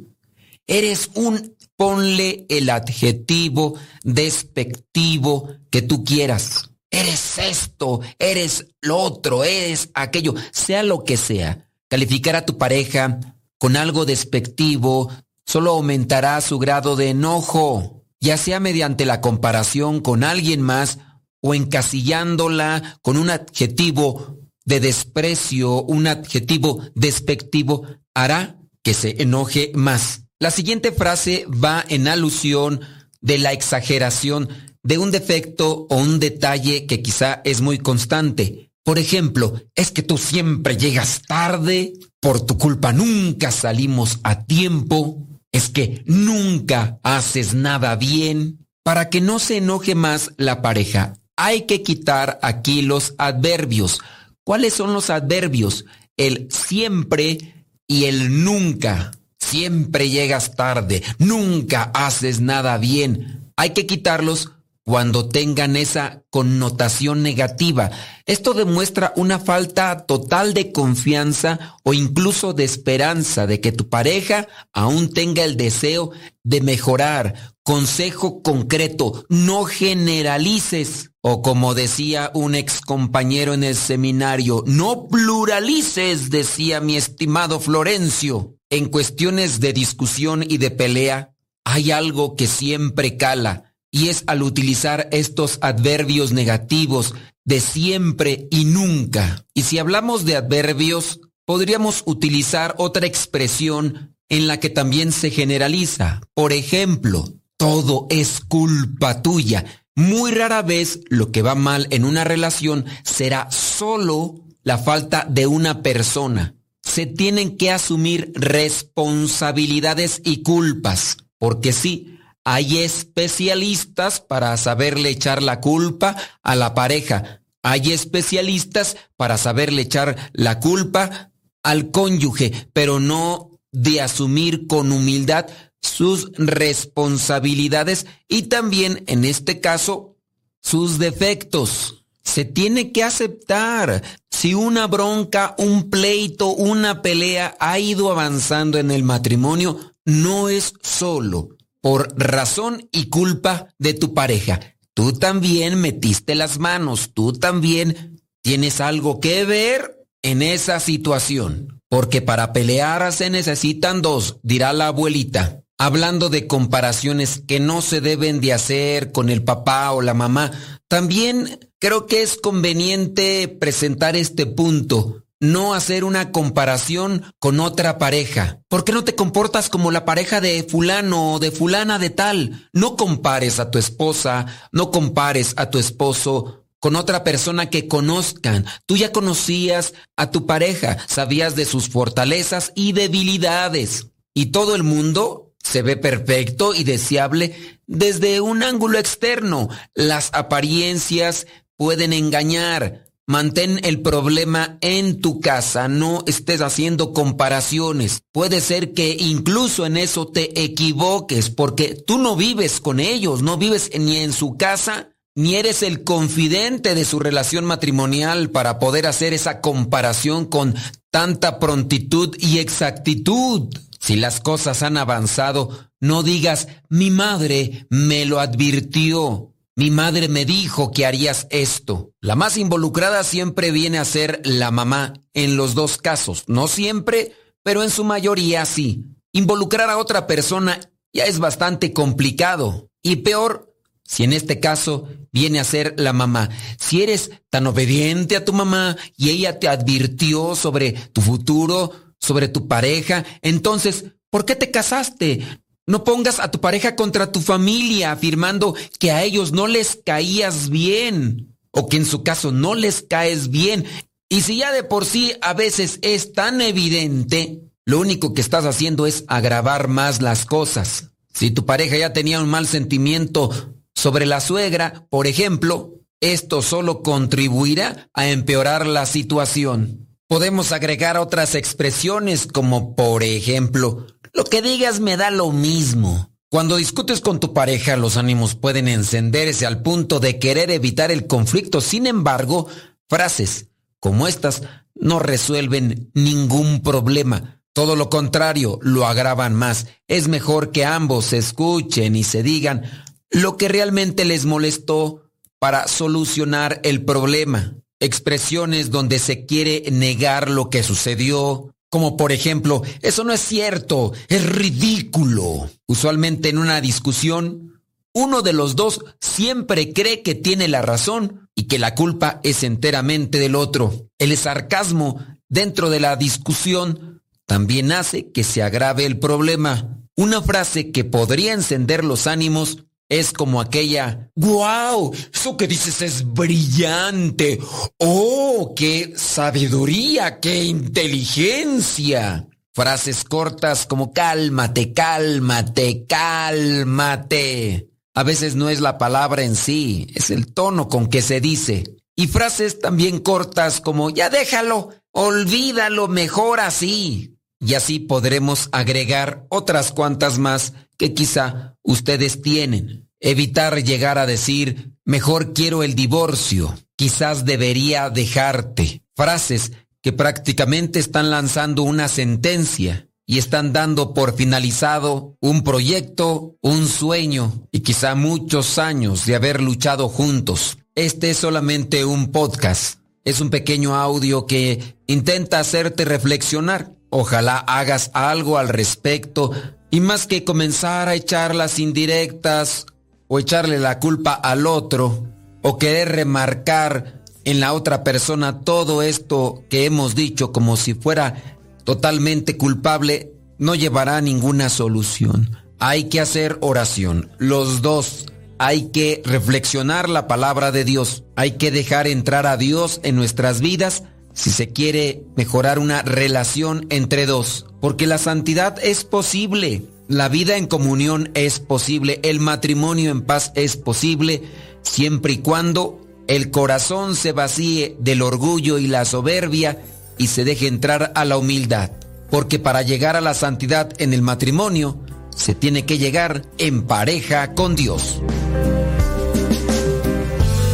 Eres 0.67 1.09
un, 1.16 1.56
ponle 1.75 2.45
el 2.50 2.69
adjetivo 2.69 3.80
despectivo 4.03 5.50
que 5.72 5.82
tú 5.82 6.03
quieras. 6.03 6.69
Eres 6.92 7.40
esto, 7.40 8.01
eres 8.19 8.67
lo 8.82 8.95
otro, 8.98 9.43
eres 9.43 9.90
aquello, 9.95 10.35
sea 10.51 10.84
lo 10.84 11.03
que 11.03 11.17
sea. 11.17 11.65
Calificar 11.90 12.36
a 12.36 12.46
tu 12.46 12.58
pareja 12.58 13.20
con 13.58 13.78
algo 13.78 14.06
despectivo 14.06 15.12
solo 15.46 15.72
aumentará 15.72 16.40
su 16.42 16.58
grado 16.58 16.96
de 16.96 17.10
enojo, 17.10 18.04
ya 18.20 18.38
sea 18.38 18.60
mediante 18.60 19.06
la 19.06 19.22
comparación 19.22 20.02
con 20.02 20.24
alguien 20.24 20.62
más 20.62 21.00
o 21.42 21.54
encasillándola 21.54 22.98
con 23.02 23.18
un 23.18 23.30
adjetivo 23.30 24.40
de 24.66 24.80
desprecio, 24.80 25.84
un 25.84 26.08
adjetivo 26.08 26.82
despectivo, 26.96 27.86
hará 28.16 28.58
que 28.82 28.94
se 28.96 29.22
enoje 29.22 29.72
más. 29.76 30.24
La 30.40 30.52
siguiente 30.52 30.92
frase 30.92 31.46
va 31.48 31.86
en 31.88 32.08
alusión 32.08 32.82
de 33.22 33.38
la 33.38 33.54
exageración 33.54 34.50
de 34.84 34.98
un 34.98 35.12
defecto 35.12 35.88
o 35.90 35.98
un 35.98 36.20
detalle 36.20 36.86
que 36.86 37.02
quizá 37.02 37.42
es 37.44 37.62
muy 37.62 37.78
constante. 37.78 38.72
Por 38.86 39.00
ejemplo, 39.00 39.60
es 39.74 39.90
que 39.90 40.04
tú 40.04 40.20
siempre 40.20 40.78
llegas 40.78 41.24
tarde, 41.28 41.94
por 42.20 42.46
tu 42.46 42.60
culpa 42.60 42.94
nunca 42.94 43.50
salimos 43.50 44.20
a 44.22 44.44
tiempo, 44.44 45.28
es 45.52 45.70
que 45.70 46.04
nunca 46.06 47.00
haces 47.02 47.56
nada 47.56 47.96
bien. 47.96 48.68
Para 48.84 49.10
que 49.10 49.22
no 49.22 49.40
se 49.40 49.58
enoje 49.58 49.96
más 49.96 50.34
la 50.38 50.62
pareja, 50.62 51.16
hay 51.36 51.64
que 51.64 51.82
quitar 51.82 52.38
aquí 52.44 52.84
los 52.84 53.16
adverbios. 53.18 54.02
¿Cuáles 54.44 54.76
son 54.76 54.94
los 54.94 55.10
adverbios? 55.10 55.86
El 56.16 56.48
siempre 56.52 57.66
y 57.88 58.06
el 58.06 58.44
nunca. 58.44 59.14
Siempre 59.40 60.12
llegas 60.12 60.56
tarde, 60.56 61.02
nunca 61.18 61.90
haces 61.96 62.40
nada 62.40 62.78
bien. 62.78 63.52
Hay 63.58 63.72
que 63.72 63.88
quitarlos 63.88 64.52
cuando 64.86 65.28
tengan 65.28 65.76
esa 65.76 66.24
connotación 66.30 67.24
negativa. 67.24 67.90
Esto 68.28 68.54
demuestra 68.54 69.14
una 69.16 69.40
falta 69.40 70.06
total 70.06 70.54
de 70.54 70.72
confianza 70.72 71.76
o 71.84 71.94
incluso 71.94 72.54
de 72.54 72.66
esperanza 72.66 73.48
de 73.48 73.60
que 73.62 73.72
tu 73.72 73.90
pareja 73.90 74.48
aún 74.74 75.12
tenga 75.12 75.44
el 75.44 75.58
deseo 75.58 76.12
de 76.44 76.62
mejorar. 76.62 77.56
Consejo 77.64 78.44
concreto, 78.44 79.26
no 79.28 79.66
generalices. 79.66 81.10
O 81.20 81.42
como 81.42 81.74
decía 81.74 82.30
un 82.36 82.54
ex 82.54 82.80
compañero 82.82 83.56
en 83.56 83.64
el 83.64 83.76
seminario, 83.76 84.64
no 84.68 85.08
pluralices, 85.08 86.30
decía 86.30 86.80
mi 86.80 86.96
estimado 86.96 87.60
Florencio. 87.60 88.58
En 88.70 88.90
cuestiones 88.90 89.60
de 89.60 89.74
discusión 89.74 90.46
y 90.48 90.60
de 90.60 90.70
pelea, 90.70 91.32
hay 91.64 91.90
algo 91.90 92.36
que 92.36 92.46
siempre 92.46 93.18
cala 93.18 93.75
y 93.96 94.10
es 94.10 94.26
al 94.28 94.44
utilizar 94.44 95.08
estos 95.14 95.58
adverbios 95.62 96.34
negativos 96.34 97.14
de 97.46 97.62
siempre 97.62 98.50
y 98.52 98.66
nunca. 98.66 99.46
Y 99.54 99.62
si 99.62 99.80
hablamos 99.80 100.26
de 100.26 100.36
adverbios, 100.36 101.22
podríamos 101.46 102.04
utilizar 102.06 102.76
otra 102.78 103.08
expresión 103.08 104.14
en 104.28 104.48
la 104.48 104.60
que 104.60 104.70
también 104.70 105.14
se 105.14 105.30
generaliza. 105.32 106.20
Por 106.34 106.52
ejemplo, 106.52 107.24
todo 107.56 108.08
es 108.10 108.42
culpa 108.42 109.22
tuya. 109.22 109.64
Muy 109.96 110.32
rara 110.32 110.62
vez 110.62 111.00
lo 111.08 111.32
que 111.32 111.42
va 111.42 111.56
mal 111.56 111.88
en 111.90 112.04
una 112.04 112.26
relación 112.26 112.84
será 113.06 113.50
solo 113.50 114.42
la 114.64 114.78
falta 114.78 115.26
de 115.30 115.48
una 115.48 115.82
persona. 115.84 116.56
Se 116.84 117.06
tienen 117.06 117.56
que 117.56 117.72
asumir 117.72 118.34
responsabilidades 118.36 120.22
y 120.26 120.44
culpas, 120.44 121.16
porque 121.40 121.72
sí, 121.72 122.16
hay 122.46 122.78
especialistas 122.78 124.22
para 124.22 124.56
saberle 124.56 125.10
echar 125.10 125.42
la 125.42 125.60
culpa 125.60 126.16
a 126.44 126.56
la 126.56 126.76
pareja. 126.76 127.42
Hay 127.64 127.92
especialistas 127.92 128.98
para 129.18 129.40
saberle 129.40 129.82
echar 129.82 130.32
la 130.32 130.60
culpa 130.60 131.32
al 131.64 131.90
cónyuge, 131.90 132.70
pero 132.72 133.00
no 133.00 133.60
de 133.72 134.00
asumir 134.00 134.68
con 134.68 134.92
humildad 134.92 135.48
sus 135.82 136.32
responsabilidades 136.36 138.06
y 138.28 138.44
también, 138.44 139.04
en 139.08 139.26
este 139.26 139.60
caso, 139.60 140.16
sus 140.62 141.00
defectos. 141.00 142.06
Se 142.24 142.46
tiene 142.46 142.92
que 142.92 143.04
aceptar. 143.04 144.04
Si 144.30 144.54
una 144.54 144.86
bronca, 144.86 145.56
un 145.58 145.90
pleito, 145.90 146.50
una 146.50 147.02
pelea 147.02 147.56
ha 147.60 147.80
ido 147.80 148.12
avanzando 148.12 148.78
en 148.78 148.92
el 148.92 149.02
matrimonio, 149.02 149.96
no 150.06 150.50
es 150.50 150.74
solo 150.84 151.55
por 151.86 152.16
razón 152.18 152.90
y 152.92 153.10
culpa 153.10 153.68
de 153.78 153.94
tu 153.94 154.16
pareja. 154.16 154.60
Tú 154.96 155.14
también 155.14 155.80
metiste 155.80 156.34
las 156.34 156.58
manos, 156.58 157.12
tú 157.14 157.32
también 157.34 158.24
tienes 158.42 158.82
algo 158.82 159.20
que 159.20 159.46
ver 159.46 159.96
en 160.24 160.42
esa 160.42 160.80
situación. 160.80 161.84
Porque 161.88 162.24
para 162.24 162.54
pelear 162.54 163.14
se 163.14 163.30
necesitan 163.30 164.02
dos, 164.02 164.38
dirá 164.42 164.74
la 164.74 164.88
abuelita. 164.88 165.62
Hablando 165.78 166.30
de 166.30 166.48
comparaciones 166.48 167.44
que 167.48 167.60
no 167.60 167.84
se 167.84 168.02
deben 168.02 168.42
de 168.42 168.54
hacer 168.54 169.12
con 169.12 169.30
el 169.30 169.44
papá 169.44 169.92
o 169.92 170.02
la 170.02 170.16
mamá, 170.16 170.54
también 170.88 171.70
creo 171.78 172.08
que 172.08 172.24
es 172.24 172.38
conveniente 172.38 173.48
presentar 173.48 174.16
este 174.16 174.48
punto. 174.48 175.25
No 175.52 175.74
hacer 175.74 176.04
una 176.04 176.32
comparación 176.32 177.24
con 177.40 177.60
otra 177.60 177.98
pareja. 177.98 178.60
¿Por 178.68 178.84
qué 178.84 178.92
no 178.92 179.04
te 179.04 179.16
comportas 179.16 179.70
como 179.70 179.92
la 179.92 180.06
pareja 180.06 180.42
de 180.42 180.64
fulano 180.64 181.34
o 181.34 181.40
de 181.40 181.52
fulana 181.52 182.00
de 182.00 182.10
tal? 182.10 182.70
No 182.74 182.96
compares 182.96 183.60
a 183.60 183.72
tu 183.72 183.80
esposa, 183.80 184.46
no 184.72 184.92
compares 184.92 185.54
a 185.58 185.70
tu 185.70 185.80
esposo 185.80 186.66
con 186.80 186.96
otra 186.96 187.24
persona 187.24 187.70
que 187.70 187.88
conozcan. 187.88 188.66
Tú 188.86 188.98
ya 188.98 189.12
conocías 189.12 189.94
a 190.16 190.30
tu 190.30 190.46
pareja, 190.46 190.98
sabías 191.08 191.56
de 191.56 191.66
sus 191.66 191.90
fortalezas 191.90 192.72
y 192.76 192.92
debilidades. 192.92 194.08
Y 194.34 194.48
todo 194.48 194.76
el 194.76 194.84
mundo 194.84 195.54
se 195.64 195.82
ve 195.82 195.98
perfecto 195.98 196.76
y 196.76 196.84
deseable 196.84 197.56
desde 197.88 198.40
un 198.40 198.62
ángulo 198.62 199.00
externo. 199.00 199.70
Las 199.96 200.30
apariencias 200.34 201.48
pueden 201.76 202.14
engañar. 202.14 203.05
Mantén 203.28 203.80
el 203.84 204.02
problema 204.02 204.78
en 204.82 205.20
tu 205.20 205.40
casa, 205.40 205.88
no 205.88 206.24
estés 206.28 206.62
haciendo 206.62 207.12
comparaciones. 207.12 208.22
Puede 208.32 208.62
ser 208.62 208.94
que 208.94 209.18
incluso 209.20 209.88
en 209.88 209.98
eso 209.98 210.28
te 210.28 210.64
equivoques 210.64 211.50
porque 211.50 211.95
tú 211.95 212.20
no 212.20 212.36
vives 212.36 212.80
con 212.80 213.00
ellos, 213.00 213.42
no 213.42 213.58
vives 213.58 213.90
ni 213.98 214.18
en 214.18 214.32
su 214.32 214.58
casa, 214.58 215.10
ni 215.34 215.56
eres 215.56 215.82
el 215.82 216.04
confidente 216.04 216.94
de 216.94 217.04
su 217.04 217.20
relación 217.20 217.66
matrimonial 217.66 218.52
para 218.52 218.78
poder 218.78 219.08
hacer 219.08 219.34
esa 219.34 219.60
comparación 219.60 220.45
con 220.45 220.76
tanta 221.10 221.60
prontitud 221.60 222.36
y 222.40 222.60
exactitud. 222.60 223.70
Si 224.00 224.18
las 224.18 224.40
cosas 224.40 224.84
han 224.84 224.98
avanzado, 224.98 225.90
no 226.00 226.22
digas, 226.22 226.68
mi 226.90 227.10
madre 227.10 227.88
me 227.90 228.26
lo 228.26 228.40
advirtió. 228.40 229.55
Mi 229.78 229.92
madre 229.92 230.30
me 230.30 230.45
dijo 230.45 230.92
que 230.92 231.06
harías 231.06 231.48
esto. 231.50 232.14
La 232.22 232.36
más 232.36 232.56
involucrada 232.56 233.26
siempre 233.26 233.72
viene 233.72 233.98
a 233.98 234.06
ser 234.06 234.42
la 234.45 234.72
mamá 234.72 235.14
en 235.34 235.58
los 235.58 235.76
dos 235.76 235.98
casos. 235.98 236.45
No 236.48 236.70
siempre, 236.70 237.34
pero 237.62 237.84
en 237.84 237.90
su 237.90 238.06
mayoría 238.06 238.66
sí. 238.66 239.04
Involucrar 239.34 239.90
a 239.90 239.98
otra 239.98 240.28
persona 240.28 240.80
ya 241.12 241.26
es 241.26 241.40
bastante 241.40 241.92
complicado. 241.92 242.90
Y 243.04 243.18
peor, 243.18 243.76
si 244.06 244.24
en 244.24 244.32
este 244.32 244.62
caso 244.62 245.10
viene 245.34 245.60
a 245.60 245.66
ser 245.66 245.94
la 245.98 246.14
mamá. 246.14 246.50
Si 246.80 247.04
eres 247.04 247.32
tan 247.50 247.68
obediente 247.68 248.38
a 248.38 248.45
tu 248.45 248.54
mamá 248.54 248.95
y 249.18 249.30
ella 249.30 249.60
te 249.60 249.68
advirtió 249.68 250.56
sobre 250.56 250.94
tu 250.94 251.20
futuro, 251.20 251.92
sobre 252.18 252.48
tu 252.48 252.70
pareja, 252.70 253.26
entonces, 253.42 254.06
¿por 254.30 254.45
qué 254.45 254.56
te 254.56 254.72
casaste? 254.72 255.45
No 255.88 256.04
pongas 256.04 256.40
a 256.40 256.50
tu 256.50 256.60
pareja 256.60 256.96
contra 256.96 257.32
tu 257.32 257.42
familia 257.42 258.12
afirmando 258.12 258.76
que 259.00 259.12
a 259.12 259.24
ellos 259.24 259.52
no 259.52 259.68
les 259.68 260.00
caías 260.04 260.70
bien 260.70 261.56
o 261.72 261.88
que 261.88 261.98
en 261.98 262.06
su 262.06 262.24
caso 262.24 262.52
no 262.52 262.74
les 262.74 263.04
caes 263.04 263.50
bien. 263.50 263.86
Y 264.30 264.42
si 264.42 264.58
ya 264.58 264.72
de 264.72 264.84
por 264.84 265.06
sí 265.06 265.34
a 265.42 265.54
veces 265.54 266.00
es 266.02 266.34
tan 266.34 266.62
evidente, 266.62 267.62
lo 267.86 268.00
único 268.00 268.34
que 268.34 268.42
estás 268.42 268.66
haciendo 268.66 269.06
es 269.06 269.26
agravar 269.28 269.88
más 269.88 270.22
las 270.22 270.46
cosas. 270.46 271.12
Si 271.32 271.52
tu 271.52 271.66
pareja 271.66 271.98
ya 271.98 272.14
tenía 272.14 272.40
un 272.42 272.50
mal 272.50 272.66
sentimiento 272.66 273.52
sobre 273.94 274.26
la 274.26 274.42
suegra, 274.42 275.06
por 275.10 275.28
ejemplo, 275.28 275.94
esto 276.20 276.64
solo 276.64 277.04
contribuirá 277.04 278.10
a 278.14 278.30
empeorar 278.30 278.88
la 278.88 279.06
situación. 279.06 280.08
Podemos 280.28 280.72
agregar 280.72 281.18
otras 281.18 281.54
expresiones 281.54 282.48
como 282.48 282.96
por 282.96 283.22
ejemplo, 283.22 284.08
lo 284.36 284.44
que 284.44 284.62
digas 284.62 285.00
me 285.00 285.18
da 285.18 285.32
lo 285.32 285.52
mismo. 285.52 286.30
Cuando 286.50 286.76
discutes 286.76 287.22
con 287.22 287.40
tu 287.40 287.54
pareja, 287.54 287.96
los 287.96 288.18
ánimos 288.18 288.56
pueden 288.56 288.88
encenderse 288.88 289.66
al 289.66 289.82
punto 289.82 290.20
de 290.20 290.40
querer 290.40 290.70
evitar 290.72 291.10
el 291.10 291.26
conflicto. 291.26 291.82
Sin 291.82 292.06
embargo, 292.06 292.68
frases 293.10 293.70
como 294.00 294.28
estas 294.28 294.62
no 294.94 295.20
resuelven 295.20 296.12
ningún 296.14 296.82
problema. 296.82 297.62
Todo 297.74 297.96
lo 297.96 298.10
contrario, 298.10 298.78
lo 298.82 299.06
agravan 299.06 299.56
más. 299.56 299.88
Es 300.08 300.28
mejor 300.28 300.72
que 300.72 300.86
ambos 300.86 301.26
se 301.26 301.38
escuchen 301.38 302.16
y 302.16 302.24
se 302.24 302.44
digan 302.44 302.84
lo 303.30 303.58
que 303.58 303.68
realmente 303.68 304.24
les 304.26 304.46
molestó 304.46 305.24
para 305.60 305.88
solucionar 305.88 306.82
el 306.84 307.04
problema. 307.04 307.76
Expresiones 308.00 308.92
donde 308.92 309.20
se 309.20 309.46
quiere 309.46 309.84
negar 309.92 310.50
lo 310.50 310.70
que 310.70 310.84
sucedió, 310.84 311.75
como 311.96 312.18
por 312.18 312.34
ejemplo, 312.34 312.82
eso 313.02 313.24
no 313.24 313.32
es 313.32 313.40
cierto, 313.40 314.12
es 314.28 314.46
ridículo. 314.46 315.70
Usualmente 315.88 316.50
en 316.50 316.58
una 316.58 316.82
discusión, 316.82 317.80
uno 318.12 318.42
de 318.42 318.52
los 318.52 318.76
dos 318.76 319.00
siempre 319.22 319.94
cree 319.94 320.22
que 320.22 320.36
tiene 320.36 320.68
la 320.68 320.82
razón 320.82 321.48
y 321.56 321.70
que 321.70 321.80
la 321.80 321.96
culpa 321.96 322.42
es 322.44 322.64
enteramente 322.64 323.40
del 323.40 323.56
otro. 323.56 324.10
El 324.20 324.36
sarcasmo 324.36 325.26
dentro 325.48 325.90
de 325.90 326.02
la 326.02 326.18
discusión 326.18 327.22
también 327.46 327.94
hace 327.94 328.30
que 328.30 328.44
se 328.44 328.62
agrave 328.62 329.06
el 329.06 329.18
problema. 329.18 329.98
Una 330.18 330.42
frase 330.42 330.92
que 330.92 331.06
podría 331.06 331.54
encender 331.54 332.04
los 332.04 332.28
ánimos 332.28 332.84
es 333.09 333.34
como 333.34 333.61
aquella, 333.61 334.32
wow, 334.35 335.14
eso 335.34 335.58
que 335.58 335.67
dices 335.67 336.01
es 336.01 336.25
brillante. 336.25 337.59
Oh, 337.98 338.74
qué 338.75 339.14
sabiduría, 339.16 340.40
qué 340.40 340.64
inteligencia. 340.64 342.48
Frases 342.74 343.24
cortas 343.24 343.85
como 343.85 344.11
cálmate, 344.11 344.93
cálmate, 344.93 346.06
cálmate. 346.08 347.90
A 348.14 348.24
veces 348.24 348.56
no 348.56 348.69
es 348.69 348.82
la 348.82 348.98
palabra 348.98 349.43
en 349.43 349.56
sí, 349.56 350.08
es 350.16 350.30
el 350.30 350.53
tono 350.53 350.88
con 350.88 351.08
que 351.08 351.22
se 351.22 351.40
dice. 351.40 351.84
Y 352.16 352.27
frases 352.27 352.80
también 352.80 353.19
cortas 353.19 353.82
como 353.82 354.09
ya 354.09 354.30
déjalo, 354.30 354.90
olvídalo 355.11 356.08
mejor 356.08 356.59
así. 356.59 357.38
Y 357.59 357.74
así 357.74 358.00
podremos 358.00 358.69
agregar 358.72 359.45
otras 359.50 359.92
cuantas 359.92 360.38
más 360.38 360.74
que 360.98 361.14
quizá 361.14 361.76
ustedes 361.84 362.42
tienen. 362.42 363.10
Evitar 363.20 363.84
llegar 363.84 364.18
a 364.18 364.26
decir, 364.26 364.94
mejor 365.04 365.54
quiero 365.54 365.84
el 365.84 365.96
divorcio, 365.96 366.78
quizás 366.96 367.46
debería 367.46 368.10
dejarte. 368.10 369.02
Frases 369.16 369.72
que 370.02 370.14
prácticamente 370.14 371.00
están 371.00 371.32
lanzando 371.32 371.82
una 371.84 372.08
sentencia 372.08 373.08
y 373.26 373.40
están 373.40 373.74
dando 373.74 374.14
por 374.14 374.36
finalizado 374.36 375.36
un 375.40 375.64
proyecto, 375.64 376.58
un 376.62 376.88
sueño 376.88 377.68
y 377.72 377.80
quizá 377.80 378.14
muchos 378.14 378.78
años 378.78 379.26
de 379.26 379.36
haber 379.36 379.62
luchado 379.62 380.10
juntos. 380.10 380.78
Este 380.94 381.32
es 381.32 381.38
solamente 381.38 382.06
un 382.06 382.32
podcast. 382.32 383.00
Es 383.24 383.42
un 383.42 383.50
pequeño 383.50 383.96
audio 383.96 384.46
que 384.46 384.96
intenta 385.08 385.60
hacerte 385.60 386.06
reflexionar. 386.06 386.92
Ojalá 387.10 387.58
hagas 387.58 388.12
algo 388.14 388.60
al 388.60 388.70
respecto 388.70 389.52
y 389.96 390.02
más 390.02 390.28
que 390.28 390.44
comenzar 390.44 391.08
a 391.08 391.16
echar 391.16 391.56
las 391.56 391.80
indirectas 391.80 392.86
o 393.30 393.40
echarle 393.40 393.80
la 393.80 393.98
culpa 394.02 394.34
al 394.34 394.68
otro 394.68 395.32
o 395.62 395.78
querer 395.78 396.10
remarcar 396.10 397.24
en 397.46 397.62
la 397.62 397.72
otra 397.72 398.04
persona 398.04 398.60
todo 398.60 399.02
esto 399.02 399.64
que 399.70 399.86
hemos 399.86 400.14
dicho 400.14 400.52
como 400.52 400.76
si 400.76 400.96
fuera 400.96 401.62
totalmente 401.86 402.58
culpable, 402.58 403.32
no 403.58 403.74
llevará 403.74 404.18
a 404.18 404.22
ninguna 404.22 404.68
solución. 404.68 405.56
Hay 405.80 406.10
que 406.10 406.20
hacer 406.20 406.58
oración, 406.60 407.32
los 407.38 407.82
dos. 407.82 408.26
Hay 408.60 408.90
que 408.90 409.22
reflexionar 409.24 410.10
la 410.10 410.28
palabra 410.28 410.74
de 410.74 410.84
Dios. 410.84 411.24
Hay 411.38 411.52
que 411.52 411.72
dejar 411.72 412.06
entrar 412.08 412.48
a 412.48 412.58
Dios 412.58 413.00
en 413.04 413.16
nuestras 413.16 413.62
vidas 413.62 414.04
si 414.36 414.52
se 414.52 414.70
quiere 414.70 415.24
mejorar 415.36 415.80
una 415.80 416.04
relación 416.04 416.86
entre 416.90 417.26
dos. 417.26 417.66
Porque 417.80 418.06
la 418.06 418.20
santidad 418.20 418.78
es 418.84 419.04
posible. 419.04 419.84
La 420.08 420.30
vida 420.30 420.58
en 420.58 420.68
comunión 420.68 421.32
es 421.34 421.60
posible. 421.60 422.20
El 422.22 422.40
matrimonio 422.40 423.10
en 423.10 423.22
paz 423.22 423.52
es 423.56 423.78
posible 423.78 424.44
siempre 424.84 425.34
y 425.34 425.38
cuando 425.40 426.00
el 426.28 426.52
corazón 426.52 427.16
se 427.16 427.32
vacíe 427.32 427.96
del 428.00 428.22
orgullo 428.22 428.78
y 428.78 428.88
la 428.88 429.06
soberbia 429.06 429.82
y 430.18 430.28
se 430.28 430.44
deje 430.44 430.68
entrar 430.68 431.12
a 431.16 431.26
la 431.26 431.38
humildad. 431.38 431.92
Porque 432.30 432.60
para 432.60 432.82
llegar 432.82 433.16
a 433.16 433.22
la 433.22 433.34
santidad 433.34 433.90
en 434.00 434.14
el 434.14 434.22
matrimonio, 434.22 435.00
se 435.36 435.56
tiene 435.56 435.86
que 435.86 435.98
llegar 435.98 436.44
en 436.58 436.84
pareja 436.84 437.54
con 437.54 437.76
Dios. 437.76 438.22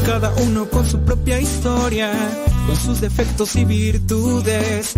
Cada 0.06 0.34
uno 0.44 0.66
con 0.70 0.86
su 0.86 1.00
propia 1.00 1.40
historia, 1.40 2.12
con 2.68 2.76
sus 2.76 3.02
defectos 3.02 3.56
y 3.56 3.66
virtudes. 3.66 4.94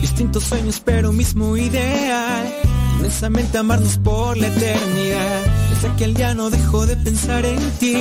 Distintos 0.00 0.44
sueños, 0.44 0.82
pero 0.84 1.12
mismo 1.12 1.56
ideal. 1.56 2.52
Inmensamente 2.98 3.58
amarnos 3.58 3.98
por 3.98 4.36
la 4.36 4.46
eternidad. 4.48 5.40
Desde 5.70 5.88
aquel 5.88 6.14
día 6.14 6.34
no 6.34 6.50
dejo 6.50 6.86
de 6.86 6.96
pensar 6.96 7.44
en 7.44 7.58
ti. 7.78 7.96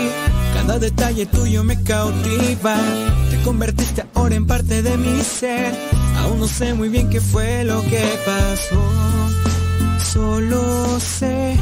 Cada 0.53 0.77
detalle 0.77 1.25
tuyo 1.25 1.63
me 1.63 1.81
cautiva. 1.81 2.77
Te 3.29 3.37
convertiste 3.43 4.05
ahora 4.13 4.35
en 4.35 4.45
parte 4.45 4.83
de 4.83 4.97
mi 4.97 5.21
ser. 5.21 5.73
Aún 6.17 6.39
no 6.39 6.47
sé 6.47 6.73
muy 6.73 6.89
bien 6.89 7.09
qué 7.09 7.19
fue 7.19 7.63
lo 7.63 7.81
que 7.83 8.03
pasó. 8.25 8.83
Solo 10.13 10.99
sé 10.99 11.55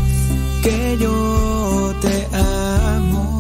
que 0.64 0.98
yo 1.00 1.96
te 2.02 2.28
amo. 2.36 3.39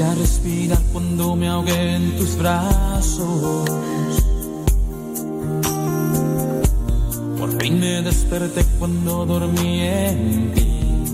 Respirar 0.00 0.80
cuando 0.90 1.36
me 1.36 1.48
ahogué 1.48 1.96
en 1.96 2.16
tus 2.16 2.36
brazos. 2.38 3.68
Por 7.38 7.60
fin 7.60 7.78
me 7.78 8.00
desperté 8.00 8.64
cuando 8.78 9.26
dormí 9.26 9.80
en 9.82 10.52
ti. 10.54 11.04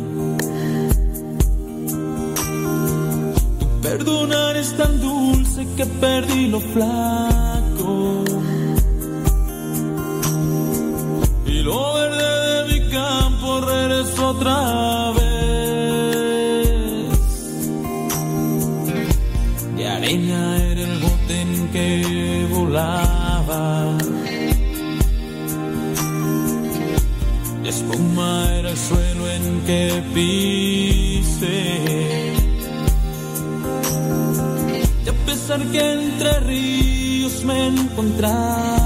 Tu 3.59 3.81
perdonar 3.83 4.57
es 4.57 4.77
tan 4.77 5.01
dulce 5.01 5.67
que 5.77 5.85
perdí 5.85 6.47
lo 6.47 6.61
flaco. 6.61 7.58
Que 29.69 30.03
pisé. 30.15 31.61
Y 35.05 35.09
a 35.09 35.13
pesar 35.27 35.61
que 35.73 35.81
entre 35.93 36.41
ríos 36.41 37.45
me 37.45 37.67
encontraba, 37.67 38.78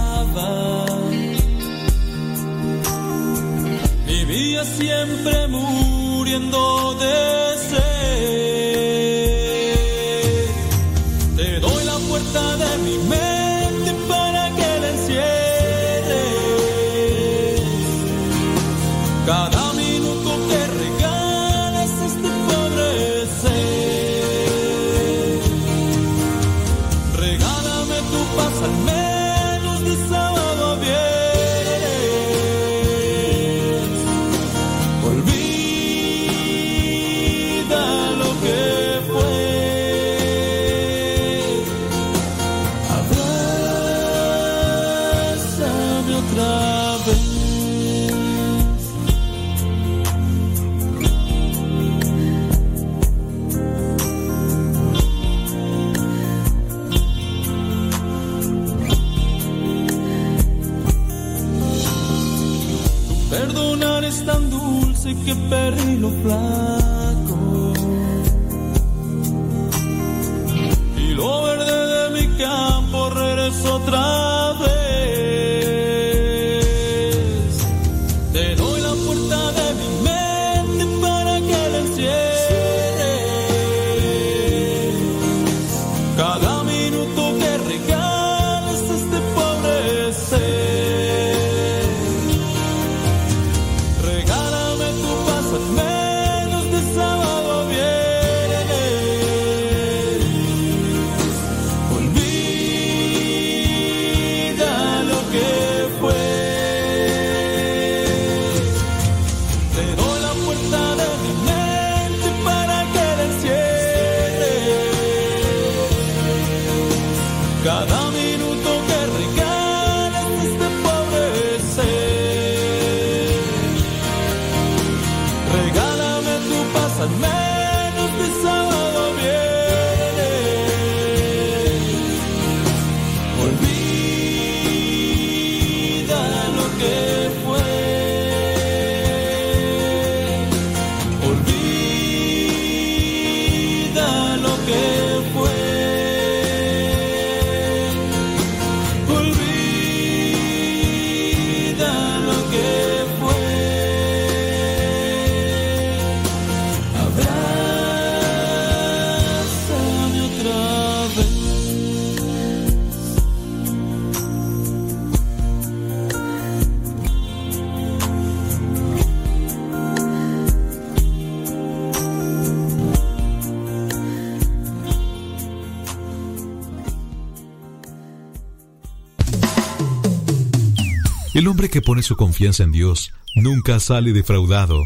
El 181.43 181.49
hombre 181.49 181.69
que 181.69 181.83
pone 181.83 182.05
su 182.05 182.15
confianza 182.15 182.62
en 182.62 182.71
Dios 182.71 183.12
nunca 183.35 183.81
sale 183.81 184.12
defraudado. 184.12 184.81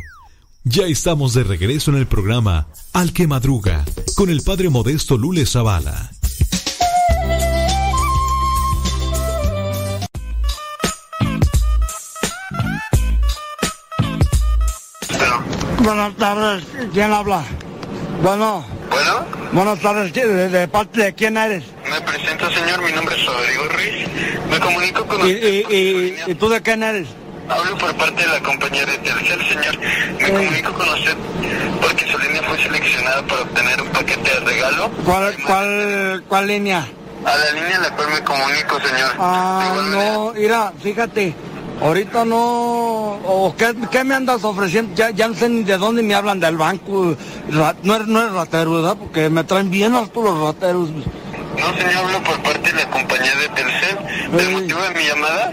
Ya 0.64 0.86
estamos 0.86 1.34
de 1.34 1.44
regreso 1.44 1.90
en 1.90 1.98
el 1.98 2.06
programa 2.06 2.68
Al 2.94 3.12
que 3.12 3.26
Madruga 3.26 3.84
con 4.14 4.30
el 4.30 4.40
padre 4.40 4.70
modesto 4.70 5.18
Lule 5.18 5.44
Zavala. 5.44 6.10
Buenas 15.84 16.16
tardes, 16.16 16.64
¿quién 16.94 17.12
habla? 17.12 17.44
Bueno. 18.22 18.64
Bueno. 18.88 19.26
Buenas 19.52 19.78
tardes, 19.82 20.10
¿de, 20.14 20.48
de 20.48 20.68
parte 20.68 21.02
de 21.02 21.14
quién 21.14 21.36
eres? 21.36 21.64
Presento, 22.16 22.50
señor. 22.50 22.82
Mi 22.82 22.92
nombre 22.92 23.14
es 23.14 23.26
Rodrigo 23.26 23.64
Ruiz. 23.68 24.08
Me 24.50 24.58
comunico 24.58 25.04
con 25.06 25.20
¿Y, 25.28 25.34
usted. 25.34 26.28
y 26.28 26.34
tú 26.36 26.48
de 26.48 26.62
quién 26.62 26.82
eres? 26.82 27.08
Hablo 27.46 27.76
por 27.76 27.94
parte 27.94 28.22
de 28.22 28.28
la 28.28 28.40
compañía 28.42 28.86
de 28.86 28.96
Telcel, 28.98 29.40
señor. 29.46 29.78
Me 30.18 30.28
comunico 30.30 30.72
con 30.72 30.88
usted 30.88 31.14
porque 31.82 32.10
su 32.10 32.18
línea 32.18 32.42
fue 32.42 32.56
seleccionada 32.58 33.22
para 33.26 33.42
obtener 33.42 33.82
un 33.82 33.88
paquete 33.88 34.30
de 34.30 34.40
regalo. 34.40 34.90
¿Cuál, 35.04 35.36
cuál, 35.46 36.24
cuál 36.26 36.46
línea? 36.46 36.88
A 37.24 37.36
la 37.36 37.52
línea 37.52 37.76
a 37.76 37.80
la 37.82 37.90
cual 37.96 38.08
me 38.10 38.24
comunico, 38.24 38.80
señor. 38.80 39.12
Ah, 39.18 39.74
no, 39.92 40.32
mira, 40.34 40.72
fíjate, 40.82 41.34
ahorita 41.82 42.24
no, 42.24 42.38
o 42.38 43.54
¿qué, 43.58 43.74
qué 43.90 44.04
me 44.04 44.14
andas 44.14 44.42
ofreciendo? 44.42 44.94
Ya, 44.94 45.10
ya 45.10 45.28
no 45.28 45.34
sé 45.34 45.50
ni 45.50 45.64
de 45.64 45.76
dónde 45.76 46.02
me 46.02 46.14
hablan 46.14 46.40
del 46.40 46.56
banco, 46.56 47.14
no 47.50 47.94
eres, 47.94 48.06
no 48.08 48.20
eres 48.22 48.32
ratero, 48.32 48.72
¿verdad? 48.72 48.96
Porque 48.98 49.28
me 49.28 49.44
traen 49.44 49.70
bien 49.70 49.94
hartos 49.94 50.24
los 50.24 50.40
rateros. 50.40 50.88
No, 51.58 51.74
señor, 51.74 51.96
hablo 51.96 52.22
por 52.22 52.42
parte 52.42 52.72
de 52.72 52.78
la 52.78 52.90
compañía 52.90 53.34
de 53.34 53.48
Telcel. 53.48 54.40
¿El 54.40 54.50
motivo 54.52 54.80
de 54.82 54.90
mi 54.90 55.06
llamada? 55.06 55.52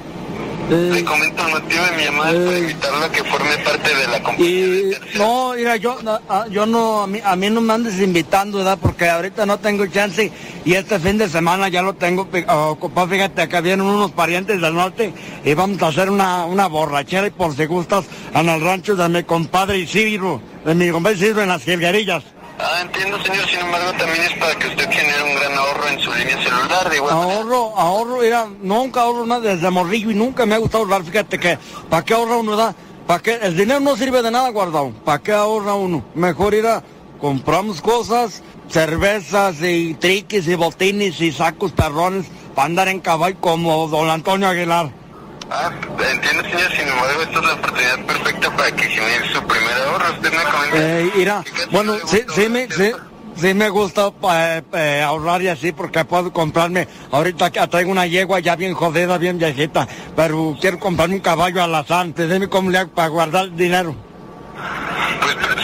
Le 0.70 1.04
comento 1.04 1.46
el 1.46 1.52
motivo 1.52 1.84
de 1.84 1.98
mi 1.98 2.04
llamada 2.06 2.32
es 2.32 2.46
para 2.46 2.58
invitarlo 2.58 3.06
a 3.06 3.12
que 3.12 3.24
forme 3.26 3.58
parte 3.66 3.96
de 3.96 4.08
la 4.08 4.24
compañía. 4.24 4.48
Y 4.48 5.18
no, 5.18 5.54
mira, 5.56 5.76
yo, 5.76 6.02
no, 6.02 6.20
ah, 6.30 6.46
yo 6.50 6.66
no, 6.66 7.04
a 7.04 7.08
mí, 7.08 7.20
a 7.24 7.36
mí 7.36 7.50
no 7.50 7.62
me 7.62 7.74
andes 7.74 8.00
invitando, 8.00 8.60
¿verdad? 8.60 8.78
Porque 8.82 9.10
ahorita 9.10 9.46
no 9.46 9.60
tengo 9.60 9.86
chance 9.88 10.32
y 10.64 10.74
este 10.74 11.00
fin 11.00 11.18
de 11.18 11.28
semana 11.28 11.68
ya 11.68 11.82
lo 11.82 11.94
tengo 11.94 12.28
ah, 12.48 12.70
ocupado. 12.70 13.08
Fíjate, 13.10 13.42
acá 13.42 13.60
vienen 13.60 13.86
unos 13.86 14.12
parientes 14.12 14.62
del 14.62 14.74
norte 14.74 15.14
y 15.44 15.54
vamos 15.54 15.82
a 15.84 15.88
hacer 15.88 16.10
una, 16.10 16.46
una 16.46 16.68
borrachera 16.68 17.28
y 17.28 17.32
por 17.32 17.56
si 17.56 17.66
gustas 17.66 18.06
en 18.34 18.48
el 18.48 18.62
rancho 18.62 18.96
de 18.96 19.10
mi 19.10 19.24
compadre 19.24 19.80
Isidro, 19.80 20.42
de 20.66 20.76
mi 20.76 20.90
compadre 20.90 21.18
Isidro 21.18 21.42
en 21.44 21.50
las 21.50 21.64
jilguerillas. 21.64 22.24
Ah, 22.60 22.82
entiendo, 22.82 23.22
señor. 23.24 23.48
Sin 23.48 23.60
embargo, 23.60 23.92
también 23.98 24.22
es 24.24 24.38
para 24.38 24.56
que 24.56 24.68
usted 24.68 24.90
genere 24.90 25.24
un 25.24 25.36
gran 25.36 25.54
ahorro 25.58 25.88
en 25.88 26.00
su 26.00 26.14
línea 26.14 26.42
celular. 26.42 26.90
De 26.90 26.96
igual. 26.98 27.14
Ahorro, 27.14 27.78
ahorro, 27.78 28.18
mira, 28.22 28.48
nunca 28.62 29.02
ahorro 29.02 29.26
nada 29.26 29.42
desde 29.42 29.70
morrillo 29.70 30.12
y 30.12 30.16
nunca 30.16 30.46
me 30.46 30.56
ha 30.56 30.60
gustado 30.60 30.84
ahorrar. 30.84 31.04
Fíjate 31.04 31.40
que, 31.40 31.58
¿para 31.90 32.06
qué 32.06 32.14
ahorra 32.14 32.38
uno? 32.38 32.56
da? 32.56 32.76
¿Para 33.08 33.22
qué? 33.22 33.40
El 33.42 33.58
dinero 33.58 33.80
no 33.80 33.96
sirve 33.98 34.22
de 34.22 34.32
nada 34.32 34.50
guardado. 34.50 34.92
¿Para 35.04 35.20
qué 35.20 35.34
ahorra 35.34 35.74
uno? 35.74 36.06
Mejor 36.16 36.54
ir 36.54 36.68
a 36.68 36.84
compramos 37.20 37.82
cosas, 37.82 38.44
cervezas 38.68 39.62
y 39.62 39.94
triques 39.94 40.48
y 40.48 40.56
botines 40.56 41.22
y 41.22 41.32
sacos 41.32 41.72
perrones 41.72 42.26
para 42.54 42.66
andar 42.66 42.88
en 42.90 43.00
caballo 43.00 43.38
como 43.40 43.88
don 43.88 44.10
Antonio 44.10 44.48
Aguilar. 44.48 45.03
Ah, 45.50 45.72
entiendo, 46.12 46.44
señor. 46.44 46.72
Sin 46.72 46.88
embargo, 46.88 47.22
esta 47.22 47.40
es 47.40 47.46
la 47.46 47.54
oportunidad 47.54 48.06
perfecta 48.06 48.56
para 48.56 48.72
que 48.72 48.84
genere 48.84 49.34
su 49.34 49.44
primer 49.44 49.74
ahorro. 49.74 50.14
Usted 50.14 50.32
me 50.32 50.44
comenta. 50.44 50.78
Eh, 50.78 51.12
mira, 51.16 51.44
bueno, 51.72 51.96
sí, 52.06 52.24
sí 52.34 52.50
me, 52.50 52.68
sí, 52.70 52.92
sí 53.36 53.54
me 53.54 53.70
gusta 53.70 54.12
eh, 54.32 54.62
eh, 54.74 55.02
ahorrar 55.06 55.42
y 55.42 55.50
así 55.50 55.72
porque 55.72 56.06
puedo 56.06 56.32
comprarme, 56.32 56.88
ahorita 57.12 57.52
que 57.52 57.68
traigo 57.68 57.92
una 57.92 58.06
yegua 58.06 58.40
ya 58.40 58.56
bien 58.56 58.74
jodida, 58.74 59.18
bien 59.18 59.38
viejita, 59.38 59.88
pero 60.16 60.56
quiero 60.60 60.80
comprarme 60.80 61.16
un 61.16 61.22
caballo 61.22 61.64
alazán, 61.64 62.14
dime 62.16 62.48
cómo 62.48 62.70
le 62.70 62.80
hago 62.80 62.92
para 62.92 63.08
guardar 63.10 63.52
dinero. 63.52 63.96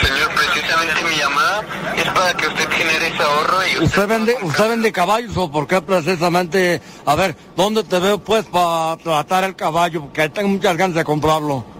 Señor, 0.01 0.29
precisamente 0.33 1.03
mi 1.03 1.17
llamada 1.17 1.63
es 1.95 2.05
para 2.19 2.33
que 2.33 2.47
usted 2.47 2.69
genere 2.69 3.07
ese 3.07 3.23
ahorro 3.23 3.57
y 3.65 3.83
¿Usted 3.83 4.07
vende, 4.07 4.35
usted 4.41 4.69
vende 4.69 4.91
caballos 4.91 5.37
o 5.37 5.49
por 5.49 5.67
qué 5.67 5.81
precisamente, 5.81 6.81
a 7.05 7.15
ver, 7.15 7.35
¿dónde 7.55 7.83
te 7.83 7.99
veo 7.99 8.19
pues 8.19 8.45
para 8.45 8.97
tratar 8.97 9.45
el 9.45 9.55
caballo? 9.55 10.01
Porque 10.01 10.27
tengo 10.29 10.49
muchas 10.49 10.75
ganas 10.75 10.95
de 10.95 11.03
comprarlo. 11.03 11.78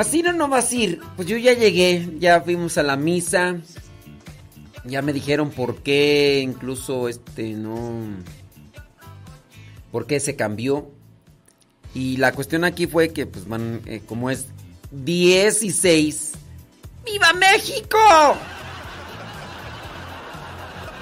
¿Vas 0.00 0.14
a 0.14 0.16
ir 0.16 0.28
o 0.28 0.32
no 0.32 0.48
vas 0.48 0.72
a 0.72 0.74
ir? 0.76 1.00
Pues 1.14 1.28
yo 1.28 1.36
ya 1.36 1.52
llegué, 1.52 2.08
ya 2.18 2.40
fuimos 2.40 2.78
a 2.78 2.82
la 2.82 2.96
misa. 2.96 3.58
Ya 4.86 5.02
me 5.02 5.12
dijeron 5.12 5.50
por 5.50 5.82
qué, 5.82 6.40
incluso 6.42 7.06
este, 7.06 7.52
no. 7.52 8.00
por 9.92 10.06
qué 10.06 10.18
se 10.18 10.36
cambió. 10.36 10.90
Y 11.92 12.16
la 12.16 12.32
cuestión 12.32 12.64
aquí 12.64 12.86
fue 12.86 13.12
que, 13.12 13.26
pues 13.26 13.46
van, 13.46 13.82
eh, 13.84 14.00
como 14.06 14.30
es 14.30 14.46
16. 14.90 16.32
¡Viva 17.04 17.34
México! 17.34 17.98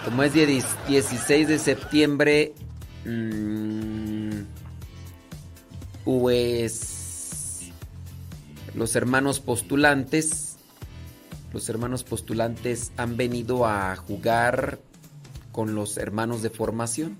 Como 0.07 0.25
es 0.25 0.33
10 0.33 0.65
16 0.89 1.47
de 1.47 1.59
septiembre, 1.61 2.53
mm, 3.05 4.41
pues 6.05 6.88
los 8.79 8.95
hermanos 8.95 9.41
postulantes, 9.41 10.57
los 11.53 11.69
hermanos 11.69 12.05
postulantes 12.05 12.93
han 12.97 13.17
venido 13.17 13.67
a 13.67 13.97
jugar 13.97 14.79
con 15.51 15.75
los 15.75 15.99
hermanos 15.99 16.43
de 16.43 16.51
formación. 16.51 17.19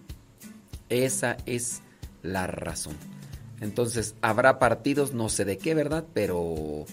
Esa 0.89 1.37
es 1.47 1.83
la 2.23 2.47
razón. 2.47 2.97
Entonces, 3.61 4.15
habrá 4.23 4.61
partidos, 4.61 5.13
no 5.15 5.29
sé 5.29 5.45
de 5.45 5.59
qué, 5.59 5.75
¿verdad? 5.75 6.05
Pero 6.15 6.87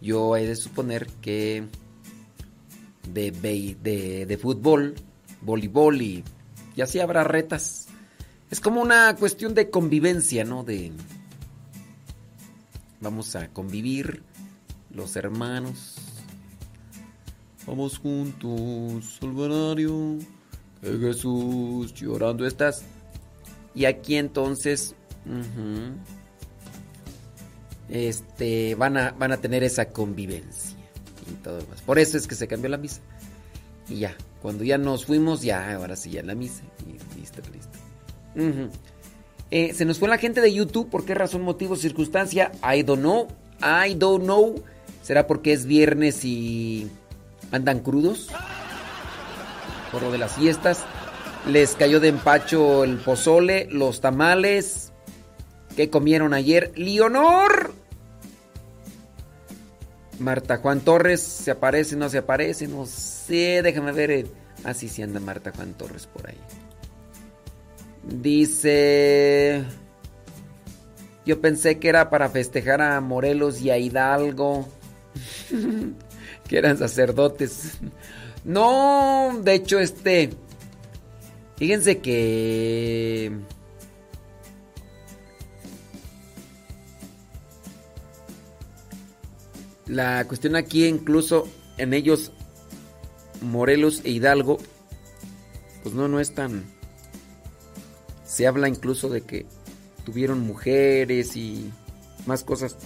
yo 0.00 0.36
he 0.36 0.46
de 0.46 0.56
suponer 0.56 1.06
que 1.22 1.64
de, 3.12 3.30
de, 3.30 4.26
de 4.26 4.36
fútbol, 4.38 4.96
voleibol 5.42 6.02
y, 6.02 6.24
y 6.74 6.80
así 6.80 6.98
habrá 6.98 7.22
retas. 7.22 7.86
Es 8.50 8.60
como 8.60 8.82
una 8.82 9.14
cuestión 9.14 9.54
de 9.54 9.70
convivencia, 9.70 10.42
¿no? 10.44 10.64
De 10.64 10.90
vamos 13.00 13.36
a 13.36 13.48
convivir 13.48 14.22
los 14.90 15.16
hermanos. 15.16 15.96
Vamos 17.66 17.98
juntos 17.98 19.18
al 19.20 19.32
banario, 19.32 20.18
que 20.80 20.98
Jesús 20.98 21.92
llorando 21.94 22.46
estás. 22.46 22.84
Y 23.74 23.84
aquí 23.84 24.16
entonces, 24.16 24.94
este, 27.88 28.74
van, 28.74 28.96
a, 28.96 29.10
van 29.12 29.32
a 29.32 29.36
tener 29.36 29.62
esa 29.62 29.90
convivencia 29.90 30.76
y 31.30 31.34
todo 31.42 31.58
demás. 31.58 31.82
Por 31.82 31.98
eso 31.98 32.16
es 32.16 32.26
que 32.26 32.34
se 32.34 32.48
cambió 32.48 32.70
la 32.70 32.78
misa. 32.78 33.02
Y 33.88 33.96
ya, 34.00 34.16
cuando 34.40 34.64
ya 34.64 34.78
nos 34.78 35.04
fuimos, 35.04 35.42
ya, 35.42 35.74
ahora 35.74 35.94
sí, 35.96 36.10
ya 36.10 36.22
la 36.22 36.34
misa. 36.34 36.62
Y 36.86 37.18
listo, 37.18 37.42
listo. 37.52 37.78
Eh, 39.50 39.72
se 39.74 39.84
nos 39.84 39.98
fue 39.98 40.08
la 40.08 40.18
gente 40.18 40.40
de 40.40 40.52
YouTube. 40.52 40.90
¿Por 40.90 41.04
qué 41.04 41.14
razón, 41.14 41.42
motivo, 41.42 41.76
circunstancia? 41.76 42.52
I 42.62 42.82
don't 42.82 43.00
know. 43.00 43.28
I 43.60 43.94
don't 43.94 44.24
know. 44.24 44.62
¿Será 45.02 45.26
porque 45.26 45.52
es 45.52 45.64
viernes 45.64 46.24
y 46.24 46.90
andan 47.50 47.80
crudos? 47.80 48.28
Por 49.90 50.02
lo 50.02 50.10
de 50.10 50.18
las 50.18 50.32
fiestas. 50.34 50.84
Les 51.46 51.74
cayó 51.74 51.98
de 52.00 52.08
empacho 52.08 52.84
el 52.84 52.98
pozole, 52.98 53.68
los 53.70 54.00
tamales. 54.00 54.92
¿Qué 55.76 55.88
comieron 55.88 56.34
ayer? 56.34 56.72
¡Leonor! 56.76 57.72
Marta 60.18 60.56
Juan 60.58 60.80
Torres, 60.80 61.22
¿se 61.22 61.52
aparece 61.52 61.94
no 61.94 62.08
se 62.08 62.18
aparece? 62.18 62.66
No 62.66 62.86
sé, 62.86 63.62
déjame 63.62 63.92
ver. 63.92 64.10
eh. 64.10 64.26
Ah, 64.64 64.74
sí 64.74 65.00
anda 65.00 65.20
Marta 65.20 65.52
Juan 65.54 65.74
Torres 65.74 66.06
por 66.06 66.28
ahí. 66.28 66.36
Dice... 68.04 69.64
Yo 71.26 71.40
pensé 71.40 71.78
que 71.78 71.90
era 71.90 72.08
para 72.08 72.30
festejar 72.30 72.80
a 72.80 73.00
Morelos 73.00 73.60
y 73.60 73.70
a 73.70 73.78
Hidalgo. 73.78 74.66
que 76.48 76.58
eran 76.58 76.78
sacerdotes. 76.78 77.78
No, 78.44 79.38
de 79.42 79.54
hecho, 79.54 79.78
este... 79.78 80.30
Fíjense 81.56 81.98
que... 81.98 83.32
La 89.86 90.24
cuestión 90.26 90.54
aquí, 90.54 90.86
incluso 90.86 91.48
en 91.78 91.94
ellos, 91.94 92.32
Morelos 93.40 94.02
e 94.04 94.10
Hidalgo, 94.10 94.58
pues 95.82 95.94
no, 95.94 96.08
no 96.08 96.20
es 96.20 96.34
tan... 96.34 96.64
Se 98.38 98.46
habla 98.46 98.68
incluso 98.68 99.08
de 99.08 99.22
que 99.22 99.46
tuvieron 100.04 100.38
mujeres 100.38 101.34
y 101.34 101.72
más 102.24 102.44
cosas. 102.44 102.76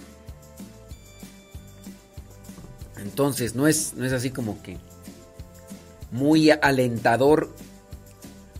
Entonces, 2.96 3.54
no 3.54 3.66
es, 3.68 3.92
no 3.92 4.06
es 4.06 4.14
así 4.14 4.30
como 4.30 4.62
que 4.62 4.78
muy 6.10 6.48
alentador 6.48 7.54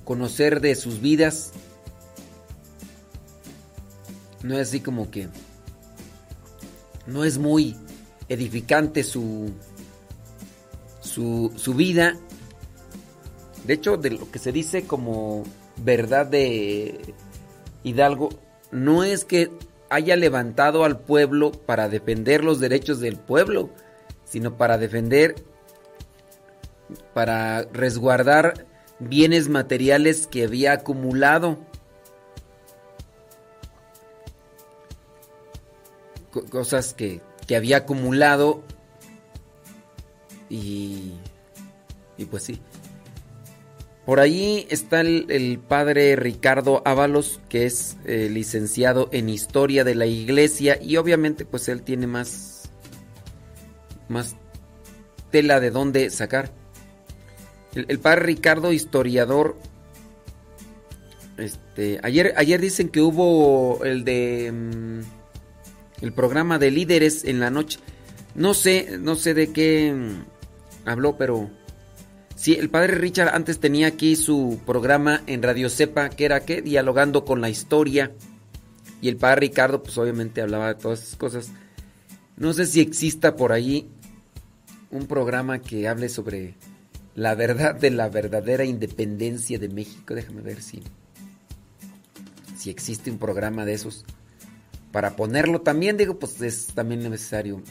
conocer 0.05 0.61
de 0.61 0.75
sus 0.75 1.01
vidas. 1.01 1.53
No 4.43 4.59
es 4.59 4.69
así 4.69 4.81
como 4.81 5.11
que 5.11 5.31
no 7.07 7.25
es 7.25 7.39
muy 7.39 7.75
edificante 8.29 9.03
su 9.03 9.51
su, 11.01 11.55
su 11.57 11.73
vida. 11.73 12.19
De 13.67 13.73
hecho, 13.73 13.97
de 13.97 14.11
lo 14.11 14.31
que 14.31 14.39
se 14.39 14.53
dice 14.53 14.87
como 14.87 15.45
verdad 15.85 16.27
de 16.27 17.15
Hidalgo, 17.83 18.31
no 18.71 19.05
es 19.05 19.25
que 19.25 19.51
haya 19.91 20.17
levantado 20.17 20.85
al 20.85 21.01
pueblo 21.01 21.53
para 21.53 21.89
defender 21.89 22.45
los 22.45 22.61
derechos 22.61 23.01
del 23.01 23.17
pueblo, 23.17 23.71
sino 24.25 24.57
para 24.57 24.79
defender, 24.79 25.35
para 27.13 27.63
resguardar 27.73 28.67
bienes 28.99 29.49
materiales 29.49 30.27
que 30.27 30.45
había 30.45 30.73
acumulado. 30.73 31.59
Co- 36.31 36.45
Cosas 36.47 36.95
que, 36.95 37.21
que 37.47 37.57
había 37.57 37.79
acumulado 37.79 38.63
y, 40.49 41.13
y 42.17 42.25
pues 42.25 42.45
sí. 42.45 42.61
Por 44.05 44.19
ahí 44.19 44.67
está 44.69 45.01
el, 45.01 45.61
padre 45.61 46.17
Ricardo 46.17 46.83
Ábalos, 46.85 47.41
que 47.49 47.67
es 47.67 47.97
eh, 48.05 48.29
licenciado 48.31 49.09
en 49.13 49.29
historia 49.29 49.85
de 49.85 49.95
la 49.95 50.07
iglesia 50.07 50.79
y 50.83 50.97
obviamente 50.97 51.45
pues 51.45 51.69
él 51.69 51.83
tiene 51.83 52.09
más, 52.09 52.71
más 54.09 54.35
tela 55.31 55.61
de 55.61 55.71
dónde 55.71 56.11
sacar. 56.11 56.51
El, 57.75 57.87
el 57.89 58.01
padre 58.01 58.23
Ricardo, 58.23 58.73
historiador, 58.73 59.57
este, 61.39 61.99
ayer, 62.03 62.35
ayer 62.37 62.61
dicen 62.61 62.89
que 62.89 63.01
hubo 63.01 63.85
el 63.85 64.05
de 64.05 64.53
mm, 64.53 66.05
el 66.05 66.13
programa 66.13 66.59
de 66.59 66.71
líderes 66.71 67.25
en 67.25 67.41
la 67.41 67.51
noche. 67.51 67.79
No 68.35 68.55
sé, 68.55 68.99
no 69.01 69.15
sé 69.15 69.35
de 69.35 69.53
qué 69.53 69.93
mm, 69.93 70.89
habló, 70.89 71.17
pero 71.17 71.51
sí, 72.43 72.55
el 72.55 72.69
padre 72.71 72.97
Richard 72.97 73.35
antes 73.35 73.61
tenía 73.61 73.87
aquí 73.87 74.17
su 74.17 74.61
programa 74.67 75.23
en 75.29 75.43
Radio 75.45 75.71
Cepa, 75.71 76.09
que 76.11 76.25
era 76.25 76.41
que 76.45 76.61
dialogando 76.61 77.25
con 77.25 77.41
la 77.41 77.49
historia. 77.49 78.11
Y 79.01 79.09
el 79.09 79.17
padre 79.17 79.43
Ricardo, 79.43 79.83
pues 79.83 79.97
obviamente 79.97 80.43
hablaba 80.43 80.75
de 80.75 80.75
todas 80.75 81.03
esas 81.03 81.17
cosas. 81.17 81.51
No 82.37 82.53
sé 82.53 82.67
si 82.67 82.81
exista 82.81 83.37
por 83.37 83.53
ahí 83.53 83.89
un 84.91 85.07
programa 85.07 85.61
que 85.61 85.87
hable 85.87 86.09
sobre 86.09 86.55
la 87.15 87.37
verdad 87.37 87.77
de 87.77 87.91
la 87.91 88.09
verdadera 88.09 88.65
independencia 88.65 89.61
de 89.61 89.69
México. 89.69 90.15
Déjame 90.15 90.43
ver 90.43 90.63
si, 90.63 90.83
si 92.57 92.71
existe 92.71 93.11
un 93.11 93.19
programa 93.19 93.65
de 93.65 93.75
esos. 93.75 94.05
Para 94.91 95.15
ponerlo 95.15 95.61
también, 95.61 95.97
digo, 95.97 96.19
pues 96.19 96.41
es 96.43 96.67
también 96.75 97.09
necesario. 97.09 97.63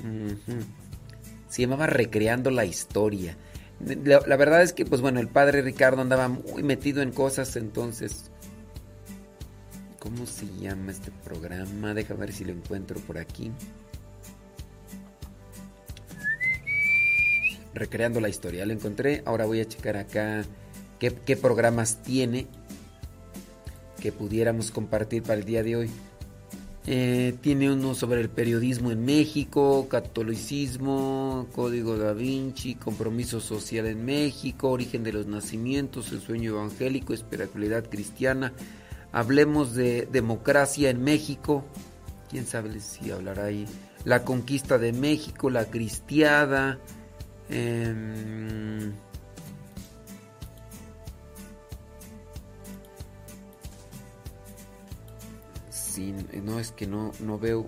Se 1.50 1.62
llamaba 1.62 1.88
Recreando 1.88 2.50
la 2.50 2.66
Historia. 2.66 3.36
La, 3.86 4.38
verdad 4.38 4.62
es 4.62 4.74
que, 4.74 4.86
pues 4.86 5.02
bueno, 5.02 5.20
el 5.20 5.28
padre 5.28 5.62
Ricardo 5.62 6.02
andaba 6.02 6.28
muy 6.28 6.64
metido 6.64 7.02
en 7.02 7.12
cosas, 7.12 7.56
entonces... 7.56 8.32
¿Cómo 10.00 10.26
se 10.26 10.48
llama 10.60 10.92
este 10.92 11.12
programa? 11.24 11.94
Déjame 11.94 12.22
ver 12.22 12.34
si 12.34 12.44
lo 12.44 12.52
encuentro 12.52 13.00
por 13.02 13.20
aquí. 13.20 13.52
Recreando 17.76 18.20
la 18.20 18.28
historia. 18.28 18.66
Lo 18.66 18.74
encontré. 18.74 19.22
Ahora 19.26 19.46
voy 19.46 19.62
a 19.62 19.68
checar 19.68 19.98
acá 19.98 20.44
qué 21.00 21.38
programas 21.38 22.02
tiene 22.02 22.48
que 24.02 24.12
pudiéramos 24.12 24.72
compartir 24.72 25.24
para 25.24 25.36
el 25.36 25.46
día 25.46 25.64
de 25.64 25.78
hoy. 25.78 25.90
Eh, 26.88 27.36
tiene 27.42 27.72
uno 27.72 27.94
sobre 27.94 28.22
el 28.22 28.30
periodismo 28.30 28.92
en 28.92 29.06
México, 29.06 29.88
catolicismo, 29.88 31.48
código 31.54 31.96
da 31.98 32.14
Vinci, 32.14 32.74
compromiso 32.74 33.40
social 33.40 33.86
en 33.86 34.04
México, 34.04 34.72
origen 34.72 35.04
de 35.04 35.14
los 35.14 35.28
nacimientos, 35.28 36.12
el 36.12 36.22
sueño 36.22 36.54
evangélico, 36.54 37.14
espiritualidad 37.14 37.88
cristiana. 37.88 38.54
Hablemos 39.12 39.76
de 39.76 40.08
democracia 40.12 40.90
en 40.90 41.04
México. 41.04 41.64
Quién 42.30 42.48
sabe 42.48 42.80
si 42.80 43.12
hablará 43.12 43.46
ahí. 43.46 43.68
La 44.04 44.24
conquista 44.24 44.80
de 44.80 44.94
México, 44.94 45.50
la 45.50 45.66
cristiada. 45.66 46.80
em, 47.50 48.94
No 56.00 56.58
es 56.58 56.72
que 56.72 56.88
no, 56.88 57.12
no 57.20 57.38
veo. 57.38 57.68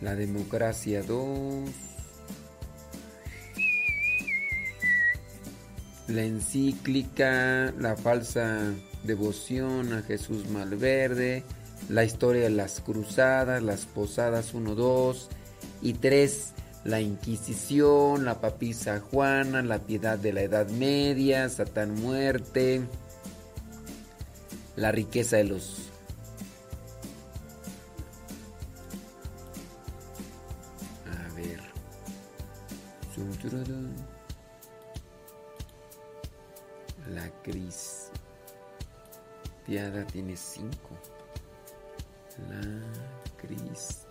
La 0.00 0.14
democracia 0.14 1.02
2. 1.02 1.68
La 6.08 6.22
encíclica, 6.22 7.72
la 7.78 7.96
falsa 7.96 8.72
devoción 9.04 9.92
a 9.92 10.02
Jesús 10.02 10.48
Malverde, 10.48 11.44
la 11.88 12.04
historia 12.04 12.44
de 12.44 12.50
las 12.50 12.80
cruzadas, 12.80 13.62
las 13.62 13.84
posadas 13.84 14.54
1, 14.54 14.74
2 14.74 15.28
y 15.82 15.92
3, 15.94 16.52
la 16.84 17.00
Inquisición, 17.00 18.24
la 18.24 18.40
papisa 18.40 19.00
Juana, 19.00 19.62
la 19.62 19.78
piedad 19.78 20.18
de 20.18 20.32
la 20.32 20.42
Edad 20.42 20.68
Media, 20.68 21.48
Satán 21.48 21.94
muerte, 21.94 22.82
la 24.76 24.90
riqueza 24.90 25.36
de 25.36 25.44
los... 25.44 25.90
A 31.06 31.34
ver. 31.34 31.60
Zum, 33.14 33.30
tururún. 33.34 34.14
La 39.66 39.80
cristiada 39.80 40.06
tiene 40.06 40.36
cinco. 40.36 40.90
La 42.50 42.60
Cris. 43.38 44.06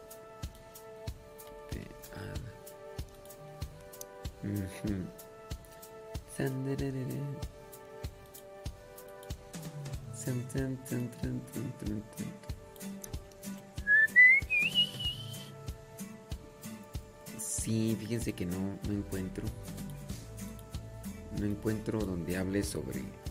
Ujú. 4.43 5.05
Sandererere. 6.35 7.21
San, 10.15 10.41
tan, 10.49 10.75
tan, 10.85 11.07
tan, 11.11 11.39
tan, 11.41 11.71
tan, 11.71 12.01
tan. 12.01 12.27
Sí, 17.37 17.95
fíjense 17.99 18.33
que 18.33 18.47
no, 18.47 18.57
no 18.87 18.91
encuentro. 18.91 19.45
No 21.39 21.45
encuentro 21.45 21.99
donde 21.99 22.37
hable 22.37 22.63
sobre. 22.63 23.22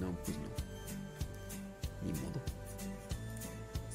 No, 0.00 0.12
pues 0.24 0.38
no. 0.38 0.44
Ni 2.06 2.12
modo. 2.12 2.40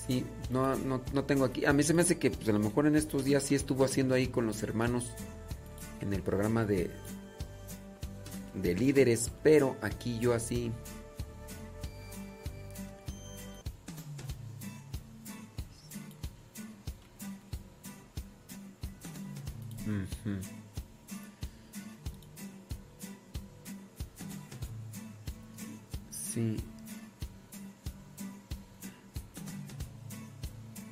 Sí, 0.07 0.25
no, 0.49 0.75
no, 0.75 1.01
no 1.13 1.23
tengo 1.25 1.45
aquí. 1.45 1.65
A 1.65 1.73
mí 1.73 1.83
se 1.83 1.93
me 1.93 2.03
hace 2.03 2.17
que 2.17 2.31
pues, 2.31 2.47
a 2.47 2.53
lo 2.53 2.59
mejor 2.59 2.87
en 2.87 2.95
estos 2.95 3.25
días 3.25 3.43
sí 3.43 3.55
estuvo 3.55 3.83
haciendo 3.83 4.15
ahí 4.15 4.27
con 4.27 4.45
los 4.45 4.63
hermanos 4.63 5.11
en 6.01 6.13
el 6.13 6.21
programa 6.21 6.63
de, 6.63 6.91
de 8.53 8.75
líderes, 8.75 9.31
pero 9.43 9.75
aquí 9.81 10.19
yo 10.19 10.33
así. 10.33 10.71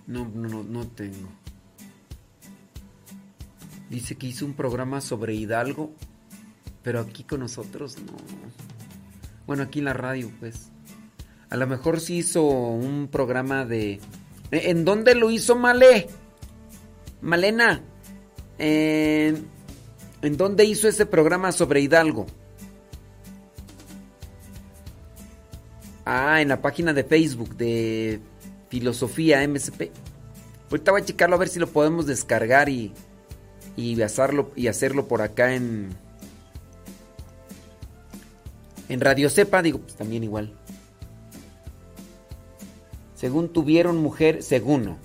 No, 0.08 0.30
no, 0.34 0.64
no, 0.64 0.88
tengo. 0.88 1.30
Dice 3.90 4.16
que 4.16 4.28
hizo 4.28 4.46
un 4.46 4.54
programa 4.54 5.02
sobre 5.02 5.34
Hidalgo, 5.34 5.94
pero 6.84 7.00
aquí 7.00 7.24
con 7.24 7.40
nosotros 7.40 7.98
no. 8.06 8.14
Bueno, 9.48 9.64
aquí 9.64 9.80
en 9.80 9.86
la 9.86 9.94
radio, 9.94 10.32
pues. 10.40 10.70
A 11.50 11.58
lo 11.58 11.68
mejor 11.68 12.00
sí 12.00 12.18
hizo 12.18 12.44
un 12.44 13.08
programa 13.12 13.66
de... 13.66 14.00
¿E- 14.52 14.70
¿En 14.70 14.86
dónde 14.86 15.16
lo 15.16 15.32
hizo 15.32 15.56
Male? 15.56 16.08
Malena. 17.22 17.82
¿En, 18.58 19.48
¿En 20.22 20.38
dónde 20.38 20.66
hizo 20.66 20.88
ese 20.88 21.06
programa 21.06 21.52
sobre 21.52 21.82
Hidalgo? 21.82 22.26
Ah, 26.06 26.40
en 26.42 26.50
la 26.50 26.62
página 26.62 26.94
de 26.94 27.04
Facebook 27.04 27.56
de 27.58 28.20
Filosofía 28.70 29.46
MSP. 29.48 29.90
Ahorita 30.70 30.92
voy 30.92 31.02
a 31.02 31.06
checarlo 31.06 31.36
a 31.36 31.40
ver 31.40 31.50
si 31.50 31.60
lo 31.60 31.68
podemos 31.68 32.06
descargar 32.06 32.70
y, 32.70 32.94
y 33.76 34.00
hacerlo, 34.02 34.52
y 34.56 34.68
hacerlo 34.68 35.08
por 35.08 35.24
acá 35.24 35.56
en, 35.56 35.90
en 38.88 39.02
Radio 39.02 39.32
Cepa. 39.32 39.64
Digo, 39.64 39.80
pues 39.80 39.96
también 39.96 40.24
igual. 40.24 40.54
Según 43.16 43.50
tuvieron 43.50 43.98
mujer, 43.98 44.44
según 44.44 44.86
no. 44.86 44.98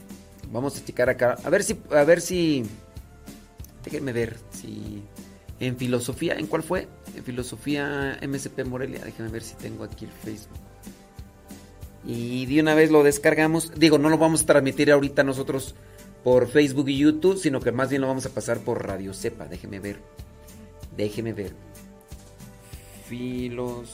Vamos 0.52 0.76
a 0.76 0.84
checar 0.84 1.08
acá. 1.08 1.36
A 1.42 1.48
ver 1.48 1.62
si, 1.62 1.80
a 1.90 2.04
ver 2.04 2.20
si. 2.20 2.64
Déjenme 3.84 4.12
ver 4.12 4.36
si. 4.50 5.02
En 5.60 5.76
filosofía, 5.76 6.34
¿en 6.34 6.46
cuál 6.46 6.62
fue? 6.62 6.88
En 7.14 7.24
filosofía 7.24 8.18
MSP 8.26 8.64
Morelia. 8.64 9.04
Déjenme 9.04 9.30
ver 9.30 9.42
si 9.42 9.54
tengo 9.54 9.84
aquí 9.84 10.04
el 10.06 10.10
Facebook. 10.10 10.69
Y 12.04 12.46
de 12.46 12.60
una 12.60 12.74
vez 12.74 12.90
lo 12.90 13.02
descargamos. 13.02 13.72
Digo, 13.76 13.98
no 13.98 14.08
lo 14.08 14.18
vamos 14.18 14.42
a 14.42 14.46
transmitir 14.46 14.90
ahorita 14.90 15.22
nosotros 15.22 15.74
por 16.24 16.48
Facebook 16.48 16.88
y 16.88 16.98
YouTube, 16.98 17.38
sino 17.38 17.60
que 17.60 17.72
más 17.72 17.90
bien 17.90 18.02
lo 18.02 18.08
vamos 18.08 18.26
a 18.26 18.30
pasar 18.30 18.58
por 18.60 18.86
Radio 18.86 19.14
Cepa. 19.14 19.46
Déjeme 19.46 19.80
ver. 19.80 20.00
Déjeme 20.96 21.32
ver. 21.32 21.54
Filosofía 23.06 23.90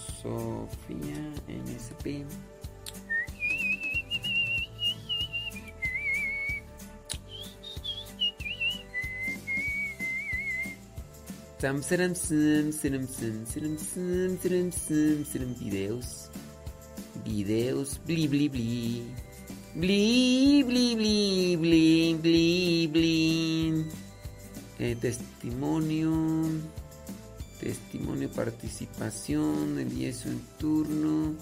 saram, 15.28 15.55
Videos. 15.59 16.25
Videos. 17.24 18.00
Bli, 18.04 18.28
bli, 18.28 18.48
bli. 18.48 19.14
Bli, 19.74 20.64
bli, 20.64 20.94
bli, 20.96 21.56
bli, 21.56 22.14
bli, 22.14 22.88
bli. 22.88 23.86
Eh, 24.78 24.96
testimonio. 24.96 26.48
Testimonio, 27.60 28.28
participación. 28.30 29.78
El 29.78 29.90
yeso 29.94 30.28
en 30.28 30.40
turno. 30.58 31.34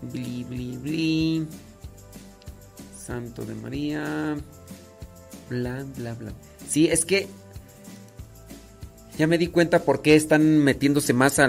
Bli, 0.00 0.44
bli, 0.44 0.76
bli. 0.76 1.46
Santo 2.96 3.44
de 3.44 3.54
María. 3.54 4.36
Bla, 5.48 5.84
bla, 5.96 6.14
bla. 6.14 6.32
Sí, 6.68 6.88
es 6.88 7.04
que 7.04 7.28
ya 9.18 9.26
me 9.26 9.36
di 9.36 9.48
cuenta 9.48 9.80
por 9.80 10.00
qué 10.00 10.14
están 10.16 10.58
metiéndose 10.58 11.12
más 11.12 11.38
a, 11.38 11.46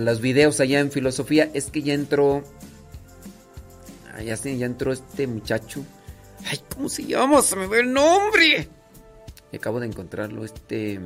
los 0.00 0.20
videos 0.20 0.60
allá 0.60 0.80
en 0.80 0.90
filosofía. 0.90 1.50
Es 1.54 1.70
que 1.70 1.82
ya 1.82 1.94
entró. 1.94 2.42
Ah, 4.14 4.22
ya, 4.22 4.34
ya 4.36 4.66
entró 4.66 4.92
este 4.92 5.26
muchacho. 5.26 5.82
Ay, 6.44 6.60
¿cómo 6.74 6.88
se 6.88 7.04
llama? 7.04 7.40
Se 7.42 7.56
me 7.56 7.66
ve 7.66 7.80
el 7.80 7.92
nombre. 7.92 8.68
Y 9.52 9.56
acabo 9.56 9.80
de 9.80 9.86
encontrarlo. 9.86 10.44
Este. 10.44 11.00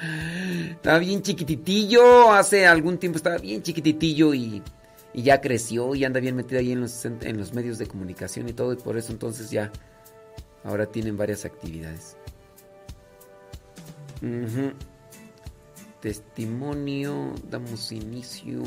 Estaba 0.70 0.98
bien 0.98 1.20
chiquititillo. 1.22 2.32
Hace 2.32 2.66
algún 2.66 2.96
tiempo 2.98 3.18
estaba 3.18 3.36
bien 3.36 3.62
chiquititillo 3.62 4.32
y, 4.32 4.62
y 5.12 5.22
ya 5.22 5.40
creció 5.40 5.94
y 5.94 6.04
anda 6.04 6.20
bien 6.20 6.36
metido 6.36 6.60
ahí 6.60 6.72
en 6.72 6.80
los, 6.80 7.04
en 7.04 7.36
los 7.36 7.52
medios 7.52 7.78
de 7.78 7.86
comunicación 7.86 8.48
y 8.48 8.54
todo. 8.54 8.72
Y 8.72 8.76
por 8.76 8.96
eso 8.96 9.12
entonces 9.12 9.50
ya. 9.50 9.70
Ahora 10.68 10.84
tienen 10.84 11.16
varias 11.16 11.46
actividades. 11.46 12.14
Testimonio, 16.02 17.32
damos 17.48 17.90
inicio. 17.90 18.62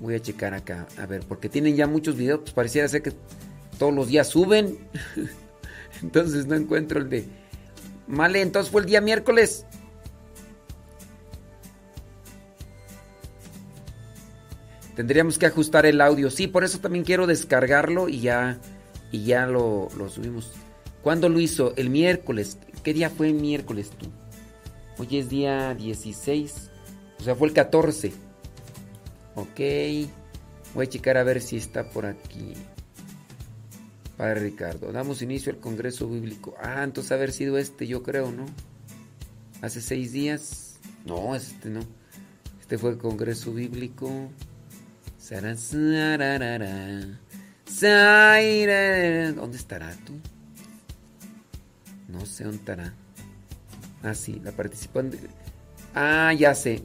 Voy 0.00 0.14
a 0.14 0.22
checar 0.22 0.54
acá, 0.54 0.86
a 0.96 1.04
ver, 1.04 1.20
porque 1.28 1.50
tienen 1.50 1.76
ya 1.76 1.86
muchos 1.86 2.16
videos, 2.16 2.40
pues 2.40 2.52
pareciera 2.54 2.88
ser 2.88 3.02
que 3.02 3.12
todos 3.78 3.92
los 3.92 4.08
días 4.08 4.28
suben. 4.28 4.78
entonces 6.02 6.46
no 6.46 6.54
encuentro 6.54 7.00
el 7.00 7.10
de... 7.10 7.26
Vale, 8.06 8.40
entonces 8.40 8.72
fue 8.72 8.80
el 8.80 8.86
día 8.86 9.02
miércoles. 9.02 9.66
Tendríamos 14.96 15.36
que 15.36 15.44
ajustar 15.44 15.84
el 15.84 16.00
audio. 16.00 16.30
Sí, 16.30 16.46
por 16.46 16.64
eso 16.64 16.78
también 16.78 17.04
quiero 17.04 17.26
descargarlo 17.26 18.08
y 18.08 18.20
ya, 18.20 18.58
y 19.12 19.24
ya 19.24 19.46
lo, 19.46 19.88
lo 19.96 20.08
subimos. 20.08 20.52
¿Cuándo 21.02 21.28
lo 21.28 21.40
hizo? 21.40 21.74
El 21.76 21.90
miércoles. 21.90 22.58
¿Qué 22.82 22.92
día 22.92 23.10
fue 23.10 23.28
el 23.28 23.34
miércoles 23.34 23.90
tú? 23.90 24.06
Hoy 24.98 25.18
es 25.18 25.28
día 25.28 25.74
16. 25.74 26.70
O 27.20 27.22
sea, 27.22 27.34
fue 27.34 27.48
el 27.48 27.54
14. 27.54 28.12
Ok. 29.34 29.60
Voy 30.74 30.86
a 30.86 30.88
checar 30.88 31.16
a 31.16 31.22
ver 31.22 31.40
si 31.40 31.56
está 31.56 31.88
por 31.88 32.06
aquí. 32.06 32.54
Padre 34.16 34.40
Ricardo. 34.40 34.92
Damos 34.92 35.22
inicio 35.22 35.52
al 35.52 35.60
Congreso 35.60 36.08
Bíblico. 36.08 36.54
Ah, 36.60 36.82
entonces 36.82 37.12
haber 37.12 37.32
sido 37.32 37.56
este, 37.56 37.86
yo 37.86 38.02
creo, 38.02 38.32
¿no? 38.32 38.46
Hace 39.62 39.80
seis 39.80 40.12
días. 40.12 40.80
No, 41.06 41.36
este 41.36 41.70
no. 41.70 41.80
Este 42.60 42.78
fue 42.78 42.90
el 42.90 42.98
Congreso 42.98 43.54
Bíblico. 43.54 44.28
Sarasararara. 45.18 47.20
Sairara. 47.68 49.32
¿Dónde 49.32 49.56
estará 49.56 49.94
tú? 50.04 50.14
No 52.08 52.24
sé 52.26 52.44
dónde 52.44 52.58
estará. 52.58 52.94
Ah, 54.02 54.14
sí, 54.14 54.40
la 54.42 54.52
participante. 54.52 55.18
Ah, 55.94 56.32
ya 56.32 56.54
sé. 56.54 56.82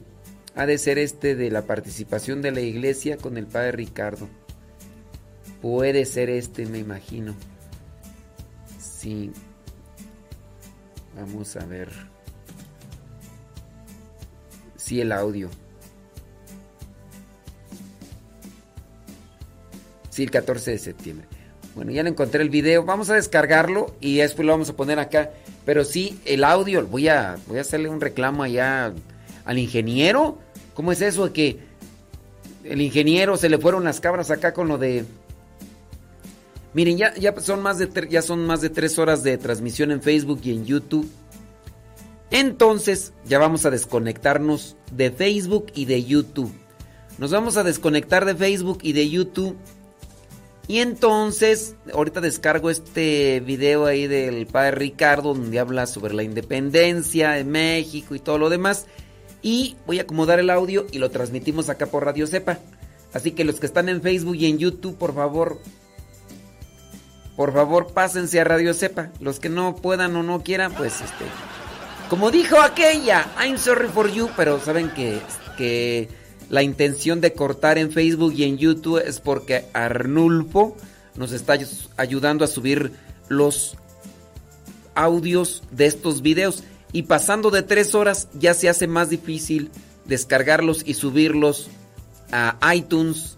Ha 0.54 0.66
de 0.66 0.78
ser 0.78 0.98
este 0.98 1.34
de 1.34 1.50
la 1.50 1.62
participación 1.62 2.42
de 2.42 2.52
la 2.52 2.60
iglesia 2.60 3.16
con 3.16 3.36
el 3.36 3.46
padre 3.46 3.72
Ricardo. 3.72 4.28
Puede 5.62 6.04
ser 6.04 6.30
este, 6.30 6.66
me 6.66 6.78
imagino. 6.78 7.34
Sí. 8.78 9.32
Vamos 11.16 11.56
a 11.56 11.64
ver. 11.64 11.90
Sí, 14.76 15.00
el 15.00 15.12
audio. 15.12 15.48
Sí, 20.14 20.22
el 20.22 20.30
14 20.30 20.70
de 20.70 20.78
septiembre. 20.78 21.26
Bueno, 21.74 21.90
ya 21.90 22.04
le 22.04 22.10
encontré 22.10 22.40
el 22.40 22.48
video. 22.48 22.84
Vamos 22.84 23.10
a 23.10 23.14
descargarlo 23.14 23.96
y 24.00 24.18
después 24.18 24.46
lo 24.46 24.52
vamos 24.52 24.70
a 24.70 24.76
poner 24.76 25.00
acá. 25.00 25.32
Pero 25.64 25.84
sí, 25.84 26.20
el 26.24 26.44
audio, 26.44 26.86
voy 26.86 27.08
a, 27.08 27.36
voy 27.48 27.58
a 27.58 27.62
hacerle 27.62 27.88
un 27.88 28.00
reclamo 28.00 28.44
allá 28.44 28.92
al 29.44 29.58
ingeniero. 29.58 30.38
¿Cómo 30.74 30.92
es 30.92 31.02
eso 31.02 31.32
que 31.32 31.58
el 32.62 32.80
ingeniero 32.80 33.36
se 33.36 33.48
le 33.48 33.58
fueron 33.58 33.82
las 33.82 34.00
cabras 34.00 34.30
acá 34.30 34.54
con 34.54 34.68
lo 34.68 34.78
de... 34.78 35.04
Miren, 36.74 36.96
ya, 36.96 37.12
ya, 37.14 37.34
son 37.40 37.60
más 37.60 37.78
de 37.78 37.88
ya 38.08 38.22
son 38.22 38.46
más 38.46 38.60
de 38.60 38.70
tres 38.70 39.00
horas 39.00 39.24
de 39.24 39.36
transmisión 39.36 39.90
en 39.90 40.00
Facebook 40.00 40.42
y 40.44 40.52
en 40.52 40.64
YouTube. 40.64 41.10
Entonces, 42.30 43.12
ya 43.24 43.40
vamos 43.40 43.66
a 43.66 43.70
desconectarnos 43.70 44.76
de 44.92 45.10
Facebook 45.10 45.72
y 45.74 45.86
de 45.86 46.04
YouTube. 46.04 46.52
Nos 47.18 47.32
vamos 47.32 47.56
a 47.56 47.64
desconectar 47.64 48.24
de 48.24 48.36
Facebook 48.36 48.78
y 48.82 48.92
de 48.92 49.10
YouTube. 49.10 49.56
Y 50.66 50.78
entonces, 50.78 51.76
ahorita 51.92 52.20
descargo 52.20 52.70
este 52.70 53.40
video 53.40 53.84
ahí 53.84 54.06
del 54.06 54.46
padre 54.46 54.70
Ricardo, 54.72 55.34
donde 55.34 55.58
habla 55.58 55.86
sobre 55.86 56.14
la 56.14 56.22
independencia 56.22 57.32
de 57.32 57.44
México 57.44 58.14
y 58.14 58.18
todo 58.18 58.38
lo 58.38 58.48
demás. 58.48 58.86
Y 59.42 59.76
voy 59.86 59.98
a 59.98 60.02
acomodar 60.02 60.40
el 60.40 60.48
audio 60.48 60.86
y 60.90 60.98
lo 60.98 61.10
transmitimos 61.10 61.68
acá 61.68 61.86
por 61.86 62.04
Radio 62.04 62.26
Cepa. 62.26 62.58
Así 63.12 63.32
que 63.32 63.44
los 63.44 63.60
que 63.60 63.66
están 63.66 63.90
en 63.90 64.00
Facebook 64.00 64.36
y 64.36 64.46
en 64.46 64.58
YouTube, 64.58 64.96
por 64.96 65.14
favor, 65.14 65.60
por 67.36 67.52
favor, 67.52 67.92
pásense 67.92 68.40
a 68.40 68.44
Radio 68.44 68.72
Cepa. 68.72 69.10
Los 69.20 69.40
que 69.40 69.50
no 69.50 69.76
puedan 69.76 70.16
o 70.16 70.22
no 70.22 70.42
quieran, 70.42 70.72
pues 70.72 70.94
este. 70.94 71.26
Como 72.08 72.30
dijo 72.30 72.58
aquella, 72.60 73.26
I'm 73.38 73.58
sorry 73.58 73.88
for 73.88 74.10
you, 74.10 74.30
pero 74.34 74.58
saben 74.60 74.90
que, 74.90 75.20
que 75.58 76.08
la 76.50 76.62
intención 76.62 77.20
de 77.20 77.32
cortar 77.32 77.78
en 77.78 77.90
Facebook 77.90 78.34
y 78.34 78.44
en 78.44 78.58
YouTube 78.58 79.02
es 79.04 79.20
porque 79.20 79.64
Arnulfo 79.72 80.76
nos 81.16 81.32
está 81.32 81.58
ayudando 81.96 82.44
a 82.44 82.48
subir 82.48 82.92
los 83.28 83.76
audios 84.94 85.62
de 85.70 85.86
estos 85.86 86.22
videos. 86.22 86.62
Y 86.92 87.02
pasando 87.02 87.50
de 87.50 87.62
tres 87.62 87.94
horas 87.94 88.28
ya 88.38 88.54
se 88.54 88.68
hace 88.68 88.86
más 88.86 89.10
difícil 89.10 89.70
descargarlos 90.04 90.82
y 90.86 90.94
subirlos 90.94 91.68
a 92.30 92.56
iTunes 92.74 93.36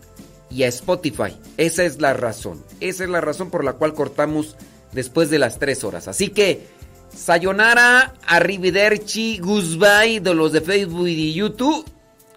y 0.51 0.63
a 0.65 0.69
Spotify. 0.69 1.37
Esa 1.57 1.85
es 1.85 2.01
la 2.01 2.13
razón. 2.13 2.63
Esa 2.81 3.05
es 3.05 3.11
la 3.11 3.21
razón 3.21 3.51
por 3.51 3.65
la 3.65 3.75
cual 3.75 3.95
cortamos 3.95 4.57
después 4.93 5.31
de 5.31 5.39
las 5.39 5.59
tres 5.59 5.85
horas. 5.85 6.09
Así 6.09 6.29
que, 6.29 6.67
sayonara, 7.15 8.15
arrivederci, 8.27 9.39
goodbye 9.39 10.21
de 10.21 10.35
los 10.35 10.53
de 10.53 10.61
Facebook 10.61 11.09
y 11.09 11.27
de 11.27 11.33
YouTube. 11.33 11.85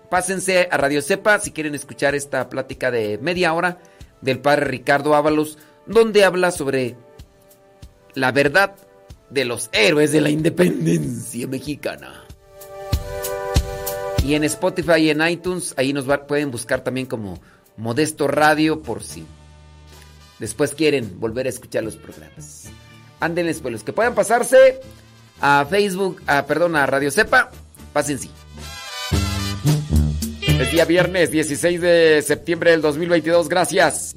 Pásense 0.10 0.68
a 0.72 0.78
Radio 0.78 1.02
Cepa 1.02 1.40
si 1.40 1.52
quieren 1.52 1.76
escuchar 1.76 2.16
esta 2.16 2.50
plática 2.50 2.90
de 2.90 3.20
media 3.20 3.54
hora 3.54 3.78
del 4.22 4.40
padre 4.40 4.66
Ricardo 4.66 5.16
Ábalos, 5.16 5.58
donde 5.86 6.26
habla 6.26 6.52
sobre 6.52 6.96
la 8.16 8.32
verdad 8.32 8.76
de 9.30 9.46
los 9.46 9.70
héroes 9.72 10.12
de 10.12 10.22
la 10.22 10.30
independencia 10.32 11.48
mexicana. 11.48 12.26
Y 14.24 14.34
en 14.34 14.44
Spotify 14.44 15.02
y 15.02 15.10
en 15.12 15.26
iTunes, 15.28 15.74
ahí 15.78 15.94
nos 15.94 16.06
pueden 16.28 16.52
buscar 16.52 16.82
también 16.82 17.06
como 17.06 17.40
Modesto 17.78 18.28
Radio 18.28 18.82
por 18.82 19.04
si 19.04 19.26
después 20.40 20.74
quieren 20.74 21.20
volver 21.20 21.46
a 21.46 21.50
escuchar 21.50 21.84
los 21.84 21.96
programas. 21.96 22.66
Ándenles, 23.20 23.60
pues 23.60 23.72
los 23.72 23.84
que 23.84 23.94
puedan 23.94 24.16
pasarse 24.16 24.80
a 25.40 25.66
Facebook, 25.70 26.22
a, 26.26 26.46
perdón, 26.46 26.76
a 26.76 26.86
Radio 26.86 27.12
Cepa, 27.12 27.52
pasen 27.94 28.18
sí. 28.18 28.32
Es 30.60 30.72
día 30.74 30.84
viernes 30.84 31.32
16 31.32 31.80
de 31.80 32.22
septiembre 32.22 32.72
del 32.72 32.82
2022, 32.82 33.48
gracias. 33.48 34.14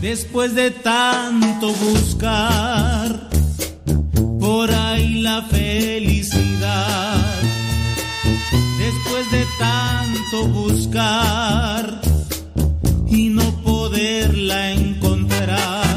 Después 0.00 0.56
de 0.56 0.72
tanto 0.72 1.72
buscar 1.74 3.30
por 4.40 4.68
ahí 4.72 5.20
la 5.22 5.42
felicidad, 5.42 7.24
después 8.78 9.30
de 9.30 9.46
tanto 9.60 10.48
buscar 10.48 12.00
y 13.08 13.28
no 13.28 13.62
poderla 13.62 14.72
encontrar, 14.72 15.89